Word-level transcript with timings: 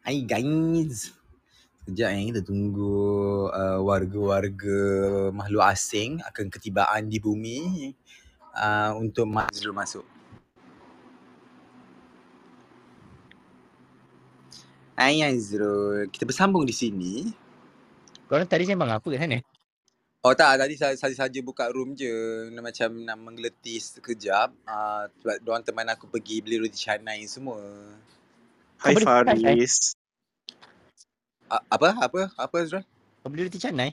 Hai 0.00 0.24
guys. 0.24 1.12
Sekejap 1.84 2.08
eh, 2.08 2.32
kita 2.32 2.40
tunggu 2.40 2.96
uh, 3.52 3.84
warga-warga 3.84 4.80
makhluk 5.28 5.60
asing 5.60 6.24
akan 6.24 6.48
ketibaan 6.48 7.12
di 7.12 7.20
bumi 7.20 7.92
uh, 8.56 8.96
untuk 8.96 9.28
Mazrul 9.28 9.76
masuk. 9.76 10.00
Hai 14.96 15.20
Azrul, 15.20 16.08
kita 16.08 16.24
bersambung 16.24 16.64
di 16.64 16.72
sini. 16.72 17.28
Korang 18.24 18.48
tadi 18.48 18.64
sembang 18.64 18.96
apa 18.96 19.04
kat 19.04 19.20
sana? 19.20 19.38
Oh 20.24 20.32
tak, 20.32 20.64
tadi 20.64 20.80
saya 20.80 20.96
saja 20.96 21.38
buka 21.44 21.68
room 21.68 21.92
je. 21.92 22.48
Nak 22.48 22.72
Macam 22.72 23.04
nak 23.04 23.20
menggeletis 23.20 24.00
sekejap. 24.00 24.48
Uh, 24.64 25.12
sebab 25.20 25.36
diorang 25.44 25.64
teman 25.64 25.92
aku 25.92 26.08
pergi 26.08 26.40
beli 26.40 26.56
roti 26.56 26.80
canai 26.80 27.20
semua. 27.28 27.60
Hai 28.80 28.96
Kau 28.96 29.04
Faris. 29.04 29.92
Uh, 31.52 31.60
apa? 31.68 32.00
Apa? 32.00 32.32
Apa 32.32 32.64
Azrul? 32.64 32.80
Kau 33.20 33.28
beli 33.28 33.44
roti 33.44 33.60
canai? 33.60 33.92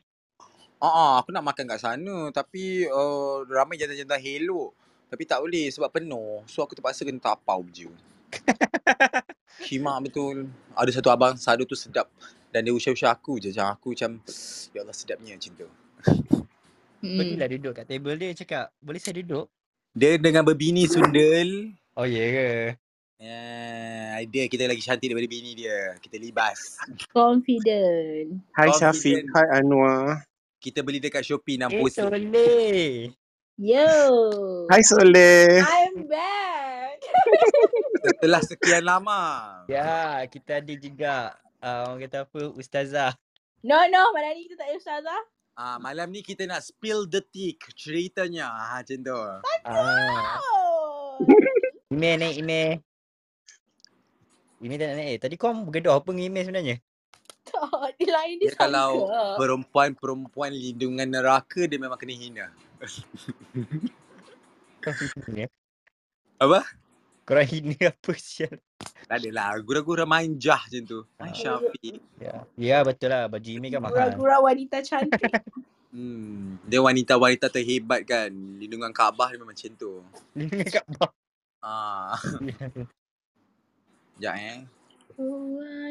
Ah, 0.80 0.88
uh, 0.88 1.14
aku 1.20 1.36
nak 1.36 1.44
makan 1.44 1.68
kat 1.68 1.84
sana 1.84 2.32
tapi 2.32 2.88
uh, 2.88 3.44
ramai 3.52 3.76
jantan-jantan 3.76 4.16
hello. 4.24 4.72
Tapi 5.12 5.28
tak 5.28 5.44
boleh 5.44 5.68
sebab 5.76 5.92
penuh. 5.92 6.40
So 6.48 6.64
aku 6.64 6.80
terpaksa 6.80 7.04
kena 7.04 7.20
tapau 7.20 7.68
je. 7.68 7.92
Himak 9.68 10.08
betul. 10.08 10.48
Ada 10.72 11.04
satu 11.04 11.12
abang 11.12 11.36
sadu 11.36 11.68
tu 11.68 11.76
sedap. 11.76 12.08
Dan 12.56 12.64
dia 12.64 12.72
usah-usah 12.72 13.12
aku 13.12 13.44
je. 13.44 13.52
Macam 13.52 13.68
aku 13.76 13.92
macam, 13.92 14.24
ya 14.72 14.88
Allah 14.88 14.96
sedapnya 14.96 15.36
macam 15.36 15.52
tu. 15.52 15.68
Hmm. 17.04 17.18
Pergilah 17.20 17.48
duduk 17.52 17.74
kat 17.76 17.86
table 17.92 18.16
dia 18.16 18.32
cakap, 18.40 18.72
boleh 18.80 19.04
saya 19.04 19.20
duduk? 19.20 19.52
Dia 19.92 20.16
dengan 20.16 20.48
berbini 20.48 20.88
sundel. 20.88 21.76
Oh 22.00 22.08
ya 22.08 22.24
yeah 22.24 22.30
ke? 22.32 22.87
Ya, 23.18 24.22
dia 24.30 24.46
kita 24.46 24.70
lagi 24.70 24.86
cantik 24.86 25.10
daripada 25.10 25.26
bini 25.26 25.58
dia. 25.58 25.98
Kita 25.98 26.22
libas. 26.22 26.78
Confident. 27.10 28.38
Hai 28.54 28.70
Confident. 28.70 28.78
Syafiq. 28.78 29.22
Hai 29.34 29.58
Anwar. 29.58 30.22
Kita 30.62 30.86
beli 30.86 31.02
dekat 31.02 31.26
Shopee 31.26 31.58
Eh, 31.58 31.66
60 31.66 31.98
sen. 31.98 32.02
soleh. 32.06 33.10
Yo. 33.58 33.90
Hai 34.70 34.86
Soleh. 34.86 35.66
I'm 35.66 36.06
back. 36.06 37.02
Setelah 38.06 38.42
sekian 38.46 38.86
lama. 38.86 39.22
Ya, 39.66 40.22
kita 40.30 40.62
ada 40.62 40.74
juga 40.78 41.14
uh, 41.66 41.90
orang 41.90 42.06
kata 42.06 42.30
apa, 42.30 42.42
ustazah. 42.54 43.18
No, 43.66 43.82
no. 43.90 44.14
Malam 44.14 44.38
ni 44.38 44.46
kita 44.46 44.62
tak 44.62 44.70
ada 44.70 44.78
ustazah. 44.78 45.22
Ah, 45.58 45.82
malam 45.82 46.14
ni 46.14 46.22
kita 46.22 46.46
nak 46.46 46.62
spill 46.62 47.10
the 47.10 47.26
tea 47.34 47.58
ceritanya. 47.74 48.46
Ha, 48.46 48.86
macam 48.86 48.98
tu. 49.02 49.22
Ah. 49.66 50.38
Oh. 50.38 51.18
Email 51.90 52.22
naik 52.22 52.38
email. 54.62 54.80
Tak 54.80 54.88
nak 54.90 54.98
naik. 54.98 55.10
Eh, 55.10 55.18
tadi 55.22 55.36
kau 55.38 55.54
bergaduh 55.54 55.94
apa 55.98 56.10
dengan 56.12 56.26
email 56.30 56.44
sebenarnya? 56.46 56.78
tak. 57.48 57.90
Dia 57.98 58.10
lain 58.12 58.36
dia, 58.40 58.50
Dia 58.52 58.58
kalau 58.60 58.90
perempuan-perempuan 59.40 60.52
lindungan 60.52 61.08
neraka 61.08 61.66
dia 61.66 61.80
memang 61.80 61.98
kena 61.98 62.14
hina. 62.14 62.46
Kau. 64.84 64.94
Apa? 66.38 66.62
Korang 67.28 67.50
hina 67.50 67.76
apa 67.92 68.12
sial? 68.16 68.62
Tak 69.10 69.18
adalah. 69.20 69.58
Gura-gura 69.60 70.06
manjah 70.08 70.62
macam 70.64 70.84
tu. 70.86 71.00
Ah. 71.20 71.34
Syafiq. 71.34 72.00
Ya. 72.22 72.46
Ya 72.56 72.78
betul 72.86 73.12
lah. 73.12 73.28
Baju 73.28 73.50
email 73.50 73.72
kan 73.74 73.82
mahal. 73.84 73.96
Gura-gura 74.16 74.36
wanita 74.48 74.80
cantik. 74.86 75.34
Hmm. 75.92 76.62
Dia 76.64 76.80
wanita-wanita 76.80 77.50
terhebat 77.50 78.06
kan. 78.08 78.32
Lindungan 78.32 78.94
Kaabah 78.94 79.34
dia 79.34 79.40
memang 79.42 79.52
macam 79.52 79.72
tu. 79.76 79.92
Dengan 80.32 80.68
kat 80.72 80.86
bawah. 80.88 81.12
Ah. 81.60 82.16
Sekejap 84.18 84.36
eh. 84.42 84.60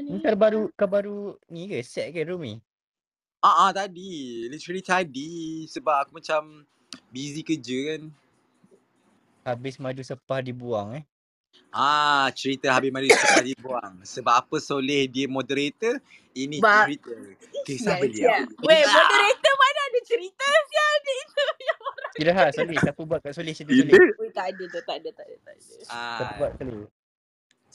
Ni 0.02 0.19
kau 0.19 0.34
baru 0.34 0.60
kau 0.74 0.91
baru 0.91 1.19
ni 1.46 1.70
ke 1.70 1.78
set 1.86 2.10
ke 2.10 2.27
room 2.27 2.42
ni? 2.42 2.55
Ah, 3.38 3.70
ah 3.70 3.70
tadi. 3.70 4.50
Literally 4.50 4.82
tadi. 4.82 5.62
Sebab 5.70 5.94
aku 6.03 6.19
macam 6.19 6.66
busy 7.14 7.47
kerja 7.47 7.94
kan. 7.94 8.03
Habis 9.47 9.78
madu 9.78 10.03
sepah 10.03 10.42
dibuang 10.42 10.98
eh. 10.98 11.04
Ah, 11.70 12.26
cerita 12.34 12.75
habis 12.75 12.91
mari 12.91 13.14
sekali 13.14 13.54
dibuang. 13.54 14.03
Sebab 14.03 14.34
apa 14.43 14.56
Soleh 14.58 15.06
dia 15.06 15.31
moderator, 15.31 16.03
ini 16.34 16.58
Ba- 16.58 16.82
cerita. 16.82 17.14
Kisah 17.62 17.94
Sial, 17.94 18.03
beliau. 18.03 18.34
sial. 18.34 18.43
Weh, 18.66 18.82
moderator 18.91 19.54
mana 19.54 19.81
ada 19.87 20.00
cerita 20.03 20.47
sial 20.66 20.94
ni? 21.06 21.16
Kira 22.19 22.32
ha 22.34 22.44
Soleh 22.50 22.78
siapa 22.82 23.00
buat 23.06 23.22
kat 23.22 23.38
Soleh 23.38 23.54
Ide. 23.54 23.94
Soleh. 23.94 24.03
Tak 24.34 24.47
ada 24.50 24.64
tu, 24.66 24.81
tak 24.82 24.97
ada, 24.98 25.08
tak 25.14 25.26
ada, 25.31 25.37
tak 25.47 25.54
ada. 25.54 25.75
Siapa 25.87 26.22
Ah, 26.26 26.34
buat 26.34 26.50
Soleh? 26.58 26.91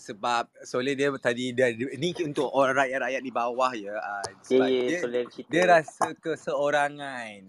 Sebab 0.01 0.50
Soleh 0.62 0.97
dia 0.97 1.13
tadi 1.16 1.53
dia, 1.53 1.69
dia 1.69 1.94
ni 1.95 2.09
untuk 2.19 2.50
orang 2.50 2.73
rakyat-rakyat 2.75 3.22
di 3.22 3.31
bawah 3.31 3.72
ya. 3.72 3.94
Ah, 3.95 4.25
sebab 4.41 4.66
Ya, 4.66 4.81
ya, 4.97 5.00
dia, 5.06 5.22
dia 5.45 5.63
rasa 5.69 6.17
keseorangan. 6.17 7.39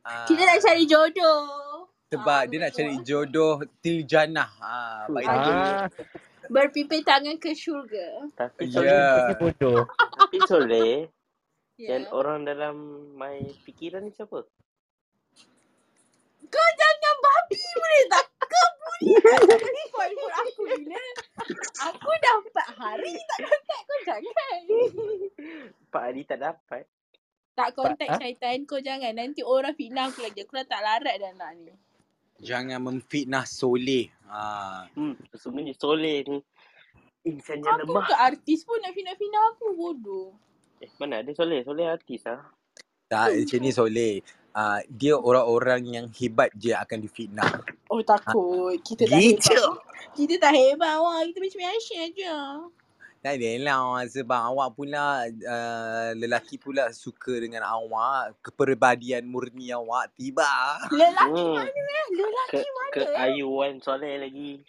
Ah, 0.00 0.24
Kita 0.24 0.40
nak 0.40 0.58
cari 0.62 0.86
jodoh. 0.86 1.90
sebab 2.08 2.40
Ah, 2.40 2.46
dia 2.46 2.58
nak 2.62 2.72
cari 2.72 2.94
jodoh 3.02 3.60
tiljanah. 3.82 4.50
Ah, 4.56 5.04
baik 5.10 5.26
Ah. 5.26 5.36
dia. 5.36 5.58
Berpipin 6.48 7.02
tangan 7.02 7.36
ke 7.36 7.52
syurga. 7.52 8.24
Tapi 8.32 8.64
Ya. 8.64 8.72
Soleh 8.72 9.36
bodoh. 9.36 9.84
tapi 10.16 10.38
Soleh, 10.46 10.94
Ya. 11.76 11.94
yang 11.94 12.08
orang 12.08 12.42
dalam 12.42 12.74
my 13.12 13.36
fikiran 13.62 14.00
ni 14.00 14.10
siapa? 14.10 14.46
Kau 16.40 16.68
jangan 16.72 17.14
babi 17.20 17.60
boleh 17.76 18.02
tak? 18.08 18.24
Kau 18.40 18.67
boleh 19.00 19.84
spoil 19.86 20.12
mood 20.12 20.32
aku 20.34 20.62
gila. 20.66 21.02
Aku 21.86 22.10
dah 22.10 22.34
empat 22.40 22.68
hari 22.74 23.14
tak 23.14 23.38
contact 23.40 23.82
kau 23.84 23.98
jangan. 24.04 24.60
Pak 25.88 26.02
Adi 26.04 26.22
tak 26.22 26.38
dapat. 26.40 26.82
Tak 27.54 27.74
contact 27.74 28.10
Ha? 28.10 28.18
syaitan 28.18 28.62
kau 28.64 28.78
jangan. 28.78 29.10
Nanti 29.12 29.42
orang 29.42 29.74
fitnah 29.74 30.06
aku 30.06 30.22
lagi. 30.22 30.42
Aku 30.42 30.54
dah 30.54 30.66
tak 30.66 30.80
larat 30.80 31.16
dah 31.16 31.32
nak 31.34 31.50
ni. 31.56 31.74
Jangan 32.38 32.78
memfitnah 32.78 33.42
Soleh. 33.42 34.06
Ah, 34.24 34.86
Hmm, 34.92 35.18
sebenarnya 35.32 35.74
Soleh 35.74 36.22
ni 36.24 36.38
insan 37.24 37.60
yang 37.60 37.82
Aku 37.82 37.90
lemah. 37.90 38.06
ke 38.06 38.14
artis 38.14 38.62
pun 38.62 38.78
nak 38.78 38.94
fitnah-fitnah 38.94 39.42
aku 39.52 39.66
bodoh. 39.74 40.28
Eh, 40.78 40.90
mana 40.96 41.18
ada 41.18 41.30
Soleh? 41.34 41.62
Soleh 41.62 41.86
artis 41.86 42.22
ah. 42.24 42.46
tak 43.06 43.34
macam 43.34 43.58
ni 43.58 43.70
Soleh. 43.70 44.22
Ah, 44.58 44.82
dia 44.90 45.14
orang-orang 45.14 45.86
yang 45.86 46.06
hebat 46.18 46.50
je 46.58 46.74
akan 46.74 46.98
difitnah. 46.98 47.62
Oh 47.86 48.02
takut. 48.02 48.74
Kita 48.82 49.06
tak 49.06 49.22
hebat. 49.22 49.78
Kita 50.18 50.34
tak 50.42 50.50
hebat 50.50 50.98
wah. 50.98 51.22
Kita 51.22 51.38
macam 51.38 51.60
biasa 51.62 51.98
je. 52.10 52.38
Tak 53.22 53.34
adalah 53.38 54.02
sebab 54.10 54.40
awak 54.50 54.68
pula 54.74 55.30
uh, 55.30 56.10
lelaki 56.18 56.58
pula 56.58 56.90
suka 56.90 57.38
dengan 57.38 57.62
awak 57.66 58.34
kepribadian 58.42 59.30
murni 59.30 59.70
awak 59.70 60.10
tiba. 60.18 60.46
Lelaki 60.90 61.38
Hmm, 61.38 61.54
mana 61.54 61.70
eh? 61.70 62.06
Lelaki 62.18 62.58
ke 62.58 62.70
mana 62.74 62.90
ke 62.90 63.02
eh? 63.06 63.24
ayuan 63.30 63.78
Soleh 63.78 64.26
lagi. 64.26 64.62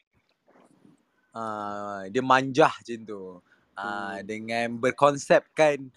Uh, 1.33 2.05
dia 2.13 2.21
manjah 2.21 2.73
macam 2.77 2.99
tu. 3.09 3.23
Uh, 3.73 4.21
Hmm. 4.21 4.27
dengan 4.27 4.75
berkonsepkan 4.75 5.87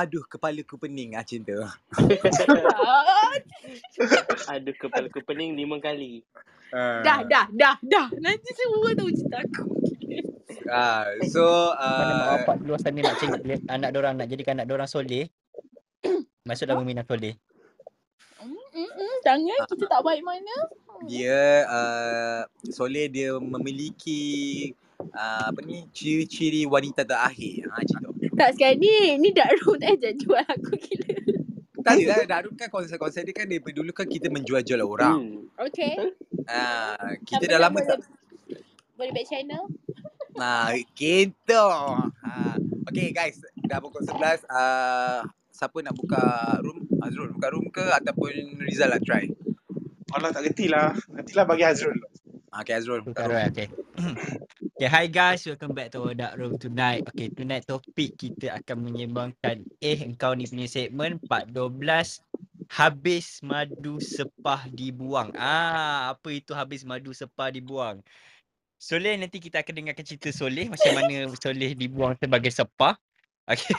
aduh 0.00 0.24
kepalaku 0.24 0.80
pening 0.80 1.12
ah. 1.12 1.24
Ah, 1.60 1.76
Aduh 4.56 4.74
kepala 4.74 5.12
aku 5.12 5.20
pening 5.20 5.52
lima 5.52 5.76
kali. 5.76 6.24
Uh, 6.72 7.02
dah, 7.04 7.20
dah, 7.26 7.46
dah, 7.52 7.76
dah. 7.84 8.08
Nanti 8.16 8.48
semua 8.56 8.94
tahu 8.96 9.10
cerita 9.12 9.38
aku. 9.42 9.64
Uh, 10.70 11.04
so 11.28 11.42
Mana 11.74 12.12
mak 12.14 12.26
uh, 12.26 12.36
bapak 12.40 12.56
di 12.62 12.64
luar 12.66 12.80
sana 12.80 12.98
nak 13.02 13.14
cari 13.18 13.58
anak 13.66 13.90
dorang 13.90 14.14
nak 14.16 14.28
jadikan 14.30 14.56
anak 14.56 14.68
dorang 14.70 14.88
soleh. 14.88 15.28
Masuklah 16.48 16.78
meminang 16.80 17.04
soleh. 17.04 17.34
Mm, 18.40 18.54
mm, 18.54 18.90
mm, 18.96 19.14
jangan. 19.26 19.60
Kita 19.68 19.84
tak 19.84 20.00
baik 20.00 20.22
mana. 20.24 20.56
dia 21.08 21.64
uh, 21.68 22.40
Soleh 22.72 23.08
dia 23.08 23.36
memiliki 23.36 24.22
uh, 25.00 25.48
apa 25.50 25.60
ni 25.64 25.84
ciri-ciri 25.92 26.64
wanita 26.64 27.04
terakhir. 27.04 27.68
Ha 27.68 27.82
macam 27.82 27.98
tu. 28.14 28.19
Tak 28.40 28.56
sekarang 28.56 28.80
ni. 28.80 29.20
Ni 29.20 29.28
dark 29.36 29.52
room 29.60 29.76
tak 29.76 30.00
jangan 30.00 30.16
jual 30.16 30.44
aku 30.48 30.72
gila. 30.80 31.14
Tak 31.80 31.92
adalah 31.96 32.28
Darul 32.28 32.52
kan 32.56 32.68
konsep-konsep 32.68 33.24
dia 33.24 33.34
kan 33.36 33.48
daripada 33.48 33.74
dulu 33.76 33.90
kan 33.92 34.04
kita 34.08 34.28
menjual-jual 34.28 34.80
orang. 34.84 35.20
Hmm. 35.20 35.64
Okay. 35.68 35.96
Ah, 36.48 37.16
kita 37.24 37.48
Siapa 37.48 37.52
dah 37.56 37.60
lama 37.60 37.78
boleh, 37.80 37.88
tak 37.88 37.98
boleh 38.96 39.12
back 39.16 39.26
channel? 39.28 39.64
Nah, 40.36 40.72
gitu. 40.92 41.66
Ha. 42.24 42.56
Okay 42.90 43.12
guys, 43.16 43.40
dah 43.64 43.80
pukul 43.80 44.04
11. 44.04 44.44
Uh, 44.48 45.24
siapa 45.52 45.76
nak 45.80 45.96
buka 45.96 46.20
room? 46.64 46.84
Azrul 47.00 47.32
buka 47.32 47.48
room 47.52 47.66
ke 47.72 47.84
ataupun 47.84 48.60
Rizal 48.60 48.92
lah 48.92 49.00
try? 49.00 49.28
Alah 50.10 50.34
tak 50.34 50.52
kerti 50.52 50.68
lah. 50.68 50.92
Nantilah 51.12 51.44
bagi 51.48 51.64
Azrul. 51.64 51.96
Okay 52.50 52.74
Azrul 52.74 53.06
right, 53.14 53.46
okay. 53.54 53.70
okay, 54.74 54.90
hi 54.90 55.06
guys, 55.06 55.46
welcome 55.46 55.70
back 55.70 55.94
to 55.94 56.02
our 56.02 56.18
dark 56.18 56.34
room 56.34 56.58
tonight. 56.58 57.06
Okay, 57.06 57.30
tonight 57.30 57.62
topik 57.62 58.18
kita 58.18 58.58
akan 58.58 58.90
menyembangkan 58.90 59.62
eh 59.78 60.02
engkau 60.02 60.34
ni 60.34 60.50
punya 60.50 60.66
segmen 60.66 61.22
part 61.30 61.46
12 61.54 62.18
habis 62.74 63.38
madu 63.46 64.02
sepah 64.02 64.66
dibuang. 64.66 65.30
Ah, 65.38 66.10
apa 66.18 66.26
itu 66.34 66.50
habis 66.50 66.82
madu 66.82 67.14
sepah 67.14 67.54
dibuang? 67.54 68.02
Soleh 68.82 69.14
nanti 69.14 69.38
kita 69.38 69.62
akan 69.62 69.86
dengarkan 69.86 70.02
cerita 70.02 70.34
Soleh 70.34 70.66
macam 70.66 70.90
mana 70.90 71.30
Soleh 71.38 71.78
dibuang 71.78 72.18
sebagai 72.18 72.50
sepah. 72.50 72.98
Okey. 73.46 73.78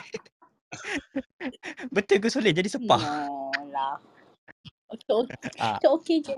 Betul 1.94 2.24
ke 2.24 2.32
Soleh 2.32 2.56
jadi 2.56 2.72
sepah? 2.72 3.04
No 3.04 3.52
lah. 3.68 4.00
Okay, 4.88 5.12
okay. 5.12 5.60
Ah, 5.60 5.76
Okay, 5.76 5.88
okay 5.92 6.16
je. 6.24 6.32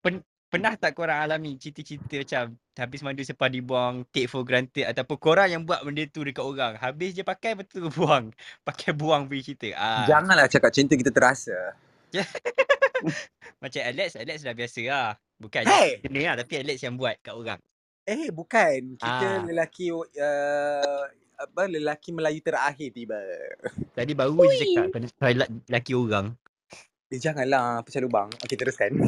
pen, 0.00 0.24
pernah 0.54 0.72
tak 0.78 0.94
korang 0.94 1.18
alami 1.18 1.58
cerita-cerita 1.58 2.22
macam 2.22 2.44
habis 2.78 3.00
madu 3.02 3.26
sepah 3.26 3.50
dibuang 3.50 4.06
take 4.14 4.30
for 4.30 4.46
granted 4.46 4.86
ataupun 4.86 5.18
korang 5.18 5.50
yang 5.50 5.62
buat 5.66 5.82
benda 5.82 6.06
tu 6.06 6.22
dekat 6.22 6.46
orang. 6.46 6.78
Habis 6.78 7.18
je 7.18 7.26
pakai 7.26 7.58
betul 7.58 7.90
buang. 7.90 8.30
Pakai 8.68 8.94
buang 8.94 9.26
pergi 9.26 9.50
cerita. 9.50 9.74
Ah, 9.74 10.06
Janganlah 10.06 10.46
cakap 10.46 10.70
tu 10.70 10.94
kita 10.94 11.10
terasa. 11.10 11.74
macam 13.62 13.80
Alex, 13.82 14.14
Alex 14.14 14.46
dah 14.46 14.54
biasa 14.54 14.80
lah. 14.86 15.08
Bukan 15.34 15.66
Hey! 15.66 15.98
kena 15.98 16.32
lah 16.32 16.34
tapi 16.46 16.62
Alex 16.62 16.78
yang 16.86 16.94
buat 16.94 17.18
kat 17.18 17.34
orang. 17.34 17.58
Eh 18.06 18.30
bukan. 18.30 18.94
Kita 18.94 19.26
Ah. 19.26 19.42
lelaki 19.42 19.90
uh, 19.90 21.02
apa 21.34 21.62
lelaki 21.66 22.14
Melayu 22.14 22.38
terakhir 22.38 22.94
tiba. 22.94 23.18
Tadi 23.90 24.12
baru 24.14 24.46
je 24.54 24.70
cakap 24.70 24.94
pada 24.94 25.06
toilet 25.18 25.48
lelaki 25.66 25.92
orang. 25.98 26.26
Eh 27.10 27.18
janganlah 27.18 27.82
pecah 27.82 28.00
lubang. 28.00 28.30
Okey 28.46 28.54
teruskan. 28.54 28.90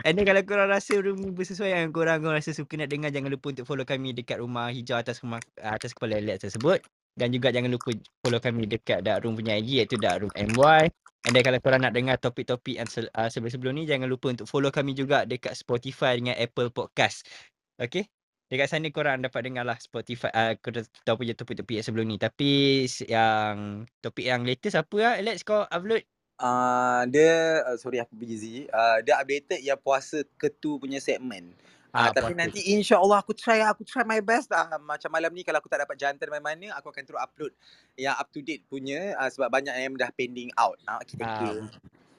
And 0.00 0.16
then 0.16 0.24
kalau 0.24 0.40
korang 0.48 0.72
rasa 0.72 0.96
room 1.04 1.20
ni 1.20 1.28
bersesuaian 1.28 1.84
dengan 1.84 1.92
korang, 1.92 2.24
korang 2.24 2.40
rasa 2.40 2.56
suka 2.56 2.80
nak 2.80 2.88
dengar, 2.88 3.12
jangan 3.12 3.28
lupa 3.28 3.52
untuk 3.52 3.68
follow 3.68 3.84
kami 3.84 4.16
dekat 4.16 4.40
rumah 4.40 4.72
hijau 4.72 4.96
atas 4.96 5.20
rumah 5.20 5.36
atas 5.60 5.92
kepala 5.92 6.16
Alex 6.16 6.48
tersebut. 6.48 6.80
Dan 7.12 7.28
juga 7.28 7.52
jangan 7.52 7.68
lupa 7.68 7.92
follow 8.24 8.40
kami 8.40 8.64
dekat 8.64 9.04
Dark 9.04 9.20
Room 9.28 9.36
punya 9.36 9.60
IG 9.60 9.84
iaitu 9.84 10.00
Dark 10.00 10.24
Room 10.24 10.32
MY. 10.32 10.88
And 11.28 11.32
then 11.36 11.44
kalau 11.44 11.60
korang 11.60 11.84
nak 11.84 11.92
dengar 11.92 12.16
topik-topik 12.16 12.80
yang 12.80 12.88
uh, 12.88 13.28
sebelum-sebelum 13.28 13.76
ni, 13.76 13.84
jangan 13.84 14.08
lupa 14.08 14.32
untuk 14.32 14.48
follow 14.48 14.72
kami 14.72 14.96
juga 14.96 15.28
dekat 15.28 15.52
Spotify 15.54 16.16
dengan 16.16 16.40
Apple 16.40 16.72
Podcast. 16.72 17.28
Okay? 17.76 18.08
Dekat 18.48 18.72
sana 18.72 18.88
korang 18.88 19.20
dapat 19.20 19.44
dengar 19.44 19.68
lah 19.68 19.76
Spotify, 19.76 20.32
uh, 20.32 20.56
korang 20.56 20.88
tahu 21.04 21.20
punya 21.20 21.36
topik-topik 21.36 21.78
yang 21.78 21.86
sebelum 21.86 22.08
ni. 22.08 22.16
Tapi 22.16 22.84
yang 23.06 23.84
topik 24.00 24.24
yang 24.24 24.42
latest 24.48 24.80
apa 24.80 24.96
lah 24.96 25.14
Alex 25.20 25.44
kau 25.44 25.68
upload? 25.68 26.02
Uh, 26.40 27.02
dia 27.08 27.62
uh, 27.66 27.76
sorry 27.76 28.00
aku 28.00 28.14
busy. 28.16 28.66
Uh, 28.68 28.98
dia 29.04 29.18
updated 29.18 29.60
yang 29.60 29.78
puasa 29.78 30.24
ketu 30.36 30.78
punya 30.78 30.98
segmen. 30.98 31.52
Ah, 31.92 32.08
Ah, 32.08 32.10
tapi 32.10 32.32
puasa. 32.32 32.40
nanti 32.48 32.60
insya-Allah 32.72 33.20
aku 33.20 33.36
try 33.36 33.60
aku 33.60 33.84
try 33.84 34.00
my 34.02 34.18
best 34.24 34.48
lah. 34.48 34.64
Macam 34.80 35.12
malam 35.12 35.28
ni 35.30 35.44
kalau 35.44 35.60
aku 35.60 35.68
tak 35.68 35.84
dapat 35.84 35.96
jantan 36.00 36.32
mana-mana 36.32 36.72
aku 36.72 36.88
akan 36.88 37.04
terus 37.04 37.20
upload 37.20 37.52
yang 38.00 38.16
up 38.16 38.32
to 38.32 38.40
date 38.40 38.64
punya 38.64 39.12
uh, 39.20 39.28
sebab 39.28 39.52
banyak 39.52 39.76
yang 39.76 39.92
dah 39.94 40.08
pending 40.16 40.48
out. 40.56 40.80
Ah, 40.88 40.98
okay, 41.04 41.20
thank 41.20 41.36
you. 41.44 41.68
Ah, 41.68 41.68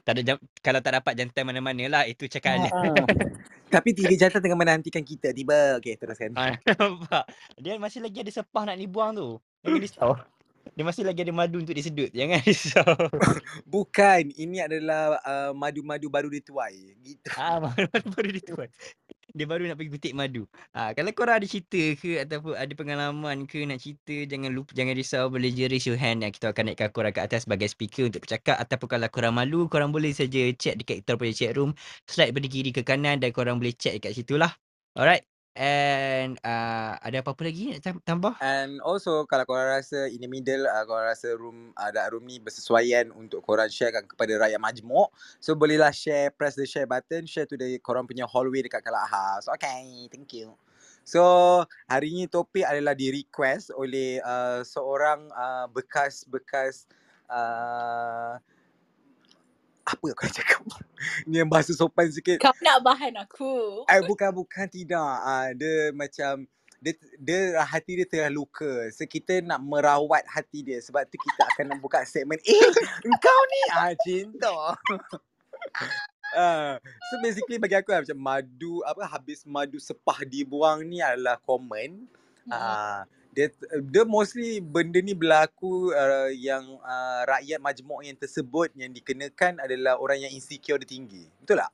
tak 0.04 0.19
ada 0.19 0.21
jam, 0.21 0.38
kalau 0.60 0.80
tak 0.83 0.94
dapat 1.00 1.13
jantan 1.15 1.44
mana-mana 1.48 1.83
lah 1.89 2.04
itu 2.06 2.30
cakap. 2.30 2.69
Ah. 2.69 2.94
Tapi 3.74 3.89
tiga 3.98 4.13
jantan 4.13 4.45
tengah 4.45 4.60
menantikan 4.60 5.01
kita 5.01 5.33
tiba. 5.33 5.81
Okey, 5.81 5.98
teruskan. 5.98 6.38
Nampak. 6.69 7.25
Dia 7.57 7.74
masih 7.81 8.06
lagi 8.06 8.21
ada 8.21 8.30
sepah 8.30 8.69
nak 8.69 8.77
dibuang 8.77 9.18
tu. 9.18 9.42
Jangan 9.65 9.80
risau. 9.81 10.12
Dia 10.74 10.83
masih 10.88 11.04
lagi 11.06 11.21
ada 11.21 11.33
madu 11.36 11.60
untuk 11.60 11.75
disedut. 11.75 12.10
Jangan 12.15 12.39
risau. 12.48 12.95
Bukan, 13.68 14.31
ini 14.33 14.63
adalah 14.63 15.19
uh, 15.21 15.51
madu-madu 15.51 16.07
baru 16.07 16.31
dituai. 16.31 16.98
Gitu. 17.04 17.27
ah, 17.36 17.60
madu 17.63 18.07
baru 18.15 18.30
dituai. 18.31 18.69
Dia 19.33 19.45
baru 19.50 19.65
nak 19.65 19.81
pergi 19.81 19.92
kutik 19.92 20.13
madu. 20.13 20.45
Ah, 20.77 20.94
kalau 20.94 21.10
korang 21.12 21.42
ada 21.42 21.48
cerita 21.50 21.98
ke 21.98 22.21
ataupun 22.21 22.54
ada 22.54 22.74
pengalaman 22.77 23.50
ke 23.50 23.65
nak 23.65 23.81
cerita, 23.81 24.30
jangan 24.30 24.54
lupa 24.54 24.77
jangan 24.77 24.94
risau 24.94 25.25
boleh 25.25 25.50
je 25.50 25.65
raise 25.65 25.89
your 25.89 25.98
hand 25.98 26.21
dan 26.21 26.30
kita 26.30 26.54
akan 26.54 26.69
naikkan 26.69 26.94
korang 26.94 27.10
ke 27.10 27.21
atas 27.21 27.50
sebagai 27.50 27.65
speaker 27.65 28.06
untuk 28.06 28.21
bercakap 28.21 28.62
ataupun 28.62 28.88
kalau 28.94 29.10
korang 29.10 29.33
malu, 29.33 29.65
korang 29.65 29.89
boleh 29.89 30.13
saja 30.13 30.54
chat 30.54 30.77
dekat 30.77 31.01
kita 31.01 31.18
punya 31.18 31.33
chat 31.33 31.51
room, 31.57 31.74
slide 32.06 32.30
dari 32.30 32.50
kiri 32.50 32.69
ke 32.69 32.86
kanan 32.86 33.18
dan 33.18 33.33
korang 33.33 33.57
boleh 33.57 33.74
chat 33.74 33.98
dekat 33.98 34.13
situ 34.13 34.38
lah. 34.38 34.54
Alright. 34.94 35.32
And 35.53 36.41
uh, 36.41 36.97
ada 36.97 37.21
apa-apa 37.21 37.45
lagi 37.45 37.77
nak 37.77 37.81
tam- 37.85 38.01
tambah? 38.01 38.33
And 38.41 38.81
also 38.81 39.21
kalau 39.29 39.45
korang 39.45 39.69
rasa 39.69 40.09
in 40.09 40.17
the 40.17 40.25
middle, 40.25 40.65
uh, 40.65 40.81
korang 40.89 41.13
rasa 41.13 41.38
room 41.38 41.69
uh, 41.77 41.94
dark 41.94 42.09
room 42.09 42.25
ni 42.25 42.41
bersesuaian 42.41 43.13
untuk 43.13 43.45
korang 43.45 43.69
sharekan 43.69 44.01
kepada 44.09 44.33
rakyat 44.41 44.57
majmuk. 44.57 45.13
So 45.38 45.53
bolehlah 45.53 45.94
share, 45.94 46.33
press 46.33 46.57
the 46.57 46.65
share 46.65 46.89
button, 46.89 47.29
share 47.29 47.45
to 47.45 47.53
the 47.53 47.77
korang 47.85 48.09
punya 48.09 48.25
hallway 48.25 48.65
dekat 48.65 48.81
Kalak 48.81 49.05
House. 49.05 49.45
Okay, 49.45 50.09
thank 50.09 50.33
you. 50.33 50.57
So 51.05 51.21
hari 51.85 52.09
ni 52.17 52.25
topik 52.25 52.65
adalah 52.65 52.97
di 52.97 53.13
request 53.13 53.69
oleh 53.77 54.17
uh, 54.25 54.65
seorang 54.65 55.29
uh, 55.38 55.69
bekas-bekas 55.69 56.89
uh, 57.29 58.41
apa 59.83 60.06
aku 60.15 60.21
nak 60.24 60.35
cakap? 60.39 60.62
Ni 61.27 61.44
yang 61.44 61.50
bahasa 61.51 61.75
sopan 61.75 62.07
sikit. 62.09 62.39
Kau 62.39 62.56
nak 62.63 62.80
bahan 62.83 63.13
aku. 63.19 63.83
Eh 63.91 64.01
bukan 64.07 64.31
bukan 64.31 64.65
tidak. 64.71 65.13
Ah 65.24 65.51
dia 65.51 65.91
macam 65.91 66.47
dia 66.83 66.94
dia 67.19 67.39
hati 67.63 68.03
dia 68.03 68.07
tengah 68.07 68.31
luka. 68.31 68.88
So 68.95 69.03
kita 69.07 69.44
nak 69.44 69.59
merawat 69.63 70.24
hati 70.27 70.63
dia 70.63 70.80
sebab 70.80 71.03
tu 71.07 71.19
kita 71.19 71.41
akan 71.56 71.75
membuka 71.75 72.03
segmen 72.07 72.39
eh 72.44 72.68
engkau 73.03 73.39
ni 73.51 73.62
ah 73.75 73.94
cinta. 74.03 74.56
Ah, 76.33 76.81
so 77.13 77.21
basically 77.21 77.62
bagi 77.62 77.77
aku 77.77 77.94
lah, 77.94 78.01
macam 78.01 78.18
madu 78.18 78.81
apa 78.89 79.06
habis 79.06 79.45
madu 79.45 79.77
sepah 79.77 80.25
dibuang 80.25 80.81
ni 80.81 80.97
adalah 80.97 81.38
common. 81.45 82.09
Ah 82.50 83.06
dia 83.33 83.50
dia 83.89 84.03
mostly 84.06 84.62
benda 84.62 85.01
ni 85.01 85.18
berlaku 85.18 85.89
uh, 85.89 86.30
yang 86.30 86.62
uh, 86.85 87.21
rakyat 87.25 87.57
majmuk 87.57 88.06
yang 88.06 88.13
tersebut 88.13 88.69
yang 88.77 88.94
dikenakan 88.94 89.57
adalah 89.57 89.97
orang 89.97 90.21
yang 90.21 90.31
insecure 90.31 90.77
dia 90.77 90.88
tinggi. 90.88 91.25
Betul 91.41 91.65
tak? 91.65 91.74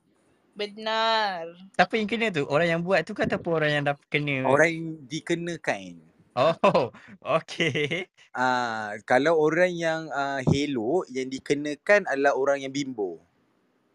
Benar. 0.56 1.52
Siapa 1.76 1.94
yang 2.00 2.08
kena 2.08 2.26
tu? 2.32 2.48
Orang 2.48 2.68
yang 2.68 2.80
buat 2.80 3.04
tu 3.04 3.12
ke 3.12 3.28
ataupun 3.28 3.52
orang 3.60 3.70
yang 3.70 3.84
dah 3.86 3.96
kena? 4.08 4.48
Orang 4.48 4.68
yang 4.72 4.86
dikenakan. 5.06 6.00
Oh, 6.34 6.88
okay. 7.38 8.08
Ah, 8.32 8.96
kalau 9.04 9.36
orang 9.36 9.74
yang 9.74 10.08
uh, 10.14 10.40
hello 10.48 11.04
yang 11.12 11.28
dikenakan 11.28 12.08
adalah 12.08 12.32
orang 12.38 12.64
yang 12.64 12.72
bimbo. 12.72 13.20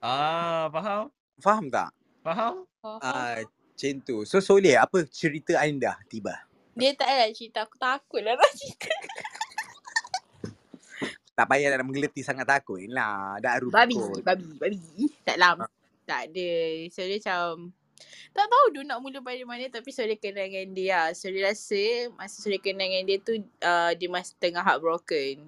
Ah, 0.04 0.70
faham? 0.70 1.10
Faham 1.42 1.66
tak? 1.72 1.90
Faham? 2.22 2.68
Ah, 3.02 3.42
macam 3.42 3.94
tu. 4.06 4.24
So 4.24 4.40
Soleh, 4.40 4.78
apa 4.80 5.04
cerita 5.10 5.58
anda 5.60 6.00
tiba? 6.08 6.45
Dia 6.76 6.92
tak 6.94 7.08
ada 7.08 7.32
cerita. 7.32 7.64
Aku 7.64 7.80
takut 7.80 8.20
lah 8.20 8.36
nak 8.36 8.52
cerita. 8.54 8.92
Tak 11.36 11.52
payah 11.52 11.76
nak 11.76 11.84
menggeleti 11.84 12.24
sangat 12.24 12.48
takut 12.48 12.80
lah. 12.88 13.36
Dah 13.44 13.60
aru 13.60 13.68
Babi. 13.68 14.00
kot. 14.00 14.24
Babi. 14.24 14.56
Babi. 14.56 14.80
Tak 15.28 15.36
lah. 15.36 15.68
Tak 16.08 16.32
ada. 16.32 16.52
So 16.96 17.04
dia 17.04 17.20
macam. 17.20 17.76
Tak 18.32 18.48
tahu 18.48 18.66
dia 18.72 18.82
nak 18.88 19.00
mula 19.04 19.20
pada 19.20 19.44
mana 19.44 19.68
tapi 19.68 19.92
so 19.92 20.00
dia 20.08 20.16
kenal 20.16 20.48
dengan 20.48 20.72
dia 20.72 20.88
lah. 20.96 21.08
So 21.12 21.28
dia 21.28 21.52
rasa 21.52 22.08
masa 22.16 22.40
so 22.40 22.48
dia 22.48 22.64
kenal 22.64 22.88
dengan 22.88 23.04
dia 23.04 23.18
tu 23.20 23.36
uh, 23.60 23.92
dia 24.00 24.08
masih 24.08 24.32
tengah 24.40 24.64
heartbroken. 24.64 25.44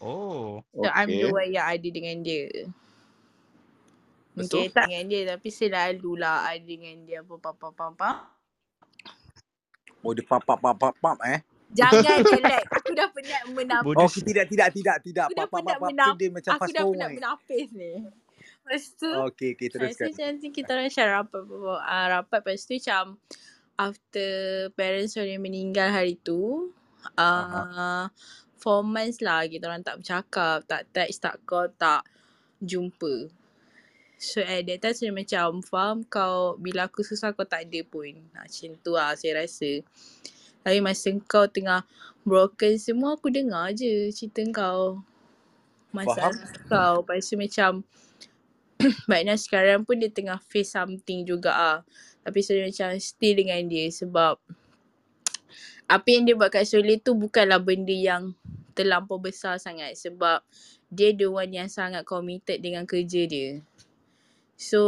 Oh. 0.00 0.64
So 0.72 0.88
I'm 0.88 1.12
the 1.12 1.28
Okay. 1.28 1.36
one 1.36 1.50
yang 1.52 1.68
ada 1.68 1.88
dengan 1.92 2.16
dia. 2.24 2.72
Betul? 4.36 4.68
Okay, 4.68 4.72
tak 4.72 4.88
dengan 4.88 5.04
dia 5.08 5.20
tapi 5.36 5.48
selalulah 5.52 6.48
ada 6.48 6.64
dengan 6.64 6.96
dia 7.04 7.20
apa 7.20 7.36
apa 7.36 7.66
apa 7.76 7.84
apa. 7.92 8.10
Oh 10.04 10.12
dia 10.12 10.24
pap 10.24 10.42
pap 10.44 10.58
pap 10.60 10.76
pap 10.76 10.94
pap 10.98 11.18
eh. 11.24 11.40
Jangan 11.74 12.22
jelek. 12.22 12.62
Aku 12.70 12.92
dah 12.94 13.08
penat 13.10 13.42
menapis. 13.50 13.86
Bodoh. 13.86 14.06
Oh 14.06 14.10
tidak 14.10 14.46
tidak 14.46 14.68
tidak 14.70 14.96
tidak. 15.02 15.26
Aku 15.28 15.34
dah 15.34 15.46
Pap 15.46 15.50
pap 15.50 15.60
penat 15.60 15.76
pap 15.76 15.80
pap 15.80 15.90
menap- 15.90 16.06
tu 16.06 16.18
dia 16.18 16.28
macam 16.30 16.52
Aku 16.54 16.70
dah 16.70 16.84
penat 16.86 17.10
menapis 17.16 17.66
ni. 17.74 17.92
Lepas 18.66 18.84
tu, 18.98 19.10
Okey 19.10 19.48
okey 19.54 19.68
Teruskan. 19.70 19.94
teruskan. 19.94 20.06
Rasa 20.10 20.22
nanti 20.26 20.48
kita 20.50 20.70
orang 20.74 20.90
share 20.90 21.10
rapat 21.14 21.42
uh, 21.46 22.06
rapat 22.10 22.38
lepas 22.42 22.62
tu 22.66 22.74
macam 22.74 23.04
after 23.78 24.30
parents 24.74 25.14
orang 25.14 25.38
meninggal 25.38 25.88
hari 25.92 26.18
tu 26.18 26.70
uh, 27.14 28.06
four 28.58 28.82
months 28.82 29.22
lah 29.22 29.46
kita 29.46 29.70
orang 29.70 29.86
tak 29.86 30.02
bercakap, 30.02 30.66
tak 30.66 30.82
text, 30.90 31.22
tak 31.22 31.38
call, 31.46 31.70
tak 31.78 32.02
jumpa. 32.58 33.30
So 34.16 34.40
at 34.40 34.64
that 34.64 34.80
time 34.80 34.96
saya 34.96 35.12
macam 35.12 35.60
faham 35.60 36.00
kau 36.08 36.56
bila 36.56 36.88
aku 36.88 37.04
susah 37.04 37.36
kau 37.36 37.44
tak 37.44 37.68
ada 37.68 37.80
pun. 37.84 38.16
Ha, 38.32 38.48
macam 38.48 38.70
tu 38.80 38.96
lah 38.96 39.12
saya 39.12 39.44
rasa. 39.44 39.84
Tapi 40.64 40.80
masa 40.80 41.12
kau 41.28 41.44
tengah 41.46 41.84
broken 42.24 42.80
semua 42.80 43.14
aku 43.14 43.28
dengar 43.28 43.76
je 43.76 44.08
cerita 44.10 44.40
kau. 44.50 45.04
Masalah 45.92 46.32
kau. 46.66 47.04
Lepas 47.04 47.28
tu 47.28 47.36
macam 47.36 47.84
Maknanya 49.08 49.40
sekarang 49.40 49.88
pun 49.88 49.96
dia 49.96 50.12
tengah 50.12 50.36
face 50.36 50.76
something 50.76 51.24
juga 51.24 51.52
ah. 51.52 51.78
Tapi 52.24 52.40
saya 52.44 52.64
macam 52.66 52.92
stay 53.00 53.32
dengan 53.32 53.60
dia 53.64 53.88
sebab 53.88 54.36
apa 55.86 56.06
yang 56.10 56.26
dia 56.26 56.34
buat 56.34 56.50
kat 56.50 56.66
Soleh 56.66 56.98
tu 56.98 57.14
bukanlah 57.14 57.62
benda 57.62 57.94
yang 57.94 58.34
terlampau 58.74 59.22
besar 59.22 59.56
sangat 59.62 59.94
sebab 59.94 60.42
dia 60.90 61.14
the 61.14 61.30
one 61.30 61.48
yang 61.54 61.70
sangat 61.70 62.02
committed 62.02 62.58
dengan 62.58 62.82
kerja 62.84 63.22
dia. 63.24 63.62
So 64.56 64.80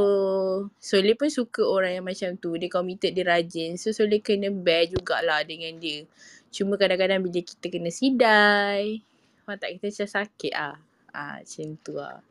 Soleh 0.80 1.12
pun 1.12 1.28
suka 1.28 1.60
orang 1.60 2.00
yang 2.00 2.06
macam 2.08 2.34
tu. 2.40 2.56
Dia 2.56 2.72
committed, 2.72 3.12
dia 3.12 3.24
rajin. 3.28 3.76
So 3.76 3.92
Soleh 3.92 4.24
kena 4.24 4.48
bear 4.48 4.88
jugalah 4.88 5.44
dengan 5.44 5.76
dia. 5.76 6.08
Cuma 6.48 6.80
kadang-kadang 6.80 7.20
bila 7.20 7.44
kita 7.44 7.68
kena 7.68 7.92
sidai, 7.92 9.04
mata 9.44 9.68
kita 9.68 9.92
macam 9.92 10.08
sakit 10.08 10.52
ah. 10.56 10.76
Ah 11.12 11.44
macam 11.44 11.68
tu 11.84 12.00
ah. 12.00 12.24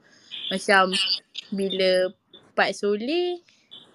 Macam 0.50 0.84
bila 1.54 2.10
Pak 2.58 2.74
Soleh 2.74 3.38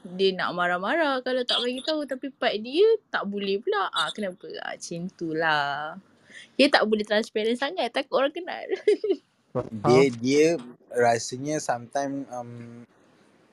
dia 0.03 0.35
nak 0.35 0.55
marah-marah 0.59 1.23
kalau 1.23 1.47
tak 1.47 1.63
bagi 1.63 1.79
tahu 1.87 2.03
tapi 2.11 2.31
part 2.35 2.55
dia 2.63 2.87
tak 3.11 3.27
boleh 3.27 3.59
pula. 3.59 3.91
Ah 3.91 4.11
kenapa? 4.15 4.47
Ah 4.63 4.79
macam 4.79 5.03
tu 5.19 5.35
lah. 5.35 5.99
Dia 6.55 6.71
tak 6.71 6.87
boleh 6.87 7.03
transparent 7.03 7.59
sangat 7.59 7.91
takut 7.91 8.23
orang 8.23 8.35
kenal. 8.35 8.67
Dia 9.85 10.09
dia 10.09 10.47
rasanya 10.89 11.61
sometimes 11.61 12.25
um, 12.33 12.89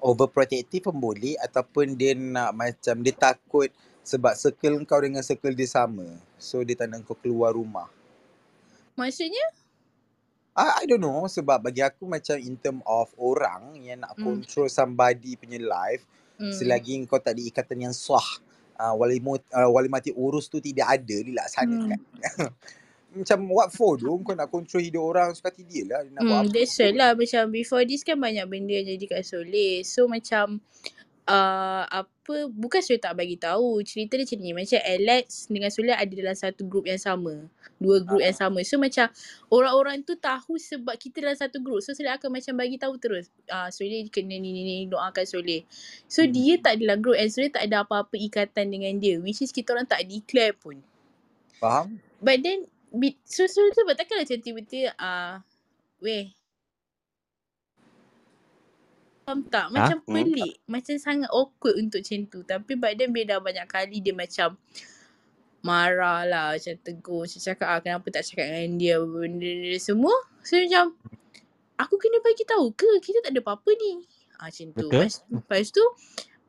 overprotective 0.01 0.89
boleh 0.95 1.35
ataupun 1.43 1.95
dia 1.99 2.15
nak 2.15 2.55
macam 2.55 3.03
dia 3.03 3.13
takut 3.15 3.69
sebab 4.03 4.33
circle 4.33 4.81
kau 4.89 4.99
dengan 5.03 5.21
circle 5.21 5.53
dia 5.53 5.69
sama. 5.69 6.07
So 6.39 6.63
dia 6.63 6.75
tak 6.79 6.89
nak 6.89 7.05
kau 7.05 7.15
keluar 7.19 7.53
rumah. 7.53 7.87
Maksudnya? 8.97 9.45
I, 10.57 10.83
I 10.83 10.83
don't 10.89 10.99
know 10.99 11.23
sebab 11.29 11.61
bagi 11.63 11.79
aku 11.79 12.03
macam 12.09 12.35
in 12.41 12.57
term 12.59 12.83
of 12.83 13.11
orang 13.19 13.79
yang 13.79 14.03
nak 14.03 14.17
Hmm. 14.17 14.43
control 14.43 14.67
somebody 14.67 15.39
punya 15.39 15.59
life 15.61 16.03
Hmm. 16.39 16.51
selagi 16.55 17.03
kau 17.07 17.19
tak 17.19 17.35
ada 17.35 17.41
ikatan 17.43 17.91
yang 17.91 17.95
sah 17.95 18.23
uh, 18.79 18.95
wali, 18.95 19.19
uh, 19.19 19.69
wali 19.71 19.91
mati 19.91 20.11
urus 20.15 20.47
tu 20.47 20.63
tidak 20.63 20.87
ada 20.99 21.15
dilaksanakan. 21.19 21.99
Hmm. 21.99 22.51
macam 23.11 23.39
what 23.49 23.69
for 23.69 23.97
tu 23.97 24.13
kau 24.21 24.33
nak 24.33 24.47
control 24.47 24.79
hidup 24.79 25.01
orang 25.03 25.33
suka 25.33 25.49
hati 25.49 25.65
dia 25.65 25.81
lah 25.83 25.99
dia 26.05 26.13
nak 26.13 26.23
buat 26.23 26.35
Hmm, 26.35 26.45
apa. 26.45 26.53
that's 26.53 26.77
why 26.77 26.91
lah 26.93 27.09
macam 27.17 27.43
before 27.49 27.83
this 27.83 28.05
kan 28.05 28.17
banyak 28.17 28.45
benda 28.45 28.73
yang 28.75 28.87
jadi 28.93 29.05
kat 29.09 29.21
Soleh. 29.25 29.81
So 29.81 30.05
macam 30.05 30.61
uh, 31.25 31.83
apa 31.85 32.35
bukan 32.49 32.81
Soleh 32.81 33.01
tak 33.01 33.17
bagi 33.17 33.35
tahu. 33.35 33.81
Cerita 33.81 34.13
dia 34.13 34.25
macam 34.25 34.39
ni. 34.39 34.51
Macam 34.53 34.79
Alex 34.79 35.49
dengan 35.49 35.69
Soleh 35.73 35.97
ada 35.97 36.13
dalam 36.13 36.37
satu 36.37 36.61
group 36.65 36.85
yang 36.85 37.01
sama. 37.01 37.49
Dua 37.79 37.97
group 38.03 38.21
yang 38.21 38.35
sama. 38.35 38.61
So 38.61 38.77
macam 38.77 39.09
orang-orang 39.49 40.05
tu 40.05 40.13
tahu 40.13 40.59
sebab 40.59 40.93
kita 40.93 41.25
dalam 41.25 41.33
satu 41.33 41.57
group. 41.59 41.81
So 41.81 41.97
Soleh 41.97 42.13
akan 42.13 42.29
macam 42.29 42.53
bagi 42.57 42.77
tahu 42.77 42.93
terus. 43.01 43.33
Ah 43.49 43.65
uh, 43.65 43.69
Soleh 43.73 44.05
kena 44.07 44.37
ni 44.37 44.53
ni 44.53 44.61
ni 44.61 44.75
doakan 44.85 45.25
Soleh. 45.25 45.65
So 46.05 46.21
Hmm. 46.21 46.29
dia 46.29 46.61
tak 46.61 46.77
dalam 46.77 47.01
group 47.01 47.17
and 47.17 47.33
Soleh 47.33 47.49
tak 47.49 47.65
ada 47.65 47.81
apa-apa 47.81 48.13
ikatan 48.13 48.69
dengan 48.69 48.93
dia. 49.01 49.17
Which 49.17 49.41
is 49.41 49.49
kita 49.49 49.73
orang 49.73 49.89
tak 49.89 50.05
declare 50.05 50.53
pun. 50.53 50.77
Faham? 51.57 51.97
But 52.19 52.39
then 52.39 52.69
bi- 52.91 53.21
so 53.23 53.45
so 53.45 53.61
sebab 53.71 53.93
takkanlah 53.93 54.25
macam 54.25 54.41
tiba-tiba 54.41 54.93
ah 54.97 55.05
uh, 55.05 55.33
weh 56.01 56.33
Faham 59.29 59.45
tak? 59.45 59.69
Macam 59.69 60.01
Hmm. 60.01 60.09
pelik. 60.09 60.57
Macam 60.65 60.97
sangat 60.97 61.29
awkward 61.29 61.77
untuk 61.77 62.01
macam 62.01 62.25
tu. 62.25 62.41
Tapi 62.41 62.73
but 62.73 62.97
then 62.97 63.13
bila 63.13 63.37
dah 63.37 63.39
banyak 63.39 63.67
kali 63.69 64.01
dia 64.01 64.09
macam 64.09 64.57
marah 65.61 66.25
lah. 66.25 66.57
Macam 66.57 66.73
tegur. 66.81 67.29
Macam 67.29 67.37
cakap 67.37 67.67
ah 67.69 67.77
kenapa 67.77 68.09
tak 68.09 68.25
cakap 68.25 68.49
dengan 68.49 68.81
dia. 68.81 68.97
Benda-benda 68.97 69.77
semua. 69.77 70.17
So 70.41 70.57
macam 70.57 70.97
aku 71.77 72.01
kena 72.01 72.25
bagi 72.25 72.41
tahu 72.41 72.73
ke 72.73 72.89
kita 73.05 73.21
tak 73.21 73.37
ada 73.37 73.41
apa-apa 73.45 73.69
ni. 73.77 74.01
Ah 74.41 74.49
macam 74.49 74.65
tu. 74.73 74.89
Betul. 74.89 74.97
Lepas, 74.97 75.13
lepas 75.29 75.65
tu 75.69 75.85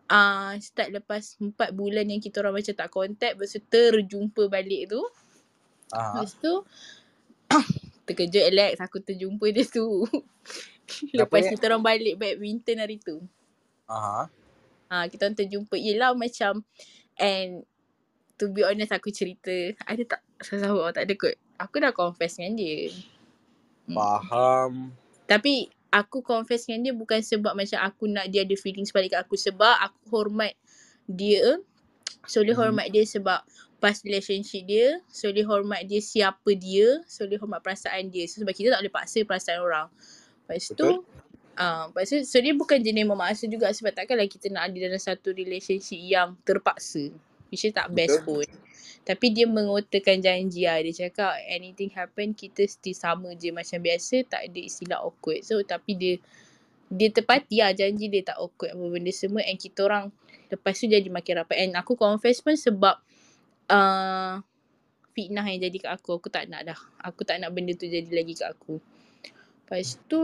ah 0.08 0.56
start 0.56 0.88
lepas 0.88 1.36
4 1.36 1.76
bulan 1.76 2.08
yang 2.08 2.18
kita 2.24 2.40
orang 2.40 2.64
macam 2.64 2.72
tak 2.72 2.88
contact. 2.88 3.36
Lepas 3.36 3.52
tu 3.52 3.60
terjumpa 3.60 4.48
balik 4.48 4.88
tu. 4.88 5.04
Aha. 5.94 6.22
Lepas 6.22 6.34
tu 6.38 6.54
terkejut 8.06 8.44
Alex 8.50 8.82
aku 8.82 8.98
terjumpa 9.02 9.46
dia 9.54 9.64
tu. 9.66 10.06
Lepas 11.18 11.46
kita 11.46 11.70
orang 11.70 11.82
balik 11.82 12.18
badminton 12.18 12.82
hari 12.82 12.98
tu. 12.98 13.22
Aha. 13.86 14.26
Ha, 14.90 15.06
kita 15.06 15.30
orang 15.30 15.38
terjumpa. 15.38 15.74
Yelah 15.78 16.14
macam 16.18 16.66
and 17.18 17.62
to 18.40 18.50
be 18.50 18.64
honest 18.64 18.90
aku 18.90 19.12
cerita 19.12 19.52
ada 19.84 20.02
tak 20.02 20.20
siapa 20.42 20.74
orang 20.74 20.94
tak 20.94 21.06
ada 21.06 21.14
kot. 21.14 21.36
Aku 21.60 21.76
dah 21.78 21.92
confess 21.92 22.40
dengan 22.40 22.58
dia. 22.58 22.90
Hmm. 23.86 23.94
Faham. 23.94 24.72
Tapi 25.28 25.68
aku 25.90 26.22
confess 26.22 26.66
dengan 26.66 26.90
dia 26.90 26.94
bukan 26.94 27.20
sebab 27.20 27.52
macam 27.52 27.78
aku 27.82 28.06
nak 28.06 28.30
dia 28.30 28.46
ada 28.46 28.54
feelings 28.56 28.94
balik 28.94 29.14
kat 29.14 29.22
aku 29.22 29.36
sebab 29.36 29.76
aku 29.78 30.00
hormat 30.10 30.54
dia. 31.06 31.60
Soleh 32.26 32.54
Hmm. 32.54 32.70
hormat 32.74 32.86
dia 32.90 33.02
sebab 33.06 33.42
past 33.80 34.04
relationship 34.04 34.66
dia. 34.68 35.00
Soleh 35.08 35.44
hormat 35.46 35.84
dia 35.88 36.00
siapa 36.04 36.50
dia. 36.54 37.00
Soleh 37.08 37.40
hormat 37.40 37.64
perasaan 37.64 38.12
dia. 38.12 38.28
So, 38.28 38.44
sebab 38.44 38.52
kita 38.52 38.76
tak 38.76 38.80
boleh 38.84 38.94
paksa 38.94 39.24
perasaan 39.24 39.60
orang. 39.64 39.88
Lepas 40.44 40.68
tu, 40.74 40.74
Betul. 40.74 40.94
uh, 41.56 41.82
lepas 41.88 42.04
tu, 42.10 42.16
so 42.26 42.36
dia 42.42 42.52
bukan 42.52 42.78
jenis 42.82 43.04
memaksa 43.06 43.46
juga 43.46 43.70
sebab 43.70 43.94
takkanlah 43.94 44.26
kita 44.26 44.50
nak 44.50 44.68
ada 44.68 44.76
dalam 44.76 45.00
satu 45.00 45.30
relationship 45.32 46.00
yang 46.00 46.36
terpaksa. 46.42 47.08
Which 47.50 47.66
is 47.66 47.74
tak 47.74 47.90
best 47.90 48.22
pun. 48.22 48.46
Tapi 49.02 49.26
dia 49.34 49.48
mengotakan 49.48 50.22
janji 50.22 50.68
lah. 50.68 50.78
Dia 50.86 51.08
cakap 51.08 51.34
anything 51.50 51.90
happen 51.90 52.30
kita 52.30 52.62
still 52.68 52.94
sama 52.94 53.34
je 53.34 53.50
macam 53.50 53.82
biasa. 53.82 54.22
Tak 54.28 54.46
ada 54.46 54.60
istilah 54.60 55.02
awkward. 55.02 55.42
So 55.42 55.58
tapi 55.66 55.98
dia 55.98 56.14
dia 56.90 57.08
tepati 57.14 57.62
lah 57.62 57.70
janji 57.70 58.10
dia 58.10 58.34
tak 58.34 58.42
awkward 58.42 58.74
apa 58.74 58.84
benda 58.90 59.12
semua. 59.14 59.46
And 59.46 59.56
kita 59.56 59.86
orang 59.86 60.10
lepas 60.50 60.74
tu 60.74 60.90
jadi 60.90 61.06
makin 61.06 61.46
rapat. 61.46 61.56
And 61.62 61.78
aku 61.78 61.94
confess 61.94 62.42
pun 62.42 62.58
sebab 62.58 62.98
uh, 63.70 64.42
fitnah 65.14 65.46
yang 65.46 65.70
jadi 65.70 65.76
kat 65.86 65.90
aku. 65.94 66.18
Aku 66.18 66.26
tak 66.26 66.50
nak 66.50 66.66
dah. 66.66 66.80
Aku 67.06 67.22
tak 67.22 67.38
nak 67.38 67.54
benda 67.54 67.78
tu 67.78 67.86
jadi 67.86 68.10
lagi 68.10 68.34
kat 68.34 68.50
aku. 68.50 68.82
Lepas 69.64 70.02
tu 70.10 70.22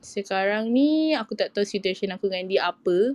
sekarang 0.00 0.72
ni 0.72 1.12
aku 1.12 1.36
tak 1.36 1.52
tahu 1.52 1.68
situation 1.68 2.16
aku 2.16 2.32
dengan 2.32 2.48
dia 2.48 2.72
apa. 2.72 3.12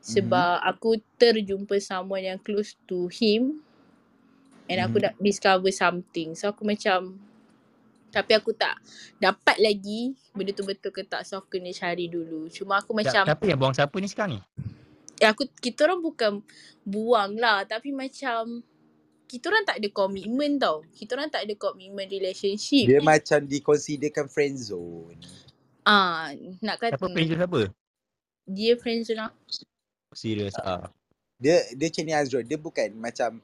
Sebab 0.00 0.64
aku 0.64 0.96
terjumpa 1.20 1.76
someone 1.82 2.24
yang 2.24 2.40
close 2.40 2.78
to 2.88 3.10
him 3.10 3.60
and 4.70 4.78
aku 4.78 5.02
Mhm. 5.02 5.04
dah 5.10 5.12
discover 5.18 5.74
something. 5.74 6.38
So 6.38 6.54
aku 6.54 6.62
macam 6.62 7.18
tapi 8.10 8.34
aku 8.34 8.52
tak 8.52 8.76
dapat 9.16 9.56
lagi 9.62 10.14
benda 10.34 10.50
tu 10.52 10.66
betul 10.66 10.90
ke 10.90 11.06
tak. 11.06 11.22
So 11.24 11.40
aku 11.40 11.58
kena 11.58 11.70
cari 11.70 12.10
dulu. 12.10 12.50
Cuma 12.50 12.82
aku 12.82 12.92
macam 12.92 13.24
Siapa 13.24 13.44
yang 13.46 13.58
buang 13.58 13.74
siapa 13.74 13.96
ni 13.98 14.08
sekarang 14.10 14.30
ni? 14.36 14.40
eh, 15.20 15.28
aku 15.28 15.44
kita 15.60 15.84
orang 15.86 16.00
bukan 16.00 16.32
buang 16.82 17.36
lah 17.36 17.62
tapi 17.68 17.92
macam 17.92 18.64
kita 19.30 19.46
orang 19.46 19.62
tak 19.62 19.78
ada 19.78 19.88
komitmen 19.94 20.58
tau. 20.58 20.82
Kita 20.90 21.14
orang 21.14 21.30
tak 21.30 21.46
ada 21.46 21.54
komitmen 21.54 22.10
relationship. 22.10 22.90
Dia 22.90 22.98
macam 22.98 23.46
diconsiderkan 23.46 24.26
friend 24.26 24.58
zone. 24.58 25.14
Ah, 25.86 26.34
nak 26.58 26.82
kata 26.82 26.98
Siapa 26.98 27.06
friend 27.14 27.30
siapa? 27.38 27.62
dia 28.50 28.74
friendzone 28.74 29.30
aku. 29.30 29.38
Serius 30.18 30.58
ah. 30.58 30.90
Dia 31.38 31.62
dia 31.78 31.86
macam 31.88 32.04
ni 32.04 32.14
Azrul. 32.16 32.42
Dia 32.42 32.58
bukan 32.58 32.88
macam 32.98 33.38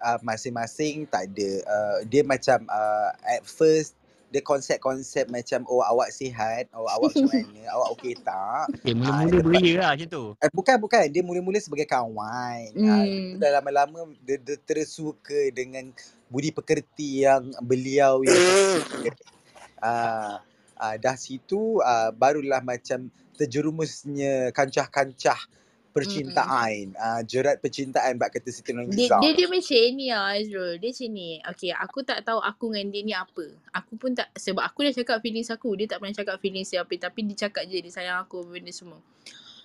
uh, 0.00 0.18
masing-masing 0.24 1.04
tak 1.06 1.28
ada. 1.28 1.50
Uh, 1.68 1.98
dia 2.08 2.24
macam 2.24 2.64
uh, 2.72 3.10
at 3.28 3.44
first 3.44 3.92
dia 4.36 4.44
konsep-konsep 4.44 5.32
macam 5.32 5.64
oh 5.64 5.80
awak 5.80 6.12
sihat, 6.12 6.68
oh 6.76 6.84
awak 6.84 7.08
macam 7.08 7.24
mana, 7.32 7.72
awak 7.72 7.88
okey 7.96 8.12
tak. 8.20 8.68
Eh 8.84 8.92
Ah, 8.92 9.24
mula-mula 9.24 9.40
beria 9.40 9.72
lah 9.80 9.90
macam 9.96 10.08
tu. 10.12 10.24
Eh, 10.44 10.50
bukan 10.52 10.76
bukan 10.76 11.08
dia 11.08 11.24
mula-mula 11.24 11.56
sebagai 11.56 11.88
kawan. 11.88 12.68
Ah, 12.84 13.00
Hmm. 13.08 13.40
dah 13.40 13.50
lama-lama 13.56 14.12
dia, 14.20 14.36
dia 14.36 14.60
tersuka 14.60 15.48
dengan 15.56 15.88
budi 16.28 16.52
pekerti 16.52 17.24
yang 17.24 17.48
beliau 17.64 18.20
yang 18.20 18.76
ah 19.80 20.44
ah 20.76 20.94
dah 21.00 21.16
situ 21.16 21.80
ah, 21.80 22.12
barulah 22.12 22.60
macam 22.60 23.08
terjerumusnya 23.40 24.52
kancah-kancah 24.52 25.40
percintaan 25.96 26.92
ah 27.00 27.24
jerat 27.24 27.56
percintaan 27.64 28.20
bab 28.20 28.28
kata 28.28 28.52
Siti 28.52 28.76
Dia, 28.76 28.84
Nurhaliza. 28.84 29.16
dia 29.24 29.32
dia 29.32 29.48
macam 29.48 29.84
ni 29.96 30.06
lah 30.12 30.36
Azrul. 30.36 30.72
Dia 30.76 30.90
macam 30.92 31.08
ni. 31.16 31.30
Okay, 31.40 31.70
aku 31.72 31.98
tak 32.04 32.18
tahu 32.26 32.38
aku 32.44 32.64
dengan 32.68 32.86
dia 32.92 33.02
ni 33.02 33.14
apa. 33.16 33.46
Aku 33.72 33.96
pun 33.96 34.12
tak, 34.12 34.28
sebab 34.36 34.60
aku 34.60 34.84
dah 34.84 34.92
cakap 34.92 35.18
feelings 35.24 35.48
aku. 35.48 35.72
Dia 35.78 35.86
tak 35.88 36.04
pernah 36.04 36.12
cakap 36.12 36.36
feelings 36.42 36.68
dia 36.68 36.84
apa. 36.84 36.94
Tapi 37.00 37.18
dia 37.32 37.48
cakap 37.48 37.64
je 37.64 37.78
dia 37.80 37.92
sayang 37.92 38.18
aku 38.26 38.44
benda 38.44 38.68
semua. 38.74 39.00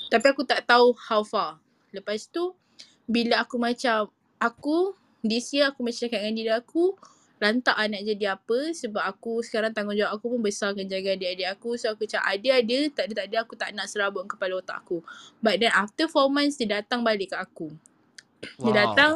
Tapi 0.07 0.25
aku 0.31 0.47
tak 0.47 0.63
tahu 0.63 0.95
how 1.11 1.21
far. 1.25 1.59
Lepas 1.91 2.27
tu, 2.31 2.55
bila 3.03 3.43
aku 3.43 3.59
macam, 3.59 4.07
aku, 4.39 4.95
this 5.23 5.51
year 5.51 5.67
aku 5.67 5.83
macam 5.83 5.99
cakap 6.07 6.19
dengan 6.23 6.35
diri 6.35 6.53
aku, 6.55 6.95
lantak 7.41 7.73
lah 7.73 7.89
nak 7.89 8.05
jadi 8.05 8.37
apa 8.37 8.69
sebab 8.69 9.01
aku 9.01 9.41
sekarang 9.41 9.73
tanggungjawab 9.73 10.13
aku 10.13 10.37
pun 10.37 10.41
besar 10.45 10.77
akan 10.77 10.85
jaga 10.85 11.17
adik-adik 11.17 11.49
aku. 11.49 11.73
So 11.73 11.89
aku 11.89 12.05
macam 12.05 12.21
ada 12.21 12.49
ada 12.61 12.77
tak 12.93 13.03
ada 13.09 13.13
tak 13.17 13.25
ada 13.25 13.37
aku 13.41 13.53
tak 13.57 13.69
nak 13.73 13.89
serabut 13.89 14.29
kepala 14.29 14.61
otak 14.61 14.85
aku. 14.85 15.01
But 15.41 15.57
then 15.57 15.73
after 15.73 16.05
4 16.05 16.29
months 16.29 16.61
dia 16.61 16.69
datang 16.69 17.01
balik 17.01 17.33
ke 17.33 17.37
aku. 17.41 17.73
Dia 18.61 18.69
Wow. 18.69 18.77
datang 18.77 19.13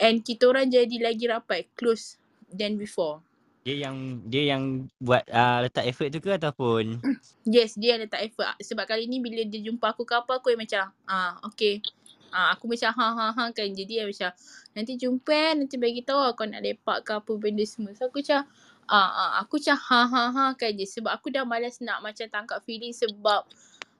and 0.00 0.24
kita 0.24 0.48
orang 0.48 0.72
jadi 0.72 0.96
lagi 0.96 1.28
rapat 1.28 1.68
close 1.76 2.16
than 2.48 2.80
before. 2.80 3.20
Dia 3.68 3.84
yang 3.84 4.24
dia 4.24 4.56
yang 4.56 4.88
buat 4.96 5.28
uh, 5.28 5.68
letak 5.68 5.84
effort 5.92 6.08
tu 6.08 6.24
ke 6.24 6.40
ataupun? 6.40 7.04
Yes 7.44 7.76
dia 7.76 8.00
yang 8.00 8.08
letak 8.08 8.32
effort. 8.32 8.56
Sebab 8.64 8.88
kali 8.88 9.04
ni 9.04 9.20
bila 9.20 9.44
dia 9.44 9.60
jumpa 9.60 9.92
aku 9.92 10.08
ke 10.08 10.16
apa 10.16 10.40
aku 10.40 10.56
yang 10.56 10.64
macam 10.64 10.88
ah 11.04 11.36
okay 11.44 11.84
Ah, 12.28 12.52
aku 12.52 12.68
macam 12.68 12.92
ha 12.92 13.08
ha 13.16 13.26
ha 13.32 13.44
kan. 13.52 13.68
Jadi 13.72 14.00
dia 14.00 14.04
macam 14.04 14.30
nanti 14.76 14.92
jumpa 15.00 15.32
eh. 15.32 15.52
Nanti 15.56 15.76
bagi 15.80 16.04
tahu 16.04 16.32
kau 16.36 16.44
nak 16.44 16.60
lepak 16.60 17.04
ke 17.04 17.12
apa 17.16 17.32
benda 17.40 17.64
semua. 17.64 17.96
So 17.96 18.12
aku 18.12 18.20
macam 18.20 18.44
ah, 18.88 19.10
ah 19.10 19.30
aku 19.40 19.56
macam 19.60 19.76
ha 19.80 20.00
ha 20.04 20.22
ha 20.32 20.44
kan 20.56 20.70
je. 20.76 20.84
Sebab 20.84 21.10
aku 21.12 21.32
dah 21.32 21.44
malas 21.48 21.80
nak 21.80 22.04
macam 22.04 22.26
tangkap 22.28 22.60
feeling 22.68 22.92
sebab 22.92 23.48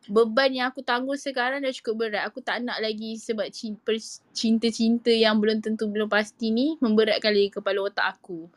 beban 0.09 0.51
yang 0.57 0.67
aku 0.73 0.81
tanggung 0.81 1.21
sekarang 1.21 1.65
dah 1.65 1.73
cukup 1.73 2.09
berat. 2.09 2.29
Aku 2.29 2.45
tak 2.45 2.61
nak 2.65 2.81
lagi 2.81 3.17
sebab 3.17 3.49
cinta-cinta 4.33 5.13
yang 5.13 5.41
belum 5.41 5.65
tentu 5.65 5.89
belum 5.89 6.09
pasti 6.09 6.53
ni 6.53 6.77
memberatkan 6.85 7.33
lagi 7.33 7.53
kepala 7.53 7.89
otak 7.89 8.21
aku. 8.21 8.49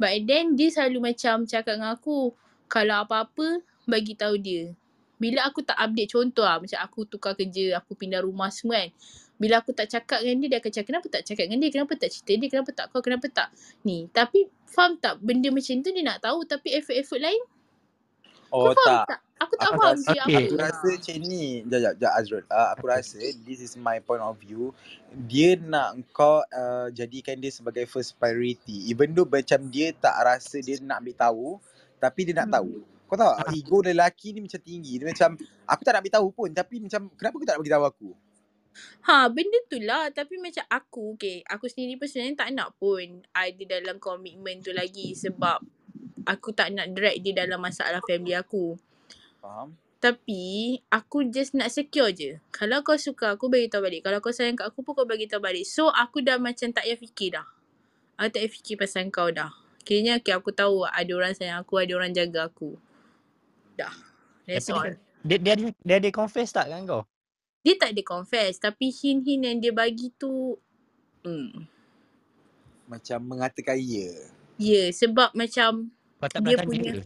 But 0.00 0.16
then 0.24 0.56
dia 0.56 0.72
selalu 0.72 1.12
macam 1.12 1.44
cakap 1.44 1.76
dengan 1.76 1.92
aku 1.92 2.32
kalau 2.72 3.04
apa-apa 3.04 3.60
bagi 3.84 4.16
tahu 4.16 4.40
dia 4.40 4.72
Bila 5.20 5.44
aku 5.44 5.60
tak 5.60 5.76
update 5.76 6.10
contoh 6.10 6.42
lah 6.42 6.56
macam 6.56 6.80
aku 6.80 7.04
tukar 7.04 7.36
kerja, 7.36 7.76
aku 7.76 7.92
pindah 7.92 8.24
rumah 8.24 8.48
semua 8.48 8.80
kan. 8.80 8.90
Bila 9.36 9.60
aku 9.60 9.72
tak 9.72 9.88
cakap 9.88 10.20
dengan 10.20 10.36
dia, 10.44 10.48
dia 10.52 10.58
akan 10.60 10.70
cakap 10.72 10.86
kenapa 10.88 11.06
tak 11.08 11.22
cakap 11.24 11.44
dengan 11.48 11.58
dia, 11.60 11.70
kenapa 11.72 11.92
tak 11.96 12.08
cerita 12.12 12.32
dia, 12.36 12.48
kenapa 12.48 12.70
tak 12.72 12.86
kau, 12.88 13.00
kenapa 13.00 13.26
tak 13.28 13.48
ni. 13.84 14.08
Tapi 14.08 14.48
faham 14.64 14.96
tak 14.96 15.20
benda 15.20 15.52
macam 15.52 15.76
tu 15.80 15.90
dia 15.92 16.02
nak 16.04 16.18
tahu 16.20 16.44
tapi 16.44 16.72
effort-effort 16.72 17.20
lain 17.20 17.40
Oh 18.50 18.66
kau 18.66 18.74
faham 18.82 19.06
tak. 19.06 19.06
tak? 19.14 19.20
Aku 19.40 19.54
tak 19.56 19.68
Aku 19.70 19.78
faham 19.80 19.94
rasa, 19.96 20.10
Okay. 20.10 20.20
apa. 20.20 20.38
aku 20.42 20.56
rasa 20.58 20.86
macam 20.90 21.16
ni. 21.24 21.44
Sekejap, 21.64 21.92
sekejap 21.96 22.12
Azrul. 22.12 22.44
Uh, 22.50 22.68
aku 22.76 22.84
rasa 22.84 23.16
this 23.46 23.60
is 23.62 23.72
my 23.72 23.96
point 24.02 24.20
of 24.20 24.36
view. 24.36 24.74
Dia 25.30 25.56
nak 25.56 25.88
kau 26.12 26.44
uh, 26.44 26.86
jadikan 26.92 27.40
dia 27.40 27.48
sebagai 27.48 27.88
first 27.88 28.18
priority. 28.20 28.84
Even 28.90 29.16
though 29.16 29.24
macam 29.24 29.64
dia 29.72 29.96
tak 29.96 30.12
rasa 30.20 30.60
dia 30.60 30.76
nak 30.84 31.00
ambil 31.00 31.16
tahu. 31.16 31.48
Tapi 31.96 32.20
dia 32.28 32.34
nak 32.36 32.48
Hmm. 32.52 32.56
tahu. 32.60 32.72
Kau 33.10 33.18
tahu 33.18 33.34
tak, 33.34 33.50
ego 33.50 33.82
lelaki 33.82 34.30
ni 34.30 34.46
macam 34.46 34.62
tinggi. 34.62 35.02
Dia 35.02 35.10
macam, 35.10 35.34
aku 35.66 35.80
tak 35.82 35.98
nak 35.98 36.00
ambil 36.06 36.14
tahu 36.14 36.28
pun. 36.30 36.48
Tapi 36.54 36.74
macam, 36.78 37.10
kenapa 37.18 37.34
kau 37.34 37.46
tak 37.50 37.54
nak 37.58 37.62
beritahu 37.66 37.84
aku? 37.90 38.10
Ha, 39.10 39.26
benda 39.26 39.58
tu 39.66 39.82
lah. 39.82 40.14
Tapi 40.14 40.38
macam 40.38 40.62
aku, 40.70 41.18
okay. 41.18 41.42
Aku 41.50 41.66
sendiri 41.66 41.98
pun 41.98 42.06
sebenarnya 42.06 42.46
tak 42.46 42.50
nak 42.54 42.68
pun 42.78 43.26
ada 43.34 43.62
dalam 43.66 43.98
komitmen 43.98 44.62
tu 44.62 44.70
lagi. 44.70 45.18
Sebab 45.18 45.58
aku 46.22 46.54
tak 46.54 46.70
nak 46.70 46.94
drag 46.94 47.18
dia 47.18 47.34
dalam 47.34 47.58
masalah 47.58 47.98
family 48.06 48.38
aku. 48.38 48.78
Faham? 49.42 49.74
Tapi 50.00 50.80
aku 50.88 51.28
just 51.28 51.52
nak 51.52 51.68
secure 51.68 52.08
je. 52.08 52.40
Kalau 52.56 52.80
kau 52.80 52.96
suka 52.96 53.36
aku 53.36 53.52
bagi 53.52 53.68
tahu 53.68 53.84
balik. 53.84 54.00
Kalau 54.00 54.24
kau 54.24 54.32
sayang 54.32 54.56
kat 54.56 54.72
aku 54.72 54.80
pun 54.80 54.96
kau 54.96 55.04
bagi 55.04 55.28
tahu 55.28 55.44
balik. 55.44 55.68
So 55.68 55.92
aku 55.92 56.24
dah 56.24 56.40
macam 56.40 56.72
tak 56.72 56.88
payah 56.88 56.96
fikir 56.96 57.28
dah. 57.36 57.44
Aku 58.16 58.32
tak 58.32 58.40
payah 58.40 58.52
fikir 58.52 58.74
pasal 58.80 59.12
kau 59.12 59.28
dah. 59.28 59.52
Kiranya 59.84 60.16
okay, 60.16 60.32
aku 60.32 60.56
tahu 60.56 60.88
ada 60.88 61.12
orang 61.12 61.36
sayang 61.36 61.60
aku, 61.60 61.84
ada 61.84 61.92
orang 62.00 62.16
jaga 62.16 62.48
aku. 62.48 62.80
Dah. 63.80 63.94
That's 64.44 64.68
Tapi 64.68 64.76
dia, 64.76 64.76
all. 64.76 64.94
dia, 65.24 65.36
dia, 65.40 65.52
ada, 65.56 65.66
dia 65.72 65.96
ada 65.96 66.08
confess 66.12 66.52
tak 66.52 66.68
kan 66.68 66.84
kau? 66.84 67.02
Dia 67.64 67.74
tak 67.80 67.96
ada 67.96 68.02
confess. 68.04 68.60
Tapi 68.60 68.92
hint-hint 68.92 69.42
yang 69.48 69.56
dia 69.60 69.72
bagi 69.72 70.12
tu 70.20 70.56
hmm. 71.24 71.64
Macam 72.88 73.18
mengatakan 73.24 73.80
ya. 73.80 74.10
Ya, 74.10 74.12
yeah, 74.60 74.86
sebab 74.92 75.32
macam 75.32 75.88
Kau 76.20 76.28
tak 76.28 76.44
dia 76.44 76.60
punya 76.60 77.00
dia? 77.00 77.04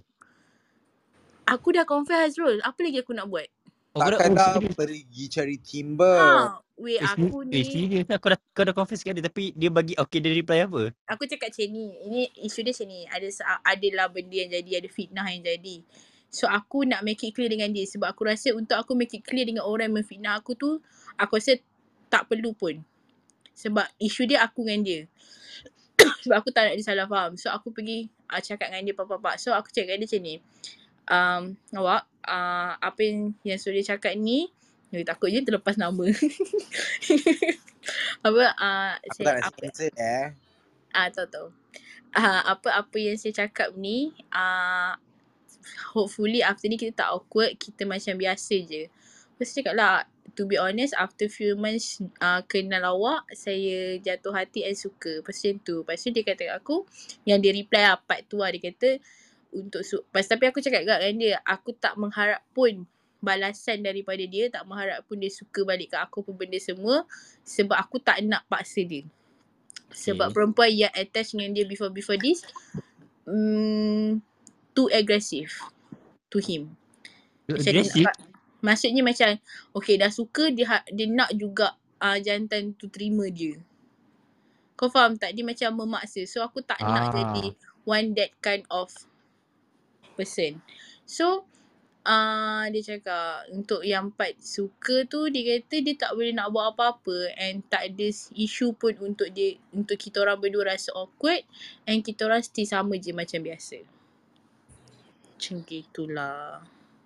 aku 1.46 1.68
dah 1.76 1.86
confess 1.86 2.34
Azrul. 2.34 2.58
Apa 2.64 2.82
lagi 2.82 2.98
aku 2.98 3.14
nak 3.14 3.30
buat? 3.30 3.46
Oh, 3.94 4.02
kau 4.02 4.10
dah, 4.10 4.18
Takkan 4.18 4.58
oh, 4.58 4.74
pergi 4.74 5.24
cari 5.30 5.56
timber. 5.62 6.18
Ha, 6.18 6.58
weh 6.82 6.98
Eh, 6.98 7.06
aku 7.06 7.46
seri- 7.46 7.54
eh, 7.54 7.62
ni 7.62 7.70
serius 7.70 8.06
lah. 8.10 8.18
Kau 8.18 8.30
dah, 8.34 8.40
kau 8.50 8.64
dah 8.66 8.74
confess 8.74 9.06
kat 9.06 9.14
dia 9.14 9.22
tapi 9.22 9.54
dia 9.54 9.70
bagi, 9.70 9.94
okay 9.94 10.18
dia 10.18 10.34
reply 10.34 10.66
apa? 10.66 10.90
aku 11.06 11.22
cakap 11.30 11.54
macam 11.54 11.66
ni. 11.70 11.86
Ini 12.10 12.22
isu 12.42 12.66
dia 12.66 12.74
macam 12.74 12.86
ni. 12.90 13.00
Ada 13.06 13.28
adalah 13.62 14.06
benda 14.10 14.34
yang 14.34 14.50
jadi, 14.50 14.70
ada 14.82 14.88
fitnah 14.90 15.26
yang 15.30 15.46
jadi. 15.46 15.76
So 16.34 16.50
aku 16.50 16.82
nak 16.82 17.06
make 17.06 17.22
it 17.22 17.30
clear 17.30 17.46
dengan 17.46 17.70
dia 17.70 17.86
sebab 17.86 18.10
aku 18.10 18.26
rasa 18.26 18.50
untuk 18.50 18.74
aku 18.74 18.98
make 18.98 19.14
it 19.14 19.22
clear 19.22 19.46
dengan 19.46 19.62
orang 19.62 19.94
yang 19.94 20.02
memfitnah 20.02 20.34
aku 20.34 20.58
tu 20.58 20.82
aku 21.14 21.38
rasa 21.38 21.62
tak 22.10 22.26
perlu 22.26 22.50
pun. 22.58 22.82
Sebab 23.54 23.86
isu 24.02 24.26
dia 24.26 24.42
aku 24.42 24.66
dengan 24.66 24.82
dia. 24.82 25.00
sebab 26.26 26.42
aku 26.42 26.50
tak 26.50 26.66
nak 26.66 26.74
dia 26.74 26.82
salah 26.82 27.06
faham. 27.06 27.38
So 27.38 27.54
aku 27.54 27.70
pergi 27.70 28.10
uh, 28.34 28.42
cakap 28.42 28.74
dengan 28.74 28.90
dia 28.90 28.94
papa-papa. 28.98 29.38
So 29.38 29.54
aku 29.54 29.70
cakap 29.70 29.94
dengan 29.94 30.02
dia 30.02 30.10
macam 30.10 30.22
ni. 30.26 30.34
Um, 31.04 31.42
awak 31.78 32.02
uh, 32.26 32.74
apa 32.82 33.00
yang 33.04 33.36
yang 33.46 33.60
sudah 33.60 33.78
dia 33.78 33.94
cakap 33.94 34.18
ni 34.18 34.50
Eh, 34.94 35.02
takut 35.02 35.26
je 35.26 35.42
terlepas 35.42 35.74
nama. 35.74 36.06
apa 38.26 38.42
uh, 38.54 38.92
Aku 38.94 39.14
saya 39.18 39.26
tak 39.26 39.34
nak 39.34 39.46
apa 39.50 39.62
eh. 39.98 40.26
Ah, 40.94 41.10
tahu 41.10 41.26
tahu. 41.26 41.48
Ah, 42.14 42.54
apa-apa 42.54 42.94
yang 43.02 43.18
saya 43.18 43.42
cakap 43.42 43.74
ni, 43.74 44.14
ah, 44.30 44.94
hopefully 45.92 46.40
after 46.40 46.68
ni 46.68 46.76
kita 46.76 47.04
tak 47.04 47.08
awkward, 47.14 47.56
kita 47.56 47.84
macam 47.84 48.14
biasa 48.18 48.54
je. 48.64 48.88
Lepas 49.34 49.46
tu 49.50 49.54
cakap 49.60 49.74
lah, 49.74 50.06
to 50.38 50.46
be 50.46 50.54
honest, 50.54 50.94
after 50.94 51.26
few 51.26 51.58
months 51.58 51.98
uh, 52.22 52.42
kenal 52.46 52.94
awak, 52.94 53.26
saya 53.34 53.98
jatuh 53.98 54.30
hati 54.30 54.62
and 54.62 54.78
suka. 54.78 55.20
Lepas 55.22 55.42
tu 55.42 55.50
tu. 55.62 55.74
Lepas 55.82 55.98
tu 55.98 56.14
dia 56.14 56.22
kata 56.22 56.42
kat 56.50 56.56
aku, 56.58 56.86
yang 57.26 57.42
dia 57.42 57.50
reply 57.50 57.82
lah 57.82 57.98
part 57.98 58.22
tu 58.30 58.38
lah, 58.38 58.54
dia 58.54 58.62
kata, 58.62 59.02
untuk 59.54 59.82
su- 59.82 60.02
Lepas 60.06 60.26
tapi 60.30 60.50
aku 60.50 60.62
cakap 60.62 60.86
kat 60.86 60.98
dia, 61.18 61.42
aku 61.42 61.74
tak 61.74 61.98
mengharap 61.98 62.42
pun 62.54 62.86
balasan 63.24 63.80
daripada 63.80 64.20
dia, 64.22 64.52
tak 64.52 64.68
mengharap 64.68 65.02
pun 65.08 65.16
dia 65.16 65.32
suka 65.32 65.64
balik 65.64 65.96
kat 65.96 66.04
aku 66.04 66.22
pun 66.22 66.38
benda 66.38 66.60
semua, 66.62 67.08
sebab 67.42 67.74
aku 67.74 67.98
tak 67.98 68.22
nak 68.22 68.46
paksa 68.46 68.86
dia. 68.86 69.02
Sebab 69.94 70.30
Okay. 70.30 70.34
perempuan 70.34 70.70
yang 70.74 70.90
attach 70.90 71.34
dengan 71.38 71.54
dia 71.54 71.62
before 71.70 71.90
before 71.94 72.18
this 72.18 72.42
mm, 73.30 74.18
too 74.74 74.90
aggressive 74.92 75.50
to 76.28 76.42
him. 76.42 76.74
Macam 77.46 77.62
aggressive? 77.62 78.04
nak 78.04 78.16
maksudnya 78.64 79.02
macam 79.04 79.28
okay 79.76 79.94
dah 79.96 80.10
suka 80.10 80.50
dia 80.50 80.66
ha- 80.66 80.88
dia 80.90 81.06
nak 81.06 81.30
juga 81.36 81.78
uh, 82.02 82.18
jantan 82.18 82.74
tu 82.74 82.90
terima 82.90 83.30
dia. 83.30 83.56
Kau 84.74 84.90
faham 84.90 85.14
tak? 85.14 85.38
Dia 85.38 85.46
macam 85.46 85.86
memaksa. 85.86 86.26
So 86.26 86.42
aku 86.42 86.58
tak 86.60 86.82
nak 86.82 87.14
jadi 87.14 87.54
Ah. 87.54 87.56
one 87.86 88.10
that 88.18 88.34
kind 88.42 88.66
of 88.68 88.90
person. 90.18 90.58
So 91.06 91.46
uh, 92.04 92.64
dia 92.72 92.82
cakap 92.82 93.48
untuk 93.52 93.82
yang 93.84 94.10
part 94.10 94.36
suka 94.40 95.04
tu 95.08 95.28
dia 95.32 95.60
kata 95.60 95.76
dia 95.78 95.94
tak 95.94 96.12
boleh 96.16 96.32
nak 96.32 96.50
buat 96.52 96.74
apa-apa 96.74 97.32
and 97.36 97.64
tak 97.68 97.92
ada 97.92 98.08
isu 98.34 98.74
pun 98.76 98.94
untuk 99.00 99.28
dia 99.30 99.56
untuk 99.72 99.96
kita 100.00 100.24
orang 100.24 100.40
berdua 100.40 100.74
rasa 100.76 100.92
awkward 100.96 101.44
and 101.88 102.04
kita 102.04 102.24
orang 102.28 102.42
still 102.44 102.66
sama 102.68 102.96
je 102.96 103.12
macam 103.12 103.40
biasa. 103.44 103.84
Macam 105.34 105.56
gitulah. 105.66 106.62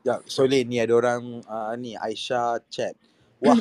Ya, 0.07 0.23
Soleh 0.29 0.63
ni 0.63 0.79
ada 0.79 0.95
orang 0.95 1.43
uh, 1.45 1.75
ni 1.75 1.99
Aisyah 1.99 2.63
chat. 2.71 2.95
Wah, 3.39 3.59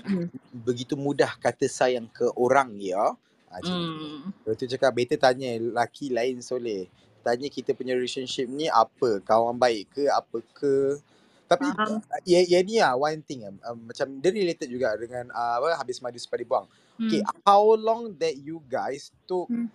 begitu 0.53 0.97
mudah 0.97 1.33
kata 1.37 1.65
sayang 1.69 2.09
ke 2.09 2.29
orang 2.37 2.77
ya. 2.77 3.13
Ha, 3.47 3.63
hmm. 3.63 4.43
Lepas 4.43 4.55
tu 4.59 4.67
cakap 4.67 4.91
better 4.91 5.17
tanya 5.17 5.55
lelaki 5.57 6.11
lain 6.11 6.43
Soleh. 6.43 6.89
Tanya 7.23 7.47
kita 7.51 7.71
punya 7.75 7.95
relationship 7.95 8.47
ni 8.47 8.67
apa? 8.67 9.19
Kawan 9.23 9.55
baik 9.55 9.97
ke? 9.97 10.03
Apa 10.11 10.39
ke? 10.55 10.99
Tapi 11.47 11.63
Faham. 11.63 12.03
ya, 12.27 12.43
ya 12.43 12.59
ni 12.59 12.75
lah 12.83 12.99
one 12.99 13.23
thing 13.23 13.47
um, 13.47 13.87
macam 13.87 14.19
dia 14.19 14.35
related 14.35 14.67
juga 14.67 14.99
dengan 14.99 15.31
uh, 15.31 15.63
apa 15.63 15.79
habis 15.79 16.03
madu 16.03 16.19
sepada 16.19 16.43
buang. 16.43 16.67
Okay, 16.97 17.23
Hmm. 17.23 17.39
how 17.45 17.63
long 17.77 18.09
that 18.19 18.35
you 18.35 18.59
guys 18.67 19.13
took 19.29 19.47
Hmm. 19.47 19.69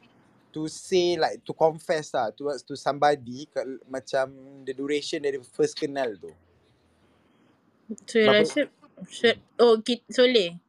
To 0.53 0.69
say 0.69 1.17
like 1.17 1.41
to 1.43 1.57
confess 1.57 2.13
lah 2.13 2.31
towards 2.31 2.63
to 2.63 2.77
somebody 2.77 3.49
ke, 3.49 3.59
macam 3.89 4.31
the 4.63 4.77
duration 4.77 5.25
dari 5.25 5.41
first 5.41 5.75
kenal 5.75 6.13
tu. 6.21 6.31
So 8.07 8.21
Berapa 8.21 8.45
rasa 8.45 8.61
so, 9.09 9.29
oh 9.59 9.81
kita 9.81 10.07
soleh. 10.13 10.61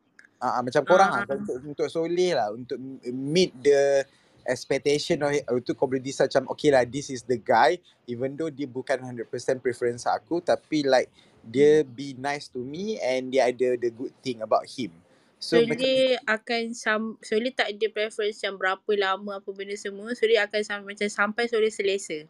Ah, 0.44 0.60
uh, 0.60 0.62
macam 0.64 0.84
korang 0.84 1.12
Ah. 1.12 1.24
lah 1.24 1.36
untuk 1.40 1.56
untuk 1.64 1.88
Soleh 1.88 2.36
lah 2.36 2.52
untuk 2.52 2.76
meet 3.08 3.56
the 3.64 4.04
expectation 4.44 5.24
of 5.24 5.32
itu 5.32 5.72
kau 5.72 5.88
boleh 5.88 6.04
decide 6.04 6.28
macam 6.28 6.52
okay 6.52 6.68
lah 6.68 6.84
this 6.84 7.08
is 7.08 7.24
the 7.24 7.40
guy 7.40 7.80
even 8.12 8.36
though 8.36 8.52
dia 8.52 8.68
bukan 8.68 9.00
100% 9.00 9.24
preference 9.64 10.04
aku 10.04 10.44
tapi 10.44 10.84
like 10.84 11.08
dia 11.44 11.88
be 11.88 12.12
nice 12.20 12.52
to 12.52 12.60
me 12.60 13.00
and 13.00 13.32
dia 13.32 13.52
ada 13.52 13.80
the 13.80 13.92
good 13.92 14.12
thing 14.20 14.44
about 14.44 14.68
him. 14.68 14.92
So 15.44 15.60
Soleh 15.60 16.16
akan 16.24 16.72
sam 16.72 17.02
Soleh 17.20 17.52
tak 17.52 17.76
ada 17.76 17.88
preference 17.92 18.40
yang 18.40 18.56
berapa 18.56 18.88
lama 18.96 19.44
apa 19.44 19.50
benda 19.52 19.76
semua. 19.76 20.16
Soleh 20.16 20.40
akan 20.40 20.62
sam 20.64 20.80
macam 20.88 21.04
sampai 21.12 21.52
Soleh 21.52 21.68
selesa. 21.68 22.24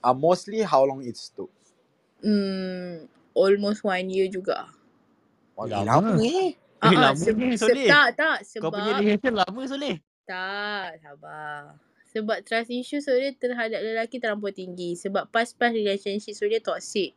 uh, 0.00 0.16
mostly 0.16 0.64
how 0.64 0.80
long 0.80 1.04
it 1.04 1.20
took. 1.36 1.52
Hmm, 2.24 3.04
almost 3.36 3.84
one 3.84 4.08
year 4.08 4.32
juga. 4.32 4.72
Wah, 5.54 5.68
Lama. 5.68 5.84
lama 5.84 6.10
ni. 6.16 6.56
Eh, 6.78 6.86
Ah, 6.86 6.94
ah, 6.94 7.00
lama 7.10 7.18
se- 7.18 7.34
ni 7.34 7.58
se- 7.58 7.90
tak, 7.90 8.14
tak. 8.14 8.38
Kau 8.62 8.70
punya 8.70 8.94
Sebab, 8.94 9.02
relation 9.02 9.34
lama 9.34 9.60
Soleh. 9.66 9.96
tak, 10.24 11.02
sabar. 11.02 11.74
Sebab 12.08 12.38
trust 12.46 12.70
issue 12.72 13.02
Soleh 13.02 13.34
terhadap 13.34 13.82
lelaki 13.82 14.16
terlampau 14.16 14.54
tinggi. 14.54 14.94
Sebab 14.94 15.28
past-past 15.28 15.74
relationship 15.74 16.32
Soleh 16.32 16.62
toxic. 16.62 17.12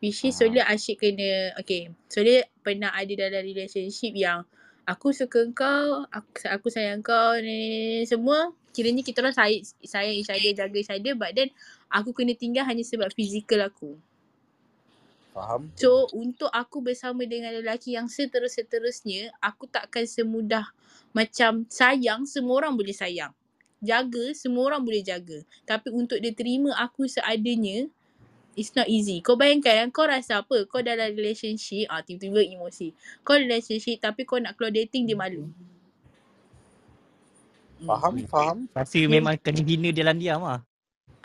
Which 0.00 0.28
is 0.28 0.36
Ah. 0.36 0.44
Soleh 0.44 0.64
asyik 0.64 0.96
kena, 1.00 1.56
okay. 1.56 1.88
Soleh 2.12 2.44
pernah 2.60 2.92
ada 2.92 3.12
dalam 3.16 3.42
relationship 3.42 4.12
yang 4.12 4.44
aku 4.84 5.10
suka 5.10 5.48
kau, 5.56 6.04
aku, 6.12 6.46
aku 6.46 6.68
sayang 6.68 7.00
kau, 7.00 7.34
ni, 7.40 7.48
ni, 7.48 7.68
ni, 8.00 8.04
semua. 8.04 8.52
Kiranya 8.76 9.00
kita 9.00 9.24
orang 9.24 9.32
sayang, 9.32 9.64
sayang 9.80 10.14
each 10.20 10.28
other, 10.28 10.52
jaga 10.52 10.76
each 10.76 10.92
other. 10.92 11.16
But 11.16 11.32
then, 11.32 11.48
aku 11.88 12.12
kena 12.12 12.36
tinggal 12.36 12.68
hanya 12.68 12.84
sebab 12.84 13.08
fizikal 13.16 13.64
aku. 13.72 13.96
Faham? 15.36 15.68
So 15.76 16.08
untuk 16.16 16.48
aku 16.48 16.80
bersama 16.80 17.28
dengan 17.28 17.52
lelaki 17.60 17.92
yang 17.92 18.08
seterus-seterusnya 18.08 19.36
Aku 19.44 19.68
takkan 19.68 20.08
semudah 20.08 20.72
macam 21.12 21.68
sayang 21.68 22.24
semua 22.24 22.64
orang 22.64 22.72
boleh 22.72 22.96
sayang 22.96 23.36
Jaga 23.84 24.32
semua 24.32 24.72
orang 24.72 24.80
boleh 24.80 25.04
jaga 25.04 25.44
Tapi 25.68 25.92
untuk 25.92 26.24
dia 26.24 26.32
terima 26.32 26.72
aku 26.80 27.04
seadanya 27.04 27.84
It's 28.56 28.72
not 28.72 28.88
easy 28.88 29.20
Kau 29.20 29.36
bayangkan 29.36 29.84
kan 29.84 29.88
kau 29.92 30.08
rasa 30.08 30.40
apa 30.40 30.64
Kau 30.64 30.80
dalam 30.80 31.12
relationship 31.12 31.86
ah 31.92 32.00
Tiba-tiba 32.00 32.40
emosi 32.40 32.96
Kau 33.20 33.36
relationship 33.36 34.00
tapi 34.00 34.24
kau 34.24 34.40
nak 34.40 34.56
keluar 34.56 34.72
dating 34.72 35.04
dia 35.04 35.14
malu 35.14 35.52
Faham? 37.84 38.14
Hmm. 38.16 38.28
Faham? 38.28 38.58
Rasa 38.72 38.96
Dia, 38.96 39.10
memang 39.10 39.36
kena 39.36 39.60
hina 39.60 39.88
dia 39.92 40.12
diam 40.16 40.42
ah. 40.48 40.60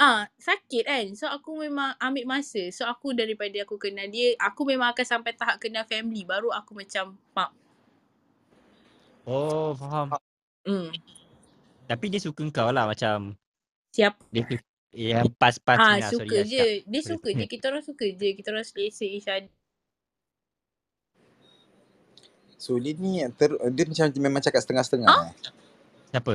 Ah, 0.02 0.26
sakit 0.42 0.84
kan. 0.84 1.06
So 1.14 1.30
aku 1.30 1.62
memang 1.62 1.94
ambil 2.02 2.26
masa. 2.26 2.74
So 2.74 2.90
aku 2.90 3.14
daripada 3.14 3.54
aku 3.62 3.78
kenal 3.78 4.10
dia, 4.10 4.34
aku 4.42 4.66
memang 4.66 4.92
akan 4.92 5.06
sampai 5.06 5.38
tahap 5.38 5.62
kenal 5.62 5.86
family 5.86 6.26
baru 6.26 6.50
aku 6.50 6.74
macam 6.74 7.14
mak. 7.38 7.54
Oh, 9.30 9.78
faham. 9.78 10.18
Hmm. 10.66 10.90
Tapi 11.86 12.06
dia 12.10 12.18
suka 12.18 12.42
kau 12.50 12.74
lah 12.74 12.90
macam 12.90 13.38
Siap. 13.94 14.18
dia 14.34 14.42
yang 14.92 15.32
pas-pas 15.40 15.80
Ah, 15.80 15.96
ni 15.96 16.04
lah. 16.04 16.10
Sorry 16.12 16.28
suka 16.28 16.36
lah 16.36 16.44
je. 16.44 16.66
Dia 16.84 17.02
Boleh 17.02 17.02
suka 17.08 17.30
je. 17.32 17.46
Kita 17.48 17.66
orang 17.72 17.84
suka 17.88 18.06
je. 18.12 18.30
Kita 18.36 18.48
orang 18.52 18.68
selesa 18.68 19.06
each 19.08 19.30
other. 19.32 19.50
Ni 23.02 23.26
ter, 23.34 23.50
dia 23.74 23.84
macam 23.90 24.06
memang 24.22 24.42
cakap 24.44 24.62
setengah-setengah. 24.62 25.10
Ah? 25.10 25.26
eh. 25.26 25.34
Siapa? 26.14 26.34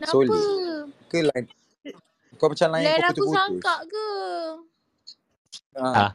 Kenapa? 0.00 0.10
Soleh. 0.10 0.42
Ke 1.06 1.18
lain? 1.22 1.44
Kau 2.40 2.48
macam 2.50 2.68
lain 2.74 2.84
Lain 2.88 2.96
kau 2.98 3.04
aku 3.04 3.12
putus-putus. 3.12 3.36
sangka 3.38 3.74
ke? 3.86 4.08
Ah. 5.78 5.94
Ah. 5.94 6.10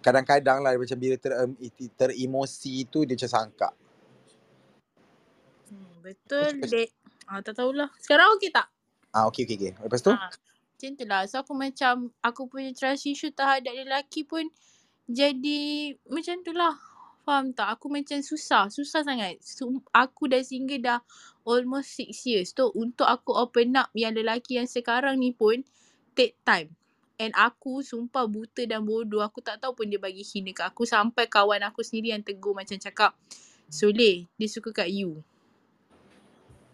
Kadang-kadang 0.00 0.64
lah 0.64 0.72
macam 0.74 0.96
bila 0.96 1.14
ter, 1.20 1.36
um, 1.36 1.52
teremosi 1.94 2.88
tu 2.88 3.04
dia 3.04 3.14
macam 3.14 3.30
sangka. 3.30 3.68
Hmm, 5.68 6.00
betul, 6.00 6.56
dek. 6.64 6.88
Ah, 7.28 7.44
tak 7.44 7.54
tahulah. 7.54 7.92
Sekarang 8.00 8.34
okey 8.40 8.50
tak? 8.50 8.66
Ah 9.12 9.28
okey 9.28 9.44
okey 9.46 9.56
okey. 9.60 9.72
Lepas 9.78 10.00
tu? 10.00 10.10
Ah, 10.10 10.32
macam 10.80 10.96
tu 10.96 11.04
lah. 11.04 11.28
So 11.28 11.44
aku 11.44 11.52
macam, 11.52 12.08
aku 12.24 12.48
punya 12.48 12.72
trust 12.72 13.04
issue 13.04 13.28
terhadap 13.28 13.68
lelaki 13.76 14.24
pun 14.24 14.48
jadi 15.04 15.92
macam 16.08 16.40
tu 16.40 16.56
lah. 16.56 16.80
Faham 17.20 17.52
tak? 17.52 17.76
Aku 17.76 17.92
macam 17.92 18.16
susah. 18.24 18.72
Susah 18.72 19.04
sangat. 19.04 19.36
Sum- 19.44 19.84
aku 19.92 20.24
dah 20.24 20.40
single 20.40 20.80
dah 20.80 21.04
almost 21.44 21.92
six 21.92 22.24
years. 22.24 22.56
So 22.56 22.72
untuk 22.72 23.04
aku 23.04 23.36
open 23.36 23.76
up 23.76 23.92
yang 23.92 24.16
lelaki 24.16 24.56
yang 24.56 24.64
sekarang 24.64 25.20
ni 25.20 25.36
pun 25.36 25.60
take 26.16 26.40
time. 26.48 26.72
And 27.20 27.36
aku 27.36 27.84
sumpah 27.84 28.24
buta 28.24 28.64
dan 28.64 28.88
bodoh. 28.88 29.20
Aku 29.20 29.44
tak 29.44 29.60
tahu 29.60 29.76
pun 29.76 29.92
dia 29.92 30.00
bagi 30.00 30.24
hina 30.24 30.56
kat 30.56 30.72
aku. 30.72 30.88
Sampai 30.88 31.28
kawan 31.28 31.60
aku 31.60 31.84
sendiri 31.84 32.16
yang 32.16 32.24
tegur 32.24 32.56
macam 32.56 32.80
cakap, 32.80 33.12
Soleh, 33.68 34.24
dia 34.40 34.48
suka 34.48 34.72
kat 34.72 34.88
you. 34.88 35.20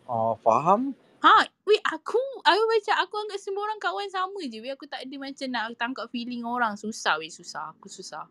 Oh 0.07 0.39
faham. 0.47 0.95
Ha, 1.25 1.49
wait 1.65 1.83
aku, 1.89 2.21
aku 2.45 2.63
macam 2.69 2.95
aku 3.01 3.15
anggap 3.25 3.41
semua 3.41 3.63
orang 3.65 3.81
kawan 3.81 4.09
sama 4.13 4.41
je. 4.45 4.61
Weh 4.61 4.73
aku 4.73 4.85
tak 4.85 5.05
ada 5.05 5.15
macam 5.17 5.49
nak 5.49 5.65
tangkap 5.81 6.07
feeling 6.13 6.45
orang. 6.45 6.77
Susah 6.77 7.17
weh, 7.17 7.33
susah. 7.33 7.73
Aku 7.73 7.89
susah. 7.89 8.29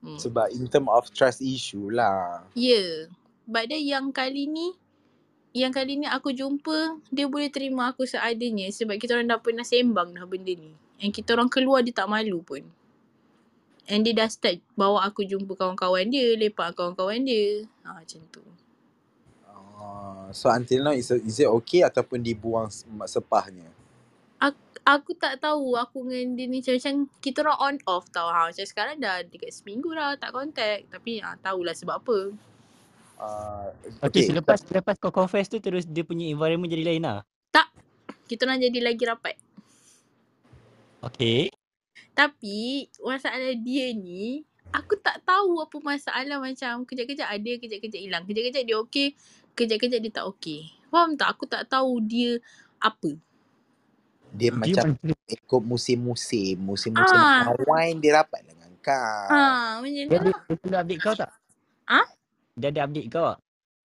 Hmm. 0.00 0.16
Sebab 0.16 0.54
in 0.54 0.70
term 0.70 0.86
of 0.88 1.10
trust 1.10 1.42
issue 1.42 1.90
lah. 1.90 2.46
Yeah. 2.54 3.10
But 3.44 3.68
then 3.68 3.82
yang 3.84 4.14
kali 4.14 4.46
ni, 4.48 4.76
yang 5.56 5.74
kali 5.74 5.98
ni 5.98 6.06
aku 6.06 6.30
jumpa, 6.32 7.02
dia 7.10 7.26
boleh 7.26 7.50
terima 7.50 7.90
aku 7.90 8.04
seadanya 8.04 8.68
sebab 8.70 9.00
kita 9.00 9.16
orang 9.16 9.28
dah 9.32 9.40
pernah 9.40 9.64
sembang 9.64 10.14
dah 10.14 10.24
benda 10.28 10.52
ni. 10.54 10.72
And 11.00 11.10
kita 11.10 11.34
orang 11.34 11.50
keluar 11.50 11.82
dia 11.82 11.94
tak 11.94 12.10
malu 12.10 12.44
pun. 12.44 12.62
And 13.88 14.04
dia 14.04 14.12
dah 14.12 14.28
start 14.28 14.60
bawa 14.76 15.08
aku 15.08 15.24
jumpa 15.24 15.56
kawan-kawan 15.56 16.12
dia, 16.12 16.36
lepak 16.36 16.76
kawan-kawan 16.76 17.24
dia. 17.24 17.64
Ha, 17.88 18.04
macam 18.04 18.20
tu. 18.28 18.44
Uh, 19.78 20.28
so 20.34 20.50
until 20.50 20.90
now 20.90 20.94
is, 20.94 21.06
is 21.14 21.38
it 21.38 21.46
okay 21.46 21.86
ataupun 21.86 22.18
dibuang 22.18 22.66
se- 22.66 22.84
sepahnya? 23.06 23.70
Aku 24.88 25.12
tak 25.12 25.36
tahu 25.44 25.76
aku 25.76 26.08
dengan 26.08 26.32
dia 26.32 26.48
ni 26.48 26.64
macam, 26.64 26.74
macam 26.80 26.94
kita 27.20 27.44
orang 27.44 27.60
on 27.60 27.76
off 27.84 28.08
tau. 28.08 28.24
Ha, 28.32 28.48
macam 28.48 28.64
sekarang 28.64 28.96
dah 28.96 29.20
dekat 29.20 29.52
seminggu 29.52 29.92
dah 29.92 30.16
tak 30.16 30.32
contact. 30.32 30.88
Tapi 30.88 31.20
ha, 31.20 31.36
tahulah 31.36 31.76
sebab 31.76 32.00
apa. 32.00 32.18
Uh, 33.20 33.68
Okay, 34.00 34.24
okay. 34.24 34.32
selepas 34.32 34.56
selepas 34.64 34.96
kau 34.96 35.12
confess 35.12 35.52
tu 35.52 35.60
terus 35.60 35.84
dia 35.84 36.08
punya 36.08 36.32
environment 36.32 36.72
jadi 36.72 36.84
lain 36.88 37.04
lah. 37.04 37.20
Kita 38.28 38.44
orang 38.44 38.60
jadi 38.60 38.84
lagi 38.84 39.02
rapat. 39.08 39.40
Okay. 41.00 41.48
Tapi 42.12 42.84
masalah 43.00 43.56
dia 43.56 43.96
ni 43.96 44.44
aku 44.68 45.00
tak 45.00 45.24
tahu 45.24 45.64
apa 45.64 45.76
masalah 45.80 46.36
macam 46.36 46.84
kejap-kejap 46.84 47.24
ada, 47.24 47.52
kejap-kejap 47.56 48.00
hilang. 48.04 48.28
Kejap-kejap 48.28 48.62
dia 48.68 48.76
okey, 48.84 49.16
kejap-kejap 49.58 49.98
dia 49.98 50.12
tak 50.14 50.26
okey. 50.30 50.70
Faham 50.88 51.18
tak? 51.18 51.34
Aku 51.34 51.44
tak 51.50 51.66
tahu 51.66 51.98
dia 51.98 52.38
apa. 52.78 53.18
Dia, 54.30 54.52
Dia 54.52 54.54
macam 54.54 54.94
ikut 55.26 55.62
musim-musim. 55.66 56.54
Musim-musim 56.62 57.18
Ah. 57.18 57.50
kawan 57.50 57.98
dia 57.98 58.22
rapat 58.22 58.46
dengan 58.46 58.70
kau. 58.78 59.26
Ha, 59.34 59.82
macam 59.82 60.04
dia 60.06 60.06
tu 60.06 60.14
ada 60.14 60.30
lah. 60.30 60.40
dia 60.46 60.56
selalu 60.62 60.76
update 60.78 61.00
kau 61.02 61.14
tak? 61.16 61.30
Ah? 61.88 62.06
Dia 62.54 62.68
ada 62.70 62.80
update 62.86 63.08
kau 63.10 63.24
tak? 63.34 63.38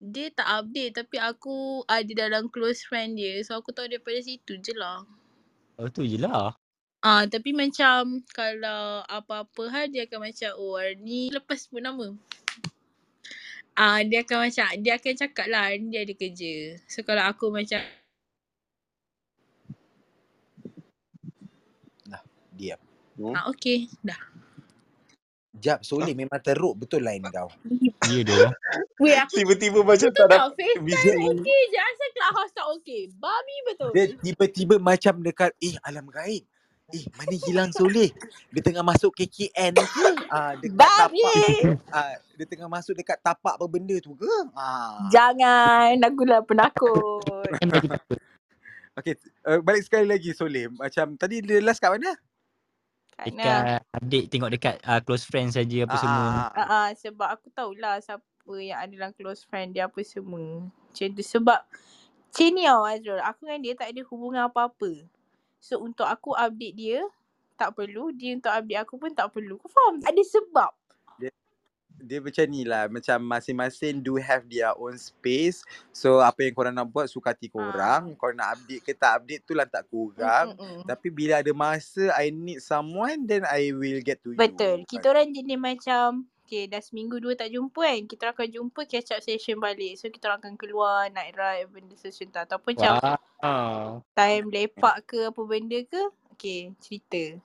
Dia 0.03 0.27
tak 0.35 0.47
update 0.59 0.91
tapi 0.99 1.15
aku 1.15 1.55
ada 1.87 2.11
dalam 2.11 2.51
close 2.51 2.83
friend 2.83 3.15
dia. 3.15 3.39
So 3.47 3.55
aku 3.55 3.71
tahu 3.71 3.87
daripada 3.87 4.19
situ 4.19 4.59
je 4.59 4.75
lah. 4.75 5.07
Oh 5.79 5.87
tu 5.87 6.03
je 6.03 6.19
lah. 6.19 6.53
Ah, 7.03 7.27
tapi 7.27 7.51
macam 7.51 8.23
kalau 8.31 9.03
apa-apa 9.07 9.63
hal 9.71 9.91
dia 9.91 10.07
akan 10.07 10.31
macam 10.31 10.51
oh 10.55 10.79
hari 10.79 10.99
ni 10.99 11.31
lepas 11.31 11.67
sebut 11.67 11.83
nama. 11.83 12.15
Ah, 13.73 14.05
dia 14.05 14.21
akan 14.21 14.37
macam 14.49 14.67
dia 14.85 14.93
akan 15.01 15.13
cakap 15.17 15.45
lah 15.49 15.69
hari 15.69 15.81
ni 15.81 15.89
dia 15.97 16.05
ada 16.05 16.13
kerja. 16.13 16.53
So 16.85 17.01
kalau 17.01 17.25
aku 17.25 17.49
macam 17.49 17.81
Diam. 22.53 22.77
ah 23.33 23.49
okey 23.49 23.89
dah. 24.05 24.17
Jap, 25.53 25.85
Soleh 25.85 26.13
memang 26.17 26.41
teruk 26.41 26.85
betul 26.85 27.05
lain 27.05 27.21
kau. 27.29 27.49
Ya 28.09 28.21
doh. 28.25 28.49
Weh 29.01 29.15
aku 29.17 29.41
Tiba-tiba 29.41 29.79
macam 29.85 30.09
tak 30.13 30.27
FaceTime 30.27 30.85
vision. 30.85 31.17
okey 31.39 31.61
je 31.73 31.79
asal 31.81 32.09
Clubhouse 32.13 32.53
tak 32.53 32.67
okey. 32.77 33.01
Babi 33.17 33.55
betul. 33.69 33.89
Dia 33.93 34.05
tiba-tiba 34.21 34.75
macam 34.77 35.13
dekat, 35.21 35.53
eh 35.61 35.77
alam 35.85 36.05
gaib. 36.09 36.45
Eh 36.93 37.09
mana 37.17 37.35
hilang 37.49 37.71
Soleh? 37.73 38.13
Dia 38.53 38.61
tengah 38.61 38.85
masuk 38.85 39.09
KKN 39.17 39.73
ke? 39.73 40.07
Ah, 40.29 40.53
dekat 40.53 40.77
tapak. 40.77 41.09
Babi. 41.09 41.25
Ah, 41.89 42.13
dia 42.37 42.45
tengah 42.45 42.69
masuk 42.69 42.93
dekat 42.93 43.17
tapak 43.17 43.57
apa 43.57 43.65
benda 43.65 43.97
tu 43.97 44.13
ke? 44.13 44.29
Ah. 44.53 45.01
Jangan 45.09 45.97
aku 45.97 46.23
lah 46.23 46.45
penakut. 46.45 47.25
Okay, 48.93 49.17
uh, 49.49 49.57
balik 49.65 49.81
sekali 49.81 50.05
lagi 50.05 50.37
Soleh. 50.37 50.69
Macam 50.69 51.17
tadi 51.17 51.41
dia 51.41 51.57
last 51.65 51.81
kat 51.81 51.97
mana? 51.97 52.13
Kat 53.17 53.25
mana? 53.33 53.41
Dekat 53.41 53.61
update 53.97 54.25
tengok 54.29 54.49
dekat 54.53 54.75
uh, 54.85 55.01
close 55.01 55.25
friends 55.25 55.57
saja 55.57 55.89
apa 55.89 55.97
Ah, 55.97 56.01
semua. 56.01 56.21
ah, 56.21 56.29
ah. 56.29 56.49
Ah, 56.53 56.69
ah, 56.69 56.87
sebab 56.93 57.27
aku 57.33 57.49
tahulah 57.49 57.97
siapa 58.05 58.53
yang 58.61 58.77
ada 58.77 58.93
dalam 58.93 59.13
close 59.17 59.49
friend 59.49 59.73
dia 59.73 59.89
apa 59.89 59.97
semua. 60.05 60.69
Macam 60.69 61.07
tu 61.09 61.23
sebab 61.25 61.57
macam 62.33 62.47
ni 62.53 62.63
tau 62.65 62.85
Azrul. 62.85 63.21
Aku 63.21 63.39
dengan 63.49 63.61
dia 63.65 63.73
tak 63.73 63.89
ada 63.89 64.01
hubungan 64.09 64.41
apa-apa. 64.45 64.91
So 65.63 65.79
untuk 65.79 66.03
aku 66.03 66.35
update 66.35 66.75
dia 66.75 66.99
tak 67.55 67.79
perlu. 67.79 68.11
Dia 68.11 68.35
untuk 68.35 68.51
update 68.51 68.83
aku 68.83 68.99
pun 68.99 69.15
tak 69.15 69.31
perlu. 69.31 69.55
Kau 69.55 69.71
faham? 69.71 70.03
tak? 70.03 70.11
Ada 70.11 70.23
sebab. 70.27 70.71
dia 72.03 72.19
macam 72.19 72.45
ni 72.51 72.67
lah 72.67 72.91
macam 72.91 73.15
masing-masing 73.23 74.03
do 74.03 74.19
have 74.19 74.43
their 74.51 74.75
own 74.75 74.91
space 74.99 75.63
so 75.95 76.19
apa 76.19 76.43
yang 76.43 76.51
korang 76.51 76.75
nak 76.75 76.91
buat 76.91 77.07
suka 77.07 77.31
hati 77.31 77.47
korang 77.47 78.11
korang 78.19 78.43
nak 78.43 78.59
update 78.59 78.83
ke 78.83 78.91
tak 78.91 79.23
update 79.23 79.47
tu 79.47 79.55
lantak 79.55 79.87
korang 79.87 80.51
Mm-mm. 80.51 80.83
tapi 80.83 81.07
bila 81.07 81.39
ada 81.39 81.55
masa 81.55 82.11
I 82.19 82.27
need 82.27 82.59
someone 82.59 83.23
then 83.23 83.47
I 83.47 83.71
will 83.71 84.03
get 84.03 84.19
to 84.27 84.35
you 84.35 84.39
Betul. 84.41 84.83
Kita 84.83 85.15
orang 85.15 85.31
jenis 85.31 85.55
macam 85.55 86.27
Okay, 86.53 86.69
dah 86.69 86.85
seminggu 86.85 87.17
dua 87.17 87.33
tak 87.33 87.49
jumpa 87.49 87.81
kan. 87.81 88.05
Kita 88.05 88.29
akan 88.29 88.45
jumpa 88.45 88.85
catch 88.85 89.09
up 89.17 89.25
session 89.25 89.57
balik. 89.57 89.97
So, 89.97 90.13
kita 90.13 90.29
orang 90.29 90.37
akan 90.37 90.53
keluar, 90.53 91.09
night 91.09 91.33
ride, 91.33 91.65
benda 91.65 91.97
session 91.97 92.29
tu. 92.29 92.37
Ataupun 92.37 92.77
macam 92.77 93.17
Wow. 93.41 94.05
time 94.13 94.53
lepak 94.53 95.01
ke 95.09 95.33
apa 95.33 95.41
benda 95.49 95.81
ke. 95.81 96.13
Okay, 96.37 96.69
cerita. 96.77 97.41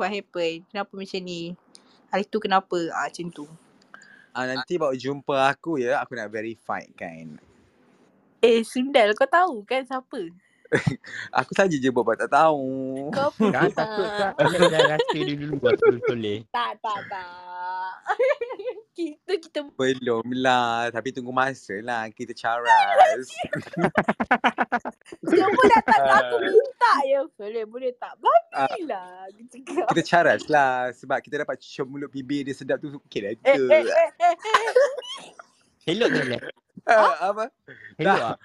What 0.00 0.16
happen? 0.16 0.64
Kenapa 0.64 0.96
macam 0.96 1.20
ni? 1.20 1.52
Hari 2.08 2.24
tu 2.24 2.40
kenapa? 2.40 2.78
Ah, 2.96 3.12
macam 3.12 3.28
tu. 3.28 3.44
ah, 4.32 4.48
nanti 4.48 4.80
bawa 4.80 4.96
jumpa 4.96 5.52
aku 5.52 5.76
ya 5.84 6.00
aku 6.00 6.16
nak 6.16 6.32
verify 6.32 6.80
kan 6.96 7.36
Eh, 8.40 8.64
Sundal 8.64 9.12
kau 9.12 9.28
tahu 9.28 9.60
kan 9.68 9.84
siapa? 9.84 10.24
aku 11.44 11.52
saja 11.52 11.76
je 11.76 11.92
buat 11.92 12.00
buat 12.00 12.16
tak 12.16 12.32
tahu 12.32 13.12
Kau 13.12 13.28
takut 13.76 14.08
kak. 14.08 14.32
Dia 14.40 14.68
dah 14.72 14.82
rasa 14.96 15.18
dulu 15.20 15.60
waktu 15.60 15.96
soleh. 16.08 16.38
Tak, 16.48 16.80
tak, 16.80 17.00
tak. 17.12 17.57
Kita, 18.98 19.32
kita 19.38 19.60
belum 19.78 20.26
lah 20.42 20.90
tapi 20.90 21.14
tunggu 21.14 21.30
masa 21.30 21.78
lah 21.86 22.10
kita 22.10 22.34
caras 22.34 23.30
semua 25.22 25.64
datang 25.70 26.00
ke 26.02 26.12
aku 26.18 26.36
minta 26.42 26.92
je. 27.06 27.20
Boleh, 27.38 27.64
boleh 27.64 27.90
tak? 27.94 28.14
Ah. 28.50 28.66
Babi 28.66 28.82
lah. 28.90 29.30
Aku 29.30 29.42
cakap. 29.46 29.86
kita 29.94 30.02
caras 30.02 30.42
lah 30.50 30.90
sebab 30.90 31.18
kita 31.22 31.46
dapat 31.46 31.56
cium 31.62 31.86
mulut 31.86 32.10
bibir 32.10 32.42
dia 32.42 32.54
sedap 32.54 32.82
tu 32.82 32.90
okey 33.06 33.20
lah 33.22 33.30
Eh, 33.46 33.54
eh, 33.54 33.84
eh, 33.86 34.10
eh, 34.18 34.34
eh. 34.34 34.72
Helok 35.86 36.08
ke 36.10 36.20
Lek? 36.34 36.42
Ah, 36.88 37.32
apa 37.32 37.44
Dah. 38.00 38.16
tak? 38.16 38.36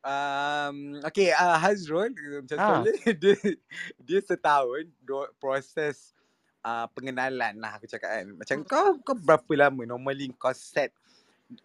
Um, 0.00 0.96
okay, 1.04 1.28
uh, 1.36 1.60
Hazrul 1.60 2.16
macam 2.16 2.56
Ah. 2.56 2.80
Dia 3.20 3.36
dia 4.00 4.18
setahun 4.24 4.88
do, 5.04 5.28
proses 5.36 6.16
uh, 6.64 6.86
pengenalan 6.92 7.56
lah 7.58 7.76
aku 7.76 7.86
cakap 7.90 8.10
kan. 8.20 8.26
Macam 8.36 8.56
kau 8.64 8.88
kau 9.04 9.16
berapa 9.16 9.52
lama 9.68 9.82
normally 9.84 10.32
kau 10.36 10.52
set 10.54 10.92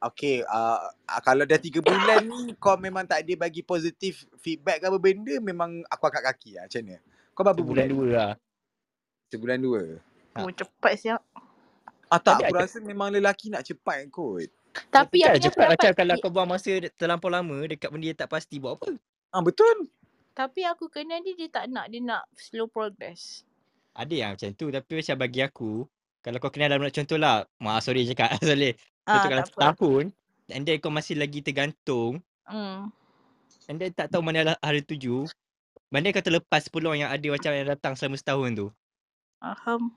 Okay, 0.01 0.41
uh, 0.49 0.81
kalau 1.21 1.45
dah 1.45 1.61
tiga 1.61 1.77
bulan 1.77 2.25
ni 2.25 2.57
kau 2.57 2.73
memang 2.73 3.05
tak 3.05 3.21
ada 3.21 3.33
bagi 3.37 3.61
positif 3.61 4.25
feedback 4.41 4.81
ke 4.81 4.89
apa 4.89 4.97
benda, 4.97 5.37
memang 5.37 5.85
aku 5.85 6.09
angkat 6.09 6.25
kaki 6.25 6.57
lah. 6.57 6.65
Macam 6.65 6.81
mana? 6.81 6.97
Kau 7.37 7.41
berapa 7.45 7.61
Sebulan 7.61 7.85
bulan? 7.85 7.87
dua 7.93 8.07
lah. 8.09 8.31
Sebulan 9.29 9.57
dua. 9.61 9.81
Ha. 10.33 10.37
Oh 10.41 10.49
cepat 10.49 10.93
siap. 10.97 11.21
Ah 12.09 12.17
tak, 12.17 12.41
Ada 12.41 12.49
aku 12.49 12.55
ada. 12.57 12.65
rasa 12.65 12.77
memang 12.81 13.13
lelaki 13.13 13.53
nak 13.53 13.61
cepat 13.61 14.09
kot. 14.09 14.49
Tapi 14.89 15.21
yang 15.21 15.37
cepat 15.37 15.77
macam 15.77 15.91
kalau 15.93 16.13
kau 16.17 16.31
buang 16.33 16.49
masa 16.49 16.71
terlampau 16.97 17.29
lama 17.29 17.57
dekat 17.69 17.89
benda 17.93 18.09
yang 18.09 18.19
tak 18.19 18.29
pasti 18.33 18.57
buat 18.57 18.81
apa? 18.81 18.89
Ah 19.29 19.45
betul. 19.45 19.85
Tapi 20.33 20.65
aku 20.65 20.89
kenal 20.89 21.21
dia 21.21 21.37
dia 21.37 21.47
tak 21.47 21.69
nak 21.69 21.87
dia 21.93 22.01
nak 22.01 22.25
slow 22.35 22.65
progress. 22.65 23.45
Ada 23.95 24.13
yang 24.13 24.29
macam 24.35 24.51
tu 24.53 24.67
tapi 24.69 24.91
macam 24.99 25.15
bagi 25.15 25.39
aku 25.41 25.87
kalau 26.25 26.41
kau 26.41 26.49
kenal 26.49 26.73
dalam 26.73 26.89
contoh 26.89 27.21
lah, 27.21 27.45
maaf 27.61 27.85
sorry 27.85 28.01
cakap 28.09 28.41
Saleh. 28.41 28.73
Ah 29.05 29.21
Contoh 29.21 29.29
kalau 29.29 29.43
setahun 29.45 30.05
and 30.49 30.63
then 30.65 30.77
kau 30.81 30.91
masih 30.93 31.15
lagi 31.17 31.41
tergantung 31.41 32.21
Hmm. 32.45 32.93
and 33.65 33.81
then 33.81 33.89
tak 33.89 34.13
tahu 34.13 34.21
mana 34.21 34.53
lah 34.53 34.55
hari 34.61 34.85
tuju. 34.85 35.25
Mana 35.89 36.13
kau 36.13 36.21
terlepas 36.21 36.69
peluang 36.69 37.01
yang 37.01 37.09
ada 37.09 37.27
macam 37.29 37.51
yang 37.53 37.65
datang 37.65 37.93
selama 37.97 38.17
setahun 38.21 38.51
tu. 38.53 38.67
Faham. 39.41 39.89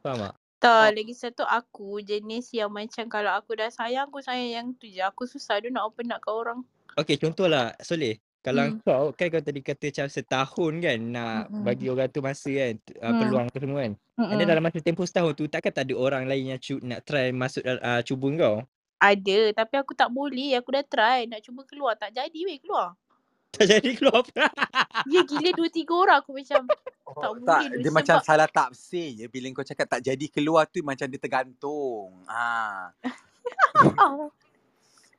Faham 0.00 0.18
tak? 0.28 0.34
Tak, 0.58 0.90
lagi 0.90 1.14
satu 1.14 1.46
aku 1.46 2.02
jenis 2.02 2.50
yang 2.50 2.66
macam 2.72 3.06
kalau 3.06 3.30
aku 3.30 3.54
dah 3.54 3.70
sayang, 3.70 4.10
aku 4.10 4.18
sayang 4.18 4.50
yang 4.50 4.66
tu 4.74 4.90
je. 4.90 4.98
Aku 5.06 5.22
susah 5.22 5.62
dia 5.62 5.70
nak 5.70 5.86
open 5.86 6.10
up 6.10 6.18
ke 6.18 6.30
orang. 6.34 6.66
Okay 6.98 7.14
contohlah 7.14 7.78
Soleh. 7.78 8.18
Kalau 8.48 8.64
Hmm. 8.64 8.80
kau 8.80 9.04
kan 9.12 9.28
kau 9.28 9.44
tadi 9.44 9.60
kata 9.60 9.84
macam 9.92 10.06
setahun 10.08 10.72
kan 10.80 10.98
nak 11.04 11.52
Mm-mm. 11.52 11.64
bagi 11.68 11.86
orang 11.92 12.08
tu 12.08 12.24
masa 12.24 12.48
kan 12.48 12.74
uh, 12.96 13.04
Hmm. 13.04 13.18
peluang 13.20 13.46
tu 13.52 13.58
semua 13.60 13.78
kan. 13.84 13.92
And 13.92 14.00
then 14.16 14.40
Mm-mm. 14.40 14.48
dalam 14.48 14.64
masa 14.64 14.78
tempoh 14.80 15.04
setahun 15.04 15.36
tu 15.36 15.44
takkan 15.46 15.68
tak 15.68 15.84
ada 15.84 15.94
orang 15.94 16.24
lain 16.24 16.56
yang 16.56 16.60
cu- 16.60 16.80
nak 16.80 17.04
try 17.04 17.28
masuk 17.28 17.60
uh, 17.60 18.00
cuba 18.00 18.28
kau. 18.40 18.56
Ada, 18.96 19.52
tapi 19.52 19.74
aku 19.76 19.92
tak 19.92 20.08
boleh. 20.08 20.56
Aku 20.56 20.72
dah 20.72 20.80
try 20.80 21.28
nak 21.28 21.44
cuba 21.44 21.68
keluar. 21.68 21.92
Tak 21.94 22.08
jadi 22.10 22.40
weh 22.48 22.56
keluar. 22.56 22.96
Tak 23.48 23.64
jadi 23.64 23.90
keluar 23.92 24.24
apa. 24.24 24.44
Ya 25.12 25.20
gila 25.24 25.50
dua 25.52 25.68
tiga 25.68 25.92
orang 25.92 26.20
aku 26.20 26.36
macam 26.36 26.68
tak 26.68 26.80
Oh, 27.08 27.32
boleh 27.32 27.48
tak, 27.48 27.60
tu 27.64 27.80
dia 27.80 27.90
macam 27.90 28.16
sebab 28.20 28.26
salah 28.28 28.48
tafsir 28.48 29.08
je 29.14 29.24
bila 29.24 29.48
kau 29.52 29.64
cakap 29.64 29.88
tak 29.88 30.00
jadi 30.04 30.26
keluar 30.28 30.68
tu 30.68 30.84
macam 30.84 31.08
dia 31.08 31.16
tergantung. 31.16 32.12
Ah. 32.28 32.92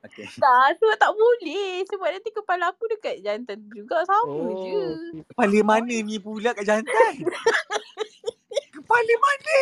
Okay. 0.00 0.24
tak 0.42 0.80
sebab 0.80 0.96
tak 0.96 1.12
boleh. 1.12 1.84
Sebab 1.84 2.08
nanti 2.08 2.30
kepala 2.32 2.72
aku 2.72 2.88
dekat 2.88 3.20
jantan 3.20 3.60
juga 3.68 4.00
sama 4.08 4.32
je. 4.64 4.80
Oh. 4.80 5.22
Kepala 5.28 5.58
mana 5.60 5.94
ni 6.00 6.16
pula 6.16 6.56
kat 6.56 6.64
jantan? 6.64 7.14
Kepala 8.74 9.14
mana? 9.22 9.58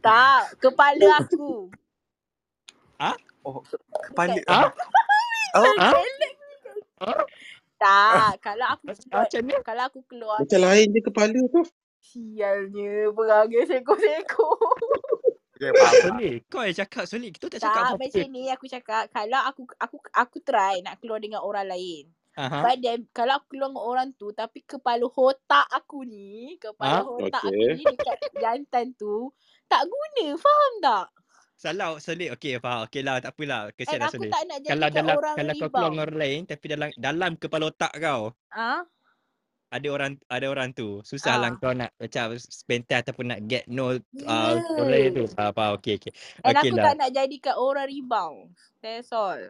Tak, 0.00 0.56
kepala 0.56 1.20
aku. 1.20 1.68
Oh, 3.44 3.60
kepala. 4.08 4.40
Ah? 4.48 4.72
Oh, 5.52 5.74
Ah? 6.96 7.20
Tak, 7.76 8.40
kalau 8.40 8.66
aku 8.72 8.88
keluar, 8.88 9.28
Macam 9.28 9.40
ni? 9.44 9.54
kalau 9.60 9.82
aku 9.84 10.00
keluar 10.08 10.38
Macam 10.40 10.60
lain 10.64 10.86
je 10.96 11.00
kepala 11.04 11.40
tu. 11.52 11.60
sialnya 12.00 13.12
perangai 13.12 13.68
seko-seko. 13.68 14.48
okay, 15.56 15.70
faham. 15.72 15.94
Soleh, 16.04 16.34
kau 16.48 16.62
yang 16.64 16.76
cakap 16.76 17.04
Soleh. 17.08 17.30
Kita 17.32 17.46
tak 17.52 17.60
cakap 17.64 17.82
apa-apa. 17.88 18.04
macam 18.04 18.26
ni 18.32 18.42
aku 18.52 18.66
cakap 18.68 19.02
kalau 19.12 19.40
aku 19.48 19.62
aku 19.80 19.96
aku 20.12 20.36
try 20.44 20.80
nak 20.84 21.00
keluar 21.00 21.18
dengan 21.20 21.40
orang 21.42 21.66
lain. 21.68 22.12
Aha. 22.36 22.60
But 22.60 22.84
then 22.84 23.08
kalau 23.16 23.40
aku 23.40 23.56
keluar 23.56 23.72
dengan 23.72 23.84
orang 23.84 24.08
tu 24.20 24.28
tapi 24.36 24.60
kepala 24.68 25.08
otak 25.08 25.66
aku 25.72 26.04
ni, 26.04 26.60
kepala 26.60 27.00
Ah, 27.00 27.02
otak 27.08 27.42
aku 27.52 27.64
okey. 27.64 27.72
ni 27.72 27.84
dekat 27.88 28.20
jantan 28.36 28.92
tu 29.00 29.32
tak 29.66 29.82
guna, 29.88 30.36
faham 30.36 30.72
tak? 30.84 31.06
Salah 31.56 31.96
Soleh. 32.04 32.28
Okey 32.36 32.60
faham. 32.60 32.84
Okey 32.84 33.00
lah 33.00 33.16
tak 33.24 33.32
apalah. 33.32 33.72
Kesian 33.72 34.04
lah 34.04 34.12
aku 34.12 34.28
nak 34.28 34.60
Kalau 34.68 34.88
dalam 34.92 35.16
orang 35.16 35.36
kalau 35.36 35.52
kau 35.56 35.68
keluar 35.72 35.90
dengan 35.90 36.04
orang 36.04 36.20
lain 36.20 36.40
tapi 36.44 36.66
dalam 36.68 36.88
dalam 37.00 37.30
kepala 37.40 37.64
otak 37.72 37.92
kau 37.96 38.36
Ah, 38.52 38.84
ada 39.70 39.88
orang 39.90 40.12
ada 40.30 40.46
orang 40.46 40.70
tu. 40.70 41.02
Susah 41.02 41.36
lah 41.42 41.50
ah. 41.52 41.58
kau 41.58 41.74
nak 41.74 41.90
macam 41.98 42.38
spend 42.38 42.86
time 42.86 43.02
ataupun 43.02 43.24
nak 43.34 43.40
get 43.50 43.66
know 43.66 43.98
uh, 44.26 44.54
Ya. 44.54 44.62
orang 44.78 44.90
lain 44.90 45.08
tu. 45.14 45.24
Faham, 45.34 45.52
faham. 45.52 45.70
Okey, 45.78 45.94
okey. 45.98 46.12
Okey 46.44 46.70
aku 46.70 46.76
lah. 46.78 46.84
tak 46.90 46.94
nak 47.02 47.10
jadikan 47.10 47.54
orang 47.58 47.86
rebound. 47.90 48.38
That's 48.80 49.10
all. 49.10 49.40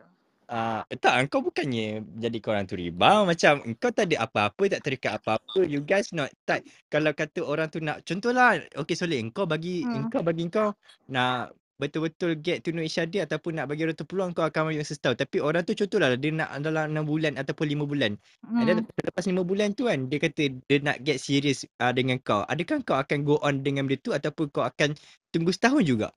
Uh, 0.47 0.87
tak, 1.03 1.27
kau 1.27 1.43
bukannya 1.43 2.07
jadi 2.23 2.39
korang 2.39 2.71
tu 2.71 2.79
rebound. 2.79 3.27
Macam 3.27 3.67
kau 3.83 3.91
tak 3.91 4.15
ada 4.15 4.31
apa-apa, 4.31 4.79
tak 4.79 4.81
terikat 4.87 5.19
apa-apa. 5.19 5.67
You 5.67 5.83
guys 5.83 6.15
not 6.15 6.31
tak. 6.47 6.63
Kalau 6.87 7.11
kata 7.11 7.43
orang 7.43 7.67
tu 7.67 7.83
nak, 7.83 8.07
contohlah, 8.07 8.63
okay 8.79 8.95
Soleh, 8.95 9.19
kau 9.35 9.43
bagi, 9.43 9.83
Hmm. 9.83 10.07
kau 10.07 10.23
bagi 10.23 10.47
kau 10.47 10.71
nak 11.11 11.51
betul-betul 11.77 12.41
get 12.41 12.65
to 12.65 12.73
know 12.73 12.81
each 12.81 12.97
other 12.97 13.25
ataupun 13.25 13.61
nak 13.61 13.69
bagi 13.69 13.85
orang 13.85 13.97
tu 13.97 14.09
peluang 14.09 14.33
kau 14.33 14.45
akan 14.49 14.73
bagi 14.73 14.81
masa 14.81 14.97
setahun. 14.97 15.21
Tapi 15.21 15.37
orang 15.45 15.63
tu 15.69 15.77
contohlah 15.77 16.17
dia 16.17 16.33
nak 16.33 16.49
dalam 16.65 16.93
6 16.93 17.05
bulan 17.05 17.33
ataupun 17.37 17.67
5 17.69 17.85
bulan. 17.85 18.13
And 18.57 18.65
then 18.65 18.77
Hmm. 18.81 19.05
lepas 19.05 19.25
5 19.29 19.45
bulan 19.45 19.77
tu 19.77 19.85
kan, 19.85 20.09
dia 20.09 20.19
kata 20.21 20.43
dia 20.65 20.77
nak 20.81 21.05
get 21.05 21.21
serious 21.21 21.69
uh, 21.81 21.93
dengan 21.93 22.17
kau. 22.25 22.49
Adakah 22.49 22.81
kau 22.85 22.97
akan 22.97 23.19
go 23.29 23.37
on 23.45 23.61
dengan 23.61 23.85
benda 23.85 24.01
tu 24.01 24.13
ataupun 24.17 24.49
kau 24.49 24.65
akan 24.65 24.97
tunggu 25.33 25.53
setahun 25.53 25.85
juga? 25.85 26.09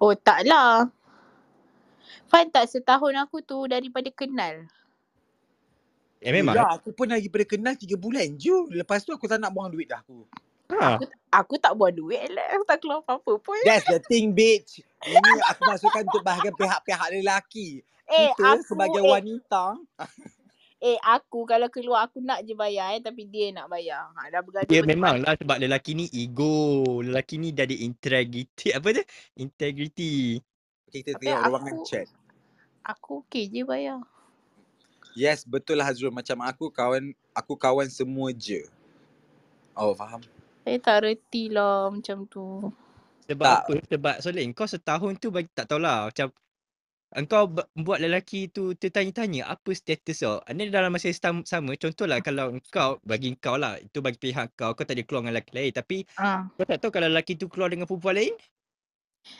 Oh 0.00 0.16
taklah. 0.16 0.88
Faham 2.28 2.48
tak 2.48 2.72
setahun 2.72 3.12
aku 3.20 3.44
tu 3.44 3.68
daripada 3.68 4.08
kenal. 4.12 4.68
Eh 6.18 6.32
memang. 6.34 6.56
Ya, 6.56 6.66
aku 6.74 6.90
pun 6.96 7.12
lagi 7.12 7.28
pada 7.30 7.44
kenal 7.44 7.76
3 7.76 7.94
bulan 7.94 8.26
je. 8.40 8.56
Lepas 8.74 9.04
tu 9.04 9.12
aku 9.12 9.28
tak 9.28 9.38
nak 9.38 9.52
buang 9.52 9.68
duit 9.70 9.86
dah 9.86 10.00
aku. 10.02 10.24
Ha. 10.68 11.00
Aku 11.00 11.04
aku 11.32 11.54
tak 11.56 11.72
buat 11.74 11.92
duit 11.92 12.28
lah. 12.28 12.44
Aku 12.56 12.64
tak 12.68 12.78
keluar 12.84 13.00
apa-apa 13.00 13.32
pun. 13.40 13.56
That's 13.64 13.88
the 13.88 14.00
thing, 14.04 14.36
bitch. 14.36 14.84
Ini 15.00 15.30
aku 15.48 15.62
masukkan 15.64 16.04
untuk 16.04 16.20
bahagian 16.20 16.52
pihak-pihak 16.52 17.08
lelaki. 17.20 17.80
Eh 18.04 18.32
Kita 18.36 18.56
aku 18.56 18.64
sebagai 18.64 19.00
eh, 19.00 19.08
wanita. 19.08 19.64
eh 20.80 20.96
aku 21.02 21.44
kalau 21.44 21.68
keluar 21.68 22.06
aku 22.06 22.20
nak 22.20 22.44
je 22.44 22.52
bayar 22.52 22.96
eh 22.96 23.02
tapi 23.02 23.24
dia 23.24 23.52
nak 23.52 23.68
bayar. 23.68 24.12
Ha, 24.12 24.28
dah 24.28 24.40
bergaduh 24.40 24.68
Ya 24.68 24.80
memang 24.84 25.24
lah 25.24 25.36
sebab 25.36 25.56
lelaki 25.56 25.96
ni 25.96 26.06
ego. 26.12 27.00
Lelaki 27.00 27.40
ni 27.40 27.52
dah 27.52 27.64
ada 27.64 27.76
integrity. 27.76 28.72
Apa 28.76 28.92
tu? 28.92 29.04
Integrity. 29.36 30.40
Kita 30.88 31.16
Tapi 31.16 31.24
tengok 31.28 31.40
ruangan 31.44 31.74
aku 31.74 31.84
chat. 31.84 32.08
aku 32.84 33.10
okey 33.24 33.48
je 33.48 33.62
bayar. 33.64 34.00
Yes, 35.12 35.42
betul 35.42 35.80
lah 35.80 35.88
Hazrul. 35.88 36.14
Macam 36.14 36.38
aku 36.40 36.70
kawan, 36.70 37.10
aku 37.34 37.54
kawan 37.58 37.88
semua 37.90 38.30
je. 38.30 38.64
Oh, 39.74 39.92
faham. 39.92 40.22
Saya 40.64 40.78
tak 40.80 40.96
reti 41.06 41.48
lah 41.48 41.88
macam 41.88 42.24
tu. 42.28 42.72
Sebab 43.28 43.44
Tak. 43.44 43.60
apa? 43.64 43.74
Sebab 43.92 44.14
Soleh 44.24 44.44
kau 44.56 44.68
setahun 44.68 45.12
tu 45.20 45.28
bagi 45.28 45.48
tak 45.52 45.68
tahulah 45.68 46.08
macam 46.08 46.32
engkau 47.16 47.42
buat 47.72 47.98
lelaki 48.04 48.52
tu 48.52 48.76
tertanya-tanya 48.76 49.48
apa 49.48 49.70
status 49.72 50.18
kau. 50.24 50.36
Ini 50.44 50.68
dalam 50.68 50.92
masa 50.92 51.08
yang 51.08 51.16
sam- 51.16 51.46
sama 51.48 51.72
contohlah 51.76 52.20
kalau 52.20 52.52
engkau 52.52 53.00
bagi 53.04 53.32
engkau 53.32 53.56
lah 53.56 53.80
itu 53.80 54.00
bagi 54.04 54.20
pihak 54.20 54.52
kau 54.56 54.72
kau 54.76 54.84
tak 54.84 54.96
ada 54.96 55.04
keluar 55.04 55.24
dengan 55.24 55.40
lelaki 55.40 55.52
lain 55.56 55.72
tapi 55.72 55.98
Ah, 56.20 56.48
kau 56.56 56.64
tak 56.68 56.78
tahu 56.84 56.90
kalau 56.92 57.08
lelaki 57.08 57.36
tu 57.40 57.48
keluar 57.48 57.72
dengan 57.72 57.88
perempuan 57.88 58.16
lain 58.16 58.34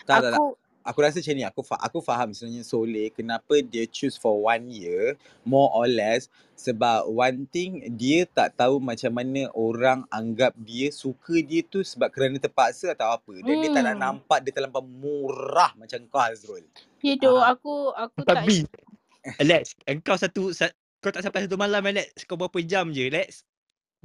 Tak, 0.05 0.21
tak, 0.21 0.31
tak. 0.37 0.41
Aku 0.89 1.05
rasa 1.05 1.21
macam 1.21 1.37
ni. 1.37 1.45
Aku, 1.45 1.61
fa- 1.61 1.83
aku 1.85 1.99
faham 2.01 2.33
sebenarnya 2.33 2.65
Soleh 2.65 3.13
kenapa 3.13 3.61
dia 3.61 3.85
choose 3.85 4.17
for 4.17 4.41
one 4.41 4.73
year. 4.73 5.21
More 5.45 5.69
or 5.77 5.85
less. 5.85 6.33
Sebab 6.57 7.13
one 7.13 7.45
thing, 7.53 7.85
dia 7.95 8.25
tak 8.25 8.57
tahu 8.57 8.81
macam 8.81 9.13
mana 9.15 9.47
orang 9.53 10.09
anggap 10.09 10.57
dia 10.59 10.89
suka 10.89 11.45
dia 11.45 11.61
tu 11.63 11.85
sebab 11.85 12.09
kerana 12.09 12.41
terpaksa 12.41 12.97
atau 12.97 13.21
apa. 13.21 13.35
Dan 13.45 13.61
dia 13.61 13.71
tak 13.71 13.85
nak 13.85 13.95
hmm. 13.95 14.03
nampak 14.03 14.39
dia 14.43 14.53
terlampau 14.57 14.83
murah 14.83 15.77
macam 15.77 16.01
kau 16.09 16.19
Hazrul. 16.25 16.65
Ya 17.05 17.15
doh 17.21 17.39
Ah. 17.39 17.55
aku 17.55 17.93
aku 17.95 18.25
tak 18.25 18.43
Babi. 18.43 18.65
Alex, 19.39 19.77
engkau 19.85 20.17
satu 20.17 20.51
sa- 20.57 20.73
kau 20.99 21.13
tak 21.13 21.23
sampai 21.23 21.47
satu 21.47 21.61
malam 21.61 21.85
Alex. 21.85 22.25
Kau 22.27 22.41
berapa 22.41 22.59
jam 22.65 22.91
je 22.91 23.07
Alex? 23.07 23.45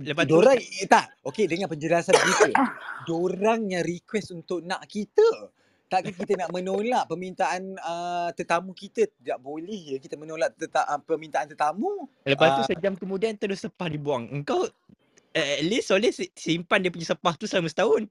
Lepas 0.02 0.26
tu 0.26 0.42
Diorang, 0.42 0.58
eh, 0.58 0.90
tak. 0.90 1.22
Okay, 1.22 1.46
dengan 1.46 1.70
penjelasan 1.70 2.18
berikut. 2.18 2.54
Diorang 3.06 3.70
yang 3.70 3.86
request 3.86 4.34
untuk 4.34 4.66
nak 4.66 4.82
kita. 4.90 5.54
Takkan 5.94 6.14
kita 6.18 6.34
nak 6.42 6.50
menolak 6.50 7.06
permintaan 7.06 7.78
uh, 7.78 8.34
tetamu 8.34 8.74
kita? 8.74 9.06
Tak 9.22 9.38
boleh 9.38 9.94
ya 9.94 10.02
kita 10.02 10.18
menolak 10.18 10.58
teta- 10.58 10.90
uh, 10.90 10.98
permintaan 10.98 11.46
tetamu. 11.46 12.10
lepas 12.26 12.58
tu 12.58 12.62
Ah. 12.66 12.70
sejam 12.74 12.98
kemudian 12.98 13.38
terus 13.38 13.62
sepah 13.62 13.94
dibuang. 13.94 14.26
Engkau 14.34 14.66
eh, 15.34 15.62
at 15.62 15.66
least 15.66 15.94
Soleh 15.94 16.10
si- 16.10 16.34
simpan 16.34 16.82
dia 16.82 16.90
punya 16.90 17.06
sepah 17.06 17.38
tu 17.38 17.46
selama 17.46 17.70
setahun. 17.70 18.10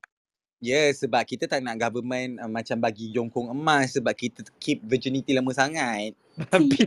Ya, 0.62 0.78
yeah, 0.78 0.94
sebab 0.94 1.26
kita 1.26 1.50
tak 1.50 1.58
nak 1.58 1.74
government 1.74 2.38
uh, 2.38 2.46
macam 2.46 2.78
bagi 2.78 3.10
jongkong 3.10 3.50
emas 3.50 3.98
sebab 3.98 4.14
kita 4.14 4.46
keep 4.62 4.78
virginity 4.86 5.34
lama 5.34 5.50
sangat. 5.50 6.14
Babi. 6.54 6.86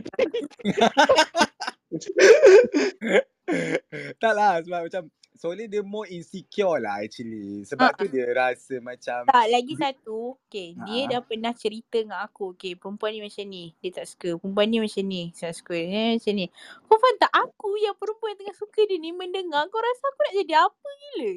tak 4.16 4.32
lah 4.32 4.64
sebab 4.64 4.80
macam 4.88 5.02
Soleh 5.36 5.68
dia 5.68 5.84
more 5.84 6.08
insecure 6.08 6.80
lah 6.80 7.00
actually. 7.00 7.62
Sebab 7.62 7.88
Ah, 7.88 7.94
tu 7.94 8.08
dia 8.08 8.24
rasa 8.32 8.80
macam 8.80 9.28
Tak, 9.28 9.46
lagi 9.46 9.74
satu. 9.76 10.40
Okay, 10.48 10.72
dia 10.74 11.00
Ha. 11.04 11.10
dah 11.12 11.20
pernah 11.20 11.52
cerita 11.52 12.00
dengan 12.00 12.24
aku. 12.24 12.56
Okay, 12.56 12.72
perempuan 12.72 13.12
ni 13.12 13.20
macam 13.20 13.44
ni. 13.44 13.64
Dia 13.78 13.90
tak 13.94 14.06
suka. 14.08 14.34
Perempuan 14.34 14.66
ni 14.66 14.78
macam 14.80 15.04
ni. 15.04 15.22
Tak 15.30 15.52
suka. 15.52 15.76
Dia 15.76 16.16
macam 16.16 16.32
ni. 16.34 16.46
Kau 16.82 16.96
faham 16.96 17.16
tak? 17.20 17.32
Aku 17.32 17.68
yang 17.76 17.94
perempuan 17.94 18.32
yang 18.32 18.40
tengah 18.42 18.56
suka 18.56 18.80
dia 18.82 18.96
ni 18.96 19.12
mendengar. 19.12 19.68
Kau 19.68 19.78
rasa 19.78 20.04
aku 20.08 20.20
nak 20.22 20.34
jadi 20.40 20.54
apa 20.56 20.88
gila? 20.88 21.32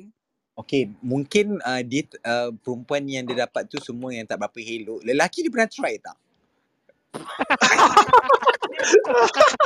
Okay, 0.56 0.84
mungkin 1.00 1.46
uh, 1.62 1.82
dia 1.82 2.04
uh, 2.24 2.52
perempuan 2.52 3.08
yang 3.08 3.24
dia 3.24 3.44
dapat 3.44 3.68
tu 3.68 3.80
semua 3.80 4.12
yang 4.12 4.28
tak 4.28 4.40
berapa 4.40 4.60
elok. 4.60 5.04
Lelaki 5.04 5.44
dia 5.44 5.52
pernah 5.52 5.72
try 5.72 5.96
tak? 6.00 6.18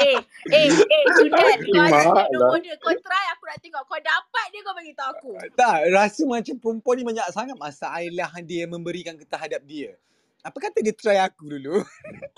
eh, 0.04 0.18
eh, 0.50 0.68
eh, 0.70 1.04
Juliet, 1.20 1.60
kau 1.64 1.84
ada 1.84 1.92
tak 1.92 2.16
lah. 2.16 2.26
nombor 2.32 2.58
dia? 2.64 2.76
Kau 2.80 2.96
try 2.96 3.26
aku 3.36 3.44
nak 3.46 3.58
tengok. 3.60 3.84
Kau 3.86 4.00
dapat 4.00 4.46
dia 4.50 4.60
kau 4.64 4.76
bagi 4.76 4.94
tahu 4.96 5.10
aku. 5.14 5.30
Tak, 5.54 5.78
rasa 5.92 6.22
macam 6.26 6.56
perempuan 6.60 6.96
ni 7.00 7.04
banyak 7.06 7.28
sangat 7.32 7.58
masalah 7.60 8.32
dia 8.44 8.64
memberikan 8.66 9.16
terhadap 9.20 9.62
dia. 9.66 9.96
Apa 10.44 10.58
kata 10.60 10.84
dia 10.84 10.96
try 10.96 11.20
aku 11.20 11.48
dulu? 11.48 11.82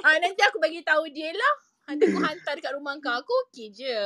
Ah, 0.06 0.22
nanti 0.22 0.38
aku 0.46 0.62
bagi 0.62 0.86
tahu 0.86 1.10
dia 1.10 1.34
lah. 1.34 1.54
Nanti 1.90 2.06
aku 2.06 2.22
hantar 2.22 2.54
dekat 2.54 2.78
rumah 2.78 2.94
kau. 3.02 3.10
Aku 3.10 3.34
okey 3.50 3.74
je. 3.74 3.98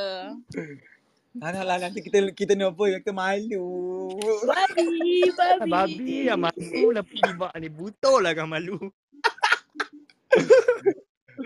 Alah 1.44 1.62
lah 1.62 1.76
nanti 1.76 2.00
kita 2.00 2.32
kita 2.32 2.56
ni 2.56 2.64
apa 2.64 2.80
kita 2.98 3.12
malu. 3.12 4.16
Babi, 4.48 5.28
Ah, 5.36 5.60
babi. 5.60 5.70
Babi 5.76 6.16
yang 6.32 6.40
malu 6.40 6.88
lah 6.90 7.04
pibak 7.04 7.52
ni. 7.60 7.68
Butuh 7.68 8.24
lah 8.24 8.32
kan 8.32 8.48
malu. 8.48 8.80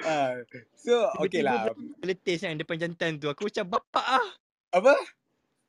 Ah, 0.03 0.43
so 0.75 0.95
okey 1.23 1.47
lah. 1.47 1.71
Geletis 2.03 2.43
kan 2.43 2.59
depan 2.59 2.81
jantan 2.81 3.23
tu. 3.23 3.31
Aku 3.31 3.47
macam 3.47 3.79
bapak 3.79 4.07
ah. 4.19 4.29
Apa? 4.75 4.95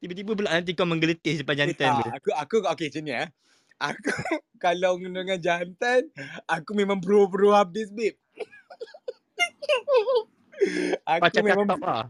Tiba-tiba 0.02 0.34
pula 0.34 0.58
nanti 0.58 0.74
kau 0.74 0.90
menggeletis 0.90 1.46
depan 1.46 1.66
jantan 1.66 2.02
tu. 2.02 2.04
Aku 2.10 2.30
aku 2.34 2.56
okey 2.74 2.90
macam 2.90 3.04
ni 3.06 3.14
eh. 3.14 3.30
Aku 3.76 4.12
kalau 4.64 4.98
dengan 4.98 5.38
jantan, 5.38 6.10
aku 6.48 6.72
memang 6.74 6.98
bro-bro 6.98 7.54
habis 7.54 7.92
babe. 7.92 8.18
aku 11.06 11.22
Macam 11.22 11.44
memang 11.44 11.68
cakap 11.70 11.86
ah. 11.86 12.06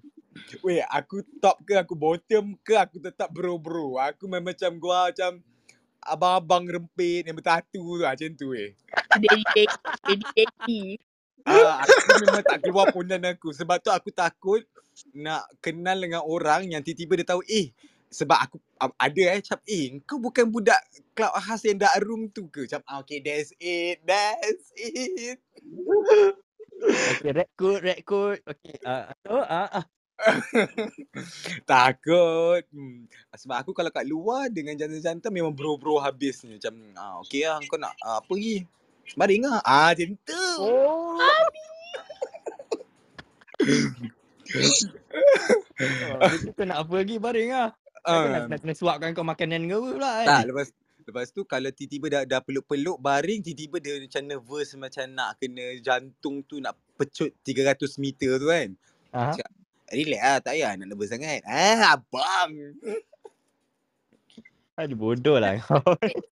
Weh, 0.61 0.83
aku 0.91 1.25
top 1.41 1.57
ke 1.65 1.73
aku 1.79 1.95
bottom 1.97 2.53
ke 2.61 2.77
aku 2.77 3.01
tetap 3.01 3.33
bro-bro. 3.33 3.97
Aku 3.97 4.29
memang 4.29 4.53
macam 4.53 4.77
gua 4.77 5.09
macam 5.09 5.41
abang-abang 6.05 6.69
rempit 6.69 7.25
yang 7.25 7.33
bertatu 7.33 7.81
tu 7.81 8.03
lah, 8.03 8.13
macam 8.13 8.29
tu 8.37 8.53
weh. 8.53 8.77
Daddy, 9.09 9.65
daddy, 10.05 11.01
Ah, 11.45 11.85
aku 11.85 12.25
memang 12.25 12.41
tak 12.41 12.59
keluar 12.65 12.89
pondan 12.89 13.21
aku. 13.21 13.53
Sebab 13.53 13.77
tu 13.79 13.93
aku 13.93 14.09
takut 14.09 14.65
nak 15.13 15.45
kenal 15.61 15.97
dengan 16.01 16.25
orang 16.25 16.71
yang 16.71 16.81
tiba-tiba 16.81 17.21
dia 17.21 17.27
tahu 17.35 17.43
eh 17.45 17.69
sebab 18.15 18.37
aku 18.47 18.57
a- 18.79 18.95
ada 18.95 19.23
eh 19.35 19.43
macam 19.43 19.59
eh 19.67 19.83
kau 20.07 20.17
bukan 20.23 20.47
budak 20.47 20.79
club 21.11 21.35
khas 21.35 21.67
yang 21.67 21.75
dark 21.75 21.99
room 21.99 22.31
tu 22.31 22.47
ke? 22.47 22.63
Macam 22.63 22.81
ah, 22.87 23.03
okay 23.03 23.19
that's 23.19 23.51
it. 23.59 23.99
That's 24.07 24.71
it. 24.79 25.37
Okay, 26.85 27.31
red 27.31 27.49
code, 27.59 27.81
red 27.83 27.99
code. 28.07 28.39
Okay, 28.47 28.75
ah, 28.87 29.11
uh, 29.27 29.47
ah, 29.47 29.67
ah. 29.83 29.85
Takut. 31.69 32.63
Hmm. 32.71 33.03
Sebab 33.35 33.55
aku 33.67 33.71
kalau 33.75 33.91
kat 33.91 34.07
luar 34.07 34.47
dengan 34.47 34.79
jantan-jantan 34.79 35.31
memang 35.31 35.51
bro-bro 35.51 35.99
habisnya. 35.99 36.55
Macam 36.55 36.75
ah, 36.95 37.19
okay 37.19 37.47
lah 37.47 37.59
kau 37.67 37.79
nak 37.79 37.95
ah, 37.99 38.23
apa 38.23 38.31
lagi? 38.31 38.63
Baring 39.13 39.45
lah. 39.45 39.61
Ah, 39.61 39.93
macam 39.93 40.17
tu. 40.25 40.47
Oh. 40.57 41.21
oh, 46.17 46.33
jadi 46.33 46.49
kau 46.57 46.65
nak 46.65 46.79
apa 46.81 46.93
lagi 46.97 47.15
baring 47.21 47.51
ah. 47.53 47.69
Takkan 48.05 48.29
nak, 48.29 48.41
nak 48.49 48.59
kena 48.61 48.73
suapkan 48.73 49.09
kau 49.13 49.25
makanan 49.25 49.69
ke 49.69 49.73
apa 49.77 49.89
pula 49.93 50.11
kan? 50.21 50.27
Tak, 50.29 50.43
lepas 50.49 50.67
lepas 51.05 51.29
tu 51.29 51.41
kalau 51.45 51.69
tiba-tiba 51.69 52.05
dah, 52.09 52.21
dah 52.25 52.41
peluk-peluk 52.41 52.97
baring, 52.97 53.45
tiba-tiba 53.45 53.77
dia 53.77 53.93
macam 54.01 54.23
nervous 54.25 54.73
macam 54.77 55.05
nak 55.13 55.37
kena 55.37 55.65
jantung 55.81 56.41
tu 56.45 56.57
nak 56.57 56.73
pecut 56.97 57.29
300 57.45 58.01
meter 58.01 58.41
tu 58.41 58.47
kan. 58.49 58.69
Aha. 59.13 59.33
Cakap, 59.37 59.51
relax 59.93 60.21
lah, 60.21 60.37
tak 60.41 60.53
payah 60.57 60.71
nak 60.77 60.85
nervous 60.89 61.09
sangat. 61.13 61.41
Ah, 61.45 61.97
abang. 61.97 62.51
Aduh 64.75 64.97
bodoh 64.97 65.37
lah 65.39 65.61
kau. 65.61 65.81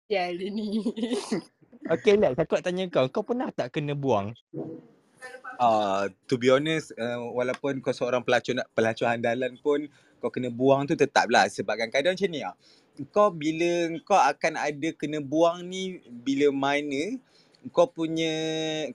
Dia 0.08 0.32
ni. 0.36 0.84
okay 1.92 2.14
Lex, 2.20 2.36
aku 2.38 2.60
nak 2.60 2.64
tanya 2.64 2.84
kau. 2.92 3.06
Kau 3.12 3.24
pernah 3.24 3.50
tak 3.52 3.76
kena 3.76 3.96
buang? 3.96 4.36
Uh, 5.58 6.06
to 6.30 6.38
be 6.38 6.54
honest, 6.54 6.94
uh, 6.96 7.18
walaupun 7.34 7.82
kau 7.82 7.90
seorang 7.90 8.22
pelacur 8.22 8.54
pelacur 8.78 9.10
andalan 9.10 9.58
pun 9.58 9.90
kau 10.22 10.30
kena 10.30 10.54
buang 10.54 10.86
tu 10.86 10.94
tetaplah 10.94 11.50
sebab 11.50 11.78
kadang-kadang 11.78 12.14
macam 12.14 12.30
ni 12.30 12.42
lah. 12.46 12.56
Kau 13.14 13.30
bila 13.34 13.94
kau 14.06 14.18
akan 14.18 14.54
ada 14.58 14.90
kena 14.94 15.22
buang 15.22 15.66
ni 15.66 16.02
bila 16.10 16.54
mana 16.54 17.18
kau 17.74 17.90
punya 17.90 18.32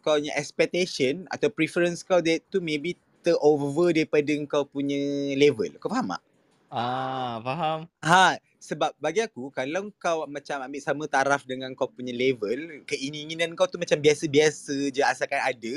kau 0.00 0.16
punya 0.16 0.32
expectation 0.38 1.26
atau 1.28 1.50
preference 1.50 2.06
kau 2.06 2.22
that 2.22 2.40
tu 2.48 2.62
maybe 2.62 2.94
terover 3.22 3.94
daripada 3.94 4.34
kau 4.46 4.66
punya 4.66 4.98
level. 5.38 5.70
Kau 5.78 5.90
faham 5.90 6.14
tak? 6.14 6.22
Ah, 6.72 7.36
faham. 7.44 7.78
Ha, 8.00 8.40
sebab 8.62 8.94
bagi 9.02 9.18
aku 9.26 9.50
kalau 9.50 9.90
kau 9.98 10.22
macam 10.30 10.62
ambil 10.62 10.78
sama 10.78 11.10
taraf 11.10 11.42
dengan 11.42 11.74
kau 11.74 11.90
punya 11.90 12.14
level, 12.14 12.86
keinginan 12.86 13.58
kau 13.58 13.66
tu 13.66 13.74
macam 13.74 13.98
biasa-biasa 13.98 14.94
je 14.94 15.02
asalkan 15.02 15.42
ada, 15.42 15.74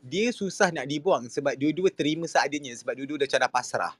dia 0.00 0.32
susah 0.32 0.72
nak 0.72 0.88
dibuang 0.88 1.28
sebab 1.28 1.52
dua-dua 1.60 1.92
terima 1.92 2.24
seadanya 2.24 2.72
sebab 2.72 2.96
dua-dua 2.96 3.28
dah 3.28 3.44
dah 3.44 3.52
pasrah. 3.52 3.92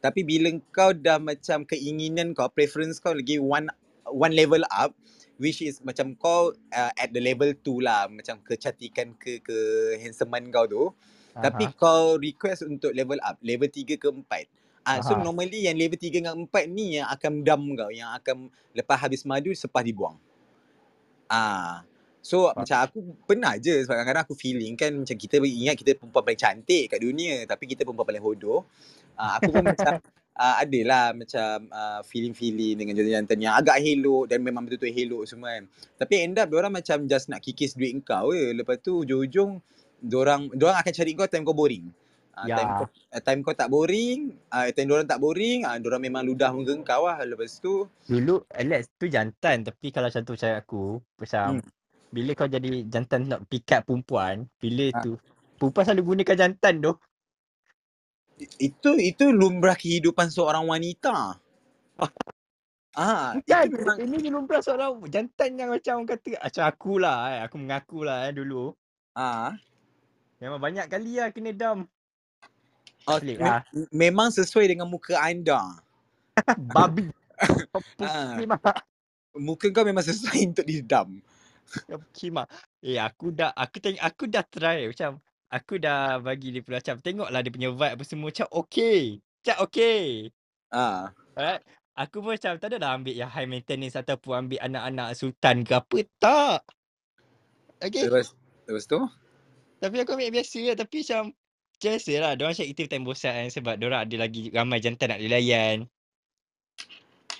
Tapi 0.00 0.24
bila 0.24 0.48
kau 0.72 0.96
dah 0.96 1.20
macam 1.20 1.68
keinginan 1.68 2.32
kau, 2.32 2.48
preference 2.48 2.96
kau 2.96 3.12
lagi 3.12 3.36
one 3.36 3.68
one 4.08 4.32
level 4.32 4.64
up 4.72 4.96
which 5.36 5.60
is 5.60 5.84
macam 5.84 6.16
kau 6.16 6.56
uh, 6.72 6.92
at 6.96 7.12
the 7.12 7.20
level 7.20 7.52
2 7.52 7.84
lah 7.84 8.08
macam 8.08 8.40
kecantikan 8.40 9.12
ke 9.20 9.44
ke 9.44 9.56
handsomean 10.00 10.48
kau 10.48 10.64
tu 10.64 10.84
tapi 11.36 11.68
Aha. 11.68 11.76
kau 11.76 12.16
request 12.16 12.64
untuk 12.64 12.96
level 12.96 13.20
up 13.20 13.36
level 13.44 13.68
3 13.68 14.00
ke 14.00 14.08
4 14.08 14.48
Ah, 14.86 15.02
so 15.02 15.18
Aha. 15.18 15.22
normally 15.26 15.66
yang 15.66 15.74
level 15.74 15.98
3 15.98 16.22
dengan 16.22 16.38
4 16.46 16.70
ni 16.70 17.02
yang 17.02 17.10
akan 17.10 17.42
dam 17.42 17.58
kau, 17.74 17.90
yang 17.90 18.14
akan 18.14 18.46
lepas 18.70 19.02
habis 19.02 19.26
madu 19.26 19.50
sepas 19.50 19.82
dibuang. 19.82 20.14
Ah. 21.26 21.82
So 22.22 22.46
Faham. 22.50 22.62
macam 22.62 22.78
aku 22.86 22.98
pernah 23.26 23.54
je 23.58 23.82
sebab 23.82 23.98
kadang-kadang 23.98 24.24
aku 24.26 24.34
feeling 24.38 24.74
kan 24.78 24.94
macam 24.94 25.14
kita 25.14 25.38
ingat 25.42 25.74
kita 25.78 25.94
perempuan 25.94 26.22
paling 26.26 26.38
cantik 26.42 26.90
kat 26.90 26.98
dunia 26.98 27.46
tapi 27.46 27.70
kita 27.70 27.82
perempuan 27.82 28.06
paling 28.06 28.22
hodoh. 28.22 28.62
Ah, 29.18 29.42
aku 29.42 29.50
pun 29.50 29.66
macam 29.66 29.98
uh, 30.38 30.54
adalah 30.62 31.10
macam 31.14 31.66
uh, 31.66 32.00
feeling-feeling 32.06 32.78
dengan 32.78 32.94
jantan-jantan 32.94 33.38
yang 33.42 33.54
agak 33.58 33.82
helok 33.82 34.30
dan 34.30 34.38
memang 34.38 34.70
betul-betul 34.70 34.94
helok 34.94 35.22
semua 35.26 35.58
kan. 35.58 35.64
Tapi 35.98 36.14
end 36.22 36.38
up 36.38 36.46
diorang 36.46 36.70
macam 36.70 37.10
just 37.10 37.26
nak 37.26 37.42
kikis 37.42 37.74
duit 37.74 37.94
kau 38.06 38.30
je. 38.30 38.54
Lepas 38.54 38.78
tu 38.82 39.02
ujung-ujung 39.02 39.58
diorang 39.98 40.50
diorang 40.54 40.78
akan 40.78 40.92
cari 40.94 41.10
kau 41.14 41.26
time 41.26 41.42
kau 41.42 41.54
boring. 41.58 41.90
Uh, 42.36 42.44
Ya. 42.44 42.56
time 42.60 42.70
kau 42.76 42.86
uh, 42.92 43.22
time 43.24 43.40
kau 43.40 43.56
tak 43.56 43.72
boring, 43.72 44.36
uh, 44.52 44.68
time 44.76 44.92
diorang 44.92 45.08
tak 45.08 45.16
boring, 45.24 45.64
uh, 45.64 45.80
diorang 45.80 46.04
memang 46.04 46.20
ludah 46.20 46.52
muka 46.52 46.76
kau 46.84 47.08
lah. 47.08 47.24
Lepas 47.24 47.56
tu 47.64 47.88
Dulu 48.04 48.44
Alex 48.52 48.92
tu 49.00 49.08
jantan 49.08 49.64
tapi 49.64 49.88
kalau 49.88 50.12
macam 50.12 50.22
tu 50.22 50.32
macam 50.36 50.50
aku 50.52 50.82
macam 51.16 51.46
Hmm. 51.56 51.64
bila 52.12 52.30
kau 52.36 52.48
jadi 52.48 52.84
jantan 52.86 53.20
nak 53.32 53.48
pick 53.48 53.72
up 53.72 53.88
perempuan, 53.88 54.44
bila 54.60 54.92
Ha. 54.92 55.00
tu 55.00 55.16
perempuan 55.56 55.84
selalu 55.88 56.02
gunakan 56.12 56.36
jantan 56.36 56.74
tu. 56.84 56.92
itu 58.60 58.90
itu 59.00 59.32
lumrah 59.32 59.72
kehidupan 59.72 60.28
seorang 60.28 60.68
wanita. 60.68 61.40
Ah, 62.96 63.36
Bukan, 63.36 63.68
itu 63.68 63.76
memang 63.76 63.98
ini 64.00 64.32
lumrah 64.32 64.64
seorang 64.64 65.04
jantan 65.12 65.60
yang 65.60 65.68
macam 65.68 66.00
orang 66.00 66.16
kata 66.16 66.40
macam 66.40 66.62
akulah 66.64 67.18
eh, 67.28 67.40
aku 67.44 67.56
mengakulah 67.60 68.24
eh 68.24 68.32
dulu. 68.32 68.72
ah 69.12 69.52
Memang 70.40 70.56
banyak 70.56 70.88
kali 70.88 71.20
lah 71.20 71.28
kena 71.28 71.52
dam. 71.52 71.84
Oh, 73.06 73.18
Pelik 73.18 73.38
me- 73.38 73.46
lah. 73.46 73.62
memang 73.94 74.28
sesuai 74.34 74.66
dengan 74.70 74.86
muka 74.90 75.16
anda. 75.18 75.78
Babi. 76.74 77.08
Ah. 78.00 78.36
Muka 79.36 79.68
kau 79.68 79.84
memang 79.84 80.04
sesuai 80.04 80.52
untuk 80.54 80.66
didam. 80.66 81.20
Mah. 82.32 82.46
Eh 82.80 82.96
aku 82.96 83.34
dah 83.34 83.50
aku 83.52 83.76
tengok 83.82 84.02
aku 84.02 84.24
dah 84.30 84.44
try 84.46 84.86
macam 84.86 85.18
aku 85.50 85.74
dah 85.82 86.22
bagi 86.22 86.54
dia 86.54 86.62
pula 86.62 86.78
macam 86.78 87.02
tengoklah 87.02 87.40
dia 87.42 87.52
punya 87.52 87.70
vibe 87.74 87.94
apa 87.98 88.04
semua 88.06 88.28
macam 88.32 88.48
okey. 88.64 89.20
Macam 89.42 89.56
okey. 89.68 90.30
Ah. 90.72 91.10
Alright. 91.36 91.62
Aku 91.96 92.20
pun 92.20 92.36
macam 92.36 92.60
tak 92.60 92.68
adalah 92.68 93.00
ambil 93.00 93.16
yang 93.16 93.32
high 93.32 93.48
maintenance 93.48 93.96
ataupun 93.96 94.46
ambil 94.46 94.60
anak-anak 94.60 95.16
sultan 95.16 95.64
ke 95.64 95.72
apa. 95.80 95.98
Tak. 96.20 96.60
Okay. 97.80 98.08
Lepas 98.08 98.36
lepas 98.68 98.84
tu 98.84 99.00
Tapi 99.80 99.96
aku 100.04 100.12
ambil 100.16 100.32
biasa 100.32 100.60
lah. 100.60 100.76
Tapi 100.76 100.96
macam 101.04 101.22
biasa 101.78 102.12
lah. 102.18 102.32
Diorang 102.34 102.56
cakap 102.56 102.70
kita 102.74 102.82
time 102.96 103.04
bosan 103.06 103.32
kan. 103.34 103.48
Sebab 103.52 103.74
diorang 103.78 104.04
ada 104.04 104.16
lagi 104.16 104.48
ramai 104.50 104.80
jantan 104.82 105.16
nak 105.16 105.20
dilayan. 105.22 105.86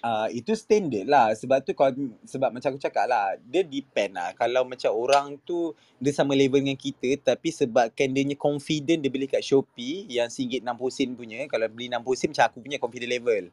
uh, 0.07 0.29
itu 0.31 0.53
standard 0.55 1.07
lah 1.11 1.35
sebab 1.35 1.63
tu 1.67 1.75
kau 1.75 1.91
sebab 2.23 2.55
macam 2.55 2.75
aku 2.75 2.81
cakap 2.81 3.11
lah 3.11 3.35
dia 3.43 3.67
depend 3.67 4.15
lah 4.15 4.31
kalau 4.39 4.63
macam 4.63 4.91
orang 4.95 5.35
tu 5.43 5.75
dia 5.99 6.15
sama 6.15 6.39
level 6.39 6.63
dengan 6.63 6.79
kita 6.79 7.19
tapi 7.23 7.51
sebabkan 7.51 8.15
dia 8.15 8.23
confident 8.39 9.03
dia 9.03 9.11
beli 9.11 9.27
kat 9.27 9.43
Shopee 9.43 10.07
yang 10.07 10.31
RM1.60 10.31 10.95
sen 10.95 11.09
punya 11.19 11.43
kalau 11.51 11.67
beli 11.67 11.91
RM60 11.91 12.15
sen 12.15 12.29
macam 12.31 12.45
aku 12.47 12.59
punya 12.63 12.79
confident 12.79 13.11
level 13.11 13.45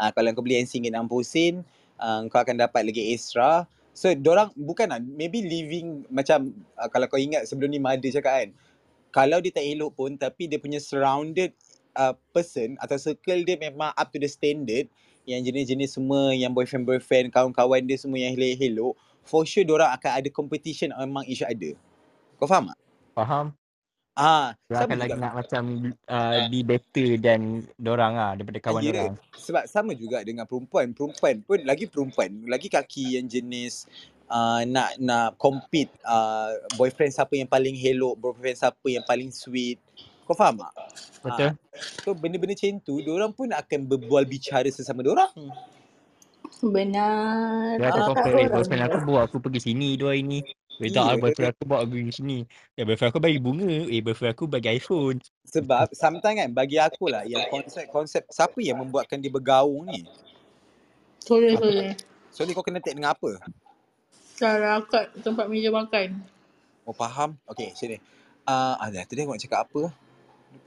uh, 0.00 0.10
kalau 0.16 0.28
kau 0.32 0.44
beli 0.44 0.60
yang 0.60 0.68
RM1.60 0.68 1.22
sen 1.24 1.54
uh, 2.00 2.20
kau 2.32 2.40
akan 2.40 2.56
dapat 2.56 2.82
lagi 2.88 3.12
extra 3.12 3.68
so 3.92 4.08
dorang 4.14 4.54
bukan 4.54 4.94
lah 4.94 5.00
maybe 5.02 5.42
living 5.42 6.06
macam 6.08 6.54
uh, 6.78 6.88
kalau 6.88 7.10
kau 7.10 7.20
ingat 7.20 7.44
sebelum 7.44 7.68
ni 7.68 7.82
Mada 7.82 8.06
cakap 8.08 8.46
kan 8.46 8.48
kalau 9.10 9.38
dia 9.40 9.52
tak 9.52 9.64
elok 9.64 9.96
pun 9.96 10.14
tapi 10.16 10.46
dia 10.48 10.60
punya 10.60 10.78
surrounded 10.78 11.52
uh, 11.96 12.14
person 12.30 12.76
atau 12.80 12.96
circle 12.96 13.42
dia 13.42 13.56
memang 13.58 13.90
up 13.96 14.08
to 14.12 14.18
the 14.20 14.28
standard 14.30 14.86
yang 15.28 15.44
jenis-jenis 15.44 16.00
semua 16.00 16.32
yang 16.32 16.56
boyfriend-boyfriend, 16.56 17.28
kawan-kawan 17.28 17.84
dia 17.84 18.00
semua 18.00 18.16
yang 18.16 18.32
helok-helok, 18.32 18.96
for 19.28 19.44
sure 19.44 19.60
diorang 19.60 19.92
akan 19.92 20.24
ada 20.24 20.28
competition 20.32 20.88
among 20.96 21.28
each 21.28 21.44
other. 21.44 21.76
Kau 22.40 22.48
faham 22.48 22.72
tak? 22.72 22.78
Faham? 23.12 23.46
Ah, 24.18 24.56
Dia 24.66 24.82
akan 24.82 24.98
lagi 24.98 25.14
nak 25.14 25.34
macam 25.36 25.94
uh, 26.10 26.50
be 26.50 26.66
better 26.66 27.22
dan 27.22 27.62
dorang 27.78 28.18
lah 28.18 28.34
daripada 28.34 28.58
kawan 28.58 28.82
Ya, 28.82 28.90
dorang. 28.90 29.14
sebab 29.38 29.62
sama 29.70 29.94
juga 29.94 30.26
dengan 30.26 30.42
perempuan. 30.42 30.90
Perempuan 30.90 31.38
pun 31.46 31.62
lagi 31.62 31.86
perempuan, 31.86 32.30
lagi 32.50 32.66
kaki 32.66 33.20
yang 33.20 33.30
jenis 33.30 33.86
uh, 34.30 34.62
nak 34.68 34.96
nak 35.00 35.34
compete 35.40 35.92
uh, 36.04 36.52
boyfriend 36.76 37.12
siapa 37.12 37.34
yang 37.36 37.48
paling 37.48 37.74
elok, 37.74 38.16
boyfriend 38.20 38.56
siapa 38.56 38.86
yang 38.88 39.04
paling 39.04 39.32
sweet. 39.32 39.80
Kau 40.28 40.36
faham 40.36 40.60
tak? 40.60 40.72
Betul? 41.24 41.48
Ah, 41.48 41.52
so 42.04 42.12
benda-benda 42.12 42.52
macam 42.52 42.84
tu, 42.84 43.00
diorang 43.00 43.32
pun 43.32 43.48
akan 43.48 43.80
berbual 43.88 44.28
bicara 44.28 44.68
sesama 44.68 45.00
diorang. 45.00 45.32
Benar. 46.60 47.80
Dia 47.80 47.88
Ah, 47.88 48.06
compare, 48.12 48.34
eh 48.36 48.44
orang 48.44 48.52
boyfriend 48.60 48.82
aku 48.84 48.98
bawa 49.08 49.20
aku 49.24 49.36
pergi 49.40 49.60
sini 49.72 49.96
dua 49.96 50.12
hari 50.12 50.24
ni. 50.24 50.40
Eh 50.78 50.90
tak, 50.94 51.18
boyfriend 51.18 51.50
aku 51.54 51.62
bawa 51.64 51.78
aku 51.82 51.90
pergi 51.96 52.14
sini. 52.18 52.38
Eh 52.76 52.84
boyfriend 52.84 53.10
aku 53.14 53.20
bagi 53.22 53.40
bunga. 53.40 53.74
Eh 53.88 54.00
boyfriend 54.04 54.32
aku 54.36 54.44
bagi 54.46 54.68
iPhone. 54.76 55.16
Sebab 55.48 55.96
sometimes 55.96 56.38
kan 56.44 56.50
bagi 56.52 56.76
aku 56.76 57.08
lah 57.08 57.24
yang 57.24 57.48
konsep-konsep 57.48 58.28
siapa 58.28 58.58
yang 58.60 58.78
membuatkan 58.84 59.16
dia 59.16 59.32
bergaung 59.32 59.88
ni. 59.88 60.04
Sorry, 61.24 61.56
sorry. 61.56 61.96
So 62.32 62.44
ni 62.44 62.52
kau 62.52 62.62
kena 62.62 62.84
take 62.84 62.96
dengan 62.96 63.16
apa? 63.16 63.40
Cara 64.38 64.78
akad 64.78 65.10
tempat 65.18 65.50
meja 65.50 65.74
makan. 65.74 66.22
Oh 66.86 66.94
faham? 66.94 67.34
Okay 67.50 67.74
sini. 67.74 67.98
Uh, 68.46 68.78
ah, 68.78 68.86
tadi 68.86 69.26
aku 69.26 69.34
nak 69.34 69.42
cakap 69.42 69.60
apa? 69.66 69.90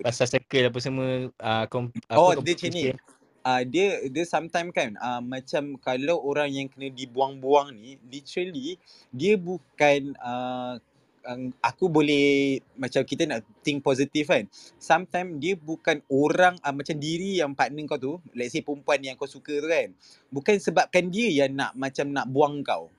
Pasal 0.04 0.28
circle 0.28 0.68
apa 0.68 0.80
semua. 0.84 1.32
Uh, 1.40 1.64
kom, 1.72 1.88
apa, 2.12 2.20
Oh 2.20 2.36
dia 2.36 2.52
macam 2.52 2.68
ni. 2.68 2.92
competition. 2.92 2.96
Uh, 3.42 3.62
dia 3.66 4.06
dia 4.12 4.24
sometimes 4.28 4.70
kan 4.70 4.94
uh, 5.02 5.18
macam 5.18 5.80
kalau 5.82 6.22
orang 6.22 6.52
yang 6.54 6.70
kena 6.70 6.94
dibuang-buang 6.94 7.74
ni 7.74 7.98
literally 8.06 8.78
dia 9.10 9.34
bukan 9.34 10.14
uh, 10.22 10.78
um, 11.26 11.50
aku 11.58 11.90
boleh 11.90 12.62
macam 12.78 13.02
kita 13.02 13.26
nak 13.26 13.42
think 13.66 13.82
positif 13.82 14.30
kan 14.30 14.46
sometimes 14.78 15.42
dia 15.42 15.58
bukan 15.58 16.06
orang 16.06 16.54
uh, 16.62 16.70
macam 16.70 16.94
diri 17.02 17.42
yang 17.42 17.58
partner 17.58 17.82
kau 17.90 17.98
tu 17.98 18.14
let's 18.38 18.54
say 18.54 18.62
perempuan 18.62 19.02
yang 19.02 19.18
kau 19.18 19.26
suka 19.26 19.58
tu 19.58 19.66
kan 19.66 19.90
bukan 20.30 20.62
sebabkan 20.62 21.10
dia 21.10 21.46
yang 21.46 21.58
nak 21.58 21.74
macam 21.74 22.14
nak 22.14 22.30
buang 22.30 22.62
kau 22.62 22.94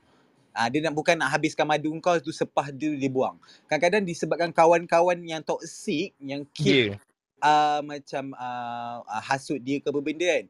Ah 0.53 0.69
dia 0.69 0.85
nak 0.85 0.93
bukan 0.93 1.17
nak 1.17 1.33
habiskan 1.33 1.65
madu 1.65 1.93
kau 1.99 2.17
tu 2.21 2.31
sepah 2.31 2.69
dia 2.69 2.93
dia 2.93 3.09
buang. 3.09 3.41
Kadang-kadang 3.67 4.05
disebabkan 4.05 4.53
kawan-kawan 4.53 5.19
yang 5.25 5.41
toxic 5.41 6.13
yang 6.21 6.45
keep 6.53 6.93
Dia. 6.93 7.01
uh, 7.41 7.81
macam 7.81 8.37
uh, 8.37 9.03
uh, 9.05 9.23
hasut 9.25 9.59
dia 9.59 9.81
ke 9.81 9.89
apa 9.89 10.01
benda 10.01 10.29
kan 10.29 10.47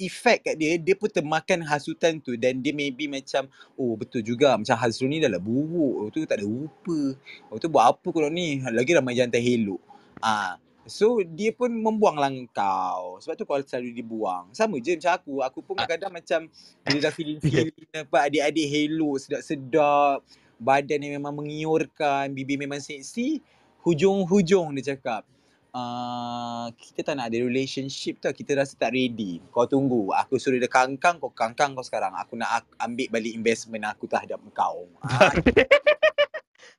efek 0.00 0.40
kat 0.40 0.54
dia 0.56 0.80
dia 0.80 0.96
pun 0.96 1.08
termakan 1.12 1.60
hasutan 1.64 2.16
tu. 2.20 2.36
Dan 2.36 2.64
dia 2.64 2.72
maybe 2.72 3.08
macam 3.08 3.48
oh 3.76 3.96
betul 3.96 4.24
juga 4.24 4.56
macam 4.56 4.76
Hazrul 4.76 5.12
ni 5.12 5.20
dah 5.20 5.28
lah 5.28 5.40
buruk. 5.40 5.94
Oh, 6.00 6.08
tu 6.08 6.24
tak 6.24 6.40
ada 6.40 6.48
rupa. 6.48 7.16
Oh 7.52 7.60
tu 7.60 7.68
buat 7.68 7.92
apa 7.92 8.06
kau 8.08 8.28
ni? 8.32 8.60
Lagi 8.60 8.92
ramai 8.96 9.16
jantan 9.16 9.40
elok 9.40 9.80
ah 10.24 10.56
so 10.86 11.18
dia 11.20 11.50
pun 11.50 11.68
membuanglah 11.68 12.30
kau 12.50 13.18
sebab 13.18 13.34
tu 13.34 13.42
kau 13.42 13.58
selalu 13.58 13.90
dibuang 13.92 14.48
sama 14.50 14.78
je 14.78 14.94
macam 14.94 15.12
aku 15.12 15.34
aku 15.42 15.58
pun 15.60 15.74
Ah. 15.74 15.84
kadang-kadang 15.84 16.12
macam 16.14 16.40
bila 16.80 16.98
dah 17.02 17.12
feeling-feeling 17.12 17.74
nampak 17.94 18.22
adik-adik 18.24 18.66
elok 18.86 19.16
sedap-sedap 19.18 20.18
badan 20.56 20.98
yang 20.98 21.18
memang 21.18 21.36
mengiurkan 21.36 22.30
bibir 22.30 22.56
memang 22.56 22.78
seksi 22.78 23.42
hujung-hujung 23.82 24.72
dia 24.74 24.94
cakap 24.94 25.26
uh, 25.70 26.66
kita 26.72 27.04
tak 27.04 27.14
nak 27.14 27.28
ada 27.28 27.38
relationship 27.38 28.18
tau. 28.18 28.32
Kita 28.32 28.56
rasa 28.56 28.74
tak 28.74 28.90
ready. 28.90 29.44
Kau 29.52 29.68
tunggu. 29.68 30.10
Aku 30.16 30.40
suruh 30.40 30.56
dia 30.56 30.66
kangkang, 30.66 31.20
kau 31.20 31.28
kangkang 31.30 31.76
kau 31.76 31.84
sekarang. 31.84 32.16
Aku 32.16 32.34
nak 32.34 32.64
ak- 32.64 32.74
ambil 32.80 33.12
balik 33.12 33.36
investment 33.36 33.84
aku 33.84 34.08
terhadap 34.08 34.40
kau. 34.50 34.88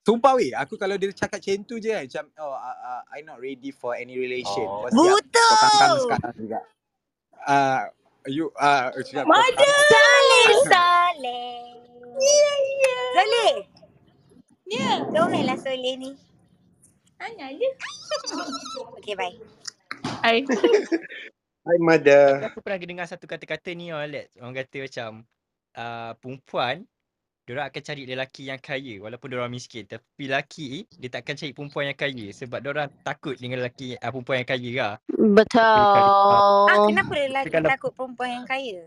Ah, 0.07 0.15
Sumpah 0.15 0.39
weh, 0.39 0.55
aku 0.55 0.79
kalau 0.79 0.95
dia 0.95 1.11
cakap 1.11 1.43
macam 1.43 1.67
tu 1.67 1.83
je 1.83 1.91
kan, 1.91 2.07
macam 2.07 2.25
oh 2.39 2.55
uh, 2.55 2.79
uh, 2.79 3.01
I 3.11 3.27
not 3.27 3.43
ready 3.43 3.75
for 3.75 3.91
any 3.91 4.15
relation. 4.15 4.63
Oh. 4.63 4.87
Kau 4.87 5.19
Betul. 5.19 5.99
sekarang 6.07 6.35
juga. 6.39 6.59
Uh, 7.43 7.81
you 8.31 8.47
uh, 8.55 8.87
cakap 9.03 9.27
kau 9.27 9.35
Mana? 9.35 9.51
kangkang. 9.51 9.75
Saleh, 9.91 10.47
Saleh. 10.71 11.59
Ya, 12.23 12.51
ya. 12.55 12.97
Saleh. 13.19 13.53
Ya. 14.71 14.91
Lah 15.43 15.57
Saleh 15.59 15.93
ni. 15.99 16.11
Hanya 17.19 17.51
je. 17.51 17.69
Okay, 19.03 19.11
bye. 19.19 19.35
Hai. 20.23 20.47
Hi, 21.67 21.75
Tapi 21.75 21.83
mother. 21.83 22.47
aku 22.47 22.63
pernah 22.63 22.79
dengar 22.79 23.05
satu 23.11 23.27
kata-kata 23.27 23.75
ni 23.75 23.91
oh, 23.91 23.99
Alex. 23.99 24.31
Orang 24.39 24.55
kata 24.55 24.87
macam 24.87 25.27
uh, 25.75 26.15
perempuan 26.15 26.87
Diorang 27.47 27.71
akan 27.71 27.79
cari 27.79 28.03
lelaki 28.03 28.51
yang 28.51 28.59
kaya 28.59 28.99
walaupun 28.99 29.31
diorang 29.31 29.47
miskin. 29.47 29.87
Tapi 29.87 30.27
lelaki 30.27 30.83
dia 30.99 31.07
tak 31.07 31.23
akan 31.23 31.35
cari 31.39 31.51
perempuan 31.55 31.87
yang 31.87 31.95
kaya 31.95 32.27
sebab 32.35 32.59
diorang 32.59 32.91
takut 33.07 33.39
dengan 33.39 33.63
lelaki 33.63 33.95
uh, 33.95 34.11
perempuan 34.11 34.43
yang 34.43 34.49
kaya 34.51 34.71
lah. 34.75 34.93
Uh, 35.07 35.15
Ah, 35.15 36.75
Betul. 36.75 36.85
kenapa 36.91 37.13
lelaki 37.15 37.47
kalau 37.47 37.69
takut 37.71 37.91
perempuan 37.95 38.29
yang 38.35 38.45
kaya? 38.45 38.83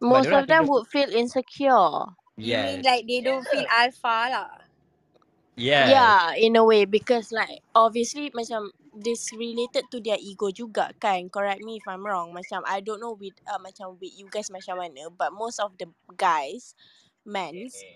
Most 0.00 0.32
of 0.32 0.48
them 0.48 0.64
would 0.64 0.88
feel 0.88 1.12
insecure. 1.12 2.08
You 2.40 2.56
mean 2.56 2.80
like 2.86 3.04
they 3.04 3.20
don't 3.20 3.44
feel 3.44 3.68
alpha 3.68 4.32
lah? 4.32 4.50
Yes. 5.58 5.90
Yeah, 5.90 6.38
in 6.38 6.54
a 6.54 6.62
way 6.62 6.86
because 6.86 7.34
like 7.34 7.66
obviously 7.74 8.30
macam 8.30 8.70
this 8.94 9.26
related 9.34 9.90
to 9.90 9.98
their 9.98 10.16
ego 10.22 10.54
juga 10.54 10.94
kan. 11.02 11.26
Correct 11.28 11.66
me 11.66 11.82
if 11.82 11.86
I'm 11.90 12.06
wrong. 12.06 12.30
Macam 12.30 12.62
I 12.62 12.78
don't 12.78 13.02
know 13.02 13.18
with 13.18 13.34
uh, 13.44 13.58
macam 13.58 13.98
with 13.98 14.14
you 14.14 14.30
guys 14.30 14.54
macam 14.54 14.78
mana, 14.78 15.10
but 15.10 15.34
most 15.34 15.58
of 15.58 15.74
the 15.74 15.90
guys, 16.14 16.78
men's 17.26 17.86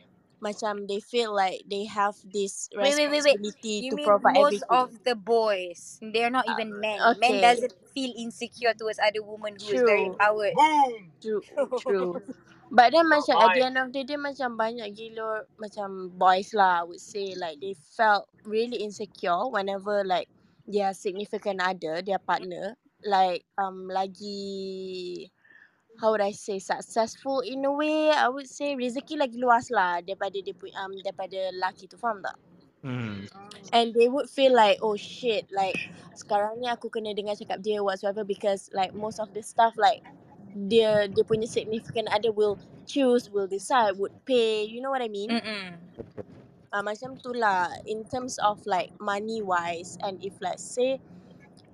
macam 0.43 0.87
they 0.91 0.99
feel 1.01 1.35
like 1.35 1.63
they 1.71 1.85
have 1.87 2.19
this 2.27 2.69
Wait, 2.81 2.95
wait, 2.97 3.09
wait, 3.09 3.23
wait. 3.23 3.41
responsibility 3.41 3.75
You 3.79 3.93
to 3.93 3.97
mean 3.97 4.11
provide 4.11 4.35
most 4.35 4.63
everything. 4.69 4.69
of 4.69 5.05
the 5.05 5.15
boys? 5.15 5.99
They're 6.03 6.31
not 6.31 6.47
Uh, 6.47 6.61
even 6.61 6.81
men. 6.81 7.11
Men 7.15 7.39
okay, 7.39 7.41
doesn't 7.41 7.73
feel 7.95 8.13
insecure 8.17 8.75
towards 8.75 8.99
other 8.99 9.23
women 9.23 9.57
who 9.57 9.71
is 9.71 9.83
very 9.83 10.05
true, 10.05 10.07
empowered. 10.07 10.55
true, 11.23 11.45
true. 11.77 12.21
But 12.73 12.97
then 12.97 13.07
macam 13.13 13.37
at 13.37 13.53
the 13.53 13.63
end 13.69 13.77
of 13.77 13.93
the 13.93 14.03
day 14.05 14.17
macam 14.17 14.57
banyak 14.57 14.97
gila 14.97 15.45
macam 15.61 16.09
boys 16.17 16.57
lah 16.57 16.83
I 16.83 16.85
would 16.89 17.05
say 17.05 17.37
like 17.37 17.61
they 17.61 17.77
felt 17.77 18.29
really 18.49 18.81
insecure 18.81 19.45
whenever 19.53 20.01
like 20.09 20.33
their 20.65 20.97
significant 20.97 21.61
other, 21.61 22.01
their 22.01 22.21
partner 22.23 22.75
like 23.05 23.45
um 23.61 23.93
lagi 23.93 25.29
how 26.03 26.11
would 26.11 26.21
I 26.21 26.35
say 26.35 26.59
successful 26.59 27.47
in 27.47 27.63
a 27.63 27.71
way 27.71 28.11
I 28.11 28.27
would 28.27 28.51
say 28.51 28.75
rezeki 28.75 29.23
lagi 29.23 29.39
luas 29.39 29.71
lah 29.71 30.03
daripada 30.03 30.35
dia 30.35 30.51
um 30.83 30.91
daripada 30.99 31.55
lelaki 31.55 31.87
tu 31.87 31.95
faham 31.95 32.19
tak? 32.19 32.35
Hmm. 32.83 33.23
And 33.71 33.95
they 33.95 34.11
would 34.11 34.27
feel 34.27 34.51
like 34.51 34.83
oh 34.83 34.99
shit 34.99 35.47
like 35.55 35.79
sekarang 36.19 36.59
ni 36.59 36.67
aku 36.67 36.91
kena 36.91 37.15
dengar 37.15 37.39
cakap 37.39 37.63
dia 37.63 37.79
whatsoever 37.79 38.27
because 38.27 38.67
like 38.75 38.91
most 38.99 39.23
of 39.23 39.31
the 39.31 39.47
stuff 39.47 39.79
like 39.79 40.03
dia 40.67 41.07
dia 41.07 41.23
punya 41.23 41.47
significant 41.47 42.11
other 42.11 42.35
will 42.35 42.59
choose 42.85 43.31
will 43.31 43.47
decide 43.47 43.95
would 43.95 44.13
pay 44.27 44.67
you 44.67 44.83
know 44.83 44.91
what 44.91 45.01
I 45.01 45.09
mean 45.09 45.31
Mm-mm. 45.31 45.79
uh, 46.75 46.83
macam 46.83 47.15
tu 47.23 47.31
lah 47.31 47.71
in 47.87 48.03
terms 48.11 48.43
of 48.43 48.59
like 48.67 48.91
money 48.99 49.39
wise 49.39 49.95
and 50.03 50.19
if 50.19 50.35
let's 50.43 50.67
say 50.67 50.99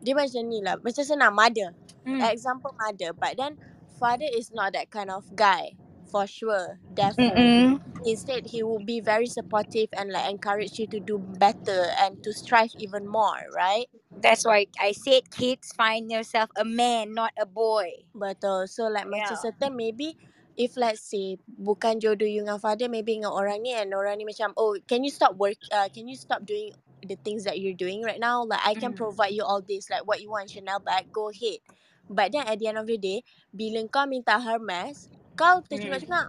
dia 0.04 0.12
macam 0.12 0.44
ni 0.46 0.60
lah 0.60 0.76
macam 0.84 1.02
senang 1.02 1.32
mother 1.32 1.72
Mm. 2.08 2.24
example 2.24 2.72
mother 2.80 3.12
but 3.12 3.36
then 3.36 3.60
father 3.98 4.26
is 4.40 4.50
not 4.52 4.72
that 4.72 4.90
kind 4.90 5.10
of 5.10 5.24
guy 5.36 5.76
for 6.04 6.26
sure 6.26 6.80
definitely 6.94 7.58
Mm-mm. 7.58 7.80
instead 8.04 8.42
he 8.46 8.62
will 8.62 8.80
be 8.84 9.00
very 9.00 9.26
supportive 9.26 9.88
and 9.96 10.10
like 10.12 10.30
encourage 10.30 10.78
you 10.78 10.86
to 10.86 11.00
do 11.00 11.18
better 11.18 11.88
and 12.00 12.22
to 12.22 12.32
strive 12.32 12.72
even 12.78 13.06
more 13.06 13.42
right 13.54 13.88
That's 14.14 14.44
why 14.44 14.66
I 14.80 14.92
said 14.92 15.30
kids 15.30 15.72
find 15.72 16.10
yourself 16.10 16.50
a 16.56 16.64
man, 16.64 17.14
not 17.14 17.32
a 17.40 17.46
boy. 17.46 18.04
betul 18.14 18.66
so 18.68 18.88
like 18.90 19.06
macam 19.06 19.34
Yeah. 19.34 19.38
certain 19.38 19.76
maybe 19.78 20.18
if 20.58 20.74
let's 20.76 21.02
say 21.04 21.38
bukan 21.46 22.02
jodoh 22.02 22.26
you 22.26 22.42
dengan 22.42 22.58
father 22.58 22.90
maybe 22.90 23.16
dengan 23.20 23.30
orang 23.32 23.62
ni 23.62 23.72
and 23.76 23.94
orang 23.94 24.18
ni 24.18 24.26
macam 24.26 24.50
oh 24.58 24.74
can 24.90 25.06
you 25.06 25.12
stop 25.12 25.38
work 25.38 25.56
uh, 25.70 25.86
can 25.94 26.10
you 26.10 26.18
stop 26.18 26.42
doing 26.44 26.74
the 27.06 27.16
things 27.22 27.46
that 27.46 27.62
you're 27.62 27.76
doing 27.78 28.02
right 28.02 28.18
now 28.20 28.42
like 28.44 28.60
I 28.66 28.74
can 28.74 28.90
Mm. 28.90 28.96
provide 28.96 29.32
you 29.32 29.46
all 29.46 29.62
this 29.62 29.86
like 29.88 30.02
what 30.04 30.18
you 30.20 30.30
want 30.34 30.50
Chanel 30.50 30.82
bag 30.82 31.08
go 31.14 31.30
ahead 31.30 31.62
but 32.08 32.32
then 32.32 32.44
at 32.48 32.56
the 32.58 32.66
end 32.68 32.80
of 32.80 32.88
the 32.88 32.96
day 32.98 33.20
bila 33.52 33.80
kau 33.88 34.04
minta 34.08 34.36
Hermes 34.40 35.08
kau 35.38 35.60
Mm. 35.60 35.68
tercungak-cungak 35.70 36.28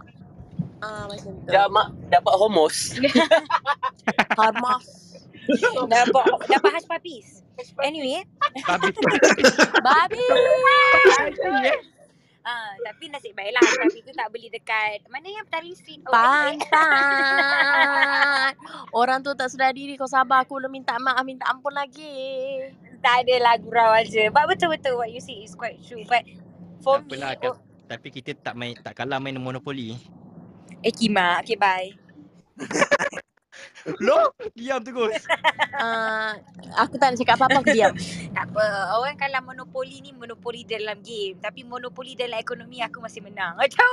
ah 0.80 1.04
macam 1.08 1.32
tu. 1.44 1.50
Dah 1.50 1.66
mak 1.68 1.88
dapat 2.08 2.34
homos. 2.40 2.76
Hermes 4.38 4.86
dapat 5.92 6.24
dapat 6.48 6.70
hush 6.78 6.88
puppies. 6.88 7.42
Anyway, 7.84 8.24
Habis 8.64 8.96
babi 9.84 10.24
ah 12.40 12.72
tapi 12.86 13.12
nasib 13.12 13.36
baiklah 13.36 13.60
puppy 13.60 14.00
tu 14.00 14.12
tak 14.16 14.28
beli 14.32 14.48
dekat 14.48 15.04
mana 15.12 15.28
yang 15.28 15.44
Petaling 15.48 15.76
Street. 15.76 16.00
Oh, 16.08 16.14
anyway. 16.14 16.56
Pantat 16.60 18.52
Orang 18.96 19.20
tu 19.20 19.36
tak 19.36 19.52
sedar 19.52 19.76
diri 19.76 19.94
Kau 20.00 20.08
sabar 20.08 20.42
Aku 20.42 20.56
belum 20.56 20.72
minta 20.72 20.96
maaf 20.96 21.20
Minta 21.22 21.46
ampun 21.52 21.74
lagi 21.76 22.16
tak 23.00 23.24
ada 23.26 23.34
lah 23.40 23.54
gurau 23.56 23.90
aja. 23.96 24.28
But 24.28 24.44
betul-betul 24.46 25.00
what 25.00 25.10
you 25.10 25.20
say 25.24 25.40
is 25.40 25.56
quite 25.56 25.80
true. 25.80 26.04
But 26.04 26.24
for 26.84 27.00
Tak 27.00 27.08
me, 27.08 27.16
apalah 27.16 27.32
oh, 27.32 27.56
kan. 27.56 27.88
Tapi 27.90 28.08
kita 28.12 28.30
tak 28.38 28.54
main 28.54 28.76
tak 28.78 28.94
kalah 28.94 29.18
main 29.18 29.40
monopoli. 29.40 29.98
eh 30.84 30.92
Kima, 30.94 31.42
okay 31.42 31.58
bye. 31.58 31.90
Loh, 34.04 34.32
diam 34.52 34.80
terus. 34.84 35.24
Uh, 35.76 36.36
aku 36.82 37.00
tak 37.00 37.14
nak 37.14 37.18
cakap 37.20 37.34
apa-apa, 37.40 37.58
aku 37.64 37.70
diam. 37.72 37.94
Tak 38.36 38.44
apa. 38.52 38.64
Orang 38.96 39.16
kalau 39.16 39.40
monopoli 39.44 40.04
ni 40.04 40.12
monopoli 40.12 40.64
dalam 40.68 41.00
game. 41.00 41.40
Tapi 41.40 41.64
monopoli 41.64 42.12
dalam 42.14 42.36
ekonomi 42.36 42.84
aku 42.84 43.00
masih 43.00 43.24
menang. 43.24 43.56
Macam 43.60 43.88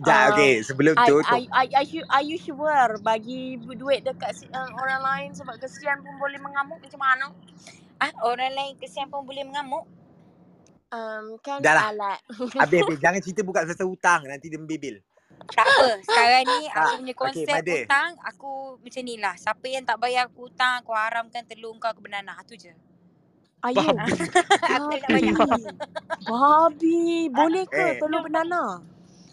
Sekejap, 0.00 0.32
Uh, 0.32 0.32
okay. 0.32 0.64
Sebelum 0.64 0.96
I, 0.96 1.06
tu, 1.12 1.16
I, 1.28 1.44
I, 1.52 1.66
I, 1.76 1.84
you, 1.84 2.00
are 2.08 2.24
you 2.24 2.40
sure 2.40 2.96
bagi 3.04 3.60
duit 3.60 4.00
dekat 4.00 4.32
uh, 4.48 4.72
orang 4.80 5.04
lain 5.04 5.30
sebab 5.36 5.60
kesian 5.60 6.00
pun 6.00 6.16
boleh 6.16 6.40
mengamuk 6.40 6.80
macam 6.80 7.04
mana? 7.04 7.28
ah, 8.00 8.12
orang 8.24 8.52
lain 8.56 8.72
kesian 8.80 9.12
pun 9.12 9.22
boleh 9.28 9.44
mengamuk. 9.44 9.84
Um, 10.90 11.38
kan 11.38 11.62
Dah 11.62 11.76
lah. 11.76 11.84
alat. 11.94 12.18
habis, 12.58 12.82
habis. 12.82 12.98
Jangan 12.98 13.20
cerita 13.22 13.40
buka 13.46 13.62
pasal 13.62 13.86
hutang. 13.86 14.26
Nanti 14.26 14.50
dia 14.50 14.58
membibil. 14.58 14.98
Tak 15.46 15.64
apa. 15.64 15.88
Sekarang 16.00 16.42
ni 16.44 16.58
aku 16.66 16.92
punya 16.96 17.08
Okay, 17.08 17.14
konsep 17.16 17.54
Made. 17.56 17.74
hutang. 17.80 18.10
Aku 18.22 18.50
macam 18.76 19.02
ni 19.02 19.14
lah. 19.16 19.34
Siapa 19.34 19.64
yang 19.64 19.82
tak 19.82 19.96
bayar 19.96 20.26
aku 20.26 20.46
hutang, 20.46 20.78
aku 20.78 20.92
haramkan 20.92 21.42
telur 21.42 21.72
kau 21.76 21.88
ke 21.88 22.00
banana. 22.00 22.36
Tu 22.44 22.56
je. 22.58 22.72
Ayu. 23.60 23.76
Babi. 23.92 24.12
aku 24.66 24.88
tak 24.96 25.08
nak 25.10 25.36
banyak. 25.36 25.74
Babi. 26.22 27.00
Boleh 27.28 27.64
ke 27.64 27.76
Eh. 27.76 27.92
telur 27.96 28.22
banana? 28.22 28.80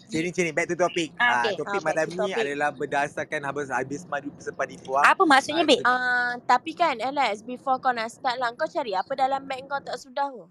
Sini, 0.04 0.32
sini. 0.32 0.52
Back 0.52 0.68
to 0.68 0.76
topic. 0.78 1.12
Ah, 1.14 1.24
Ah, 1.38 1.42
okay. 1.44 1.60
topik 1.60 1.80
Ah, 1.80 1.86
malam 1.86 2.06
to 2.06 2.12
ni 2.14 2.20
topic. 2.26 2.40
adalah 2.42 2.70
berdasarkan 2.72 3.42
habis 3.42 3.68
habis 3.68 4.02
madu 4.04 4.32
sempat 4.38 4.68
dibuang. 4.68 5.04
Apa 5.04 5.22
maksudnya, 5.22 5.64
Ah, 5.64 5.68
so- 5.70 5.84
Uh, 5.84 6.32
tapi 6.46 6.72
kan 6.72 6.96
Alex, 6.98 7.40
before 7.42 7.76
kau 7.78 7.92
nak 7.92 8.08
start 8.10 8.36
lah, 8.36 8.52
kau 8.52 8.66
cari 8.66 8.92
apa 8.94 9.12
dalam 9.14 9.44
beg 9.44 9.64
kau 9.64 9.80
tak 9.80 9.96
sudah 9.96 10.28
ke? 10.28 10.46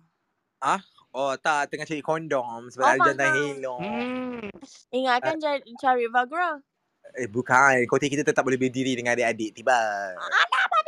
Oh 1.16 1.32
tak, 1.40 1.72
tengah 1.72 1.88
cari 1.88 2.04
kondom 2.04 2.68
sebab 2.68 2.84
Oh, 2.84 2.92
ada 2.92 3.00
jantan 3.08 3.30
helong. 3.40 3.80
Hmm. 3.80 4.52
Ingatkan 4.92 5.40
cari, 5.40 5.64
cari 5.80 6.04
Viagra. 6.12 6.60
Eh 7.16 7.24
bukan, 7.24 7.88
kota 7.88 8.04
kita 8.04 8.20
tetap 8.20 8.44
boleh 8.44 8.60
berdiri 8.60 8.92
dengan 8.92 9.16
adik-adik 9.16 9.56
tiba. 9.56 9.80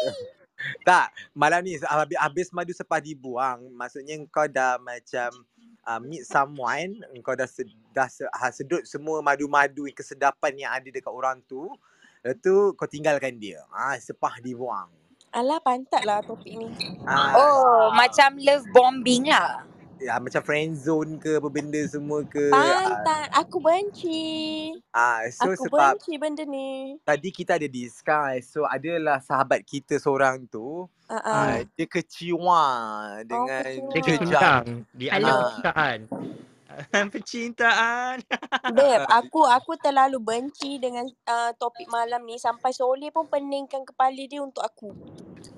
tak, 0.89 1.17
malam 1.33 1.65
ni 1.65 1.81
habis, 1.81 2.19
habis 2.21 2.49
madu 2.53 2.77
sepah 2.77 3.01
dibuang, 3.01 3.73
maksudnya 3.73 4.21
kau 4.29 4.45
dah 4.45 4.77
macam 4.77 5.33
uh, 5.89 6.01
meet 6.05 6.29
someone, 6.29 7.01
kau 7.25 7.33
dah, 7.33 7.49
sed, 7.49 7.73
dah 7.97 8.13
se, 8.13 8.29
ha, 8.29 8.53
sedut 8.53 8.85
semua 8.85 9.25
madu-madu 9.25 9.89
kesedapan 9.97 10.53
yang 10.61 10.77
ada 10.77 10.93
dekat 10.93 11.09
orang 11.09 11.41
tu. 11.49 11.73
Lepas 12.21 12.37
tu 12.45 12.77
kau 12.77 12.85
tinggalkan 12.85 13.41
dia. 13.41 13.65
Ah 13.73 13.97
sepah 13.97 14.45
dibuang. 14.45 14.93
Alah, 15.33 15.61
pantat 15.61 16.05
lah 16.05 16.21
topik 16.21 16.53
ni. 16.53 16.69
Ah, 17.05 17.33
Oh, 17.37 17.93
macam 17.97 18.37
love 18.41 18.65
bombing 18.73 19.29
lah. 19.29 19.68
Ya, 20.01 20.19
macam 20.19 20.43
friend 20.43 20.79
zone 20.79 21.19
ke 21.19 21.39
apa 21.39 21.49
benda 21.51 21.81
semua 21.87 22.23
ke. 22.27 22.51
Ah, 22.55 23.03
Pantat. 23.05 23.29
Aku 23.47 23.59
benci. 23.63 24.73
ah, 24.95 25.23
so 25.31 25.53
Aku 25.53 25.69
sebab 25.69 25.99
benci 25.99 26.15
benda 26.19 26.43
ni. 26.47 26.99
tadi 27.03 27.29
kita 27.31 27.59
ada 27.59 27.69
discuss. 27.69 28.51
So 28.51 28.67
adalah 28.67 29.19
sahabat 29.23 29.63
kita 29.67 29.99
seorang 29.99 30.47
tu 30.49 30.87
Uh, 31.09 31.17
uh. 31.25 31.25
uh, 31.25 31.59
dia 31.73 31.89
keciwa 31.89 32.65
dengan 33.25 33.65
keciwa. 33.65 33.89
Dia 33.97 34.03
kejam. 34.05 34.21
kecintang 34.21 34.65
di 34.93 35.07
alam 35.09 35.41
percintaan. 35.41 35.99
Percintaan. 37.13 38.17
Babe, 38.77 39.03
aku 39.19 39.43
aku 39.49 39.73
terlalu 39.81 40.21
benci 40.21 40.79
dengan 40.79 41.09
uh, 41.27 41.51
topik 41.57 41.89
malam 41.91 42.23
ni 42.29 42.37
sampai 42.39 42.71
Soleh 42.77 43.11
pun 43.11 43.27
peningkan 43.27 43.83
kepala 43.89 44.21
dia 44.29 44.45
untuk 44.45 44.63
aku. 44.63 44.93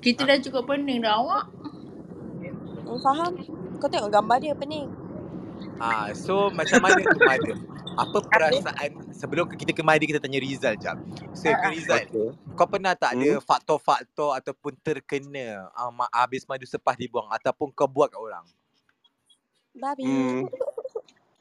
Kita 0.01 0.24
dah 0.24 0.38
cukup 0.41 0.70
pening 0.70 1.05
dah 1.05 1.18
awak. 1.20 1.45
Hmm, 2.86 2.99
faham? 3.05 3.32
Kau 3.80 3.88
tengok 3.88 4.12
gambar 4.12 4.36
dia 4.44 4.52
pening. 4.52 4.92
Ah, 5.80 6.12
so 6.12 6.52
macam 6.52 6.84
mana 6.84 7.00
tu 7.00 7.20
Mada? 7.24 7.52
Apa 8.04 8.20
perasaan 8.20 8.90
sebelum 9.16 9.48
kita 9.48 9.72
ke 9.72 9.80
Mada 9.80 10.04
kita 10.04 10.20
tanya 10.20 10.36
Rizal 10.36 10.76
jap. 10.76 11.00
So 11.32 11.48
ke 11.48 11.66
Rizal, 11.72 12.04
Okay. 12.04 12.28
kau 12.52 12.68
pernah 12.68 12.92
tak 12.92 13.16
ada 13.16 13.40
Hmm. 13.40 13.44
faktor-faktor 13.44 14.36
ataupun 14.36 14.76
terkena 14.84 15.72
uh, 15.72 15.88
habis 16.12 16.44
madu 16.44 16.68
sepah 16.68 16.92
dibuang 16.92 17.32
ataupun 17.32 17.72
kau 17.72 17.88
buat 17.88 18.12
kat 18.12 18.20
orang? 18.20 18.44
Babi. 19.72 20.04
Hmm. 20.04 20.44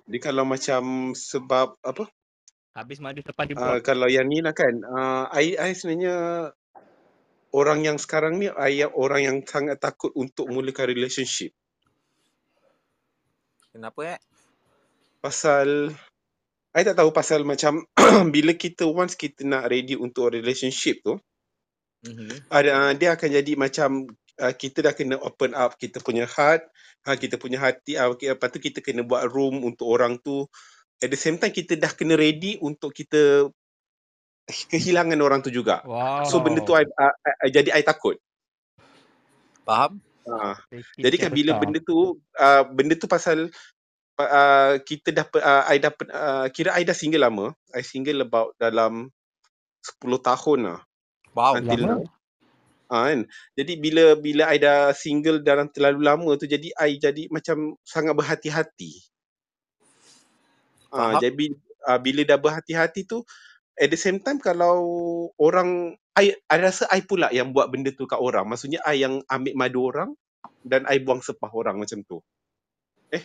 Dia 0.08 0.20
kalau 0.24 0.48
macam 0.48 1.12
sebab 1.12 1.76
apa? 1.84 2.08
Habis 2.72 3.04
madu 3.04 3.20
tepat 3.20 3.52
Uh, 3.52 3.52
dibuang. 3.52 3.84
kalau 3.84 4.08
yang 4.08 4.32
ni 4.32 4.40
lah 4.40 4.56
kan, 4.56 4.72
uh, 4.88 5.28
I, 5.36 5.60
I 5.60 5.76
sebenarnya 5.76 6.50
orang 7.52 7.84
yang 7.84 8.00
sekarang 8.00 8.40
ni, 8.40 8.48
I 8.48 8.88
orang 8.88 9.22
yang 9.28 9.38
sangat 9.44 9.84
takut 9.84 10.16
untuk 10.16 10.48
mulakan 10.48 10.88
relationship. 10.88 11.52
Kenapa 13.70 14.18
eh? 14.18 14.20
Pasal, 15.20 15.94
I 16.74 16.82
tak 16.82 16.98
tahu 16.98 17.10
pasal 17.14 17.46
macam 17.46 17.86
bila 18.36 18.56
kita 18.58 18.88
once 18.90 19.14
kita 19.14 19.46
nak 19.46 19.70
ready 19.70 19.94
untuk 19.94 20.34
relationship 20.34 21.06
tu, 21.06 21.20
Mm-hmm. 22.00 22.48
ada 22.48 22.70
uh, 22.72 22.92
dia 22.96 23.12
akan 23.12 23.28
jadi 23.28 23.54
macam 23.60 24.08
uh, 24.40 24.54
kita 24.56 24.88
dah 24.88 24.96
kena 24.96 25.20
open 25.20 25.52
up 25.52 25.76
kita 25.76 26.00
punya 26.00 26.24
heart, 26.32 26.64
uh, 27.04 27.20
kita 27.20 27.36
punya 27.36 27.60
hati, 27.60 28.00
uh, 28.00 28.16
okay, 28.16 28.32
lepas 28.32 28.48
tu 28.56 28.64
kita 28.64 28.80
kena 28.80 29.04
buat 29.04 29.28
room 29.28 29.68
untuk 29.68 29.92
orang 29.92 30.16
tu. 30.24 30.48
At 31.04 31.12
the 31.12 31.20
same 31.20 31.44
time 31.44 31.52
kita 31.52 31.76
dah 31.76 31.92
kena 31.92 32.16
ready 32.16 32.56
untuk 32.64 32.96
kita 32.96 33.52
kehilangan 34.48 35.20
orang 35.20 35.44
tu 35.44 35.52
juga. 35.52 35.84
Wow. 35.84 36.24
So 36.24 36.40
benda 36.40 36.64
tu 36.64 36.72
I, 36.72 36.88
I, 36.88 37.08
I, 37.12 37.32
I, 37.44 37.48
jadi 37.52 37.70
I 37.76 37.84
takut. 37.84 38.16
Faham? 39.68 40.00
Sedikit 40.70 41.02
jadi 41.02 41.16
kan 41.18 41.32
bila 41.34 41.52
besar. 41.56 41.62
benda 41.64 41.80
tu 41.82 41.98
uh, 42.38 42.64
benda 42.70 42.94
tu 42.96 43.08
pasal 43.10 43.38
uh, 44.20 44.74
kita 44.84 45.10
dah 45.16 45.26
uh, 45.40 45.64
I 45.72 45.78
dah 45.80 45.92
uh, 45.96 46.48
kira 46.52 46.76
I 46.76 46.84
dah 46.84 46.94
single 46.94 47.24
lama. 47.24 47.56
I 47.74 47.82
single 47.82 48.22
about 48.26 48.54
dalam 48.60 49.10
10 50.04 50.06
tahun 50.20 50.60
lah. 50.68 50.80
Wow. 51.34 51.54
Until 51.58 51.82
lama. 51.84 51.94
now. 52.04 52.04
Ah, 52.90 53.14
kan? 53.14 53.30
Jadi 53.54 53.78
bila 53.78 54.18
bila 54.18 54.50
I 54.50 54.58
dah 54.58 54.90
single 54.98 55.46
dalam 55.46 55.70
terlalu 55.70 56.02
lama 56.02 56.34
tu 56.42 56.50
jadi 56.50 56.74
I 56.74 56.98
jadi 56.98 57.30
macam 57.30 57.78
sangat 57.86 58.18
berhati-hati. 58.18 59.06
Ah, 60.90 61.14
Faham. 61.14 61.22
jadi 61.22 61.46
uh, 61.86 62.00
bila 62.02 62.22
dah 62.26 62.42
berhati-hati 62.42 63.06
tu 63.06 63.22
at 63.78 63.94
the 63.94 64.00
same 64.00 64.18
time 64.18 64.42
kalau 64.42 64.82
orang 65.38 65.94
I, 66.20 66.36
I 66.52 66.58
rasa 66.60 66.86
I 66.92 67.02
pula 67.08 67.32
yang 67.32 67.56
buat 67.56 67.72
benda 67.72 67.96
tu 67.96 68.06
kat 68.06 68.20
orang. 68.20 68.46
Maksudnya 68.52 68.84
I 68.84 69.02
yang 69.04 69.24
ambil 69.32 69.54
madu 69.56 69.80
orang 69.88 70.12
dan 70.68 70.84
I 70.92 71.00
buang 71.00 71.24
sepah 71.24 71.52
orang 71.52 71.80
macam 71.80 72.04
tu. 72.04 72.20
Eh, 73.12 73.24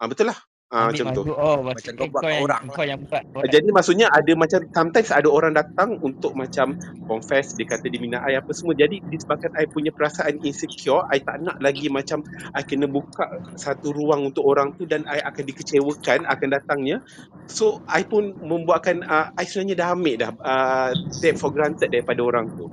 ah, 0.00 0.06
betul 0.10 0.30
lah. 0.30 0.38
Ah, 0.70 0.86
Ambil 0.86 1.02
macam 1.02 1.06
tu. 1.18 1.22
Oh, 1.34 1.58
Macam 1.66 1.92
kau 1.98 2.06
eh, 2.06 2.10
buat 2.14 2.22
kau 2.22 2.22
kat 2.22 2.30
yang 2.30 2.44
orang 2.46 2.62
kau 2.70 2.84
yang 2.86 3.00
buat. 3.02 3.22
Orang. 3.34 3.50
Jadi 3.50 3.68
maksudnya 3.74 4.06
ada 4.14 4.32
macam 4.38 4.60
sometimes 4.70 5.10
ada 5.10 5.26
orang 5.26 5.52
datang 5.58 5.98
untuk 5.98 6.38
macam 6.38 6.78
confess 7.10 7.58
dia 7.58 7.66
kata 7.66 7.90
dia 7.90 7.98
minat 7.98 8.22
I 8.22 8.38
apa 8.38 8.54
semua. 8.54 8.78
Jadi 8.78 9.02
disebabkan 9.10 9.50
I 9.58 9.66
punya 9.66 9.90
perasaan 9.90 10.38
insecure, 10.46 11.02
I 11.10 11.18
tak 11.26 11.42
nak 11.42 11.58
lagi 11.58 11.90
macam 11.90 12.22
I 12.54 12.62
kena 12.62 12.86
buka 12.86 13.42
satu 13.58 13.90
ruang 13.90 14.30
untuk 14.30 14.46
orang 14.46 14.70
tu 14.78 14.86
dan 14.86 15.02
I 15.10 15.18
akan 15.26 15.42
dikecewakan 15.50 16.30
akan 16.30 16.48
datangnya. 16.54 17.02
So 17.50 17.82
I 17.90 18.06
pun 18.06 18.38
membuatkan 18.38 19.02
uh, 19.02 19.34
I 19.34 19.50
sebenarnya 19.50 19.74
dah 19.74 19.88
ambil 19.90 20.14
dah 20.22 20.30
uh, 20.38 20.90
take 21.18 21.34
for 21.34 21.50
granted 21.50 21.90
daripada 21.90 22.22
orang 22.22 22.46
tu. 22.54 22.70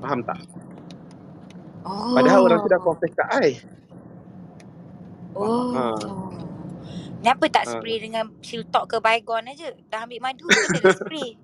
Faham 0.00 0.24
tak? 0.24 0.40
Oh. 1.84 2.16
Padahal 2.16 2.48
orang 2.48 2.64
tu 2.64 2.68
dah 2.72 2.80
confess 2.80 3.12
kat 3.12 3.28
I. 3.44 3.50
Oh. 5.36 5.76
Ha. 5.76 6.45
Kenapa 7.26 7.50
tak 7.50 7.66
Ha. 7.66 7.82
spray 7.82 7.98
dengan 7.98 8.30
chill 8.38 8.62
talk 8.70 8.86
ke 8.86 9.02
bygone 9.02 9.50
aja? 9.50 9.74
Dah 9.90 10.06
ambil 10.06 10.22
madu 10.22 10.46
kena 10.46 10.78
dah 10.78 10.94
spray. 10.94 11.34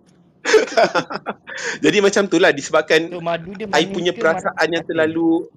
Jadi 1.83 1.99
macam 1.99 2.22
tu 2.30 2.39
lah 2.39 2.55
disebabkan 2.55 3.11
So 3.11 3.18
madu 3.18 3.51
dia 3.59 3.66
I 3.74 3.91
punya 3.91 4.14
ke 4.14 4.22
perasaan 4.22 4.78
yang 4.78 4.87
terlalu 4.87 5.51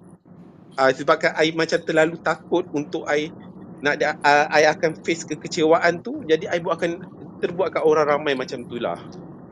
uh, 0.74 0.90
sebabkan 0.90 1.30
I 1.38 1.54
macam 1.54 1.78
terlalu 1.78 2.18
takut 2.18 2.66
untuk 2.74 3.06
I 3.06 3.30
nak 3.86 4.02
da, 4.02 4.18
uh, 4.18 4.50
I 4.50 4.66
akan 4.66 4.98
face 5.06 5.22
kekecewaan 5.30 6.02
tu 6.02 6.26
jadi 6.26 6.50
I 6.50 6.58
buat 6.58 6.82
akan 6.82 7.06
terbuat 7.38 7.78
kat 7.78 7.86
orang 7.86 8.18
ramai 8.18 8.34
macam 8.34 8.66
tu 8.66 8.82
lah. 8.82 8.98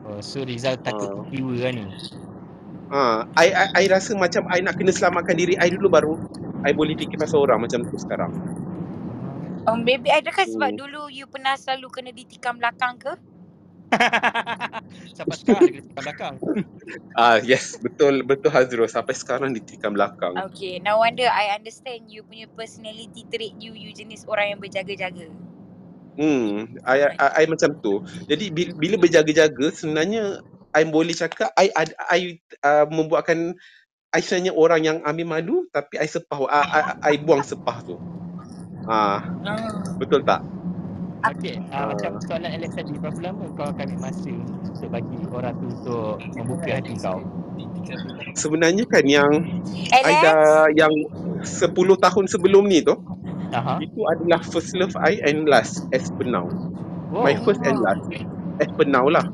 Oh, 0.03 0.19
so 0.19 0.43
Rizal 0.43 0.75
takut 0.83 1.07
Ah. 1.07 1.23
kecewa 1.31 1.55
kan 1.55 1.71
ni. 1.71 1.85
Ha, 2.91 3.23
I, 3.39 3.47
I, 3.47 3.67
I 3.79 3.83
rasa 3.87 4.11
macam 4.19 4.43
I 4.51 4.59
nak 4.59 4.75
kena 4.75 4.91
selamatkan 4.91 5.39
diri 5.39 5.55
I 5.55 5.71
dulu 5.71 5.87
baru 5.87 6.19
I 6.67 6.75
boleh 6.75 6.99
fikir 6.99 7.15
pasal 7.15 7.47
orang 7.47 7.63
macam 7.63 7.79
tu 7.87 7.95
sekarang. 7.95 8.35
Um, 9.65 9.81
baby, 9.81 10.13
adakah 10.13 10.45
sebab 10.45 10.71
Hmm. 10.71 10.77
dulu 10.77 11.09
you 11.09 11.25
pernah 11.25 11.57
selalu 11.57 11.89
kena 11.89 12.11
ditikam 12.13 12.61
belakang 12.61 13.01
ke? 13.01 13.13
Sampai 15.17 15.37
sekarang 15.41 15.69
dia 15.73 15.81
kena 15.81 16.01
belakang. 16.05 16.35
Ah 17.17 17.39
yes, 17.43 17.75
betul 17.81 18.23
betul 18.27 18.51
Hazrul 18.53 18.87
sampai 18.87 19.15
sekarang 19.15 19.51
ditikam 19.55 19.95
belakang. 19.95 20.43
Okay, 20.51 20.79
no 20.83 20.99
wonder 20.99 21.27
I 21.31 21.55
understand 21.55 22.11
you 22.11 22.23
punya 22.27 22.47
personality 22.55 23.23
trait 23.31 23.55
you, 23.59 23.71
you 23.75 23.91
jenis 23.95 24.27
orang 24.27 24.55
yang 24.55 24.59
berjaga-jaga. 24.59 25.27
Hmm, 26.15 26.71
I, 26.87 27.11
I, 27.19 27.27
I 27.41 27.45
macam 27.51 27.75
tu. 27.83 27.99
Jadi 28.31 28.47
bila, 28.51 28.71
bila 28.79 28.95
berjaga-jaga 29.01 29.67
sebenarnya 29.75 30.39
I 30.71 30.87
boleh 30.87 31.15
cakap 31.15 31.51
I 31.59 31.67
I, 31.75 31.85
I 32.11 32.19
uh, 32.63 32.85
membuatkan 32.87 33.55
I 34.15 34.21
sebenarnya 34.23 34.53
orang 34.55 34.81
yang 34.83 34.97
ambil 35.03 35.27
madu 35.27 35.57
tapi 35.71 35.99
I 35.99 36.07
sepah 36.07 36.39
I, 36.47 36.63
I, 36.63 36.81
I 37.03 37.13
buang 37.23 37.43
sepah 37.43 37.83
tu. 37.83 37.99
Ah, 38.85 39.19
Hmm. 39.41 39.97
betul 39.97 40.21
tak? 40.21 40.41
Okay, 41.25 41.57
uh, 41.73 41.89
macam 41.89 42.21
soalan 42.21 42.53
Alex 42.53 42.77
tadi, 42.77 42.93
berapa 43.01 43.17
lama 43.17 43.49
kau 43.57 43.65
akan 43.65 43.81
ambil 43.81 43.97
masa 43.97 44.29
untuk 44.61 44.89
bagi 44.93 45.17
orang 45.33 45.57
tu 45.57 45.65
untuk 45.73 46.21
membuka 46.37 46.69
hati 46.77 46.93
kau? 47.01 47.17
Sebenarnya 48.37 48.85
kan 48.85 49.05
yang 49.09 49.31
Alex? 49.89 50.21
dah 50.21 50.69
yang 50.77 50.93
10 51.41 51.73
tahun 51.97 52.25
sebelum 52.29 52.69
ni 52.69 52.85
tu 52.85 52.93
Aha. 53.49 53.81
itu 53.81 54.05
adalah 54.05 54.41
first 54.45 54.77
love 54.77 54.93
I 55.01 55.17
and 55.25 55.49
last 55.49 55.89
as 55.89 56.13
per 56.13 56.29
now. 56.29 56.45
Wow. 57.09 57.25
My 57.25 57.33
first 57.41 57.65
and 57.65 57.81
last 57.81 58.05
as 58.61 58.69
per 58.77 58.85
now 58.85 59.09
lah. 59.09 59.25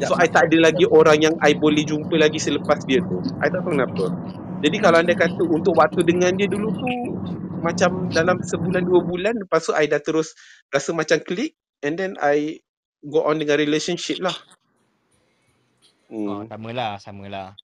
So 0.00 0.16
I 0.16 0.32
tak 0.32 0.48
ada 0.48 0.72
lagi 0.72 0.88
orang 0.88 1.28
yang 1.28 1.34
I 1.44 1.52
boleh 1.52 1.84
jumpa 1.84 2.16
lagi 2.16 2.40
selepas 2.40 2.80
dia 2.88 3.04
tu. 3.04 3.20
I 3.44 3.52
tak 3.52 3.60
tahu 3.60 3.76
kenapa. 3.76 4.16
Jadi 4.64 4.76
kalau 4.80 4.96
anda 4.96 5.12
kata 5.12 5.44
untuk 5.44 5.76
waktu 5.76 6.00
dengan 6.08 6.32
dia 6.32 6.48
dulu 6.48 6.72
tu 6.72 6.88
macam 7.64 8.12
dalam 8.12 8.44
sebulan 8.44 8.84
dua 8.84 9.00
bulan 9.00 9.34
lepas 9.40 9.64
tu 9.64 9.72
I 9.72 9.88
dah 9.88 10.04
terus 10.04 10.36
rasa 10.68 10.92
macam 10.92 11.16
klik 11.24 11.56
and 11.80 11.96
then 11.96 12.20
I 12.20 12.60
go 13.00 13.24
on 13.24 13.40
dengan 13.40 13.56
relationship 13.56 14.20
lah. 14.20 14.36
Oh, 16.12 16.44
Hmm. 16.44 16.46
samalah, 16.46 17.00
samalah. 17.00 17.56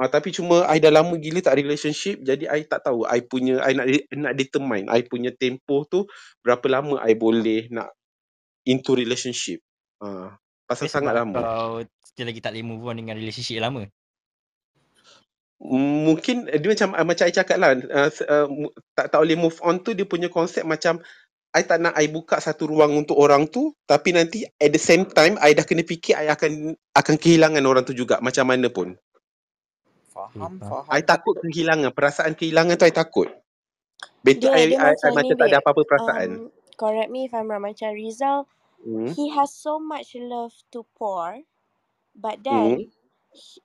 Ah, 0.00 0.08
tapi 0.08 0.32
cuma 0.32 0.64
I 0.72 0.80
dah 0.80 0.88
lama 0.88 1.20
gila 1.20 1.44
tak 1.44 1.60
relationship 1.60 2.24
jadi 2.24 2.48
I 2.48 2.64
tak 2.64 2.88
tahu 2.88 3.04
I 3.04 3.20
punya 3.22 3.60
I 3.60 3.76
nak 3.76 3.86
nak 4.16 4.34
determine 4.34 4.88
I 4.88 5.04
punya 5.04 5.30
tempoh 5.36 5.84
tu 5.84 6.08
berapa 6.40 6.64
lama 6.72 6.96
I 7.04 7.12
boleh 7.12 7.68
nak 7.68 7.92
into 8.64 8.96
relationship. 8.96 9.60
Ah, 10.00 10.34
pasal 10.64 10.88
Eh, 10.88 10.92
sangat 10.92 11.12
lama. 11.12 11.44
kau 11.44 11.84
still 12.02 12.26
lagi 12.28 12.40
tak 12.40 12.56
boleh 12.56 12.66
move 12.66 12.84
on 12.88 12.96
dengan 12.98 13.16
relationship 13.20 13.60
lama? 13.60 13.84
Mungkin 15.62 16.50
dia 16.50 16.68
macam 16.74 16.90
ah, 16.98 17.06
macam 17.06 17.24
I 17.30 17.34
cakap 17.34 17.58
lah 17.62 17.78
uh, 17.78 18.10
uh, 18.10 18.48
tak 18.98 19.14
tak 19.14 19.18
boleh 19.22 19.38
move 19.38 19.58
on 19.62 19.80
tu 19.82 19.94
dia 19.94 20.04
punya 20.06 20.28
konsep 20.28 20.66
macam 20.66 20.98
I 21.54 21.62
tak 21.66 21.80
nak 21.82 21.94
I 21.98 22.10
buka 22.10 22.38
satu 22.42 22.68
ruang 22.70 22.94
untuk 22.98 23.18
orang 23.18 23.48
tu 23.50 23.72
tapi 23.86 24.14
nanti 24.14 24.44
at 24.46 24.70
the 24.74 24.82
same 24.82 25.08
time 25.10 25.38
I 25.42 25.54
dah 25.56 25.66
kena 25.66 25.82
fikir 25.86 26.18
I 26.18 26.30
akan 26.34 26.74
akan 26.94 27.16
kehilangan 27.18 27.64
orang 27.66 27.84
tu 27.86 27.94
juga 27.96 28.20
macam 28.22 28.46
mana 28.50 28.68
pun. 28.70 28.94
Faham, 30.12 30.60
Okay, 30.60 30.68
faham. 30.68 30.88
I 30.92 31.02
takut 31.06 31.38
kehilangan 31.42 31.92
perasaan 31.96 32.34
kehilangan 32.38 32.76
tu 32.78 32.86
I 32.88 32.94
takut. 32.94 33.28
Better 34.22 34.48
Dia 34.48 34.54
I, 34.54 34.70
dia 34.70 34.78
I, 34.78 34.92
I 34.96 35.10
macam 35.10 35.12
ni 35.18 35.32
macam 35.32 35.36
tak 35.38 35.48
ada 35.48 35.58
apa-apa 35.62 35.82
perasaan. 35.88 36.30
Um, 36.30 36.50
correct 36.78 37.10
me 37.10 37.26
if 37.26 37.34
I'm 37.34 37.50
wrong. 37.50 37.62
Macam 37.66 37.92
Rizal, 37.94 38.48
Hmm. 38.82 39.14
he 39.16 39.30
has 39.34 39.52
so 39.54 39.78
much 39.78 40.14
love 40.18 40.54
to 40.72 40.86
pour, 40.96 41.44
but 42.16 42.42
Hmm. 42.48 42.74
then 42.74 42.88
h- 42.88 43.01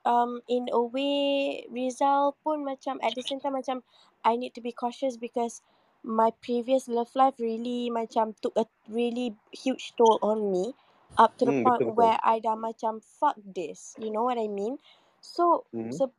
um 0.04 0.40
in 0.48 0.66
a 0.72 0.80
way 0.80 1.64
Rizal 1.70 2.36
pun 2.44 2.64
macam 2.64 2.98
at 3.02 3.14
the 3.14 3.22
same 3.22 3.40
time 3.40 3.54
macam 3.56 3.82
I 4.24 4.36
need 4.36 4.54
to 4.56 4.62
be 4.62 4.72
cautious 4.72 5.16
because 5.16 5.62
my 6.02 6.30
previous 6.40 6.88
love 6.88 7.10
life 7.14 7.36
really 7.38 7.90
macam 7.90 8.34
took 8.40 8.54
a 8.56 8.66
really 8.88 9.34
huge 9.52 9.92
toll 9.98 10.18
on 10.22 10.50
me 10.50 10.74
up 11.18 11.36
to 11.38 11.44
the 11.44 11.52
Hmm, 11.52 11.62
point 11.64 11.82
betul 11.82 11.86
betul. 11.92 11.98
where 11.98 12.18
I 12.22 12.38
dah 12.38 12.54
macam 12.54 13.02
fuck 13.02 13.36
this. 13.42 13.94
You 13.98 14.10
know 14.14 14.22
what 14.22 14.38
I 14.38 14.46
mean? 14.46 14.78
So 15.20 15.66
Hmm. 15.72 15.90
so 15.90 16.12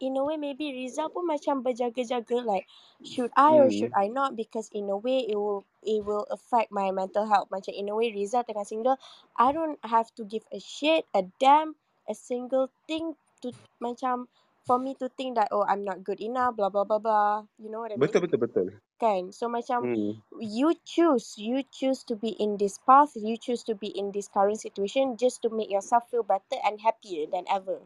in 0.00 0.16
a 0.16 0.24
way 0.24 0.36
maybe 0.36 0.72
Rizal 0.72 1.08
pun 1.08 1.24
macam 1.28 1.64
berjaga-jaga 1.64 2.44
like 2.44 2.68
should 3.04 3.32
I 3.36 3.56
or 3.60 3.68
Hmm. 3.68 3.72
should 3.72 3.92
I 3.96 4.08
not 4.12 4.36
because 4.36 4.68
in 4.72 4.88
a 4.92 4.96
way 4.96 5.24
it 5.24 5.36
will 5.36 5.64
it 5.84 6.04
will 6.04 6.26
affect 6.32 6.72
my 6.72 6.90
mental 6.92 7.26
health. 7.28 7.48
Macam 7.52 7.72
in 7.72 7.88
a 7.88 7.94
way 7.96 8.12
Rizal 8.12 8.44
tengah 8.44 8.66
single, 8.68 8.96
I 9.36 9.52
don't 9.52 9.80
have 9.84 10.12
to 10.20 10.24
give 10.24 10.44
a 10.52 10.60
shit, 10.60 11.06
a 11.16 11.24
damn, 11.40 11.76
a 12.10 12.14
single 12.14 12.70
thing 12.88 13.14
to 13.42 13.52
macam 13.82 14.26
for 14.66 14.78
me 14.78 14.94
to 14.98 15.08
think 15.14 15.36
that 15.36 15.48
oh 15.52 15.64
I'm 15.68 15.84
not 15.84 16.04
good 16.04 16.20
enough, 16.20 16.56
blah 16.56 16.70
blah 16.70 16.84
blah 16.84 16.98
blah. 17.02 17.44
You 17.58 17.70
know 17.70 17.80
what 17.82 17.92
I 17.94 18.00
mean? 18.00 18.16
Betul 18.16 18.24
betul 18.26 18.40
betul. 18.40 18.68
Kan? 19.00 19.32
So 19.32 19.48
macam 19.50 19.86
Hmm. 19.86 20.22
you 20.40 20.74
choose, 20.84 21.36
you 21.38 21.64
choose 21.68 22.04
to 22.08 22.16
be 22.16 22.34
in 22.40 22.56
this 22.58 22.78
path, 22.82 23.12
you 23.16 23.36
choose 23.36 23.64
to 23.68 23.74
be 23.76 23.88
in 23.92 24.12
this 24.12 24.28
current 24.28 24.60
situation 24.60 25.16
just 25.16 25.42
to 25.44 25.50
make 25.50 25.70
yourself 25.70 26.10
feel 26.10 26.24
better 26.24 26.58
and 26.64 26.80
happier 26.82 27.26
than 27.30 27.44
ever. 27.50 27.80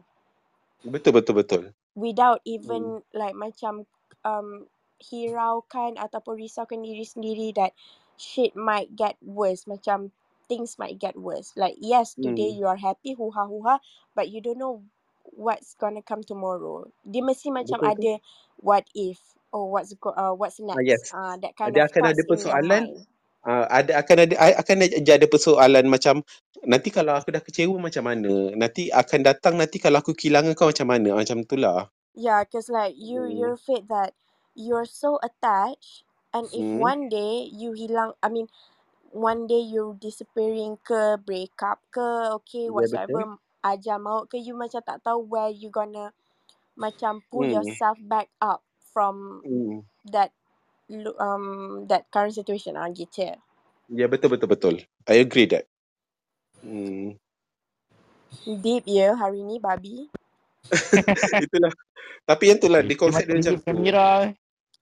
Betul 0.85 1.13
betul 1.17 1.35
betul. 1.41 1.63
Without 1.95 2.41
Hmm. 2.63 2.89
even 2.89 3.03
like 3.13 3.35
macam 3.35 3.85
um 4.23 4.71
hiraukan 5.01 5.97
ataupun 5.99 6.39
risaukan 6.39 6.81
diri 6.85 7.03
sendiri 7.03 7.51
that 7.57 7.75
shit 8.15 8.55
might 8.55 8.95
get 8.95 9.17
worse. 9.21 9.67
Macam 9.67 10.15
things 10.51 10.75
might 10.75 10.99
get 10.99 11.15
worse. 11.15 11.55
Like 11.55 11.79
yes, 11.79 12.19
today 12.19 12.51
Hmm. 12.51 12.59
you 12.59 12.67
are 12.67 12.75
happy, 12.77 13.15
huha 13.15 13.47
huha, 13.47 13.79
but 14.19 14.27
you 14.27 14.43
don't 14.43 14.59
know 14.59 14.83
what's 15.31 15.79
gonna 15.79 16.03
come 16.03 16.27
tomorrow. 16.27 16.91
Dia 17.07 17.23
mesti 17.23 17.55
macam 17.55 17.79
Betul 17.79 17.87
ada 17.87 18.19
what 18.59 18.83
if 18.91 19.23
or 19.55 19.71
what's 19.71 19.95
go, 19.95 20.11
uh, 20.19 20.35
what's 20.35 20.59
Ah 20.75 20.83
next. 20.83 20.91
yes. 20.91 21.15
Ah 21.15 21.35
uh, 21.35 21.37
that 21.39 21.55
kind 21.55 21.75
Dia 21.75 21.81
of 21.81 21.87
akan 21.87 22.03
ada 22.11 22.23
persoalan 22.27 22.83
uh, 23.47 23.65
ada 23.71 23.91
akan 24.03 24.17
ada 24.27 24.35
akan 24.61 24.77
ada 24.87 25.11
ada 25.17 25.27
persoalan 25.29 25.85
macam 25.87 26.21
nanti 26.67 26.89
kalau 26.93 27.17
aku 27.17 27.31
dah 27.33 27.43
kecewa 27.43 27.77
macam 27.79 28.03
mana 28.07 28.53
nanti 28.57 28.89
akan 28.91 29.21
datang 29.25 29.55
nanti 29.57 29.77
kalau 29.81 30.01
aku 30.03 30.13
kehilangan 30.17 30.53
kau 30.57 30.69
macam 30.71 30.87
mana 30.89 31.15
macam 31.17 31.41
itulah 31.45 31.89
Yeah, 32.15 32.43
cause 32.43 32.67
like 32.69 32.95
you 32.99 33.23
hmm. 33.23 33.31
you're 33.31 33.55
afraid 33.55 33.87
that 33.87 34.13
you're 34.55 34.85
so 34.85 35.19
attached 35.23 36.03
and 36.35 36.49
if 36.51 36.67
Hmm. 36.67 36.75
one 36.75 37.07
day 37.07 37.47
you 37.55 37.71
hilang 37.71 38.13
I 38.19 38.27
mean 38.27 38.51
one 39.11 39.47
day 39.47 39.59
you 39.59 39.95
disappearing 39.99 40.79
ke 40.81 41.19
break 41.23 41.55
up 41.63 41.79
ke 41.91 42.07
okay 42.35 42.67
ya 42.67 42.87
betul 42.87 43.07
whatsoever 43.07 43.37
ajal 43.61 43.97
maut 44.01 44.25
ke 44.31 44.39
you 44.41 44.57
macam 44.57 44.81
tak 44.81 45.03
tahu 45.05 45.21
where 45.27 45.51
you 45.51 45.69
gonna 45.69 46.15
macam 46.79 47.21
pull 47.29 47.45
hmm. 47.45 47.59
yourself 47.61 47.99
back 48.07 48.31
up 48.41 48.63
from 48.91 49.43
Hmm. 49.45 49.83
that 50.11 50.31
um 51.19 51.87
that 51.87 52.07
current 52.11 52.35
situation 52.35 52.75
ah 52.75 52.91
gitu. 52.91 53.31
ya 53.91 54.07
betul 54.11 54.31
betul 54.33 54.49
betul 54.49 54.75
I 55.07 55.23
agree 55.23 55.47
that 55.47 55.67
hmm. 56.63 57.15
Deep 58.47 58.87
ya 58.87 59.13
hari 59.15 59.43
ni 59.43 59.59
babi. 59.59 60.07
itulah 61.45 61.71
tapi 62.23 62.43
yang 62.47 62.59
itulah 62.63 62.81
di 62.81 62.95
konsep 62.95 63.27
dia 63.27 63.35
macam 63.37 63.55
tu 63.59 63.73
Mira. 63.75 64.31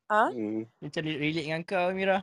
Ah, 0.09 0.29
hmm. 0.33 0.65
Dia 0.81 0.85
macam 0.89 1.03
relate 1.05 1.45
dengan 1.45 1.61
kau, 1.65 1.87
Mira. 1.93 2.17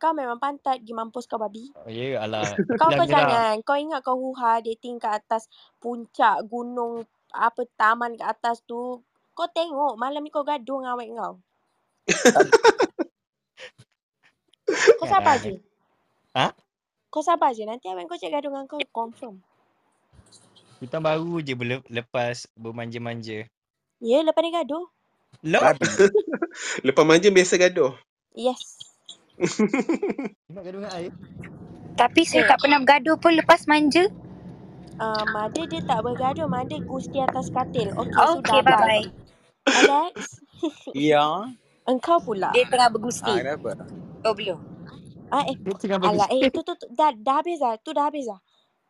Kau 0.00 0.16
memang 0.16 0.40
pantat 0.40 0.80
pergi 0.80 0.96
mampus 0.96 1.28
kau 1.28 1.36
babi. 1.36 1.68
Oh, 1.76 1.92
ya, 1.92 2.16
yeah, 2.16 2.24
alah. 2.24 2.42
Kau 2.80 2.88
Lah, 2.88 3.04
kau 3.04 3.06
jangan. 3.06 3.54
Kau 3.60 3.76
ingat 3.76 4.00
kau 4.00 4.16
huha 4.16 4.64
dating 4.64 4.96
kat 4.96 5.20
atas 5.20 5.44
puncak 5.76 6.40
gunung 6.48 7.04
apa 7.30 7.68
taman 7.76 8.16
kat 8.16 8.32
atas 8.32 8.64
tu. 8.64 9.04
Kau 9.36 9.48
tengok 9.52 10.00
malam 10.00 10.24
ni 10.24 10.32
kau 10.32 10.40
gaduh 10.42 10.80
dengan 10.80 10.96
awet 10.96 11.12
kau. 11.12 11.34
Kau 14.70 15.06
sabar 15.10 15.34
Jangan. 15.34 15.58
je. 15.58 15.66
Ha? 16.38 16.46
Kau 17.10 17.22
sabar 17.26 17.50
je. 17.50 17.66
Nanti 17.66 17.90
awet 17.90 18.06
kau 18.06 18.14
cek 18.14 18.30
gaduh 18.30 18.54
dengan 18.54 18.70
kau 18.70 18.78
confirm. 18.94 19.42
Kita 20.78 21.02
baru 21.02 21.42
je 21.42 21.58
berle- 21.58 21.84
lepas 21.90 22.46
bermanja-manja. 22.54 23.50
Ya, 24.00 24.18
lepas 24.22 24.40
ni 24.40 24.54
gaduh. 24.54 24.86
Babi. 25.40 25.86
lepas 26.86 27.04
manja 27.06 27.30
biasa 27.30 27.54
gaduh 27.56 27.94
Yes. 28.34 28.89
Nak 30.52 30.62
gaduh 30.64 30.80
dengan 30.82 30.92
air? 30.94 31.12
Tapi 31.96 32.22
saya 32.24 32.42
Eh, 32.42 32.48
tak 32.48 32.60
pernah 32.64 32.78
bergaduh 32.80 33.16
pun 33.20 33.32
lepas 33.36 33.64
manja. 33.66 34.04
uh, 34.98 35.24
Mada 35.26 35.62
dia 35.66 35.80
tak 35.82 36.00
bergaduh. 36.04 36.48
Mada 36.48 36.76
gusti 36.80 37.20
atas 37.20 37.48
katil. 37.48 37.92
Okey, 37.96 38.12
Okay, 38.16 38.30
sudah. 38.40 38.60
Bye. 38.64 39.04
bye-bye. 39.04 39.06
Alex, 39.70 40.40
Ya. 40.94 41.24
engkau 41.86 42.18
pula. 42.20 42.52
Dia 42.52 42.64
tengah 42.68 42.88
Ah, 42.88 42.92
bergusti. 42.92 43.32
kenapa? 43.38 43.70
Oh, 44.24 44.34
belum. 44.34 44.60
Ah, 45.30 45.44
eh, 45.46 45.58
Dia 45.62 45.74
tengah 45.76 45.98
alah, 46.02 46.26
bagus. 46.26 46.32
eh, 46.32 46.50
tu, 46.50 46.60
tu, 46.64 46.74
tu, 46.74 46.86
dah, 46.92 47.12
dah 47.14 47.36
habis 47.40 47.58
dah. 47.60 47.76
Tu 47.80 47.90
dah 47.94 48.04
habis 48.08 48.26
dah. 48.26 48.40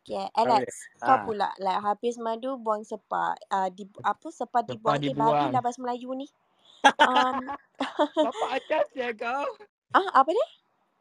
Okay. 0.01 0.25
Alex, 0.33 0.89
kau 0.97 1.13
Ah. 1.13 1.21
pula 1.21 1.53
like 1.61 1.77
habis 1.79 2.17
madu 2.17 2.57
buang 2.57 2.81
sepa. 2.81 3.37
Uh, 3.53 3.69
di 3.69 3.85
apa 4.01 4.27
sepa 4.33 4.65
dibuang. 4.65 4.97
Eh, 4.97 5.13
babi 5.13 5.45
lah 5.53 5.61
bahasa 5.61 5.79
Melayu 5.79 6.11
ni. 6.17 6.27
Um, 7.05 7.53
Bapak 8.17 8.49
acas 8.57 8.87
ya 8.93 9.13
kau. 9.13 9.45
Ah, 9.93 10.07
apa 10.13 10.29
dia? 10.31 10.47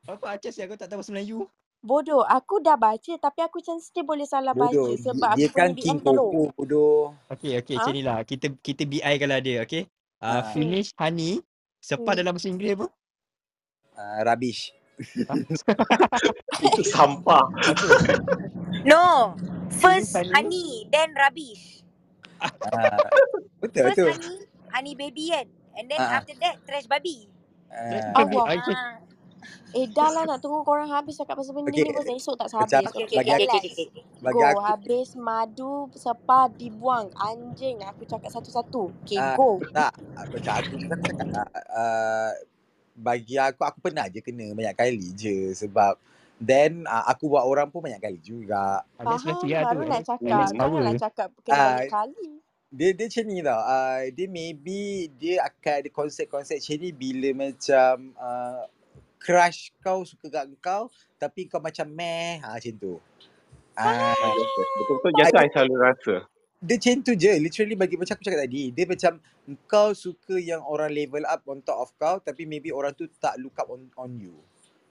Bapak 0.06 0.40
acas 0.40 0.54
ya 0.56 0.64
kau 0.66 0.78
tak 0.78 0.88
tahu 0.88 1.00
bahasa 1.04 1.12
Melayu. 1.12 1.46
Bodoh, 1.80 2.20
aku 2.28 2.60
dah 2.60 2.76
baca 2.76 3.12
tapi 3.16 3.40
aku 3.40 3.64
macam 3.64 3.80
still 3.80 4.04
boleh 4.04 4.28
salah 4.28 4.52
baca 4.52 4.68
Bodoh. 4.68 5.00
sebab 5.00 5.32
Dia 5.32 5.48
aku 5.48 5.56
kan 5.56 5.70
punya 5.72 5.80
King 5.80 5.98
BM. 6.04 6.16
Koko 6.28 6.42
bodoh. 6.52 7.00
Okey, 7.32 7.52
okey. 7.64 7.74
Ha? 7.76 7.80
Macam 7.80 7.94
ni 7.96 8.02
lah. 8.04 8.18
Kita 8.28 8.46
kita 8.60 8.82
BI 8.84 9.14
kalau 9.16 9.36
ada, 9.40 9.52
okey? 9.64 9.82
Uh, 10.20 10.28
Ah. 10.28 10.44
finish 10.52 10.92
honey. 11.00 11.40
Sepa 11.80 12.12
Hmm. 12.12 12.18
dalam 12.20 12.36
bahasa 12.36 12.52
Inggeris 12.52 12.76
apa? 12.76 12.86
Ah, 13.96 14.20
rubbish. 14.28 14.76
Ha? 15.24 15.32
itu 16.68 16.82
sampah 16.84 17.40
Apa? 17.40 17.80
No. 18.84 19.32
First 19.80 20.12
honey. 20.12 20.34
honey, 20.36 20.68
then 20.92 21.16
rubbish. 21.16 21.80
Ah, 22.36 23.00
betul 23.64 23.88
First 23.88 23.96
betul. 23.96 24.12
honey, 24.12 24.36
honey 24.68 24.92
baby 24.92 25.32
kan. 25.32 25.46
And 25.80 25.88
then 25.88 26.02
Ah. 26.02 26.20
after 26.20 26.36
that, 26.44 26.60
trash 26.68 26.84
babi. 26.84 27.29
Ah. 27.70 28.22
Allah. 28.22 28.44
Okay. 28.58 28.76
Ah. 28.76 28.98
Eh 29.70 29.86
dah 29.86 30.10
lah 30.10 30.26
nak 30.26 30.42
tunggu 30.42 30.66
korang 30.66 30.90
habis 30.90 31.14
cakap 31.14 31.38
pasal 31.38 31.54
benda 31.54 31.70
Okey. 31.70 31.86
ni 31.86 31.94
pasal 31.94 32.14
esok 32.18 32.34
tak 32.34 32.50
habis. 32.50 32.74
Okay, 32.74 32.86
Okay, 32.90 33.02
okay, 33.06 33.16
bagi 33.16 33.30
okay, 33.30 33.38
aku 33.38 33.46
okay, 33.46 33.58
okay, 33.70 33.84
okay. 33.86 34.02
bagi 34.18 34.34
Go, 34.34 34.42
aku 34.42 34.60
habis 34.66 35.08
madu 35.14 35.74
sepa 35.94 36.40
dibuang. 36.50 37.06
Anjing, 37.14 37.76
aku 37.86 38.02
cakap 38.02 38.30
satu-satu. 38.34 38.90
Okay, 39.06 39.18
ah, 39.22 39.38
go. 39.38 39.62
tak 39.70 39.94
aku 40.18 40.36
kan 40.42 40.98
aku 40.98 41.14
cakap 41.14 41.30
ah, 41.30 41.46
uh, 41.70 42.30
bagi 42.98 43.38
aku 43.38 43.62
aku 43.62 43.78
pernah 43.78 44.10
je 44.10 44.18
kena 44.18 44.50
banyak 44.50 44.74
kali 44.74 45.14
je 45.14 45.54
sebab 45.54 45.94
Then 46.40 46.88
uh, 46.88 47.04
aku 47.04 47.28
buat 47.28 47.44
orang 47.44 47.68
pun 47.68 47.84
banyak 47.84 48.00
kali 48.00 48.16
juga. 48.24 48.80
Faham, 48.96 49.20
baru 49.44 49.84
nak 49.84 50.02
cakap. 50.08 50.48
Power. 50.56 50.80
nak 50.80 50.96
cakap 50.96 51.28
kena 51.44 51.52
Ah, 51.52 51.68
banyak 51.76 51.92
kali. 51.92 52.30
Dia 52.70 52.94
dia 52.94 53.06
macam 53.10 53.24
ni 53.26 53.38
tau. 53.42 53.60
Uh, 53.66 54.00
dia 54.14 54.26
maybe 54.30 55.10
dia 55.18 55.42
akan 55.42 55.74
ada 55.82 55.90
konsep-konsep 55.90 56.62
macam 56.62 56.76
ni 56.78 56.90
bila 56.94 57.28
macam 57.34 58.14
uh, 58.14 58.62
crush 59.18 59.74
kau 59.82 60.06
suka 60.06 60.30
kat 60.30 60.46
kau 60.62 60.88
tapi 61.20 61.50
kau 61.50 61.60
macam 61.60 61.84
meh 61.90 62.38
ha, 62.40 62.56
macam 62.56 62.74
tu. 62.78 62.94
Ah, 63.74 64.14
Betul-betul 64.78 65.10
tu 65.12 65.24
I 65.36 65.50
selalu 65.50 65.74
rasa. 65.76 66.14
dia 66.60 66.76
macam 66.78 66.96
tu 67.02 67.12
je. 67.18 67.32
Literally 67.42 67.76
bagi 67.76 67.96
macam 67.98 68.14
aku 68.14 68.24
cakap 68.24 68.40
tadi. 68.46 68.70
Dia 68.70 68.84
macam 68.86 69.12
kau 69.66 69.90
suka 69.90 70.38
yang 70.38 70.62
orang 70.62 70.94
level 70.94 71.26
up 71.26 71.42
on 71.50 71.58
top 71.66 71.78
of 71.82 71.90
kau 71.98 72.16
tapi 72.22 72.46
maybe 72.46 72.70
orang 72.70 72.94
tu 72.94 73.10
tak 73.18 73.34
look 73.42 73.58
up 73.58 73.66
on 73.66 73.90
on 73.98 74.14
you. 74.14 74.38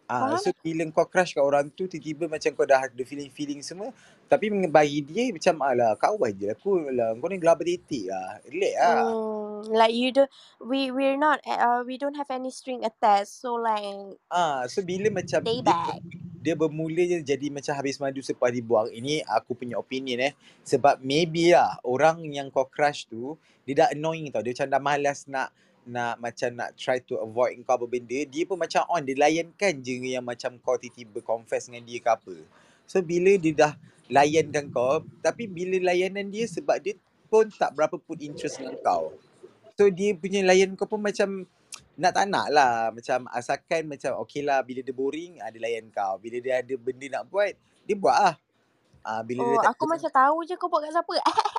Ah, 0.09 0.33
Faham? 0.33 0.41
so 0.41 0.49
bila 0.65 0.89
kau 0.89 1.05
crush 1.05 1.37
kat 1.37 1.45
orang 1.45 1.69
tu 1.69 1.85
tiba-tiba 1.85 2.25
macam 2.25 2.49
kau 2.57 2.65
dah 2.65 2.89
ada 2.89 3.03
feeling-feeling 3.05 3.61
semua 3.61 3.93
tapi 4.25 4.49
bagi 4.65 5.05
dia 5.05 5.29
macam 5.29 5.61
alah 5.61 5.93
kawan 6.01 6.33
je 6.33 6.49
aku 6.49 6.89
lah 6.89 7.13
kau 7.17 7.29
ni 7.29 7.37
gelap 7.37 7.61
lah. 7.61 8.41
Relax 8.49 8.73
lah. 8.77 9.05
Hmm, 9.05 9.69
like 9.69 9.93
you 9.93 10.09
do, 10.09 10.25
we 10.61 10.89
we're 10.89 11.17
not, 11.17 11.41
uh, 11.45 11.81
we 11.85 11.97
don't 12.01 12.17
have 12.17 12.29
any 12.33 12.49
string 12.49 12.81
attached. 12.85 13.37
So 13.37 13.57
like, 13.57 14.17
Ah, 14.29 14.65
so 14.65 14.81
bila 14.81 15.09
macam 15.13 15.45
stay 15.45 15.61
dia 15.61 15.69
back. 15.69 16.01
dia 16.39 16.53
bermula 16.57 17.03
je 17.05 17.21
jadi 17.21 17.49
macam 17.53 17.73
habis 17.73 17.97
madu 18.01 18.21
sepah 18.21 18.49
dibuang. 18.49 18.89
Ini 18.93 19.25
aku 19.29 19.53
punya 19.57 19.77
opinion 19.77 20.21
eh. 20.25 20.33
Sebab 20.65 21.01
maybe 21.01 21.53
lah 21.53 21.77
orang 21.85 22.21
yang 22.29 22.49
kau 22.49 22.65
crush 22.69 23.05
tu 23.09 23.37
dia 23.65 23.85
dah 23.85 23.87
annoying 23.93 24.29
tau. 24.33 24.41
Dia 24.41 24.57
macam 24.57 24.67
dah 24.73 24.81
malas 24.81 25.25
nak 25.29 25.53
nak 25.89 26.21
macam 26.21 26.53
nak 26.53 26.77
try 26.77 27.01
to 27.01 27.17
avoid 27.17 27.57
kau 27.65 27.75
apa 27.75 27.89
benda. 27.89 28.21
Dia 28.29 28.45
pun 28.45 28.61
macam 28.61 28.85
on. 28.87 29.01
Dia 29.01 29.17
layankan 29.17 29.81
je 29.81 29.97
yang 30.13 30.21
macam 30.21 30.55
kau 30.61 30.77
tiba-tiba 30.77 31.25
confess 31.25 31.65
dengan 31.65 31.83
dia 31.89 31.97
ke 31.97 32.09
apa. 32.13 32.35
So 32.85 33.01
bila 33.01 33.33
dia 33.41 33.51
dah 33.57 33.73
layankan 34.07 34.69
kau. 34.69 35.01
Tapi 35.25 35.49
bila 35.49 35.81
layanan 35.91 36.29
dia 36.29 36.45
sebab 36.45 36.77
dia 36.79 36.93
pun 37.27 37.49
tak 37.49 37.73
berapa 37.73 37.97
put 37.97 38.21
interest 38.21 38.61
dengan 38.61 38.77
kau. 38.85 39.17
So 39.73 39.89
dia 39.89 40.13
punya 40.13 40.45
layan 40.45 40.77
kau 40.77 40.85
pun 40.85 41.01
macam 41.01 41.49
nak 41.99 42.15
tak 42.15 42.31
nak 42.31 42.47
lah 42.47 42.95
macam 42.95 43.27
asalkan 43.35 43.83
macam 43.83 44.15
okey 44.23 44.39
lah 44.39 44.63
bila 44.63 44.79
dia 44.79 44.95
boring 44.95 45.35
ada 45.43 45.55
layan 45.59 45.91
kau 45.91 46.15
bila 46.15 46.39
dia 46.39 46.63
ada 46.63 46.71
benda 46.79 47.19
nak 47.19 47.27
buat 47.27 47.51
dia 47.83 47.95
buat 47.99 48.15
lah 48.15 48.35
ah, 49.03 49.19
bila 49.19 49.43
Oh, 49.43 49.51
dia 49.51 49.67
tak 49.67 49.75
aku 49.75 49.83
macam 49.83 50.07
tahu 50.07 50.37
je 50.47 50.55
kau 50.55 50.71
buat 50.71 50.87
kat 50.87 50.95
siapa. 50.95 51.15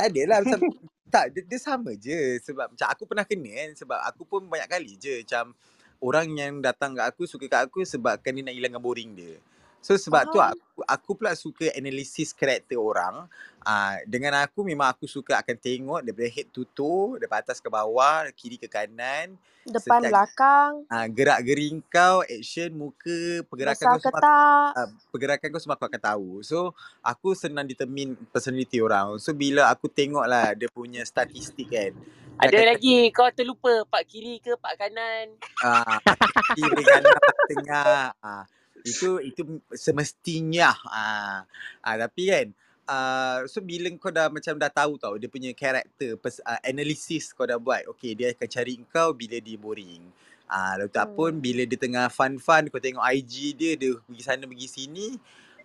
tak 0.00 0.06
ada 0.16 0.22
lah 0.24 0.38
macam 0.40 0.60
tak 1.14 1.24
dia, 1.36 1.42
dia 1.44 1.58
sama 1.60 1.92
je 1.98 2.40
sebab 2.40 2.72
macam 2.72 2.86
aku 2.88 3.02
pernah 3.04 3.26
kena 3.28 3.50
kan 3.52 3.70
sebab 3.76 3.98
aku 4.08 4.22
pun 4.24 4.40
banyak 4.48 4.68
kali 4.70 4.96
je 4.96 5.20
macam 5.20 5.52
orang 6.00 6.32
yang 6.32 6.52
datang 6.64 6.96
kat 6.96 7.12
aku 7.12 7.28
suka 7.28 7.44
kat 7.50 7.68
aku 7.68 7.84
sebabkan 7.84 8.32
dia 8.32 8.42
nak 8.48 8.54
hilangkan 8.56 8.80
boring 8.80 9.12
dia 9.12 9.36
so 9.80 9.96
sebab 9.96 10.28
tu 10.28 10.38
Faham? 10.38 10.52
aku 10.54 10.80
aku 10.84 11.10
pula 11.16 11.32
suka 11.36 11.72
analisis 11.76 12.32
karakter 12.36 12.76
orang 12.76 13.26
ah 13.64 13.96
dengan 14.08 14.40
aku 14.44 14.64
memang 14.64 14.92
aku 14.92 15.04
suka 15.08 15.36
akan 15.40 15.56
tengok 15.56 16.00
daripada 16.04 16.28
head 16.32 16.48
to 16.52 16.64
toe 16.72 17.20
daripada 17.20 17.50
atas 17.50 17.58
ke 17.60 17.68
bawah 17.68 18.28
kiri 18.36 18.56
ke 18.56 18.68
kanan 18.68 19.36
Depan, 19.60 20.00
setiap 20.00 20.10
belakang, 20.10 20.72
Ah, 20.90 21.06
gerak-gering 21.06 21.78
kau, 21.86 22.24
action, 22.26 22.74
muka, 22.74 23.46
pergerakan 23.46 23.78
besar 23.78 23.92
kau 23.94 24.00
semua 24.02 24.20
tak. 24.24 24.70
ah, 24.74 24.88
pergerakan 25.14 25.48
kau 25.52 25.60
semua 25.62 25.76
aku 25.78 25.86
akan 25.86 26.02
tahu. 26.02 26.28
So, 26.42 26.74
aku 27.04 27.36
senang 27.38 27.68
determine 27.68 28.18
personality 28.34 28.82
orang. 28.82 29.20
So, 29.22 29.30
bila 29.30 29.70
aku 29.70 29.86
tengok 29.86 30.26
lah 30.26 30.56
dia 30.56 30.66
punya 30.72 31.06
statistik 31.06 31.70
kan. 31.70 31.94
Ada 32.42 32.56
akan 32.56 32.66
lagi 32.74 33.12
kau 33.14 33.30
terlupa 33.30 33.84
part 33.86 34.02
kiri 34.08 34.42
ke 34.42 34.56
part 34.58 34.74
kanan. 34.80 35.30
ah, 35.62 36.00
kiri 36.56 36.82
kanan, 36.82 37.14
tengah. 37.46 38.16
Ah, 38.18 38.48
itu 38.84 39.20
itu 39.22 39.42
semestinya. 39.72 40.74
Ah, 40.86 41.44
ah, 41.84 41.96
tapi 41.96 42.28
kan, 42.28 42.48
Uh, 42.90 43.46
so 43.46 43.62
bila 43.62 43.86
kau 44.02 44.10
dah 44.10 44.26
macam 44.26 44.58
dah 44.58 44.66
tahu 44.66 44.98
tau 44.98 45.14
dia 45.14 45.30
punya 45.30 45.54
karakter 45.54 46.18
pers- 46.18 46.42
uh, 46.42 46.58
analisis 46.66 47.30
kau 47.30 47.46
dah 47.46 47.54
buat 47.54 47.86
okay 47.86 48.18
dia 48.18 48.34
akan 48.34 48.50
cari 48.50 48.82
kau 48.90 49.14
bila 49.14 49.38
dia 49.38 49.54
boring 49.54 50.02
Ah, 50.50 50.74
uh, 50.74 50.82
lepas 50.82 51.06
tu 51.06 51.06
Hmm. 51.06 51.14
pun 51.14 51.32
bila 51.38 51.62
dia 51.62 51.78
tengah 51.78 52.10
fun-fun 52.10 52.66
kau 52.66 52.82
tengok 52.82 52.98
IG 52.98 53.54
dia 53.54 53.78
dia 53.78 53.94
pergi 53.94 54.22
sana 54.26 54.42
pergi 54.42 54.66
sini 54.66 55.14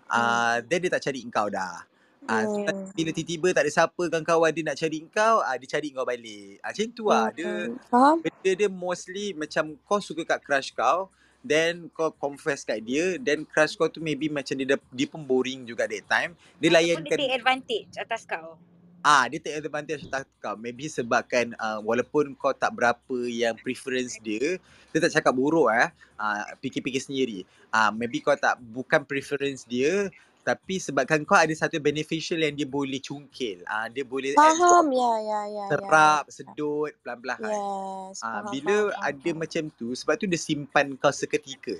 ah 0.06 0.62
uh, 0.62 0.70
then 0.70 0.86
dia 0.86 0.94
tak 0.94 1.02
cari 1.10 1.26
kau 1.26 1.50
dah. 1.50 1.82
Ah 2.30 2.42
uh, 2.42 2.44
so, 2.46 2.58
Hmm. 2.62 2.94
bila 2.94 3.10
tiba-tiba 3.10 3.48
tak 3.58 3.64
ada 3.66 3.72
siapa 3.74 4.02
kawan-kawan 4.06 4.52
dia 4.54 4.62
nak 4.62 4.78
cari 4.78 5.00
kau, 5.10 5.36
ah 5.42 5.50
uh, 5.50 5.56
dia 5.58 5.68
cari 5.74 5.90
kau 5.98 6.06
balik. 6.06 6.62
Ah 6.62 6.70
uh, 6.70 6.72
macam 6.78 6.94
tu 6.94 7.06
lah. 7.10 7.26
Dia 7.34 7.50
Hmm. 7.50 7.78
Faham? 7.90 8.16
benda 8.22 8.52
dia 8.54 8.70
mostly 8.70 9.34
macam 9.34 9.74
kau 9.82 9.98
suka 9.98 10.22
kat 10.30 10.46
crush 10.46 10.70
kau 10.78 11.10
then 11.46 11.94
kau 11.94 12.10
confess 12.10 12.66
kat 12.66 12.82
dia 12.82 13.22
then 13.22 13.46
crush 13.46 13.78
kau 13.78 13.86
tu 13.86 14.02
maybe 14.02 14.26
macam 14.34 14.58
dia 14.58 14.74
dia 14.74 15.08
pun 15.08 15.22
boring 15.22 15.62
juga 15.70 15.86
that 15.86 16.06
time. 16.10 16.34
Dia 16.58 16.74
Ataupun 16.74 17.06
dia 17.06 17.18
take 17.22 17.36
advantage 17.38 17.94
atas 18.02 18.22
kau. 18.26 18.58
ah 19.06 19.30
dia 19.30 19.38
take 19.38 19.62
advantage 19.62 20.02
atas 20.10 20.26
kau. 20.42 20.58
Maybe 20.58 20.90
sebabkan 20.90 21.54
uh, 21.62 21.78
walaupun 21.86 22.34
kau 22.34 22.50
tak 22.58 22.74
berapa 22.74 23.18
yang 23.30 23.54
preference 23.62 24.18
dia 24.18 24.58
dia 24.90 25.00
tak 25.06 25.14
cakap 25.22 25.38
buruk 25.38 25.70
eh. 25.70 25.94
Ah 26.18 26.50
fikir-fikir 26.58 27.06
sendiri. 27.06 27.40
Ah 27.70 27.94
maybe 27.94 28.18
kau 28.26 28.34
tak 28.34 28.58
bukan 28.58 29.06
preference 29.06 29.62
dia 29.70 30.10
tapi 30.46 30.78
sebabkan 30.78 31.26
kau 31.26 31.34
ada 31.34 31.52
satu 31.52 31.82
beneficial 31.82 32.38
yang 32.38 32.54
dia 32.54 32.70
boleh 32.70 33.02
cungkil 33.02 33.66
ah 33.66 33.90
dia 33.90 34.06
boleh 34.06 34.38
Faham? 34.38 34.94
Ya, 34.94 35.14
ya, 35.18 35.42
ya, 35.50 35.66
ya. 35.66 35.68
serap 35.74 36.24
sedut 36.30 36.94
pelan-pelan 37.02 37.42
Yes, 37.42 38.22
Ah, 38.24 38.40
faham, 38.40 38.54
bila 38.54 38.76
faham, 38.94 39.02
ada 39.12 39.30
faham. 39.34 39.38
macam 39.42 39.64
tu 39.74 39.88
sebab 39.92 40.14
tu 40.16 40.26
dia 40.30 40.40
simpan 40.40 40.96
kau 40.96 41.12
seketika. 41.12 41.76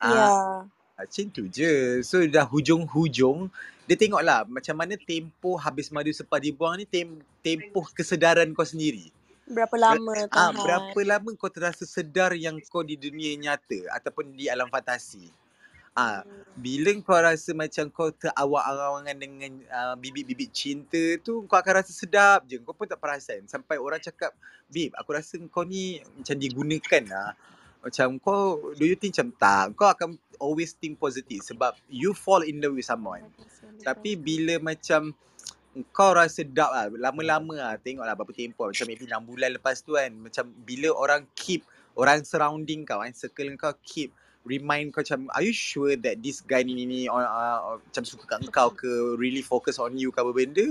Ah, 0.00 0.10
Ya. 0.10 0.28
macam 0.98 1.24
tu 1.30 1.44
je. 1.46 2.00
So 2.02 2.24
dah 2.26 2.48
hujung-hujung 2.48 3.52
dia 3.86 3.96
tengoklah 3.98 4.46
macam 4.46 4.74
mana 4.78 4.94
tempoh 4.98 5.58
habis 5.58 5.90
madu 5.90 6.10
sepah 6.10 6.38
dibuang 6.38 6.78
ni 6.78 6.86
tem 6.86 7.06
tempoh 7.44 7.86
kesedaran 7.92 8.50
kau 8.50 8.64
sendiri. 8.66 9.12
Berapa 9.46 9.74
Ber- 9.74 9.98
lama 9.98 10.12
Ah, 10.30 10.50
tahan. 10.50 10.58
berapa 10.58 11.00
lama 11.06 11.30
kau 11.38 11.50
terasa 11.50 11.82
sedar 11.86 12.34
yang 12.34 12.58
kau 12.70 12.82
di 12.82 12.94
dunia 12.94 13.34
nyata 13.38 13.90
ataupun 13.94 14.34
di 14.34 14.46
alam 14.50 14.70
fantasi. 14.70 15.26
Ah, 15.90 16.22
bila 16.54 16.94
kau 17.02 17.18
rasa 17.18 17.50
macam 17.50 17.90
kau 17.90 18.14
terawang-awangan 18.14 19.16
dengan 19.18 19.52
uh, 19.66 19.94
bibit-bibit 19.98 20.54
cinta 20.54 21.18
tu 21.18 21.42
kau 21.50 21.58
akan 21.58 21.82
rasa 21.82 21.90
sedap 21.90 22.46
je. 22.46 22.62
Kau 22.62 22.70
pun 22.70 22.86
tak 22.86 23.02
perasan 23.02 23.42
sampai 23.50 23.74
orang 23.74 23.98
cakap, 23.98 24.30
"Babe, 24.70 24.94
aku 24.94 25.10
rasa 25.10 25.34
kau 25.50 25.66
ni 25.66 25.98
macam 26.14 26.36
digunakan 26.38 27.02
lah." 27.10 27.30
Macam 27.80 28.20
kau 28.20 28.70
do 28.76 28.84
you 28.86 28.94
think 28.94 29.18
macam 29.18 29.28
tak? 29.34 29.64
Kau 29.74 29.88
akan 29.90 30.08
always 30.38 30.76
think 30.78 31.00
positive 31.00 31.42
sebab 31.42 31.74
you 31.90 32.14
fall 32.14 32.46
in 32.46 32.62
love 32.62 32.76
with 32.78 32.86
someone. 32.86 33.26
Tapi 33.82 34.14
bila 34.14 34.62
macam 34.62 35.10
kau 35.90 36.12
rasa 36.14 36.42
doubt 36.42 36.72
lah 36.74 36.86
lama-lama 36.90 37.54
lah 37.54 37.74
tengoklah 37.78 38.18
berapa 38.18 38.34
tempoh 38.34 38.66
macam 38.74 38.86
maybe 38.90 39.06
6 39.06 39.22
bulan 39.22 39.50
lepas 39.54 39.78
tu 39.86 39.94
kan 39.94 40.10
macam 40.10 40.50
bila 40.66 40.90
orang 40.90 41.22
keep 41.38 41.62
orang 41.94 42.26
surrounding 42.26 42.82
kau 42.82 42.98
kan 42.98 43.14
circle 43.14 43.54
kau 43.54 43.70
keep 43.86 44.10
remind 44.44 44.92
kau 44.92 45.04
macam 45.04 45.28
are 45.36 45.44
you 45.44 45.54
sure 45.54 45.94
that 46.00 46.20
this 46.20 46.40
guy 46.40 46.64
ni 46.64 46.72
ni, 46.72 46.84
ni 46.88 47.00
uh, 47.06 47.20
uh, 47.20 47.76
macam 47.80 48.04
suka 48.04 48.24
kat 48.24 48.40
kau 48.48 48.72
ke 48.72 48.88
really 49.20 49.44
focus 49.44 49.76
on 49.76 49.96
you 49.96 50.08
ke 50.08 50.18
apa 50.20 50.32
benda? 50.32 50.66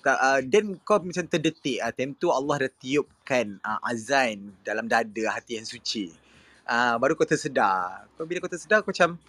Uh, 0.00 0.40
then 0.48 0.80
kau 0.80 0.96
macam 0.96 1.28
terdetik 1.28 1.76
ah 1.84 1.92
time 1.92 2.16
tu 2.16 2.32
Allah 2.32 2.66
dah 2.66 2.72
tiupkan 2.80 3.60
uh, 3.60 3.78
azan 3.84 4.56
dalam 4.64 4.88
dada 4.88 5.24
hati 5.30 5.60
yang 5.60 5.68
suci. 5.68 6.10
Uh, 6.64 6.96
baru 6.96 7.14
kau 7.18 7.28
tersedar. 7.28 8.08
Kau 8.16 8.24
bila 8.24 8.40
kau 8.40 8.50
tersedar 8.50 8.80
kau 8.80 8.90
macam 8.94 9.20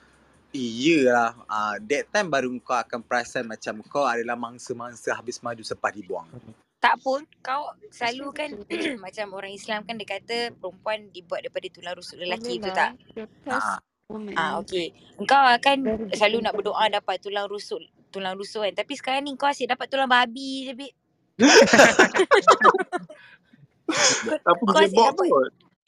Iyalah, 0.52 1.32
uh, 1.48 1.80
that 1.80 2.12
time 2.12 2.28
baru 2.28 2.52
kau 2.60 2.76
akan 2.76 3.00
perasan 3.08 3.48
macam 3.48 3.80
kau 3.88 4.04
adalah 4.04 4.36
mangsa-mangsa 4.36 5.16
habis 5.16 5.40
madu 5.40 5.64
sepah 5.64 5.96
dibuang. 5.96 6.28
Tak 6.82 6.98
pun 7.06 7.22
kau 7.46 7.70
selalu 7.94 8.28
kan 8.34 8.50
macam 9.06 9.26
orang 9.38 9.54
Islam 9.54 9.86
kan 9.86 9.96
dia 10.02 10.18
kata 10.18 10.38
perempuan 10.58 11.14
dibuat 11.14 11.46
daripada 11.46 11.70
tulang 11.70 11.94
rusuk 11.94 12.18
lelaki 12.18 12.58
betul 12.58 12.74
tak? 12.74 12.98
Ah, 13.46 13.78
Ah 14.36 14.60
okey. 14.60 14.92
Engkau 15.22 15.40
akan 15.40 15.78
selalu 16.12 16.38
nak 16.44 16.58
berdoa 16.58 16.90
dapat 16.92 17.22
tulang 17.22 17.48
rusuk 17.48 17.80
tulang 18.12 18.36
rusuk 18.36 18.66
kan. 18.68 18.74
Tapi 18.76 18.94
sekarang 18.98 19.24
ni 19.24 19.38
kau 19.40 19.48
asyik 19.48 19.72
dapat 19.72 19.88
tulang 19.88 20.10
babi 20.10 20.68
je 20.68 20.74
bib. 20.76 20.94
Apa 24.52 24.64
Kau 24.66 24.82
asyik 24.84 25.06
jebok 25.08 25.16
dapat 25.16 25.32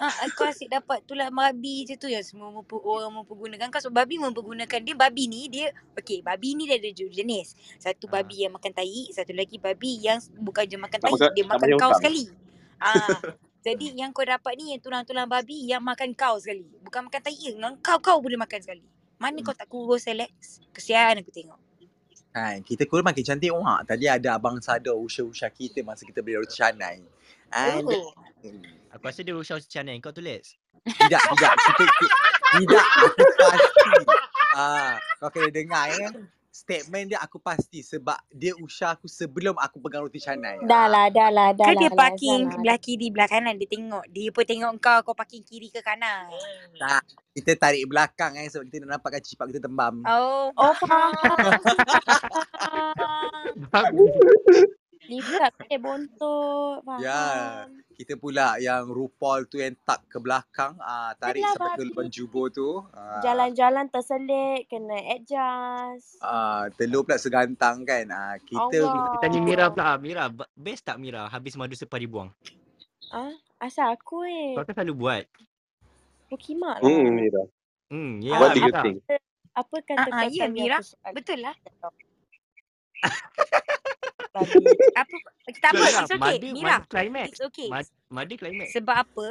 Ah, 0.04 0.12
kau 0.36 0.44
asyik 0.52 0.68
dapat 0.68 1.00
tulang 1.08 1.32
babi 1.32 1.88
je 1.88 1.96
tu 1.96 2.12
yang 2.12 2.26
semua 2.30 2.52
mempu, 2.52 2.76
orang 2.84 3.14
mempergunakan. 3.24 3.68
Kau 3.72 3.80
sebab 3.80 4.04
babi 4.04 4.16
mempergunakan 4.20 4.80
dia 4.84 4.96
babi 5.00 5.24
ni 5.32 5.42
dia 5.48 5.68
okey 5.96 6.20
babi 6.20 6.50
ni 6.60 6.64
dia 6.68 6.76
ada 6.82 6.90
dua 6.92 7.12
jenis. 7.14 7.48
Satu 7.80 8.06
Ah. 8.12 8.20
babi 8.20 8.44
yang 8.44 8.54
makan 8.58 8.72
tai 8.76 9.08
satu 9.16 9.32
lagi 9.32 9.58
babi 9.68 10.04
yang 10.04 10.20
bukan 10.44 10.64
je 10.68 10.76
makan 10.76 11.00
Tak 11.00 11.08
tai 11.08 11.16
makan, 11.16 11.32
dia 11.36 11.46
makan 11.48 11.70
kau 11.80 11.92
hutang. 11.92 11.96
sekali. 11.96 12.24
Ah 12.82 13.16
jadi 13.66 13.86
yang 13.96 14.12
kau 14.12 14.28
dapat 14.28 14.60
ni 14.60 14.76
yang 14.76 14.82
tulang-tulang 14.84 15.30
babi 15.32 15.72
yang 15.72 15.80
makan 15.80 16.12
kau 16.18 16.36
sekali. 16.36 16.68
Bukan 16.84 17.08
makan 17.08 17.22
tai 17.24 17.36
je 17.40 17.56
dengan 17.56 17.74
kau 17.80 18.00
kau 18.04 18.20
boleh 18.20 18.36
makan 18.36 18.60
sekali. 18.60 18.84
Mana 19.22 19.40
kau 19.40 19.56
tak 19.56 19.72
kurus 19.72 20.04
Alex 20.12 20.60
kesian 20.76 21.24
aku 21.24 21.32
tengok. 21.32 21.60
Kan, 22.34 22.66
kita 22.66 22.90
kurang 22.90 23.06
makin 23.08 23.24
cantik. 23.24 23.54
Wak. 23.54 23.86
Tadi 23.88 24.10
ada 24.10 24.36
abang 24.42 24.58
Sada 24.58 24.92
usha-usha 24.92 25.54
kita 25.54 25.86
masa 25.86 26.02
kita 26.04 26.26
beli 26.26 26.42
roti 26.42 26.58
canai. 26.58 27.06
And 27.54 27.86
oh 27.86 28.12
Aku 28.94 29.04
rasa 29.04 29.26
dia 29.26 29.34
usah 29.34 29.58
channel 29.60 29.98
kau 30.00 30.14
tu 30.14 30.22
Lex. 30.22 30.54
tidak, 30.86 31.22
tidak. 31.34 31.54
Kita, 31.58 31.84
kita, 31.90 32.06
tidak, 32.62 32.86
aku 33.02 33.24
pasti. 33.36 33.92
Ah, 34.54 34.94
kau 35.18 35.30
kena 35.34 35.50
dengar 35.50 35.86
ya. 35.90 36.10
Statement 36.54 37.10
dia 37.10 37.18
aku 37.18 37.42
pasti 37.42 37.82
sebab 37.82 38.14
dia 38.30 38.54
usah 38.54 38.94
aku 38.94 39.10
sebelum 39.10 39.58
aku 39.58 39.82
pegang 39.82 40.06
roti 40.06 40.22
canai. 40.22 40.62
Dah 40.62 40.86
lah, 40.86 41.10
dah 41.10 41.34
lah, 41.34 41.50
dah 41.50 41.66
Kan 41.66 41.74
lah. 41.74 41.82
dia 41.82 41.90
Laz, 41.90 41.98
dah 41.98 41.98
parking 41.98 42.42
lah. 42.46 42.62
belah 42.62 42.78
kiri, 42.78 43.10
belah 43.10 43.26
kanan. 43.26 43.58
Dia 43.58 43.66
tengok. 43.66 44.06
Dia 44.14 44.30
pun 44.30 44.46
tengok 44.46 44.72
kau, 44.78 45.00
kau 45.02 45.16
parking 45.18 45.42
kiri 45.42 45.74
ke 45.74 45.82
kanan. 45.82 46.30
Tak, 46.78 47.02
kita 47.34 47.52
tarik 47.58 47.90
belakang 47.90 48.38
eh 48.38 48.46
sebab 48.46 48.70
kita 48.70 48.86
nak 48.86 49.02
nampakkan 49.02 49.26
cipak 49.26 49.50
kita 49.50 49.66
tembam. 49.66 50.06
Oh, 50.06 50.54
Oh, 50.54 50.78
Lipat 55.12 55.52
pakai 55.60 55.80
bontot. 55.84 56.80
Ya, 57.04 57.12
Faham. 57.12 57.84
kita 58.00 58.14
pula 58.16 58.56
yang 58.62 58.88
RuPaul 58.88 59.52
tu 59.52 59.60
yang 59.60 59.76
tak 59.84 60.08
ke 60.08 60.18
belakang, 60.22 60.80
ah 60.80 61.12
tarik 61.20 61.44
Yelah, 61.44 61.54
sampai 61.60 61.76
ke 61.76 61.84
lubang 61.92 62.10
jubur 62.10 62.48
tu. 62.54 62.80
Ah, 62.96 63.20
Jalan-jalan 63.20 63.86
terselit, 63.92 64.70
kena 64.72 64.96
adjust. 65.12 66.24
ah 66.24 66.72
telur 66.80 67.04
pula 67.04 67.20
segantang 67.20 67.84
kan. 67.84 68.08
Ah 68.14 68.40
kita 68.40 68.80
Allah. 68.80 69.12
Tanya 69.20 69.40
Mira 69.44 69.66
pula. 69.68 69.84
ah, 69.84 69.98
Mira, 70.00 70.24
best 70.56 70.88
tak 70.88 70.98
Mira 71.04 71.28
habis 71.28 71.60
madu 71.60 71.76
separi 71.76 72.08
buang? 72.08 72.32
Ah, 73.12 73.36
asal 73.60 73.92
aku 73.92 74.24
eh. 74.24 74.56
Kau 74.56 74.64
kan 74.64 74.74
selalu 74.74 74.94
buat. 74.96 75.24
Pukimak 76.32 76.80
Hmm, 76.80 77.04
lah. 77.04 77.14
Mira. 77.14 77.44
Hmm, 77.92 78.12
ya 78.24 78.40
What 78.40 78.56
do 78.56 78.62
you 78.64 78.74
think? 78.74 78.98
Apa 79.54 79.76
ah, 79.78 79.82
kata-kata 79.86 80.26
ya, 80.34 80.50
yang 80.50 80.54
Mira. 80.56 80.78
betul 81.14 81.44
lah. 81.44 81.54
Babi. 84.34 84.56
Apa, 84.98 85.16
tak 85.62 85.72
apa, 85.78 85.86
it's 85.86 86.14
okay. 86.18 86.18
Madu, 86.18 86.48
Mira, 86.58 86.82
madu 86.82 86.90
climax. 86.90 87.28
it's 87.30 87.44
okay. 87.46 87.70
Mad, 87.70 87.86
madu 88.10 88.34
climax. 88.34 88.68
Sebab 88.74 88.96
apa? 89.06 89.28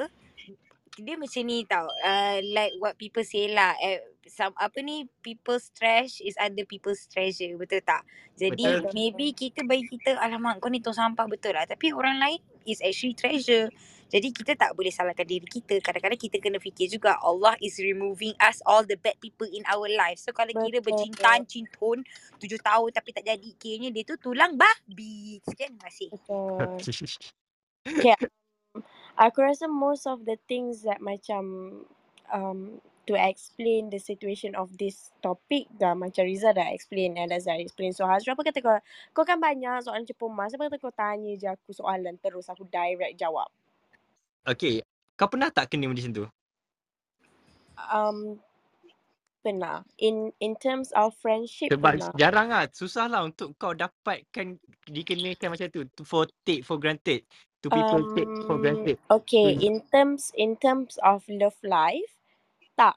Dia 0.93 1.17
macam 1.17 1.43
ni 1.49 1.65
tau. 1.67 1.89
Uh, 2.05 2.39
like 2.55 2.73
what 2.79 2.95
people 2.95 3.25
say 3.27 3.51
lah. 3.51 3.75
Eh, 3.83 3.99
some, 4.31 4.55
apa 4.55 4.79
ni, 4.85 5.09
people's 5.25 5.73
trash 5.75 6.23
is 6.23 6.39
other 6.39 6.69
people's 6.69 7.09
treasure. 7.11 7.51
Betul 7.59 7.83
tak? 7.83 8.07
Jadi 8.39 8.63
Betul. 8.63 8.93
maybe 8.95 9.35
kita 9.35 9.67
bagi 9.67 9.89
kita, 9.89 10.21
alamak 10.21 10.63
kau 10.63 10.71
ni 10.71 10.79
tong 10.79 10.95
sampah 10.95 11.27
betul 11.27 11.57
lah. 11.57 11.67
Tapi 11.67 11.91
orang 11.91 12.21
lain 12.21 12.41
is 12.69 12.79
actually 12.85 13.17
treasure. 13.17 13.73
Jadi 14.13 14.29
kita 14.29 14.53
tak 14.53 14.77
boleh 14.77 14.93
salahkan 14.93 15.25
diri 15.25 15.49
kita. 15.49 15.81
Kadang-kadang 15.81 16.21
kita 16.21 16.37
kena 16.37 16.61
fikir 16.61 16.93
juga 16.93 17.17
Allah 17.25 17.57
is 17.65 17.81
removing 17.81 18.37
us 18.37 18.61
all 18.69 18.85
the 18.85 19.01
bad 19.01 19.17
people 19.25 19.49
in 19.49 19.65
our 19.65 19.89
life. 19.89 20.21
So 20.21 20.37
kalau 20.37 20.53
kira 20.53 20.85
Betul. 20.85 20.93
bercintan, 20.93 21.49
cintun, 21.49 22.05
tujuh 22.37 22.61
tahun 22.61 22.93
tapi 22.93 23.17
tak 23.17 23.25
jadi, 23.25 23.49
kiranya 23.57 23.89
dia 23.89 24.05
tu 24.05 24.21
tulang 24.21 24.53
babi. 24.53 25.41
Sekian. 25.49 25.81
Betul. 25.81 26.77
Okay. 27.83 28.15
um, 28.15 28.87
Aku 29.19 29.43
rasa 29.43 29.67
most 29.67 30.07
of 30.07 30.23
the 30.23 30.39
things 30.47 30.87
that 30.87 31.03
macam 31.03 31.43
um, 32.31 32.79
to 33.05 33.19
explain 33.19 33.91
the 33.91 33.99
situation 33.99 34.55
of 34.55 34.71
this 34.79 35.11
topic 35.21 35.67
dah 35.77 35.93
macam 35.93 36.25
Riza 36.25 36.55
dah 36.55 36.71
explain 36.71 37.19
and 37.19 37.35
Azhar 37.35 37.59
explain. 37.59 37.93
So 37.93 38.07
Hazra 38.07 38.33
apa 38.33 38.47
kata 38.47 38.63
kau, 38.63 38.79
kau 39.13 39.25
kan 39.27 39.43
banyak 39.43 39.85
soalan 39.85 40.07
cepu 40.07 40.31
mas. 40.33 40.55
Apa 40.55 40.71
kata 40.71 40.79
kau 40.81 40.95
tanya 40.95 41.35
je 41.37 41.51
aku 41.51 41.75
soalan 41.75 42.17
terus 42.23 42.49
aku 42.49 42.65
direct 42.71 43.19
jawab. 43.19 43.51
Okay. 44.47 44.83
Kau 45.19 45.29
pernah 45.31 45.51
tak 45.55 45.71
kena 45.73 45.89
macam 45.91 46.11
tu? 46.15 46.27
Um, 47.93 48.41
pernah. 49.45 49.85
In 49.99 50.33
in 50.41 50.57
terms 50.57 50.93
of 50.97 51.15
friendship 51.21 51.75
Sebab 51.75 51.95
pernah. 51.95 52.15
jarang 52.15 52.49
lah. 52.55 52.71
Susah 52.71 53.11
lah 53.11 53.27
untuk 53.27 53.59
kau 53.59 53.75
dapatkan 53.75 54.59
dikenakan 54.87 55.49
macam 55.55 55.69
tu. 55.75 55.83
For 56.07 56.31
take 56.47 56.63
for 56.63 56.79
granted. 56.79 57.27
To 57.65 57.69
people 57.75 58.07
take 58.15 58.31
for 58.47 58.57
Um, 58.57 58.63
granted. 58.63 59.03
okay, 59.11 59.51
Hmm. 59.51 59.61
in 59.61 59.83
terms 59.93 60.33
in 60.37 60.57
terms 60.57 60.99
of 61.03 61.25
love 61.29 61.59
life, 61.65 62.15
tak. 62.79 62.97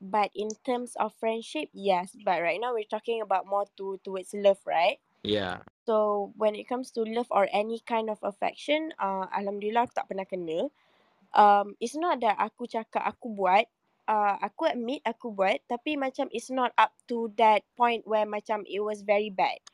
But 0.00 0.30
in 0.36 0.50
terms 0.66 0.94
of 1.00 1.14
friendship, 1.18 1.70
yes. 1.74 2.12
But 2.24 2.42
right 2.42 2.60
now 2.60 2.74
we're 2.74 2.88
talking 2.90 3.22
about 3.22 3.46
more 3.48 3.66
to 3.78 3.98
towards 4.04 4.34
love, 4.36 4.60
right? 4.68 5.00
Yeah. 5.24 5.62
So 5.88 6.28
when 6.36 6.52
it 6.52 6.68
comes 6.68 6.92
to 7.00 7.08
love 7.08 7.32
or 7.32 7.48
any 7.48 7.80
kind 7.80 8.12
of 8.12 8.20
affection, 8.20 8.92
uh, 9.00 9.24
alhamdulillah 9.32 9.88
aku 9.88 9.96
tak 9.96 10.08
pernah 10.12 10.28
kena. 10.28 10.68
Um, 11.32 11.80
it's 11.80 11.96
not 11.96 12.20
that 12.20 12.36
aku 12.36 12.68
cakap 12.68 13.08
aku 13.08 13.32
buat. 13.32 13.64
Uh, 14.04 14.36
aku 14.44 14.68
admit 14.68 15.00
aku 15.08 15.32
buat, 15.32 15.64
tapi 15.64 15.96
macam 15.96 16.28
it's 16.28 16.52
not 16.52 16.76
up 16.76 16.92
to 17.08 17.32
that 17.40 17.64
point 17.72 18.04
where 18.04 18.28
macam 18.28 18.68
it 18.68 18.84
was 18.84 19.00
very 19.00 19.32
bad. 19.32 19.64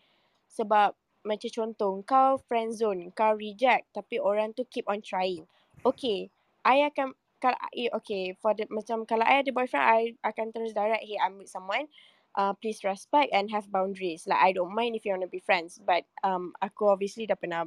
Sebab 0.54 0.94
macam 1.26 1.50
contoh, 1.50 1.98
kau 2.06 2.38
friend 2.46 2.70
zone, 2.70 3.10
kau 3.10 3.34
reject, 3.34 3.90
tapi 3.90 4.22
orang 4.22 4.54
tu 4.54 4.62
keep 4.70 4.86
on 4.86 5.02
trying. 5.02 5.50
Okay, 5.82 6.30
I 6.62 6.86
akan 6.94 7.18
kalau 7.42 7.58
I, 7.74 7.90
okay 7.90 8.38
for 8.38 8.54
the 8.54 8.70
macam 8.70 9.02
kalau 9.02 9.26
I 9.26 9.42
ada 9.42 9.50
boyfriend, 9.50 9.82
I 9.82 10.02
akan 10.22 10.54
terus 10.54 10.70
direct, 10.74 11.02
hey 11.02 11.18
I'm 11.18 11.42
with 11.42 11.50
someone, 11.50 11.90
uh, 12.35 12.53
please 12.55 12.82
respect 12.85 13.32
and 13.32 13.51
have 13.51 13.70
boundaries. 13.70 14.26
Like 14.26 14.43
I 14.43 14.53
don't 14.53 14.74
mind 14.74 14.97
if 14.97 15.05
you 15.07 15.12
want 15.12 15.22
to 15.26 15.32
be 15.32 15.43
friends, 15.43 15.80
but 15.80 16.05
um 16.22 16.53
aku 16.62 16.91
obviously 16.91 17.26
dah 17.26 17.39
pernah 17.39 17.66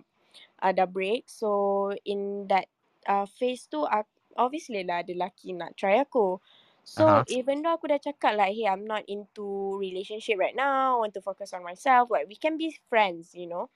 uh, 0.62 0.72
dah 0.72 0.88
break. 0.88 1.28
So 1.28 1.92
in 2.06 2.48
that 2.52 2.68
uh, 3.08 3.26
phase 3.26 3.68
tu, 3.68 3.88
aku, 3.88 4.10
obviously 4.38 4.84
lah 4.84 5.02
ada 5.02 5.12
lelaki 5.16 5.56
nak 5.56 5.76
try 5.80 6.04
aku. 6.04 6.38
So 6.88 7.04
Aha. 7.04 7.28
even 7.28 7.68
though 7.68 7.76
aku 7.76 7.92
dah 7.92 8.00
cakap 8.00 8.40
like, 8.40 8.56
hey 8.56 8.72
I'm 8.72 8.88
not 8.88 9.04
into 9.12 9.76
relationship 9.76 10.40
right 10.40 10.56
now, 10.56 10.96
I 10.96 11.00
want 11.04 11.16
to 11.20 11.24
focus 11.24 11.52
on 11.52 11.60
myself, 11.64 12.08
like 12.08 12.32
we 12.32 12.40
can 12.40 12.56
be 12.56 12.72
friends, 12.88 13.36
you 13.36 13.48
know. 13.48 13.68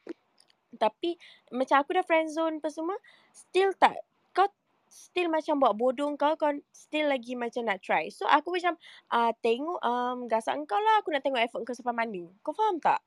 Tapi 0.71 1.19
macam 1.51 1.83
aku 1.83 1.91
dah 1.91 2.07
friend 2.07 2.31
zone 2.31 2.63
apa 2.63 2.71
semua, 2.71 2.95
still 3.35 3.75
tak, 3.75 3.99
kau 4.31 4.47
still 4.91 5.31
macam 5.31 5.63
buat 5.63 5.73
bodoh 5.79 6.11
kau, 6.19 6.35
kau 6.35 6.51
still 6.75 7.07
lagi 7.07 7.39
macam 7.39 7.63
nak 7.63 7.79
try. 7.79 8.11
So 8.11 8.27
aku 8.27 8.59
macam, 8.59 8.75
uh, 9.15 9.31
tengok 9.39 9.79
um, 9.79 10.27
gasak 10.27 10.59
kau 10.67 10.77
lah, 10.77 10.99
aku 10.99 11.15
nak 11.15 11.23
tengok 11.23 11.39
effort 11.39 11.63
kau 11.63 11.71
sampai 11.71 11.95
mana. 11.95 12.27
Kau 12.43 12.51
faham 12.51 12.83
tak? 12.83 12.99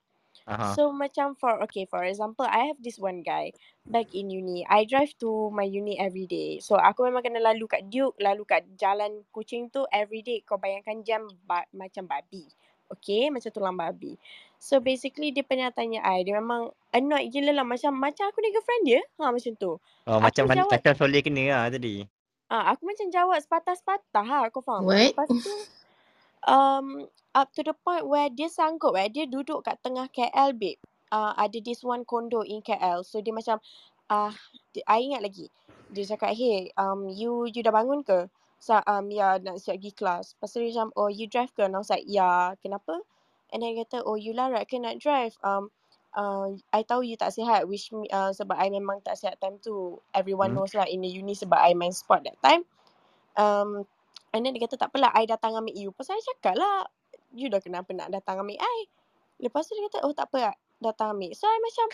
Aha. 0.44 0.74
So 0.74 0.90
macam 0.90 1.38
for 1.38 1.62
okay 1.62 1.86
for 1.86 2.02
example 2.02 2.44
I 2.44 2.68
have 2.68 2.82
this 2.82 2.98
one 2.98 3.22
guy 3.22 3.54
back 3.86 4.10
in 4.12 4.28
uni. 4.28 4.66
I 4.66 4.82
drive 4.84 5.14
to 5.22 5.48
my 5.54 5.64
uni 5.64 5.94
every 5.96 6.26
day. 6.26 6.58
So 6.58 6.74
aku 6.74 7.06
memang 7.06 7.22
kena 7.22 7.40
lalu 7.40 7.70
kat 7.70 7.86
Duke, 7.86 8.18
lalu 8.18 8.42
kat 8.44 8.66
jalan 8.74 9.22
kucing 9.30 9.70
tu 9.70 9.86
every 9.94 10.26
day. 10.26 10.42
Kau 10.42 10.58
bayangkan 10.58 11.00
jam 11.06 11.22
ba- 11.46 11.70
macam 11.70 12.10
babi. 12.10 12.50
Okay, 12.92 13.32
macam 13.32 13.50
tulang 13.50 13.76
babi. 13.76 14.20
So 14.60 14.80
basically 14.80 15.28
dia 15.32 15.44
pernah 15.44 15.68
tanya 15.72 16.00
I, 16.04 16.24
dia 16.24 16.40
memang 16.40 16.72
annoyed 16.88 17.28
gila 17.28 17.52
lah 17.52 17.66
macam 17.68 17.92
macam 17.96 18.32
aku 18.32 18.40
ni 18.40 18.48
girlfriend 18.48 18.84
dia. 18.88 19.00
Ha 19.20 19.28
macam 19.28 19.52
tu. 19.60 19.72
Oh, 20.08 20.18
Aku 20.20 20.24
macam 20.24 20.44
jawab 20.48 20.72
kacau 20.72 20.94
soleh 21.04 21.20
kena 21.20 21.44
lah 21.52 21.64
tadi. 21.68 22.08
Ah, 22.48 22.72
aku 22.72 22.88
macam 22.88 23.08
jawab 23.08 23.40
sepatah-sepatah 23.40 24.24
ha, 24.24 24.48
kau 24.52 24.60
faham? 24.64 24.88
What? 24.88 25.16
Lepas 25.16 25.28
tu 25.32 25.52
um 26.44 27.08
up 27.32 27.48
to 27.56 27.64
the 27.64 27.72
point 27.72 28.04
where 28.04 28.28
dia 28.28 28.52
sanggup 28.52 28.96
eh 29.00 29.08
dia 29.08 29.24
duduk 29.24 29.64
kat 29.64 29.80
tengah 29.80 30.08
KL 30.12 30.52
babe. 30.56 30.80
Uh, 31.08 31.32
ada 31.36 31.60
this 31.60 31.84
one 31.84 32.04
condo 32.04 32.44
in 32.44 32.64
KL. 32.64 33.04
So 33.04 33.20
dia 33.20 33.32
macam 33.32 33.60
ah 34.08 34.32
uh, 34.32 34.32
I 34.88 35.08
ingat 35.08 35.24
lagi. 35.24 35.48
Dia 35.92 36.04
cakap, 36.16 36.32
"Hey, 36.36 36.72
um 36.76 37.08
you 37.12 37.48
you 37.48 37.60
dah 37.60 37.72
bangun 37.72 38.00
ke?" 38.04 38.28
So, 38.64 38.80
um 38.88 39.12
ya 39.12 39.36
nak 39.44 39.60
siap 39.60 39.76
pergi 39.76 39.92
kelas. 39.92 40.26
Lepas 40.36 40.48
tu 40.56 40.58
dia 40.64 40.72
macam, 40.72 40.88
"Oh, 40.96 41.10
you 41.12 41.26
drive 41.28 41.52
ke?" 41.52 41.60
And 41.68 41.76
I 41.76 41.80
was 41.84 41.92
like, 41.92 42.08
"Ya, 42.08 42.56
kenapa?" 42.64 43.04
And 43.52 43.60
then 43.60 43.76
dia 43.76 43.84
kata, 43.84 43.98
"Oh, 44.08 44.16
you 44.16 44.32
larat 44.32 44.64
ke 44.72 44.80
nak 44.80 44.96
drive?" 45.04 45.36
Um 45.44 45.68
uh, 46.16 46.48
I 46.72 46.80
tahu 46.88 47.04
you 47.04 47.16
tak 47.20 47.34
sihat 47.36 47.68
which 47.68 47.92
me, 47.92 48.08
uh, 48.10 48.32
sebab 48.32 48.56
I 48.56 48.72
memang 48.72 49.04
tak 49.04 49.20
sihat 49.20 49.36
time 49.42 49.60
tu. 49.60 50.00
Everyone 50.16 50.52
Hmm. 50.52 50.56
knows 50.56 50.72
lah 50.78 50.88
in 50.88 51.04
the 51.04 51.10
uni 51.12 51.36
sebab 51.36 51.58
I 51.60 51.76
main 51.76 51.92
sport 51.92 52.24
that 52.24 52.40
time. 52.40 52.64
Um, 53.36 53.86
and 54.34 54.46
then 54.46 54.54
dia 54.56 54.64
kata 54.66 54.78
tak 54.78 54.90
apalah 54.94 55.10
I 55.14 55.26
datang 55.26 55.58
ambil 55.58 55.74
you. 55.76 55.90
Pasal 55.94 56.18
I 56.18 56.24
cakap 56.36 56.54
lah 56.58 56.86
you 57.34 57.50
dah 57.50 57.60
kenapa 57.62 57.90
nak 57.96 58.10
datang 58.14 58.40
ambil 58.42 58.58
I. 58.62 58.78
Lepas 59.42 59.66
tu 59.68 59.74
dia 59.78 59.90
kata 59.90 60.06
oh 60.06 60.14
tak 60.14 60.30
apa 60.32 60.54
datang 60.80 61.18
ambil. 61.18 61.34
So 61.34 61.50
I 61.50 61.58
macam 61.62 61.88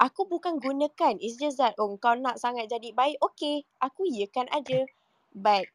aku 0.00 0.22
bukan 0.28 0.58
gunakan. 0.62 1.20
It's 1.20 1.36
just 1.40 1.60
that 1.60 1.76
oh 1.80 1.92
kau 2.00 2.16
nak 2.16 2.40
sangat 2.40 2.72
jadi 2.72 2.92
baik. 2.96 3.20
Okay 3.20 3.68
aku 3.84 4.08
iyakan 4.08 4.48
aja. 4.52 4.88
But 5.36 5.68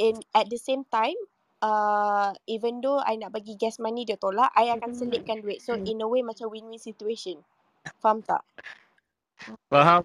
in 0.00 0.16
at 0.32 0.48
the 0.48 0.56
same 0.56 0.88
time 0.88 1.16
uh, 1.60 2.32
even 2.48 2.80
though 2.80 2.98
I 3.04 3.20
nak 3.20 3.36
bagi 3.36 3.54
gas 3.60 3.76
money 3.76 4.08
dia 4.08 4.16
tolak 4.16 4.48
I 4.56 4.72
akan 4.72 4.96
selitkan 4.96 5.44
duit. 5.44 5.60
So 5.60 5.76
in 5.76 6.00
a 6.00 6.08
way 6.08 6.24
macam 6.24 6.48
win-win 6.48 6.80
situation. 6.80 7.44
Faham 8.00 8.24
tak? 8.24 8.40
Faham? 9.68 10.04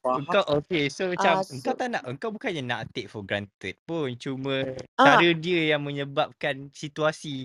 Faham. 0.00 0.24
Engkau 0.24 0.44
okay 0.56 0.88
so 0.88 1.12
Ah, 1.12 1.12
macam 1.12 1.32
engkau 1.44 1.76
so 1.76 1.76
tak 1.76 1.88
nak 1.92 2.02
engkau 2.08 2.32
bukannya 2.32 2.62
nak 2.64 2.88
take 2.96 3.12
for 3.12 3.20
granted 3.20 3.76
pun 3.84 4.16
cuma 4.16 4.64
ah 4.96 5.20
cara 5.20 5.28
dia 5.36 5.76
yang 5.76 5.84
menyebabkan 5.84 6.72
situasi 6.72 7.44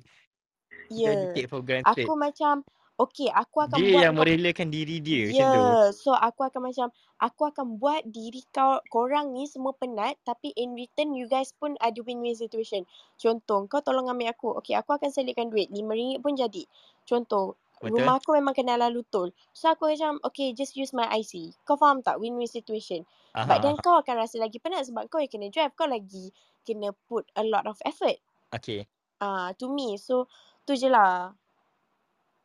jadi 0.87 1.03
yeah. 1.03 1.35
take 1.35 1.51
for 1.51 1.59
granted. 1.59 2.07
Aku 2.07 2.15
macam 2.15 2.63
okay 2.95 3.27
aku 3.31 3.63
akan 3.63 3.77
Dia 3.79 3.91
buat 3.91 4.03
yang 4.07 4.15
merelakan 4.15 4.67
diri 4.71 5.03
dia 5.03 5.27
macam 5.27 5.45
tu. 5.51 5.61
Yeah, 5.61 5.83
so 5.91 6.11
aku 6.15 6.41
akan 6.47 6.61
macam 6.71 6.87
aku 7.19 7.41
akan 7.47 7.65
buat 7.79 8.07
diri 8.07 8.43
kau 8.51 8.79
korang 8.91 9.35
ni 9.35 9.47
semua 9.47 9.75
penat 9.75 10.15
tapi 10.23 10.51
in 10.55 10.75
return 10.75 11.15
you 11.15 11.27
guys 11.27 11.51
pun 11.55 11.75
ada 11.83 11.99
win-win 12.03 12.35
situation. 12.35 12.87
Contoh 13.19 13.67
kau 13.67 13.83
tolong 13.83 14.07
ambil 14.07 14.31
aku. 14.31 14.55
Okay, 14.63 14.75
aku 14.75 14.95
akan 14.95 15.11
selitkan 15.11 15.51
duit 15.51 15.67
RM5 15.71 16.23
pun 16.23 16.33
jadi. 16.39 16.63
Contoh 17.03 17.59
Betul? 17.83 17.99
rumah 17.99 18.17
aku 18.23 18.33
memang 18.39 18.55
kena 18.55 18.79
lalu 18.79 19.03
tol. 19.11 19.29
So 19.51 19.67
aku 19.71 19.91
macam 19.91 20.23
okay 20.23 20.55
just 20.55 20.79
use 20.79 20.95
my 20.95 21.07
IC. 21.11 21.55
Kau 21.67 21.75
faham 21.75 21.99
tak 21.99 22.19
win-win 22.23 22.47
situation. 22.47 23.03
But 23.35 23.59
Aha, 23.59 23.63
then 23.63 23.75
aha. 23.75 23.83
kau 23.83 23.95
akan 23.99 24.15
rasa 24.23 24.39
lagi 24.39 24.63
penat 24.63 24.87
sebab 24.87 25.11
kau 25.11 25.19
yang 25.19 25.27
kena 25.27 25.51
drive. 25.51 25.75
Kau 25.75 25.91
lagi 25.91 26.31
kena 26.63 26.95
put 27.11 27.27
a 27.35 27.43
lot 27.45 27.67
of 27.69 27.77
effort 27.85 28.17
Okay. 28.55 28.87
uh, 29.19 29.51
to 29.59 29.67
me. 29.67 29.99
So 29.99 30.31
Tu 30.65 30.73
je 30.73 30.89
lah. 30.89 31.37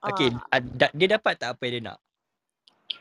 Okay, 0.02 0.28
Ah, 0.32 0.40
ah, 0.50 0.60
da- 0.60 0.92
dia 0.92 1.08
dapat 1.10 1.36
tak 1.36 1.50
apa 1.52 1.62
yang 1.64 1.74
dia 1.74 1.84
nak? 1.86 1.98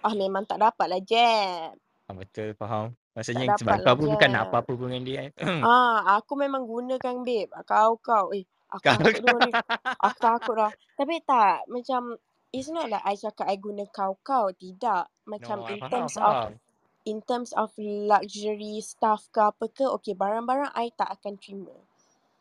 ah 0.01 0.13
memang 0.13 0.43
tak 0.45 0.59
dapat 0.59 0.87
lah 0.87 1.01
Jeb. 1.01 1.75
Ah, 2.05 2.15
betul, 2.15 2.53
faham. 2.53 2.95
Tak 3.15 3.15
Maksudnya 3.15 3.47
sebab 3.53 3.77
dapat 3.77 3.77
kau 3.79 3.93
lah 3.93 3.95
pun 3.95 4.07
bukan 4.09 4.29
nak 4.29 4.43
Jeb. 4.43 4.49
apa-apa 4.49 4.71
pun 4.73 4.87
dengan 4.87 5.03
dia 5.03 5.19
kan. 5.19 5.31
Ah, 5.63 5.97
aku 6.15 6.33
memang 6.35 6.63
gunakan 6.65 7.15
babe. 7.21 7.51
Kau 7.65 7.99
kau. 7.99 8.31
Eh, 8.31 8.43
aku 8.69 8.83
Kau 8.83 8.95
takut 8.97 9.39
ni. 9.39 9.51
Aku 10.05 10.17
takut 10.19 10.55
dah. 10.55 10.71
Tapi 10.95 11.15
tak, 11.23 11.67
macam 11.67 12.15
it's 12.49 12.69
not 12.69 12.87
like 12.87 13.03
I 13.03 13.15
cakap 13.15 13.47
I 13.47 13.57
guna 13.57 13.83
kau-kau. 13.89 14.51
Tidak. 14.53 15.03
Macam 15.25 15.57
No, 15.57 15.67
in 15.67 15.79
faham, 15.79 15.91
terms 15.91 16.15
of 16.17 16.35
faham. 16.35 16.53
in 17.03 17.17
terms 17.21 17.51
of 17.53 17.69
luxury 17.77 18.79
stuff 18.81 19.27
ke 19.29 19.41
apa 19.41 19.65
ke, 19.69 19.85
okay, 19.89 20.13
barang-barang 20.13 20.71
I 20.73 20.91
tak 20.91 21.09
akan 21.11 21.35
terima. 21.35 21.75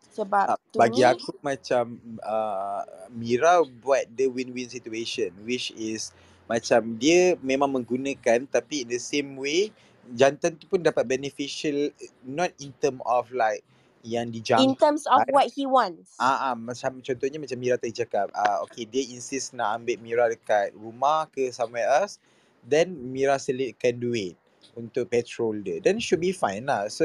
Sebab 0.09 0.47
Tak, 0.57 0.59
to 0.73 0.77
bagi 0.81 1.03
me, 1.05 1.11
aku 1.11 1.31
macam 1.45 1.85
uh, 2.25 2.83
Mira 3.13 3.63
buat 3.85 4.09
the 4.17 4.27
win-win 4.27 4.69
situation 4.69 5.31
which 5.45 5.71
is 5.77 6.11
macam 6.49 6.97
dia 6.97 7.37
memang 7.45 7.69
menggunakan 7.69 8.49
tapi 8.49 8.83
in 8.85 8.89
the 8.89 9.01
same 9.01 9.37
way 9.37 9.69
jantan 10.17 10.57
tu 10.57 10.65
pun 10.65 10.81
dapat 10.81 11.05
beneficial 11.05 11.93
not 12.25 12.49
in 12.57 12.73
term 12.81 13.05
of 13.05 13.29
like 13.37 13.61
yang 14.07 14.31
in 14.31 14.41
dijangkit 14.41 14.79
terms 14.79 15.05
of 15.11 15.21
what 15.35 15.51
he 15.53 15.67
wants. 15.67 16.15
Ah, 16.17 16.53
ah, 16.53 16.55
macam 16.55 17.03
contohnya 17.03 17.39
macam 17.43 17.59
Mira 17.59 17.77
tadi 17.77 17.93
cakap, 17.93 18.31
ah, 18.33 18.63
okay 18.65 18.87
dia 18.87 19.05
insist 19.11 19.53
nak 19.53 19.83
ambil 19.83 19.97
Mira 20.01 20.25
dekat 20.31 20.73
rumah 20.79 21.27
ke 21.29 21.51
somewhere 21.51 21.87
else, 21.87 22.23
then 22.63 22.95
Mira 23.11 23.37
selitkan 23.37 23.99
duit 23.99 24.39
untuk 24.79 25.11
petrol 25.11 25.59
dia, 25.59 25.83
then 25.83 25.99
should 25.99 26.23
be 26.23 26.31
fine 26.31 26.65
lah. 26.71 26.87
So 26.87 27.05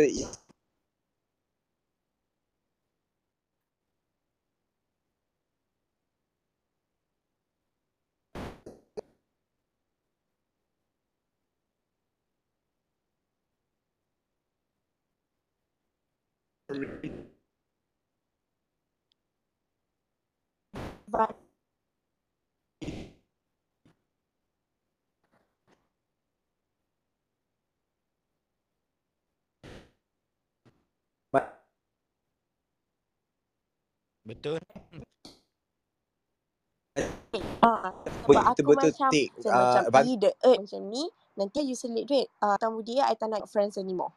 But 21.07 21.37
but 31.31 31.45
Betul. 34.23 34.59
ah, 37.63 37.91
sebab 38.23 38.43
aku 38.55 38.71
betul-betul 38.71 38.91
macam 38.91 39.11
take 39.11 39.31
macam, 39.35 39.51
uh, 39.51 39.83
macam 39.83 39.83
be 39.91 40.13
the 40.15 40.31
urge 40.47 40.61
macam 40.63 40.81
ni, 40.87 41.03
nanti 41.35 41.59
you 41.67 41.75
selit 41.75 42.05
duit. 42.07 42.27
Ah, 42.39 42.55
tamu 42.55 42.79
dia, 42.83 43.07
I 43.11 43.15
tak 43.19 43.29
nak 43.31 43.47
friends 43.51 43.75
anymore. 43.75 44.15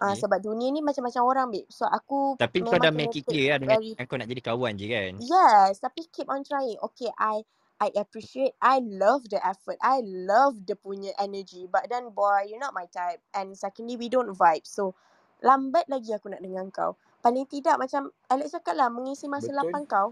Ah, 0.00 0.16
Okay. 0.16 0.24
sebab 0.24 0.40
dunia 0.40 0.72
ni 0.72 0.80
macam-macam 0.80 1.22
orang, 1.28 1.46
babe. 1.52 1.68
So, 1.68 1.84
aku 1.84 2.40
Tapi 2.40 2.64
kau 2.64 2.80
dah 2.80 2.88
make 2.88 3.12
it 3.20 3.28
clear 3.28 3.52
lah 3.52 3.58
dengan 3.60 3.76
very 3.76 3.92
kau 4.08 4.16
nak 4.16 4.28
jadi 4.32 4.42
kawan 4.42 4.72
je 4.80 4.86
kan? 4.88 5.12
Yes, 5.20 5.76
tapi 5.84 6.08
keep 6.08 6.24
on 6.32 6.40
trying. 6.40 6.80
Okay, 6.80 7.12
I 7.20 7.44
I 7.80 7.88
appreciate, 7.96 8.52
I 8.60 8.84
love 8.84 9.28
the 9.32 9.40
effort. 9.40 9.80
I 9.80 10.04
love 10.04 10.68
the 10.68 10.76
punya 10.76 11.16
energy. 11.16 11.64
But 11.64 11.88
then, 11.88 12.12
boy, 12.12 12.44
you're 12.48 12.60
not 12.60 12.76
my 12.76 12.84
type. 12.88 13.24
And 13.32 13.56
secondly, 13.56 13.96
we 13.96 14.12
don't 14.12 14.36
vibe. 14.36 14.68
So, 14.68 14.92
lambat 15.40 15.88
lagi 15.88 16.12
aku 16.12 16.28
nak 16.28 16.44
dengan 16.44 16.68
kau. 16.68 17.00
Paling 17.24 17.48
tidak 17.48 17.80
macam 17.80 18.12
Alex 18.28 18.52
cakap 18.52 18.76
lah, 18.76 18.92
mengisi 18.92 19.28
masa 19.28 19.48
betul. 19.52 19.60
lapang 19.64 19.84
kau. 19.88 20.08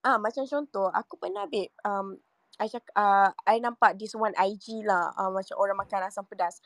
Ah, 0.00 0.16
macam 0.16 0.48
contoh, 0.48 0.88
aku 0.88 1.20
pernah 1.20 1.44
babe, 1.44 1.68
um, 1.84 2.16
I 2.56 2.66
cakap, 2.72 2.90
uh, 2.96 3.30
I 3.44 3.60
nampak 3.60 4.00
this 4.00 4.16
one 4.16 4.32
IG 4.32 4.82
lah, 4.88 5.12
uh, 5.14 5.28
macam 5.28 5.60
orang 5.60 5.76
makan 5.76 6.08
asam 6.08 6.24
pedas. 6.24 6.58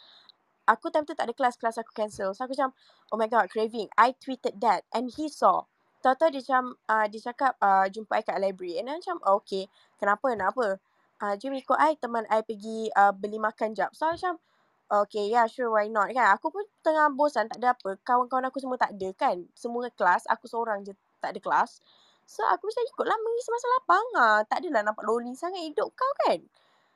Aku 0.67 0.95
time 0.95 1.03
tu 1.03 1.15
tak 1.15 1.27
ada 1.27 1.35
kelas, 1.35 1.59
kelas 1.59 1.83
aku 1.83 1.91
cancel. 1.91 2.31
So 2.33 2.47
aku 2.47 2.55
macam, 2.55 2.71
oh 3.11 3.19
my 3.19 3.27
god, 3.27 3.51
craving. 3.51 3.91
I 3.99 4.15
tweeted 4.15 4.63
that 4.63 4.87
and 4.95 5.11
he 5.11 5.27
saw. 5.27 5.67
Tahu-tahu 6.03 6.35
dia 6.35 6.43
macam, 6.43 6.65
uh, 6.91 7.07
dia 7.07 7.21
cakap 7.31 7.55
uh, 7.63 7.87
jumpa 7.87 8.19
I 8.19 8.23
kat 8.27 8.39
library. 8.39 8.79
And 8.79 8.91
I 8.91 8.99
macam, 8.99 9.23
oh, 9.23 9.43
okay, 9.43 9.71
kenapa, 9.99 10.35
nak 10.35 10.55
apa? 10.55 10.79
Uh, 11.23 11.35
jom 11.39 11.55
ikut 11.55 11.79
I, 11.79 11.95
teman 11.99 12.27
I 12.27 12.43
pergi 12.43 12.91
uh, 12.95 13.15
beli 13.15 13.39
makan 13.39 13.79
jap. 13.79 13.95
So 13.95 14.11
macam, 14.11 14.43
okay, 14.91 15.31
yeah, 15.31 15.47
sure, 15.47 15.71
why 15.71 15.87
not 15.87 16.11
kan. 16.11 16.35
Aku 16.35 16.51
pun 16.51 16.67
tengah 16.83 17.07
bosan, 17.15 17.47
tak 17.47 17.63
ada 17.63 17.79
apa. 17.79 17.95
Kawan-kawan 18.03 18.51
aku 18.51 18.59
semua 18.59 18.75
tak 18.75 18.99
ada 18.99 19.09
kan. 19.15 19.47
Semua 19.55 19.87
kelas, 19.95 20.27
aku 20.27 20.51
seorang 20.51 20.83
je 20.83 20.93
tak 21.23 21.39
ada 21.39 21.41
kelas. 21.41 21.79
So 22.27 22.43
aku 22.47 22.71
macam 22.71 22.83
ikutlah 22.87 23.19
mengisi 23.19 23.49
masa 23.51 23.67
lapang. 23.79 24.07
Ha, 24.19 24.27
tak 24.47 24.63
adalah 24.63 24.83
nampak 24.87 25.05
lonely 25.07 25.35
sangat 25.39 25.63
hidup 25.63 25.91
kau 25.95 26.13
kan. 26.27 26.43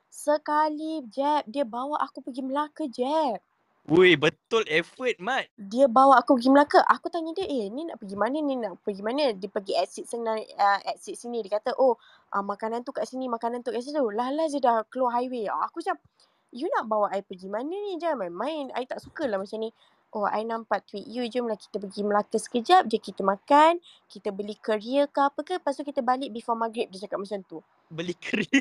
Sekali 0.07 1.03
Jeb, 1.11 1.47
dia 1.47 1.67
bawa 1.67 1.99
aku 1.99 2.23
pergi 2.23 2.43
Melaka 2.43 2.87
Jeb. 2.87 3.39
Wui, 3.87 4.19
betul 4.19 4.67
effort, 4.67 5.15
Mat. 5.23 5.47
Dia 5.55 5.87
bawa 5.87 6.19
aku 6.19 6.35
pergi 6.35 6.51
Melaka. 6.51 6.83
Aku 6.91 7.07
tanya 7.07 7.31
dia, 7.31 7.47
eh 7.47 7.71
ni 7.71 7.87
nak 7.87 8.03
pergi 8.03 8.19
mana 8.19 8.35
ni 8.43 8.59
nak 8.59 8.83
pergi 8.83 8.99
mana? 8.99 9.31
Dia 9.31 9.47
pergi 9.47 9.79
exit 9.79 10.11
sana, 10.11 10.35
uh, 10.35 10.79
exit 10.91 11.15
sini. 11.15 11.39
Dia 11.39 11.55
kata, 11.55 11.71
oh 11.79 11.95
uh, 12.35 12.43
makanan 12.43 12.83
tu 12.83 12.91
kat 12.91 13.07
sini, 13.07 13.31
makanan 13.31 13.63
tu 13.63 13.71
kat 13.71 13.79
situ. 13.79 14.03
Lah 14.11 14.27
lah 14.35 14.51
je 14.51 14.59
dah 14.59 14.83
keluar 14.91 15.15
highway. 15.15 15.47
Aku 15.47 15.79
macam, 15.79 16.03
you 16.51 16.67
nak 16.75 16.91
bawa 16.91 17.15
I 17.15 17.23
pergi 17.23 17.47
mana 17.47 17.71
ni? 17.71 17.95
Jangan 17.95 18.27
main-main. 18.27 18.75
I 18.75 18.83
tak 18.83 18.99
suka 18.99 19.23
lah 19.23 19.39
macam 19.39 19.55
ni. 19.55 19.71
Oh, 20.11 20.27
I 20.27 20.43
nampak 20.43 20.83
tweet 20.83 21.07
you. 21.07 21.23
Jomlah 21.31 21.55
kita 21.55 21.79
pergi 21.79 22.03
Melaka 22.03 22.35
sekejap 22.35 22.91
je. 22.91 22.99
Kita 22.99 23.23
makan. 23.23 23.79
Kita 24.11 24.35
beli 24.35 24.59
courier 24.59 25.07
ke 25.07 25.23
apa 25.23 25.39
ke. 25.47 25.63
Lepas 25.63 25.79
tu 25.79 25.87
kita 25.87 26.03
balik 26.03 26.35
before 26.35 26.59
maghrib. 26.59 26.91
Dia 26.91 27.07
cakap 27.07 27.23
macam 27.23 27.39
tu. 27.47 27.63
Beli 27.87 28.11
keri. 28.19 28.51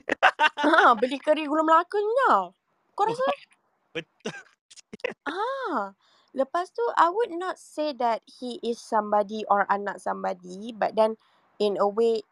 Ha, 0.67 0.99
beli 0.99 1.19
kari 1.23 1.47
gula 1.47 1.63
Melaka 1.63 1.99
ni 1.99 2.13
lah. 2.27 2.51
Kau 2.95 3.07
rasa 3.07 3.23
betul. 3.95 4.56
Ah, 5.27 5.93
lepas 6.31 6.71
tu 6.71 6.83
I 6.95 7.11
would 7.11 7.35
not 7.35 7.59
say 7.59 7.91
that 7.99 8.23
he 8.27 8.63
is 8.63 8.79
somebody 8.79 9.43
or 9.51 9.67
anak 9.67 9.99
somebody, 9.99 10.71
but 10.71 10.95
then 10.95 11.19
in 11.59 11.75
a 11.83 11.89
way 11.89 12.23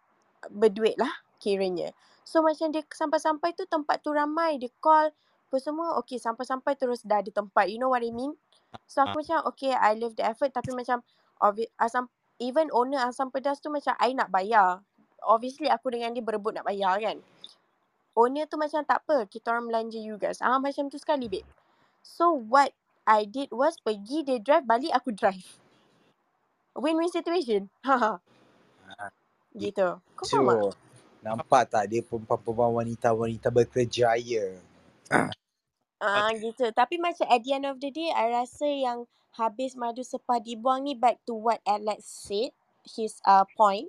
berduit 0.46 0.94
lah 0.94 1.10
kiranya. 1.42 1.90
So 2.22 2.40
macam 2.40 2.72
dia 2.72 2.86
sampai-sampai 2.86 3.52
tu 3.58 3.66
tempat 3.66 4.00
tu 4.00 4.14
ramai, 4.14 4.62
dia 4.62 4.70
call 4.78 5.10
apa 5.54 5.56
semua, 5.60 5.94
okay 5.98 6.18
sampai-sampai 6.18 6.74
terus 6.74 7.06
dah 7.06 7.22
ada 7.22 7.30
tempat, 7.30 7.70
you 7.70 7.78
know 7.78 7.90
what 7.90 8.02
I 8.02 8.10
mean? 8.10 8.34
So 8.86 9.02
aku 9.02 9.22
macam 9.22 9.42
okay 9.50 9.74
I 9.74 9.94
love 9.98 10.14
the 10.14 10.24
effort 10.26 10.54
tapi 10.54 10.74
macam 10.74 11.02
obvi- 11.42 11.70
asam 11.78 12.10
even 12.38 12.70
owner 12.74 13.02
asam 13.06 13.30
pedas 13.30 13.58
tu 13.58 13.70
macam 13.70 13.94
I 13.98 14.14
nak 14.14 14.30
bayar. 14.30 14.82
Obviously 15.24 15.70
aku 15.70 15.94
dengan 15.94 16.12
dia 16.12 16.22
berebut 16.22 16.54
nak 16.54 16.66
bayar 16.68 17.00
kan. 17.00 17.18
Owner 18.14 18.46
tu 18.46 18.54
macam 18.54 18.86
tak 18.86 19.02
apa, 19.02 19.26
kita 19.26 19.50
orang 19.50 19.66
belanja 19.66 19.98
you 19.98 20.14
guys. 20.14 20.38
Ah 20.38 20.62
macam 20.62 20.86
tu 20.86 20.98
sekali 21.00 21.26
babe. 21.26 21.46
So 22.04 22.36
what 22.36 22.76
I 23.08 23.24
did 23.24 23.48
was 23.50 23.80
pergi 23.80 24.28
dia 24.28 24.38
drive 24.38 24.68
balik 24.68 24.92
aku 24.92 25.16
drive. 25.16 25.58
Win-win 26.76 27.08
situation. 27.10 27.72
Ha 27.88 28.20
Ah, 29.00 29.10
gitu. 29.56 29.98
Kau 30.14 30.28
faham 30.28 30.52
tak? 30.52 30.68
Nampak 31.24 31.64
tak 31.72 31.88
dia 31.88 32.04
perempuan-perempuan 32.04 32.84
wanita-wanita 32.84 33.48
berkerjaya. 33.48 34.60
Ah 36.04 36.30
gitu. 36.36 36.68
Tapi 36.70 37.00
macam 37.00 37.24
at 37.32 37.40
the 37.40 37.52
end 37.56 37.64
of 37.64 37.80
the 37.80 37.88
day 37.88 38.12
I 38.12 38.28
rasa 38.44 38.68
yang 38.68 39.08
habis 39.34 39.74
madu 39.74 40.04
sepah 40.04 40.38
dibuang 40.38 40.84
ni 40.84 40.94
back 40.94 41.18
to 41.24 41.34
what 41.34 41.64
Alex 41.64 42.04
said 42.28 42.52
his 42.84 43.18
uh, 43.24 43.48
point 43.56 43.88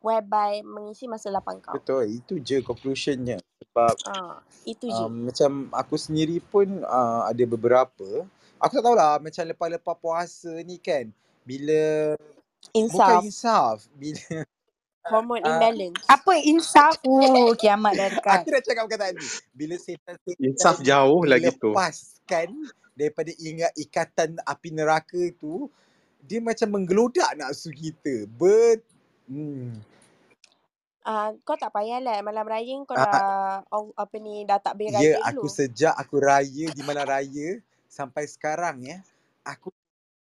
whereby 0.00 0.64
mengisi 0.64 1.04
masa 1.06 1.28
lapang 1.28 1.60
kau. 1.60 1.76
Betul, 1.76 2.16
itu 2.16 2.40
je 2.40 2.64
conclusionnya. 2.64 3.38
Sebab 3.70 3.94
Ah 4.10 4.42
itu 4.68 4.86
je. 4.92 5.02
um, 5.02 5.28
macam 5.28 5.50
aku 5.72 5.96
sendiri 5.96 6.38
pun 6.40 6.84
uh, 6.84 7.24
ada 7.28 7.44
beberapa. 7.48 8.28
Aku 8.60 8.72
tak 8.76 8.84
tahulah 8.84 9.16
macam 9.16 9.44
lepas-lepas 9.48 9.96
puasa 9.96 10.52
ni 10.60 10.76
kan. 10.76 11.08
Bila 11.48 12.12
bukan 12.76 12.76
Insaf. 12.76 13.20
insaf. 13.24 13.76
Bila 13.96 14.20
Hormone 15.10 15.40
uh, 15.42 15.56
imbalance. 15.56 16.04
Apa 16.12 16.36
insaf? 16.44 17.00
Uh, 17.00 17.56
kiamat 17.56 17.96
dah 17.96 18.08
dekat. 18.12 18.36
aku 18.36 18.48
nak 18.52 18.62
cakap 18.68 18.82
perkataan 18.84 19.14
ni. 19.16 19.28
Bila 19.56 19.74
setan-setan 19.80 20.44
Insaf 20.44 20.76
jauh 20.84 21.24
lagi 21.24 21.48
tu. 21.56 21.72
dilepaskan 21.72 22.48
daripada 22.92 23.32
ingat 23.40 23.72
ikatan 23.80 24.36
api 24.44 24.68
neraka 24.76 25.32
tu, 25.40 25.72
dia 26.20 26.44
macam 26.44 26.68
menggelodak 26.76 27.32
nafsu 27.32 27.72
kita. 27.72 28.28
Bet 28.36 28.84
hmm. 29.24 29.72
Ah 31.10 31.34
kau 31.42 31.58
tak 31.58 31.74
payahlah 31.74 32.22
malam 32.22 32.46
raya 32.46 32.78
kau 32.86 32.94
Ah, 32.94 33.02
dah 33.02 33.66
oh, 33.74 33.90
apa 33.98 34.14
ni 34.22 34.46
dah 34.46 34.62
tak 34.62 34.78
Ya, 34.86 35.18
beraya 35.18 35.18
aku 35.26 35.46
dulu. 35.46 35.50
sejak 35.50 35.94
aku 35.98 36.22
raya 36.22 36.66
di 36.70 36.82
malam 36.86 37.02
raya 37.02 37.58
sampai 37.90 38.30
sekarang 38.30 38.78
ya. 38.86 38.98
Aku 39.42 39.74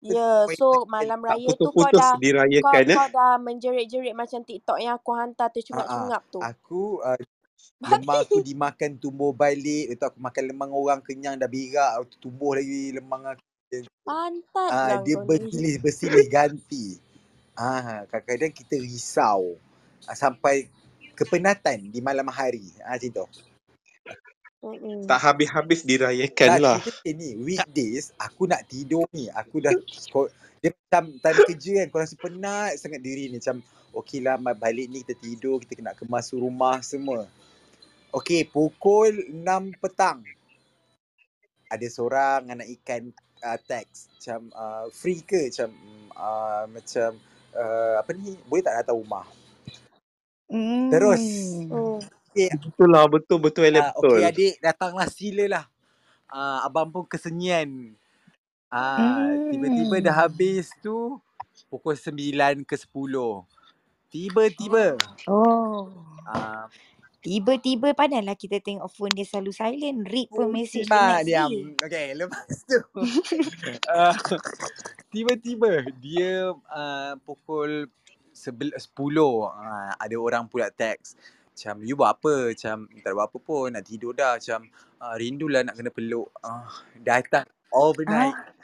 Ya, 0.04 0.44
so 0.52 0.84
kepoingan 0.84 0.92
malam 0.92 1.20
tak 1.24 1.38
raya 1.40 1.50
tu 1.56 1.72
kau 1.72 1.88
Putus-putus 1.88 1.96
dah 1.96 2.20
kau 2.60 2.76
dirayakan 2.76 2.84
eh. 2.92 3.00
kau 3.00 3.08
dah 3.08 3.40
menjerit-jerit 3.40 4.12
macam 4.12 4.44
TikTok 4.44 4.76
yang 4.76 5.00
aku 5.00 5.10
hantar 5.16 5.48
ah, 5.48 5.48
ah, 5.48 5.52
tercungap-cungap 5.56 6.22
tu. 6.28 6.40
aku 6.44 7.00
uh, 7.08 7.16
lemang 7.88 8.20
aku 8.20 8.44
dimakan 8.44 9.00
tumbuh 9.00 9.32
balik, 9.32 9.88
lepas 9.88 9.96
tu 9.96 10.06
aku 10.12 10.18
makan 10.20 10.44
lemang 10.52 10.70
orang 10.76 11.00
kenyang 11.00 11.40
dah 11.40 11.48
berak, 11.48 11.92
lepas 11.96 12.08
tu 12.12 12.16
tumbuh 12.20 12.52
lagi 12.52 12.92
lemang 12.92 13.22
aku. 13.32 13.44
Pantat 14.04 14.70
Ah, 14.70 14.88
lah 14.88 15.00
dia 15.00 15.16
kau 15.16 15.24
ni. 15.24 15.48
bersilih 15.48 15.80
bersilih 15.80 16.28
ganti. 16.28 17.00
Ah, 17.56 18.04
kadang-kadang 18.12 18.52
kita 18.52 18.76
risau 18.76 19.56
ah, 19.56 19.63
sampai 20.12 20.68
kepenatan 21.16 21.88
di 21.88 22.04
malam 22.04 22.28
hari. 22.28 22.68
Ah, 22.84 23.00
macam 23.00 23.08
tu. 23.08 23.26
Mm-mm. 24.64 25.04
Tak 25.04 25.20
habis-habis 25.20 25.84
dirayakan 25.84 26.48
Tak, 26.56 26.60
lah. 26.60 26.78
cerita 26.80 26.96
dia 27.04 27.12
ni, 27.12 27.30
weekdays 27.36 28.16
aku 28.16 28.48
nak 28.48 28.64
tidur 28.64 29.04
ni. 29.12 29.28
Aku 29.28 29.60
dah 29.60 29.76
ko- 30.08 30.32
dia 30.64 30.72
macam 30.72 31.12
time 31.20 31.40
kerja 31.44 31.70
kan 31.84 31.86
kau 31.92 32.00
rasa 32.00 32.16
penat 32.16 32.80
sangat 32.80 33.04
diri 33.04 33.28
ni 33.28 33.36
macam 33.36 33.60
okey 34.00 34.24
lah 34.24 34.40
ma- 34.40 34.56
balik 34.56 34.88
ni 34.88 35.04
kita 35.04 35.20
tidur, 35.20 35.60
kita 35.60 35.76
kena 35.76 35.92
kemas 35.92 36.32
rumah 36.32 36.80
semua. 36.80 37.28
Okey, 38.16 38.48
pukul 38.48 39.12
6 39.28 39.76
petang. 39.76 40.24
Ada 41.68 41.84
seorang 41.92 42.48
anak 42.48 42.64
ikan 42.80 43.12
uh, 43.44 43.58
teks 43.60 44.08
macam 44.16 44.48
uh, 44.56 44.86
free 44.88 45.20
ke 45.20 45.52
macam 45.52 45.70
uh, 46.16 46.64
macam 46.72 47.10
uh, 47.52 47.94
apa 48.00 48.10
ni 48.16 48.40
boleh 48.48 48.64
tak 48.64 48.80
datang 48.80 48.96
rumah. 48.96 49.28
Terus 50.90 51.22
Hmm. 51.22 51.72
Oh. 51.72 52.00
okey 52.32 52.50
Betul 52.52 52.88
lah, 52.92 53.04
betul 53.10 53.38
betul 53.42 53.64
Ella 53.68 53.82
uh, 53.82 53.92
betul. 53.92 54.20
okey 54.20 54.24
adik 54.26 54.54
datanglah 54.62 55.08
silalah. 55.10 55.66
Uh, 56.30 56.64
abang 56.66 56.90
pun 56.90 57.04
kesenyian. 57.06 57.94
Ah, 58.72 59.38
tiba-tiba 59.48 60.02
dah 60.02 60.14
Hmm. 60.14 60.26
habis 60.26 60.74
tu 60.82 61.20
pukul 61.70 61.94
9 61.96 62.66
ke 62.66 62.76
10. 62.76 63.46
Tiba-tiba 64.12 64.98
Oh. 65.28 65.90
ah 66.28 66.68
Tiba-tiba 67.24 67.92
pandailah 67.96 68.36
kita 68.36 68.60
tengok 68.60 68.88
phone 68.92 69.14
dia 69.16 69.26
selalu 69.28 69.52
silent. 69.52 69.98
Read 70.08 70.30
pun 70.36 70.48
message 70.52 70.92
mak 70.92 71.04
next 71.04 71.26
diam. 71.26 71.72
Okey, 71.84 72.16
lepas 72.16 72.48
tu 72.68 72.78
ah, 73.92 74.16
tiba-tiba 75.12 75.88
dia 76.00 76.52
uh, 76.52 77.14
pukul 77.24 77.88
sebel- 78.34 78.74
10 78.74 78.90
uh, 78.98 79.92
ada 79.94 80.16
orang 80.18 80.44
pula 80.50 80.68
teks 80.68 81.14
macam 81.54 81.86
you 81.86 81.94
buat 81.94 82.18
apa 82.18 82.50
macam 82.50 82.90
tak 82.90 83.08
ada 83.08 83.14
buat 83.14 83.26
apa 83.30 83.38
pun 83.38 83.66
nak 83.70 83.84
tidur 83.86 84.10
dah 84.10 84.34
macam 84.36 84.66
uh, 84.98 85.14
rindulah 85.14 85.62
nak 85.62 85.78
kena 85.78 85.90
peluk 85.94 86.28
uh, 86.42 86.66
datang 86.98 87.46
overnight 87.70 88.34
Ah. 88.34 88.54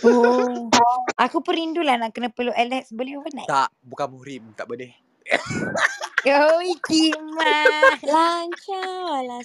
Oh. 0.00 0.72
Aku 1.20 1.44
perindulah 1.44 2.00
nak 2.00 2.16
kena 2.16 2.32
peluk 2.32 2.56
Alex. 2.56 2.88
Boleh 2.88 3.20
overnight? 3.20 3.44
tak 3.44 3.68
bukan 3.84 4.08
muhrim 4.16 4.48
tak 4.56 4.64
boleh 4.64 4.96
Oi, 6.24 6.72
Kima. 6.88 7.52
Lancar 8.00 9.22
lah. 9.28 9.44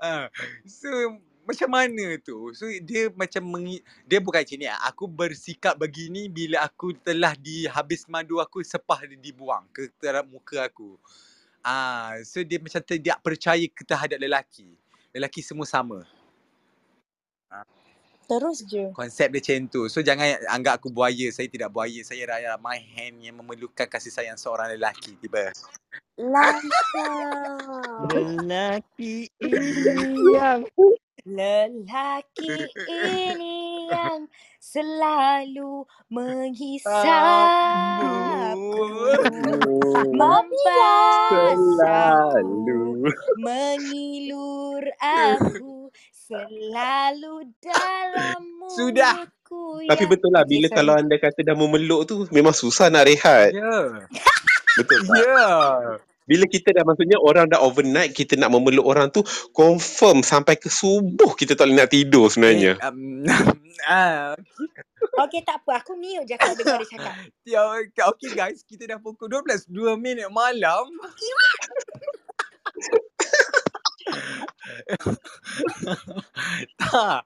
Ah, 0.00 0.32
so 0.64 0.88
macam 1.46 1.68
mana 1.70 2.16
tu? 2.20 2.52
So 2.54 2.68
dia 2.84 3.08
macam 3.12 3.42
mengi, 3.44 3.80
dia 4.08 4.18
bukan 4.22 4.42
macam 4.42 4.58
ni. 4.60 4.66
ah. 4.68 4.80
Aku 4.88 5.04
bersikap 5.08 5.76
begini 5.78 6.28
bila 6.28 6.64
aku 6.64 6.94
telah 6.98 7.34
dihabis 7.36 8.06
madu 8.08 8.38
aku 8.40 8.62
sepah 8.64 9.04
dia 9.08 9.18
dibuang 9.18 9.66
ke 9.72 9.88
terhadap 10.00 10.28
muka 10.28 10.66
aku. 10.68 10.96
Ah, 11.64 12.16
so 12.24 12.40
dia 12.40 12.56
macam 12.60 12.80
tidak 12.80 13.18
percaya 13.20 13.66
terhadap 13.84 14.18
lelaki. 14.20 14.72
Lelaki 15.12 15.40
semua 15.44 15.68
sama. 15.68 16.06
Terus 18.30 18.62
je. 18.62 18.94
Konsep 18.94 19.26
dia 19.34 19.42
macam 19.42 19.58
tu. 19.70 19.82
So 19.90 20.06
jangan 20.06 20.38
anggap 20.54 20.78
aku 20.78 20.90
buaya. 20.94 21.26
Saya 21.34 21.50
tidak 21.50 21.74
buaya. 21.74 21.98
Saya 22.06 22.30
raya 22.30 22.54
my 22.62 22.78
hand 22.78 23.26
yang 23.26 23.34
memerlukan 23.38 23.90
kasih 23.90 24.14
sayang 24.14 24.38
seorang 24.38 24.70
lelaki. 24.70 25.18
Tiba. 25.18 25.50
Lancar. 26.14 27.58
Lelaki 28.14 29.30
ini 29.42 30.30
yang 30.38 30.62
Lelaki 31.26 32.48
ini 32.88 33.88
yang 33.92 34.24
selalu 34.56 35.84
menghisapku, 36.08 37.06
membasahku, 41.40 42.78
mengilur 43.36 44.84
aku, 44.96 45.92
selalu 46.14 47.52
dalam 47.60 48.40
Sudah. 48.70 49.12
mulutku 49.20 49.84
Tapi 49.90 50.04
yang- 50.06 50.12
betul 50.14 50.30
lah 50.30 50.44
bila 50.46 50.68
sorry. 50.70 50.76
kalau 50.78 50.94
anda 50.96 51.16
kata 51.18 51.40
dah 51.42 51.56
memeluk 51.58 52.06
tu 52.06 52.24
memang 52.30 52.54
susah 52.54 52.88
nak 52.88 53.04
rehat. 53.04 53.50
Ya. 53.52 53.60
Yeah. 53.60 54.06
Betul 54.78 54.98
tak? 55.04 55.18
Ya. 55.18 55.50
Bila 56.30 56.46
kita 56.46 56.70
dah 56.70 56.86
maksudnya 56.86 57.18
orang 57.18 57.50
dah 57.50 57.58
overnight 57.58 58.14
kita 58.14 58.38
nak 58.38 58.54
memeluk 58.54 58.86
orang 58.86 59.10
tu 59.10 59.26
confirm 59.50 60.22
sampai 60.22 60.54
ke 60.54 60.70
subuh 60.70 61.34
kita 61.34 61.58
tak 61.58 61.66
boleh 61.66 61.82
nak 61.82 61.90
tidur 61.90 62.30
sebenarnya. 62.30 62.78
Eh, 62.78 62.86
um, 62.86 63.26
ah, 63.90 64.38
Okay, 65.20 65.44
tak 65.44 65.60
apa. 65.64 65.84
Aku 65.84 65.96
mute 65.98 66.24
je 66.28 66.36
kalau 66.38 66.54
dengar 66.56 66.78
dia 66.80 66.88
cakap. 66.96 67.14
Ya, 67.50 67.66
okay 68.06 68.30
guys, 68.30 68.62
kita 68.62 68.86
dah 68.86 69.02
pukul 69.02 69.26
12, 69.26 69.66
2 69.66 69.98
minit 69.98 70.30
malam. 70.30 70.86
tak. 76.80 77.20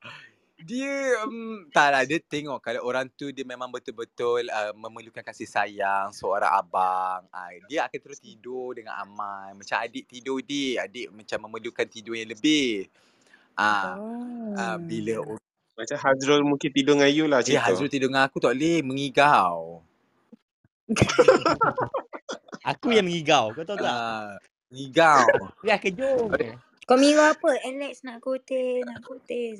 Dia 0.65 1.21
um, 1.29 1.69
tak 1.69 1.93
lah 1.93 2.09
dia 2.09 2.17
tengok 2.25 2.57
kalau 2.65 2.89
orang 2.89 3.05
tu 3.13 3.29
dia 3.29 3.45
memang 3.45 3.69
betul-betul 3.69 4.49
uh, 4.49 4.73
memerlukan 4.73 5.21
kasih 5.21 5.45
sayang 5.45 6.09
seorang 6.17 6.49
abang. 6.49 7.29
Uh, 7.29 7.61
dia 7.69 7.85
akan 7.85 8.01
terus 8.01 8.17
tidur 8.17 8.73
dengan 8.73 8.97
aman. 8.97 9.61
Macam 9.61 9.77
adik 9.85 10.09
tidur 10.09 10.41
dia, 10.41 10.89
adik 10.89 11.13
macam 11.13 11.45
memerlukan 11.45 11.85
tidur 11.85 12.17
yang 12.17 12.33
lebih. 12.33 12.89
Ah, 13.53 14.01
uh, 14.01 14.57
uh, 14.57 14.77
bila 14.81 15.21
Oh. 15.21 15.37
Macam 15.75 15.99
Hazrul 16.01 16.47
mungkin 16.47 16.71
tidur 16.73 16.97
dengan 16.97 17.11
you 17.13 17.27
lah 17.29 17.43
eh 17.43 17.51
cerita. 17.51 17.69
Hazrul 17.69 17.91
tidur 17.93 18.09
dengan 18.09 18.25
aku 18.25 18.41
tak 18.41 18.57
boleh 18.57 18.81
mengigau. 18.81 19.85
Aku 22.73 22.89
yang 22.97 23.05
mengigau. 23.05 23.53
Kau 23.53 23.67
tahu 23.67 23.77
tak? 23.77 23.93
Ah, 23.93 24.41
mengigau. 24.73 25.29
Ya 25.61 25.77
kejung. 25.77 26.33
Kau 26.85 26.97
minggu 27.01 27.21
apa? 27.21 27.51
Alex 27.65 28.05
nak 28.05 28.21
kote, 28.21 28.85
nak 28.85 29.01
kote. 29.05 29.57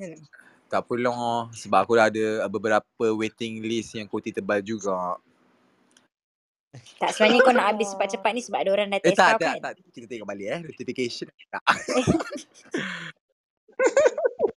Tak 0.75 0.91
apalah 0.91 1.55
sebab 1.55 1.79
aku 1.87 1.95
dah 1.95 2.11
ada 2.11 2.51
beberapa 2.51 3.07
waiting 3.15 3.63
list 3.63 3.95
yang 3.95 4.11
koti 4.11 4.35
tebal 4.35 4.59
juga. 4.59 5.23
Tak 6.99 7.15
sebenarnya 7.15 7.47
kau 7.47 7.55
nak 7.55 7.67
habis 7.71 7.95
cepat-cepat 7.95 8.31
ni 8.35 8.43
sebab 8.43 8.59
ada 8.59 8.71
orang 8.75 8.91
dah 8.91 8.99
Eh 8.99 9.15
test 9.15 9.23
tak, 9.23 9.39
kau 9.39 9.47
tak, 9.47 9.55
kan? 9.55 9.63
tak. 9.71 9.73
Kita 9.95 10.07
tengok 10.11 10.27
balik 10.27 10.47
eh. 10.51 10.61
Notification. 10.67 11.31
Tak. 11.31 11.63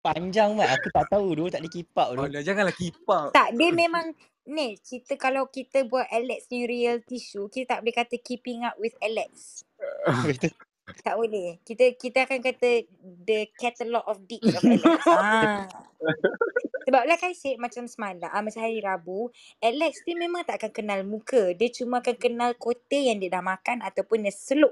Panjang 0.10 0.58
mat. 0.58 0.74
Aku 0.82 0.90
tak 0.90 1.06
tahu 1.14 1.38
dulu 1.38 1.54
tak 1.54 1.62
boleh 1.62 1.74
keep 1.78 1.94
up 1.94 2.10
Oh, 2.10 2.26
dulu. 2.26 2.34
dah, 2.34 2.42
janganlah 2.42 2.74
keep 2.74 2.98
up. 3.06 3.30
Tak, 3.38 3.54
dia 3.54 3.70
memang 3.70 4.18
ni 4.50 4.74
cerita 4.82 5.14
kalau 5.22 5.46
kita 5.54 5.86
buat 5.86 6.10
Alex 6.10 6.50
ni 6.50 6.66
reality 6.66 7.22
show, 7.22 7.46
kita 7.46 7.78
tak 7.78 7.86
boleh 7.86 7.94
kata 7.94 8.18
keeping 8.18 8.66
up 8.66 8.74
with 8.82 8.98
Alex. 9.06 9.62
Tak 10.88 11.16
boleh. 11.16 11.60
Kita 11.62 11.84
kita 11.94 12.24
akan 12.24 12.40
kata 12.40 12.88
the 13.22 13.52
catalogue 13.54 14.08
of 14.08 14.24
deeds 14.24 14.48
of 14.50 14.64
Alex. 14.66 15.04
ha. 15.06 15.68
Sebab 16.84 17.04
like 17.04 17.20
I 17.22 17.36
said 17.36 17.60
macam 17.60 17.84
semalam, 17.84 18.24
ah, 18.26 18.40
macam 18.40 18.64
hari 18.64 18.80
Rabu, 18.80 19.28
Alex 19.60 20.00
dia 20.02 20.16
memang 20.16 20.42
tak 20.42 20.64
akan 20.64 20.72
kenal 20.74 21.00
muka. 21.04 21.52
Dia 21.52 21.68
cuma 21.70 22.00
akan 22.00 22.16
kenal 22.16 22.56
kote 22.56 22.96
yang 23.04 23.20
dia 23.20 23.28
dah 23.28 23.44
makan 23.44 23.84
ataupun 23.84 24.24
dia 24.24 24.32
seluk. 24.32 24.72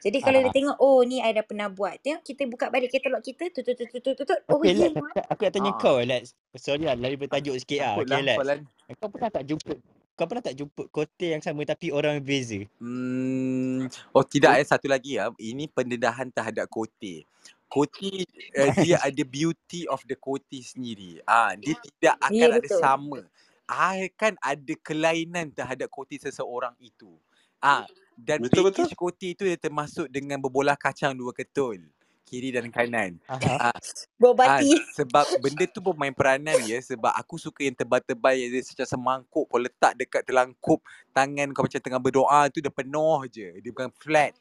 Jadi 0.00 0.20
kalau 0.20 0.40
dia 0.40 0.48
Ah. 0.48 0.54
tengok, 0.54 0.76
oh 0.78 1.00
ni 1.00 1.20
I 1.20 1.32
dah 1.32 1.42
pernah 1.42 1.68
buat. 1.68 2.00
Tengok 2.00 2.20
kita 2.22 2.44
buka 2.44 2.68
balik 2.68 2.92
katalog 2.92 3.20
kita, 3.20 3.48
tu 3.48 3.60
tu 3.60 3.72
tu 3.72 3.84
tu 3.86 3.98
tu 3.98 4.12
tu. 4.12 4.22
tu. 4.22 4.36
Oh 4.46 4.56
Okay. 4.56 4.72
Lex, 4.74 4.92
aku, 4.92 5.20
aku 5.26 5.40
nak 5.42 5.52
tanya 5.52 5.72
Ah. 5.72 5.78
kau, 5.78 5.96
Lex. 5.98 6.22
Sorry 6.54 6.84
lah, 6.84 6.96
lari 6.96 7.16
bertajuk 7.16 7.56
sikit 7.56 7.80
lah. 7.80 7.92
Okay, 7.96 8.08
lah 8.10 8.20
Lex. 8.22 8.36
soalan. 8.36 8.58
Kau 8.94 9.08
pernah 9.08 9.30
tak 9.30 9.44
jumpa 9.44 9.74
kau 10.16 10.24
pernah 10.24 10.40
tak 10.40 10.56
jumpa 10.56 10.88
kote 10.88 11.36
yang 11.36 11.44
sama 11.44 11.62
tapi 11.68 11.92
orang 11.92 12.18
berbeza? 12.24 12.64
Hmm, 12.80 13.84
oh 14.16 14.24
tidak 14.24 14.64
eh 14.64 14.66
satu 14.66 14.88
lagi 14.88 15.20
ya. 15.20 15.28
Ini 15.36 15.68
pendedahan 15.70 16.32
terhadap 16.32 16.66
kote. 16.72 17.28
Kote 17.68 18.24
uh, 18.56 18.72
dia 18.82 18.96
ada 19.04 19.22
beauty 19.28 19.84
of 19.92 20.00
the 20.08 20.16
kote 20.16 20.56
sendiri. 20.64 21.20
Ah, 21.28 21.52
dia 21.54 21.76
tidak 21.76 22.16
akan 22.24 22.48
Ya, 22.48 22.56
ada 22.56 22.64
betul. 22.64 22.80
sama. 22.80 23.20
Akan 23.68 24.34
ada 24.40 24.74
kelainan 24.80 25.52
terhadap 25.52 25.92
kote 25.92 26.16
seseorang 26.16 26.72
itu. 26.80 27.12
Ah, 27.60 27.84
dan 28.16 28.40
Betul, 28.40 28.72
package 28.72 28.96
kote 28.96 29.26
itu 29.36 29.44
dia 29.44 29.60
termasuk 29.60 30.08
dengan 30.08 30.40
berbolah 30.40 30.78
kacang 30.80 31.12
dua 31.12 31.36
ketul. 31.36 31.84
Kiri 32.26 32.50
dan 32.50 32.66
kanan. 32.74 33.22
Aha. 33.30 33.70
Ah, 33.70 33.78
Berbati. 34.18 34.74
Ah, 34.74 34.82
sebab 34.98 35.24
benda 35.38 35.62
tu 35.70 35.78
pun 35.78 35.94
main 35.94 36.10
peranan 36.10 36.58
ya 36.66 36.82
sebab 36.82 37.14
aku 37.14 37.38
suka 37.38 37.62
yang 37.62 37.78
tebal-tebal 37.78 38.34
yang 38.34 38.50
dia 38.50 38.66
macam 38.66 38.82
semangkuk 38.90 39.46
kau 39.46 39.62
letak 39.62 39.94
dekat 39.94 40.26
telangkup 40.26 40.82
tangan 41.14 41.54
kau 41.54 41.62
macam 41.62 41.78
tengah 41.78 42.02
berdoa 42.02 42.50
tu 42.50 42.58
dia 42.58 42.74
penuh 42.74 43.22
je 43.30 43.54
dia 43.62 43.70
bukan 43.70 43.94
flat 43.94 44.34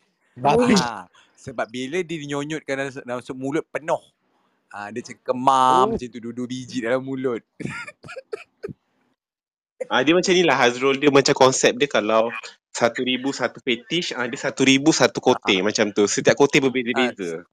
ah 0.81 1.05
sebab 1.37 1.69
bila 1.69 2.01
dia 2.01 2.17
nyonyotkan 2.25 2.73
dalam, 2.73 2.91
dalam 3.05 3.17
masuk 3.21 3.37
mulut 3.37 3.65
penuh 3.69 4.01
ah 4.73 4.89
dia 4.89 5.05
macam 5.05 5.17
kemam 5.21 5.85
Oh. 5.85 5.93
macam 5.93 6.07
tu 6.09 6.19
dua-dua 6.19 6.47
biji 6.49 6.81
dalam 6.81 7.05
mulut 7.05 7.45
Ah, 9.85 10.01
dia 10.01 10.17
macam 10.17 10.33
ni 10.33 10.41
lah 10.41 10.57
Hazrul 10.57 10.97
dia 10.97 11.13
macam 11.13 11.37
konsep 11.37 11.77
dia 11.77 11.85
kalau 11.85 12.33
satu 12.73 13.05
ribu 13.05 13.29
satu 13.31 13.61
fetish, 13.61 14.17
ah, 14.17 14.25
dia 14.25 14.35
satu 14.35 14.65
ribu 14.65 14.89
satu 14.89 15.21
kote 15.21 15.61
Ah. 15.61 15.63
macam 15.63 15.93
tu. 15.93 16.09
Setiap 16.09 16.33
kote 16.35 16.57
berbeza-beza. 16.57 17.45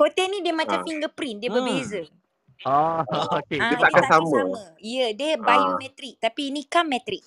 Kote 0.00 0.24
ni 0.32 0.40
dia 0.40 0.56
macam 0.56 0.80
Ah. 0.80 0.84
fingerprint, 0.88 1.44
dia 1.44 1.52
Hmm. 1.52 1.60
berbeza. 1.60 2.00
Oh, 2.64 3.04
okey. 3.44 3.60
Ah, 3.60 3.68
dia 3.68 3.76
takkan 3.76 4.04
sama. 4.08 4.32
sama. 4.32 4.60
Ya, 4.80 5.12
dia 5.12 5.36
Ah. 5.36 5.44
biometrik 5.44 6.16
tapi 6.16 6.48
ini 6.48 6.64
kan 6.64 6.88
metrik. 6.88 7.20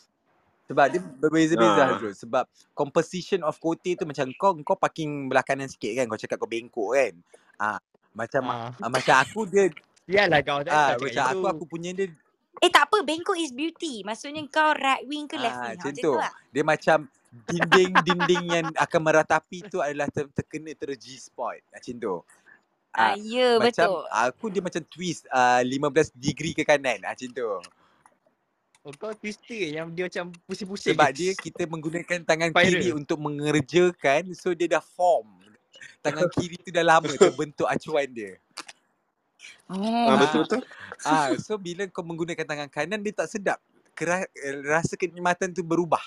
Sebab 0.65 0.85
dia 0.89 0.97
berbeza-beza 0.97 1.77
Ah. 1.77 1.87
Hazrul. 1.93 2.13
Sebab 2.17 2.43
composition 2.73 3.45
of 3.45 3.61
kote 3.61 3.93
tu 3.93 4.09
macam 4.09 4.25
kau 4.33 4.57
kau 4.65 4.73
parking 4.73 5.29
belah 5.29 5.45
kanan 5.45 5.69
sikit 5.69 5.93
kan. 5.93 6.09
Kau 6.09 6.17
cakap 6.17 6.41
kau 6.41 6.49
bengkok 6.49 6.97
kan. 6.97 7.13
Ah, 7.61 7.77
macam 8.17 8.41
Ah. 8.49 8.73
ah, 8.73 8.89
macam 8.89 9.21
aku 9.21 9.45
dia 9.45 9.69
Biarlah 10.03 10.41
kau 10.43 10.59
tak 10.65 10.73
ah, 10.73 10.89
macam 10.97 11.07
itu. 11.07 11.21
aku 11.21 11.45
aku 11.45 11.63
punya 11.69 11.93
dia 11.93 12.09
Eh 12.61 12.71
tak 12.71 12.87
apa, 12.87 13.03
bengkok 13.03 13.35
is 13.35 13.51
beauty. 13.51 14.05
Maksudnya 14.07 14.39
kau 14.47 14.71
right 14.71 15.03
wing 15.03 15.27
ke 15.27 15.35
left 15.35 15.57
ah, 15.57 15.73
wing. 15.73 15.75
Ha, 15.75 15.83
macam 15.83 15.91
tu. 15.91 16.05
tu 16.05 16.11
lah. 16.15 16.31
Dia 16.47 16.63
macam 16.63 16.97
dinding-dinding 17.49 18.43
yang 18.45 18.65
akan 18.77 19.01
meratapi 19.03 19.67
tu 19.67 19.81
adalah 19.81 20.07
ter, 20.07 20.29
terkena 20.31 20.71
terus 20.77 20.95
G-spot. 20.95 21.59
Macam 21.73 21.93
tu. 21.97 22.15
Ah, 22.93 23.13
Ah, 23.13 23.15
ya, 23.17 23.57
macam 23.57 23.89
betul. 23.89 24.05
aku 24.07 24.45
dia 24.53 24.61
macam 24.61 24.81
twist 24.85 25.25
uh, 25.27 25.65
15 25.65 26.13
degree 26.13 26.53
ke 26.53 26.61
kanan. 26.61 27.01
Ah, 27.01 27.11
macam 27.11 27.25
tu. 27.27 27.49
Oh, 28.83 28.91
kau 28.93 29.15
twister 29.15 29.73
yang 29.73 29.89
dia 29.89 30.05
macam 30.05 30.29
pusing-pusing. 30.43 30.91
Sebab 30.91 31.09
dia 31.09 31.31
kita 31.33 31.63
menggunakan 31.65 32.19
tangan 32.21 32.51
Spiral. 32.51 32.67
kiri 32.69 32.89
untuk 32.91 33.17
mengerjakan 33.17 34.35
so 34.35 34.51
dia 34.51 34.67
dah 34.69 34.83
form. 34.83 35.39
Tangan 35.99 36.27
kiri 36.29 36.59
tu 36.59 36.69
dah 36.69 36.83
lama 36.83 37.07
terbentuk 37.09 37.65
acuan 37.65 38.11
dia. 38.11 38.35
Ah, 39.65 40.13
Oh. 40.13 40.19
betul-betul. 40.19 40.61
Ah, 41.01 41.31
so 41.39 41.55
bila 41.55 41.87
kau 41.87 42.03
menggunakan 42.03 42.43
tangan 42.43 42.69
kanan 42.69 42.99
dia 42.99 43.15
tak 43.15 43.27
sedap. 43.27 43.59
Kera, 43.93 44.21
eh, 44.27 44.55
rasa 44.61 44.93
kenikmatan 44.93 45.49
tu 45.49 45.63
berubah. 45.63 46.03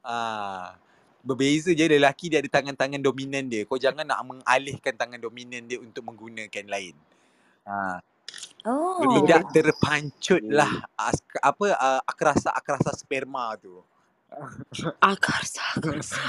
Ah, 0.00 0.74
berbeza 1.20 1.70
je 1.72 1.84
lelaki 1.84 2.32
dia 2.32 2.40
ada 2.40 2.50
tangan-tangan 2.50 3.00
dominan 3.00 3.46
dia. 3.46 3.68
Kau 3.68 3.80
jangan 3.80 4.04
nak 4.04 4.20
mengalihkan 4.24 4.94
tangan 4.96 5.20
dominan 5.20 5.64
dia 5.68 5.78
untuk 5.80 6.04
menggunakan 6.04 6.64
lain. 6.68 6.96
Ah, 7.64 8.00
Oh. 8.60 9.00
tidak 9.24 9.48
terpancut 9.56 10.44
lah 10.44 10.84
as, 10.92 11.16
apa 11.40 11.72
uh, 11.80 12.00
akrasa-akrasa 12.04 12.92
sperma 12.92 13.56
tu. 13.56 13.80
Akarsa, 15.00 15.80
akarsa. 15.80 16.20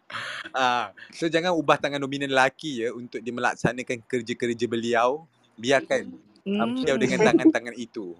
ah, 0.54 0.92
so 1.10 1.26
jangan 1.32 1.56
ubah 1.56 1.80
tangan 1.80 1.98
dominan 1.98 2.28
lelaki 2.28 2.84
ya 2.86 2.92
untuk 2.92 3.18
dia 3.24 3.32
melaksanakan 3.32 4.04
kerja-kerja 4.04 4.66
beliau. 4.68 5.24
Biarkan 5.56 6.12
hmm. 6.44 6.84
beliau 6.84 6.96
dengan 7.00 7.32
tangan-tangan 7.32 7.74
itu. 7.80 8.14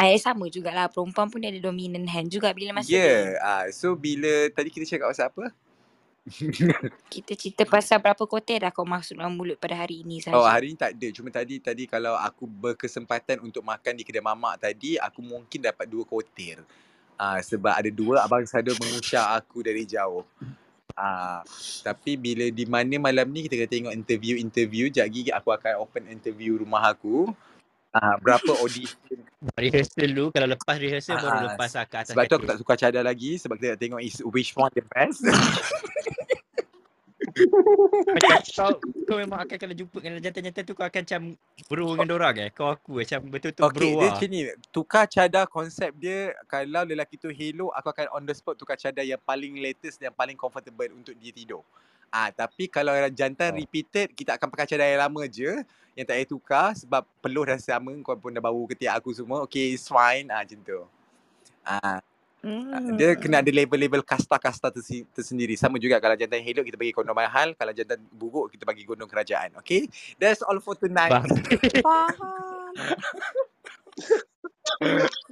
Eh, 0.00 0.16
sama 0.16 0.48
jugalah. 0.48 0.88
Perempuan 0.88 1.28
pun 1.28 1.42
dia 1.42 1.52
ada 1.52 1.60
dominant 1.60 2.08
hand 2.08 2.32
juga 2.32 2.48
bila 2.56 2.80
masa 2.80 2.88
dia. 2.88 3.00
yeah. 3.00 3.24
ah, 3.44 3.64
so 3.68 3.92
bila 3.92 4.48
tadi 4.54 4.72
kita 4.72 4.88
cakap 4.88 5.12
pasal 5.12 5.26
apa? 5.28 5.44
Kita 7.12 7.34
cerita 7.34 7.66
pasal 7.66 7.98
berapa 7.98 8.22
kote 8.30 8.54
dah 8.54 8.70
kau 8.70 8.86
masuk 8.86 9.18
dalam 9.18 9.34
mulut 9.34 9.58
pada 9.58 9.74
hari 9.74 10.06
ini 10.06 10.22
saja. 10.22 10.38
Oh 10.38 10.46
hari 10.46 10.70
ni 10.70 10.78
tak 10.78 10.94
ada. 10.94 11.08
Cuma 11.10 11.34
tadi 11.34 11.58
tadi 11.58 11.90
kalau 11.90 12.14
aku 12.14 12.46
berkesempatan 12.46 13.42
untuk 13.42 13.66
makan 13.66 13.98
di 13.98 14.06
kedai 14.06 14.22
mamak 14.22 14.62
tadi, 14.62 14.94
aku 15.02 15.18
mungkin 15.18 15.58
dapat 15.66 15.90
dua 15.90 16.06
kotir. 16.06 16.62
Ah 17.18 17.42
sebab 17.42 17.74
ada 17.74 17.90
dua 17.90 18.22
abang 18.22 18.46
Sado 18.46 18.70
mengusyak 18.78 19.42
aku 19.42 19.66
dari 19.66 19.82
jauh. 19.82 20.22
Ah 20.94 21.42
tapi 21.82 22.14
bila 22.14 22.46
di 22.54 22.70
mana 22.70 23.02
malam 23.02 23.26
ni 23.26 23.50
kita 23.50 23.58
kena 23.58 23.70
tengok 23.70 23.94
interview-interview, 23.98 24.94
jap 24.94 25.10
lagi 25.10 25.26
aku 25.34 25.48
akan 25.50 25.72
open 25.82 26.06
interview 26.06 26.54
rumah 26.62 26.86
aku. 26.94 27.34
Ah 27.92 28.16
berapa 28.16 28.52
audition 28.58 28.96
Rehearsal 29.58 30.06
dulu. 30.08 30.30
Kalau 30.30 30.48
lepas 30.48 30.76
rehearsal 30.78 31.18
baru 31.18 31.34
Ah, 31.34 31.42
lepas 31.52 31.70
lah 31.74 31.84
ke 31.84 31.96
atas 31.98 32.14
sebab 32.14 32.24
tu 32.24 32.34
aku 32.38 32.46
tak 32.46 32.58
suka 32.62 32.72
cadar 32.78 33.02
lagi 33.02 33.36
sebab 33.36 33.58
kita 33.58 33.74
nak 33.74 33.80
tengok 33.82 34.00
is 34.00 34.16
which 34.30 34.54
one 34.54 34.70
the 34.72 34.84
best. 34.88 35.20
Macam 38.12 38.42
kau, 38.44 38.70
kau 39.06 39.16
memang 39.16 39.40
akan 39.46 39.56
kalau 39.56 39.74
jumpa 39.74 39.96
dengan 39.98 40.20
jantan-jantan 40.20 40.62
tu 40.66 40.74
kau 40.74 40.84
akan 40.84 41.00
macam 41.00 41.22
bro 41.64 41.86
dengan 41.94 42.08
dorang 42.10 42.36
eh. 42.36 42.50
Kau 42.50 42.68
aku 42.68 43.00
macam 43.00 43.18
betul-betul 43.30 43.62
bro 43.62 43.72
Okay, 43.72 43.88
dia 43.88 43.96
lah. 43.96 44.10
macam 44.12 44.28
ni. 44.28 44.40
Tukar 44.68 45.04
cadar 45.06 45.44
konsep 45.46 45.90
dia, 45.96 46.18
kalau 46.44 46.82
lelaki 46.82 47.16
tu 47.16 47.30
hello, 47.30 47.70
aku 47.72 47.88
akan 47.88 48.06
on 48.12 48.22
the 48.26 48.34
spot 48.34 48.58
tukar 48.58 48.76
cadar 48.76 49.02
yang 49.02 49.22
paling 49.22 49.58
latest 49.58 49.96
dan 49.96 50.12
paling 50.12 50.34
comfortable 50.34 50.90
untuk 50.92 51.14
dia 51.16 51.30
tidur. 51.30 51.62
Ah, 52.12 52.28
tapi 52.28 52.68
kalau 52.68 52.92
jantan 53.08 53.54
Oh. 53.54 53.58
repeated, 53.58 54.12
kita 54.12 54.36
akan 54.36 54.52
pakai 54.52 54.66
cadar 54.68 54.86
yang 54.86 55.00
lama 55.00 55.22
je. 55.24 55.50
Yang 55.92 56.06
tak 56.08 56.16
payah 56.16 56.28
tukar 56.28 56.68
sebab 56.72 57.02
peluh 57.20 57.44
dah 57.44 57.60
sama. 57.60 57.92
Kau 58.00 58.16
pun 58.16 58.32
dah 58.32 58.40
bau 58.40 58.64
ketiak 58.64 58.96
aku 58.96 59.12
semua. 59.12 59.44
Okay, 59.44 59.76
it's 59.76 59.86
fine. 59.86 60.32
Ah, 60.32 60.40
macam 60.40 60.58
tu. 60.64 60.80
Ah, 61.62 62.00
Hmm. 62.42 62.98
dia 62.98 63.14
kena 63.14 63.38
ada 63.38 63.54
level-level 63.54 64.02
kasta-kasta 64.02 64.74
tersi- 64.74 65.06
tersendiri. 65.14 65.54
Sama 65.54 65.78
juga 65.78 66.02
kalau 66.02 66.18
jantan 66.18 66.42
hello, 66.42 66.66
kita 66.66 66.74
bagi 66.74 66.90
kondom 66.90 67.14
mahal. 67.14 67.54
Kalau 67.54 67.70
jantan 67.70 68.02
buruk, 68.10 68.50
kita 68.50 68.66
bagi 68.66 68.82
kondom 68.82 69.06
kerajaan. 69.06 69.54
Okay? 69.62 69.86
That's 70.18 70.42
all 70.42 70.58
for 70.58 70.74
tonight. 70.74 71.14
Faham. 71.86 72.74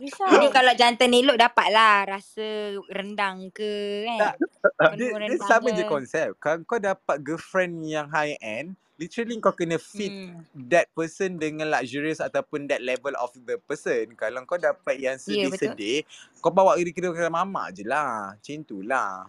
Jadi 0.07 0.47
kalau 0.55 0.73
jantan 0.79 1.11
elok 1.11 1.35
dapat 1.35 1.67
lah 1.75 2.07
rasa 2.07 2.79
rendang 2.95 3.51
ke 3.51 4.07
kan. 4.07 4.39
Tak, 4.79 4.93
dia, 4.95 5.11
dia 5.11 5.39
sama 5.43 5.75
je 5.75 5.83
konsep. 5.91 6.39
Kalau 6.39 6.63
kau 6.63 6.79
dapat 6.79 7.19
girlfriend 7.19 7.83
yang 7.91 8.07
high 8.07 8.39
end, 8.39 8.79
literally 9.01 9.41
kau 9.41 9.57
kena 9.57 9.81
fit 9.81 10.13
Hmm. 10.13 10.45
that 10.69 10.93
person 10.93 11.41
dengan 11.41 11.73
luxurious 11.73 12.21
ataupun 12.21 12.69
that 12.69 12.85
level 12.85 13.17
of 13.17 13.33
the 13.49 13.57
person. 13.65 14.13
Kalau 14.13 14.45
kau 14.45 14.61
dapat 14.61 15.01
yang 15.01 15.17
Ya 15.25 15.49
betul. 15.49 15.73
sedih-sedih, 15.73 16.05
kau 16.45 16.53
bawa 16.53 16.77
diri 16.77 16.93
kira 16.93 17.09
ke 17.09 17.25
mamak 17.33 17.81
je 17.81 17.89
lah. 17.89 18.37
Macam 18.37 18.61
tu 18.69 18.85
lah. 18.85 19.25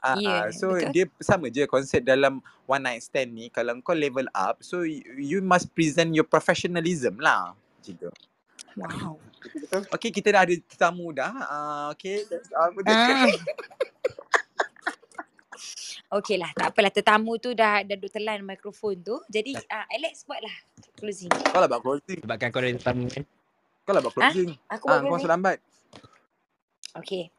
Ah, 0.00 0.16
Ya 0.16 0.48
so 0.54 0.72
betul. 0.72 0.88
dia 0.94 1.04
sama 1.20 1.52
je 1.52 1.68
konsep 1.68 2.00
dalam 2.00 2.40
one 2.64 2.80
night 2.80 3.04
stand 3.04 3.36
ni. 3.36 3.52
Kalau 3.52 3.76
kau 3.84 3.92
level 3.92 4.24
up, 4.32 4.64
so 4.64 4.88
you, 4.88 5.04
you 5.20 5.38
must 5.44 5.68
present 5.76 6.16
your 6.16 6.24
professionalism 6.24 7.20
lah. 7.20 7.52
Macam 7.52 7.94
tu. 8.08 8.10
Wow. 8.80 9.20
Okay, 9.94 10.10
kita 10.10 10.34
dah 10.34 10.42
ada 10.48 10.54
tetamu 10.66 11.14
dah. 11.14 11.30
Uh, 11.30 11.84
okay, 11.94 12.26
that's 12.26 12.50
all 12.56 12.72
Ah. 12.88 13.28
Okey 16.10 16.36
lah, 16.36 16.50
tak 16.54 16.72
apalah 16.72 16.90
tetamu 16.90 17.36
tu 17.36 17.52
dah 17.52 17.82
dah 17.82 17.96
duduk 17.96 18.10
telan 18.10 18.40
mikrofon 18.42 18.98
tu. 19.00 19.16
Jadi 19.28 19.52
uh, 19.54 19.86
Alex 19.92 20.24
buatlah 20.24 20.54
closing. 20.96 21.30
Kau 21.30 21.60
lah 21.60 21.68
buat 21.68 21.82
closing. 21.82 22.18
Sebabkan 22.22 22.48
kau 22.48 22.60
ada 22.60 22.72
tetamu 22.72 23.06
kan. 23.06 23.24
Kau 23.84 23.92
lah 23.92 24.00
buat 24.00 24.12
Ha? 24.14 24.18
closing. 24.30 24.50
Aku 24.68 24.84
Ah, 24.86 24.98
buat 24.98 25.00
kau 25.00 25.00
closing. 25.00 25.12
masuk 25.12 25.30
lambat. 25.30 25.58
Okay. 26.96 27.30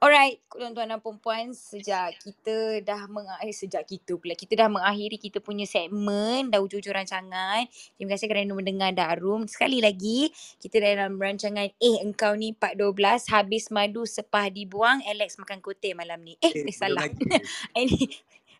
Alright, 0.00 0.40
tuan-tuan 0.48 0.88
dan 0.88 0.96
perempuan, 0.96 1.52
sejak 1.52 2.16
kita 2.24 2.80
dah 2.80 3.04
mengakhiri, 3.04 3.52
sejak 3.52 3.84
kita 3.84 4.16
pula, 4.16 4.32
kita 4.32 4.56
dah 4.56 4.72
mengakhiri 4.72 5.20
kita 5.20 5.44
punya 5.44 5.68
segmen, 5.68 6.48
dah 6.48 6.56
hujung-hujung 6.56 6.96
rancangan. 6.96 7.68
Terima 8.00 8.16
kasih 8.16 8.32
kerana 8.32 8.56
mendengar 8.56 8.96
Darum. 8.96 9.44
Sekali 9.44 9.84
lagi, 9.84 10.32
kita 10.56 10.80
dalam 10.80 11.20
rancangan 11.20 11.68
Eh 11.76 12.00
Engkau 12.00 12.32
Ni 12.32 12.56
412, 12.56 13.28
habis 13.28 13.68
madu 13.68 14.08
sepah 14.08 14.48
dibuang, 14.48 15.04
Alex 15.04 15.36
makan 15.36 15.60
kote 15.60 15.92
malam 15.92 16.24
ni. 16.24 16.32
Eh, 16.40 16.48
Eh, 16.48 16.64
eh 16.64 16.72
salah. 16.72 17.04
Ini 17.76 18.00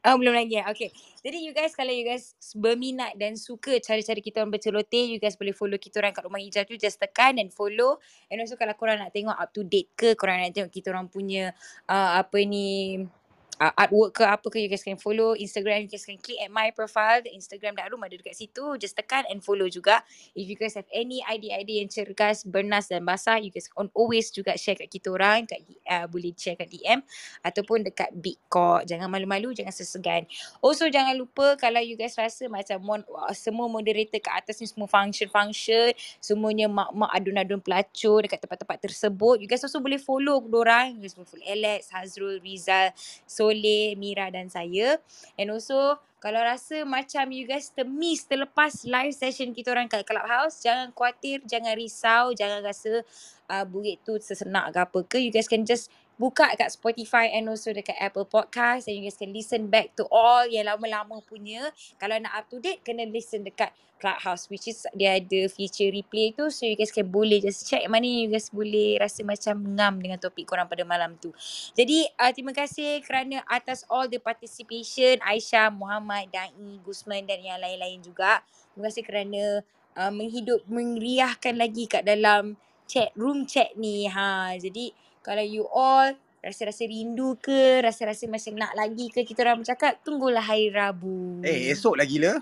Oh, 0.01 0.17
belum 0.17 0.33
lagi 0.33 0.57
ya. 0.57 0.65
Okay. 0.73 0.89
Jadi 1.21 1.45
you 1.45 1.53
guys 1.53 1.77
kalau 1.77 1.93
you 1.93 2.09
guys 2.09 2.33
berminat 2.57 3.21
dan 3.21 3.37
suka 3.37 3.77
cara-cara 3.85 4.17
kita 4.17 4.41
orang 4.41 4.57
berceloteh, 4.57 5.13
you 5.13 5.21
guys 5.21 5.37
boleh 5.37 5.53
follow 5.53 5.77
kita 5.77 6.01
orang 6.01 6.17
kat 6.17 6.25
Rumah 6.25 6.41
Hijau 6.41 6.65
tu. 6.65 6.81
Just 6.81 6.97
tekan 6.97 7.37
dan 7.37 7.53
follow. 7.53 8.01
And 8.33 8.41
also 8.41 8.57
kalau 8.57 8.73
korang 8.81 8.97
nak 8.97 9.13
tengok 9.13 9.37
up 9.37 9.53
to 9.53 9.61
date 9.61 9.93
ke, 9.93 10.17
korang 10.17 10.41
nak 10.41 10.57
tengok 10.57 10.73
kita 10.73 10.89
orang 10.97 11.13
punya 11.13 11.53
uh, 11.85 12.17
apa 12.17 12.39
ni 12.49 12.97
uh, 13.61 13.73
artwork 13.77 14.17
ke 14.17 14.25
apa 14.25 14.47
ke 14.49 14.59
you 14.65 14.69
guys 14.73 14.83
can 14.83 14.97
follow 14.97 15.37
Instagram 15.37 15.85
you 15.85 15.91
guys 15.93 16.09
can 16.09 16.17
click 16.17 16.41
at 16.41 16.49
my 16.49 16.73
profile 16.73 17.21
the 17.21 17.31
Instagram 17.31 17.77
Darum 17.77 18.01
ada 18.01 18.17
dekat 18.17 18.35
situ. 18.35 18.65
Just 18.81 18.97
tekan 18.97 19.29
and 19.29 19.45
follow 19.45 19.69
juga. 19.69 20.01
If 20.33 20.49
you 20.49 20.57
guys 20.57 20.75
have 20.75 20.89
any 20.91 21.21
idea-idea 21.29 21.85
yang 21.85 21.93
cergas 21.93 22.43
bernas 22.49 22.89
dan 22.89 23.05
basah 23.05 23.37
you 23.37 23.53
guys 23.53 23.69
on 23.77 23.93
always 23.93 24.33
juga 24.33 24.57
share 24.57 24.81
kat 24.81 24.89
kita 24.89 25.13
orang 25.13 25.45
kat 25.45 25.61
uh, 25.85 26.09
boleh 26.09 26.33
share 26.33 26.57
kat 26.57 26.73
DM 26.73 27.05
ataupun 27.45 27.85
dekat 27.85 28.09
Big 28.17 28.41
Court 28.49 28.89
jangan 28.89 29.13
malu-malu 29.13 29.53
jangan 29.53 29.75
sesegan 29.75 30.25
also 30.65 30.89
jangan 30.89 31.13
lupa 31.19 31.59
kalau 31.61 31.83
you 31.83 31.99
guys 31.99 32.17
rasa 32.17 32.49
macam 32.49 32.79
mon, 32.81 33.01
uh, 33.05 33.35
semua 33.37 33.69
moderator 33.69 34.23
kat 34.23 34.33
atas 34.47 34.63
ni 34.63 34.67
semua 34.67 34.89
function-function 34.89 35.93
semuanya 36.23 36.71
mak-mak 36.71 37.11
adun-adun 37.13 37.61
pelacur 37.61 38.25
dekat 38.25 38.41
tempat-tempat 38.41 38.79
tersebut 38.81 39.37
you 39.43 39.49
guys 39.51 39.61
also 39.61 39.83
boleh 39.83 40.01
follow 40.01 40.41
dorang 40.47 40.97
you 40.97 41.05
guys 41.05 41.13
boleh 41.13 41.29
follow 41.29 41.47
Alex 41.51 41.91
Hazrul 41.93 42.39
Rizal 42.41 42.95
Soleh, 43.51 43.99
Mira 43.99 44.31
dan 44.31 44.47
saya. 44.47 45.03
And 45.35 45.51
also 45.51 45.99
kalau 46.23 46.39
rasa 46.39 46.87
macam 46.87 47.35
you 47.35 47.51
guys 47.51 47.75
termiss 47.75 48.31
terlepas 48.31 48.87
live 48.87 49.11
session 49.17 49.51
kita 49.51 49.75
orang 49.75 49.91
kat 49.91 50.07
Clubhouse, 50.07 50.63
jangan 50.63 50.95
khawatir, 50.95 51.43
jangan 51.49 51.75
risau, 51.75 52.31
jangan 52.37 52.63
rasa 52.63 53.03
uh, 53.51 53.65
burit 53.67 53.99
tu 54.07 54.15
sesenak 54.23 54.71
ke 54.71 54.79
apa 54.79 54.99
ke. 55.05 55.19
You 55.19 55.35
guys 55.35 55.51
can 55.51 55.67
just 55.67 55.91
buka 56.21 56.53
kat 56.53 56.69
Spotify 56.69 57.33
and 57.33 57.49
also 57.49 57.73
dekat 57.73 57.97
Apple 57.97 58.29
Podcast 58.29 58.93
and 58.93 59.01
you 59.01 59.09
guys 59.09 59.17
can 59.17 59.33
listen 59.33 59.73
back 59.73 59.97
to 59.97 60.05
all 60.13 60.45
yang 60.45 60.69
lama-lama 60.69 61.25
punya. 61.25 61.73
Kalau 61.97 62.21
nak 62.21 62.37
up 62.37 62.47
to 62.53 62.61
date, 62.61 62.85
kena 62.85 63.09
listen 63.09 63.41
dekat 63.41 63.73
Clubhouse 63.97 64.53
which 64.53 64.69
is 64.69 64.85
dia 64.93 65.17
ada 65.17 65.49
feature 65.49 65.89
replay 65.89 66.33
tu 66.37 66.49
so 66.53 66.69
you 66.69 66.77
guys 66.77 66.93
can 66.93 67.09
boleh 67.09 67.41
just 67.41 67.69
check 67.69 67.85
mana 67.89 68.05
you 68.05 68.33
guys 68.33 68.49
boleh 68.53 68.97
rasa 69.01 69.25
macam 69.25 69.61
ngam 69.77 69.95
dengan 70.01 70.21
topik 70.21 70.45
korang 70.45 70.69
pada 70.69 70.85
malam 70.85 71.17
tu. 71.17 71.33
Jadi 71.73 72.05
uh, 72.21 72.33
terima 72.37 72.53
kasih 72.53 73.01
kerana 73.05 73.41
atas 73.49 73.89
all 73.89 74.09
the 74.09 74.21
participation 74.21 75.21
Aisyah, 75.25 75.73
Muhammad, 75.73 76.29
Dai, 76.33 76.53
Gusman 76.85 77.25
dan 77.25 77.41
yang 77.41 77.61
lain-lain 77.61 78.05
juga. 78.05 78.45
Terima 78.73 78.93
kasih 78.93 79.05
kerana 79.05 79.43
uh, 79.97 80.13
menghidup 80.13 80.65
meriahkan 80.69 81.57
lagi 81.57 81.89
kat 81.89 82.05
dalam 82.05 82.61
chat 82.89 83.13
room 83.17 83.45
chat 83.49 83.73
ni. 83.77 84.09
Ha 84.09 84.57
jadi 84.61 84.93
kalau 85.21 85.45
you 85.45 85.65
all 85.69 86.13
rasa-rasa 86.41 86.89
rindu 86.89 87.37
ke, 87.37 87.85
rasa-rasa 87.85 88.25
macam 88.25 88.57
nak 88.57 88.73
lagi 88.73 89.13
ke 89.13 89.29
kita 89.29 89.45
orang 89.45 89.61
bercakap, 89.61 90.01
tunggulah 90.01 90.41
hari 90.41 90.73
Rabu. 90.73 91.45
Eh, 91.45 91.69
esok 91.73 92.01
lagi 92.01 92.17
lah. 92.17 92.41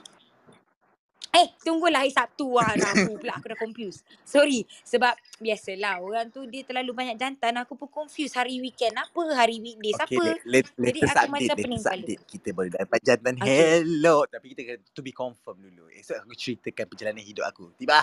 Eh, 1.28 1.50
tunggulah 1.60 2.06
hari 2.06 2.14
Sabtu 2.14 2.56
lah. 2.56 2.72
Rabu 2.78 3.18
pula 3.20 3.36
aku 3.36 3.52
dah 3.52 3.58
confused. 3.58 4.06
Sorry. 4.24 4.64
Sebab 4.86 5.12
biasalah 5.42 6.00
orang 6.00 6.32
tu 6.32 6.46
dia 6.48 6.64
terlalu 6.64 6.94
banyak 6.96 7.20
jantan. 7.20 7.58
Aku 7.62 7.76
pun 7.76 7.90
confused 7.90 8.32
hari 8.32 8.62
weekend 8.62 8.96
apa, 8.96 9.22
hari 9.36 9.60
weekdays 9.60 9.98
Okay, 10.08 10.16
apa. 10.16 10.40
let, 10.46 10.66
let, 10.78 10.94
Jadi 10.94 11.00
aku 11.04 11.12
update, 11.12 11.30
macam 11.34 11.56
pening 11.58 11.82
kepala. 11.84 12.00
update. 12.00 12.22
Kita 12.24 12.48
boleh 12.56 12.70
dapat 12.72 13.00
jantan 13.04 13.34
Okay. 13.38 13.58
hello. 13.82 14.16
Tapi 14.24 14.46
kita 14.56 14.60
kena 14.62 14.78
to 14.94 15.00
be 15.04 15.12
confirm 15.12 15.56
dulu. 15.60 15.84
Esok 15.92 16.16
aku 16.22 16.32
ceritakan 16.38 16.84
perjalanan 16.86 17.22
hidup 17.22 17.44
aku. 17.44 17.76
Tiba. 17.76 18.00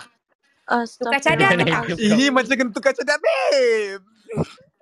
Tukar 1.00 1.20
cadar? 1.24 1.56
Ini 1.98 2.30
macam 2.30 2.54
kena 2.54 2.72
tukar 2.72 2.94
cadar, 2.94 3.18
babe. 3.18 4.15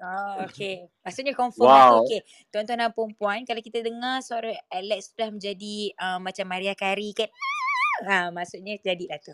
Oh, 0.03 0.44
okay. 0.44 0.91
Maksudnya 0.99 1.32
confirm 1.32 1.64
Wow. 1.64 1.72
wow. 1.72 1.95
Okay. 2.03 2.20
Tuan-tuan 2.52 2.80
dan 2.80 2.91
perempuan, 2.91 3.48
kalau 3.48 3.64
kita 3.64 3.80
dengar 3.80 4.20
suara 4.20 4.52
Alex 4.68 5.15
sudah 5.15 5.32
menjadi 5.32 5.95
uh, 5.95 6.20
macam 6.20 6.45
Maria 6.48 6.76
Carey 6.76 7.15
kan. 7.15 7.32
Ha, 8.03 8.28
maksudnya 8.36 8.76
jadilah 8.84 9.15
tu. 9.24 9.32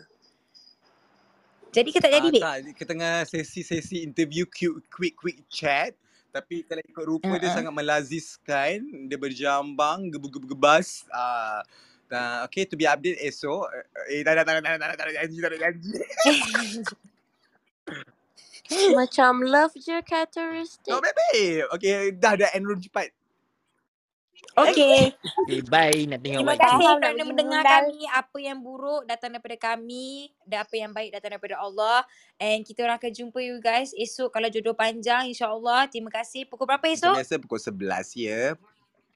Jadi 1.70 1.88
ke 1.90 1.98
tak 2.02 2.10
jadi, 2.14 2.26
Ah, 2.26 2.30
babe? 2.30 2.42
tak, 2.42 2.56
kita 2.78 2.84
tengah 2.94 3.14
sesi-sesi 3.26 4.02
interview 4.02 4.46
quick 4.46 4.86
quick 4.90 5.14
quick 5.18 5.38
chat. 5.50 5.94
Tapi 6.30 6.62
kalau 6.62 6.82
ikut 6.82 7.04
rupa 7.06 7.34
dia 7.38 7.50
Uh-uh. 7.50 7.56
sangat 7.58 7.74
melaziskan. 7.74 8.78
Dia 9.10 9.18
berjambang, 9.18 10.06
gebu-gebu-gebas. 10.14 11.06
Ah, 11.10 11.62
uh, 12.10 12.46
okay, 12.46 12.66
to 12.66 12.78
be 12.78 12.86
update 12.86 13.18
esok. 13.22 13.66
Eh, 14.10 14.22
tak 14.22 14.38
ada, 14.38 14.42
tak 14.46 14.58
ada, 14.58 14.60
tak 14.62 14.70
ada, 14.70 14.78
tak 14.78 14.86
ada, 14.86 14.94
tak 14.94 15.06
ada 15.06 15.14
janji, 15.18 15.38
tak 15.38 15.50
ada 15.50 15.58
janji. 15.58 15.90
Macam 18.94 19.42
love 19.42 19.74
je 19.74 19.98
characteristic. 20.06 20.90
No, 20.90 21.02
babe. 21.02 21.66
Okay, 21.74 22.14
dah, 22.14 22.38
dah 22.38 22.50
end 22.54 22.66
room 22.66 22.78
cepat. 22.78 23.10
Okay. 24.56 25.14
Okay, 25.46 25.60
bye. 25.70 25.94
Nak 26.10 26.20
tengok 26.26 26.42
Terima 26.42 26.56
kasih 26.58 26.86
kerana 26.98 27.22
mendengar 27.22 27.62
mengundang. 27.62 27.84
kami. 27.86 28.00
Apa 28.10 28.38
yang 28.40 28.58
buruk 28.58 29.02
datang 29.06 29.30
daripada 29.36 29.56
kami. 29.56 30.32
Dan 30.42 30.58
apa 30.66 30.74
yang 30.74 30.90
baik 30.90 31.10
datang 31.14 31.30
daripada 31.38 31.56
Allah. 31.60 32.02
And 32.40 32.66
kita 32.66 32.82
orang 32.82 32.98
akan 32.98 33.12
jumpa 33.14 33.38
you 33.40 33.62
guys 33.62 33.94
esok 33.94 34.32
kalau 34.34 34.50
jodoh 34.50 34.74
panjang 34.74 35.30
insyaAllah. 35.30 35.86
Terima 35.86 36.10
kasih. 36.10 36.48
Pukul 36.50 36.66
berapa 36.66 36.82
esok? 36.88 37.14
biasa 37.14 37.38
pukul 37.38 37.60
11 37.60 38.16
ya. 38.16 38.40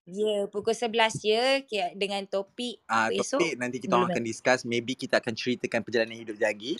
Ya, 0.05 0.20
yeah, 0.20 0.40
pukul 0.52 0.76
11 0.76 1.24
ya. 1.24 1.64
Okay, 1.64 1.97
dengan 1.97 2.22
topik 2.28 2.85
Ah, 2.86 3.09
apa 3.09 3.16
esok. 3.16 3.40
topik 3.40 3.52
nanti 3.56 3.76
kita 3.81 3.97
orang 3.97 4.12
akan 4.12 4.24
discuss. 4.24 4.62
Maybe 4.68 4.93
kita 4.94 5.18
akan 5.18 5.32
ceritakan 5.32 5.81
perjalanan 5.82 6.20
hidup 6.20 6.36
Jagi. 6.36 6.76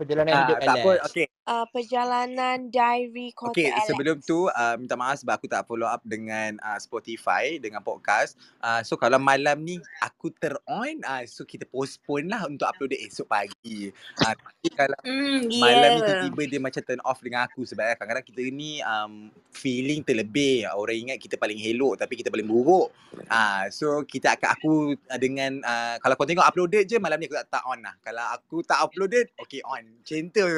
Perjalanan 0.00 0.32
Ah, 0.32 0.40
hidup 0.48 0.56
tak 0.64 0.74
apa. 0.80 0.90
Alex. 0.96 1.12
Okay. 1.12 1.26
Uh, 1.44 1.66
perjalanan 1.74 2.70
diary 2.70 3.34
kota 3.34 3.50
Okay, 3.50 3.68
Alex. 3.68 3.90
sebelum 3.90 4.16
tu 4.22 4.46
uh, 4.46 4.74
minta 4.78 4.94
maaf 4.94 5.18
sebab 5.18 5.34
aku 5.34 5.50
tak 5.50 5.66
follow 5.66 5.84
up 5.84 5.98
dengan 6.06 6.56
uh, 6.62 6.78
Spotify 6.78 7.58
dengan 7.58 7.82
podcast. 7.82 8.38
Uh, 8.62 8.80
so 8.80 8.94
kalau 8.94 9.18
malam 9.18 9.60
ni 9.60 9.76
aku 9.98 10.30
ter-on, 10.30 11.02
uh, 11.02 11.26
so 11.26 11.42
kita 11.42 11.66
postpone 11.66 12.30
lah 12.30 12.46
untuk 12.46 12.64
upload 12.64 12.94
dia 12.94 13.02
esok 13.02 13.26
pagi. 13.26 13.90
Uh, 14.22 14.32
tapi 14.32 14.68
kalau 14.72 14.94
Hmm, 15.02 15.42
malam 15.58 15.90
ni 15.90 16.00
yeah. 16.00 16.06
tiba-tiba 16.06 16.42
dia 16.46 16.60
macam 16.62 16.82
turn 16.86 17.02
off 17.02 17.18
dengan 17.18 17.44
aku 17.44 17.66
sebab 17.66 17.82
eh, 17.82 17.96
kadang-kadang 17.98 18.26
kita 18.30 18.40
ni 18.48 18.78
um, 18.80 19.28
feeling 19.50 20.00
terlebih. 20.00 20.70
Orang 20.70 20.94
ingat 20.96 21.18
kita 21.18 21.34
paling 21.34 21.58
elok 21.58 21.98
tapi 21.98 22.14
kita 22.14 22.30
paling 22.30 22.46
buruk. 22.46 22.94
Ah, 23.26 23.66
uh, 23.66 23.74
so 23.74 24.06
kita 24.06 24.38
akan 24.38 24.48
aku 24.54 24.72
uh, 24.94 25.18
dengan 25.18 25.58
uh, 25.66 25.98
kalau 25.98 26.14
kau 26.14 26.30
tengok 26.30 26.46
uploaded 26.46 26.86
je 26.86 27.02
malam 27.02 27.18
ni 27.18 27.26
aku 27.26 27.34
tak, 27.42 27.58
tak 27.58 27.64
on 27.66 27.82
lah. 27.82 27.98
Kalau 27.98 28.22
aku 28.30 28.62
tak 28.62 28.78
uploaded, 28.78 29.34
okay 29.34 29.58
on. 29.66 29.89
Macam 29.98 30.22
tu. 30.30 30.48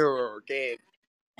Okay. 0.44 0.76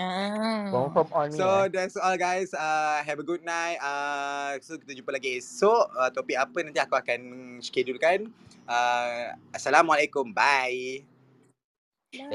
Ah. 0.01 0.73
On 0.73 1.28
ni 1.28 1.36
So 1.36 1.44
lah. 1.44 1.69
that's 1.69 2.01
all 2.01 2.16
guys. 2.16 2.51
Uh, 2.56 3.05
have 3.05 3.20
a 3.20 3.27
good 3.27 3.44
night. 3.44 3.77
Uh, 3.78 4.56
so 4.64 4.81
kita 4.81 4.97
jumpa 4.97 5.12
lagi 5.12 5.36
esok. 5.36 5.93
Uh, 5.93 6.09
topik 6.09 6.40
apa 6.40 6.59
nanti 6.64 6.81
aku 6.81 6.97
akan 6.97 7.20
schedulekan. 7.60 8.32
Uh, 8.64 9.36
Assalamualaikum. 9.52 10.32
Bye. 10.32 11.05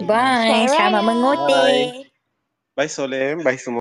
Bye. 0.05 0.69
Selamat 0.69 1.01
Raya. 1.01 1.07
mengutip. 1.09 2.07
Bye 2.77 2.89
Solem. 2.89 3.41
Bye 3.41 3.57
semua. 3.57 3.75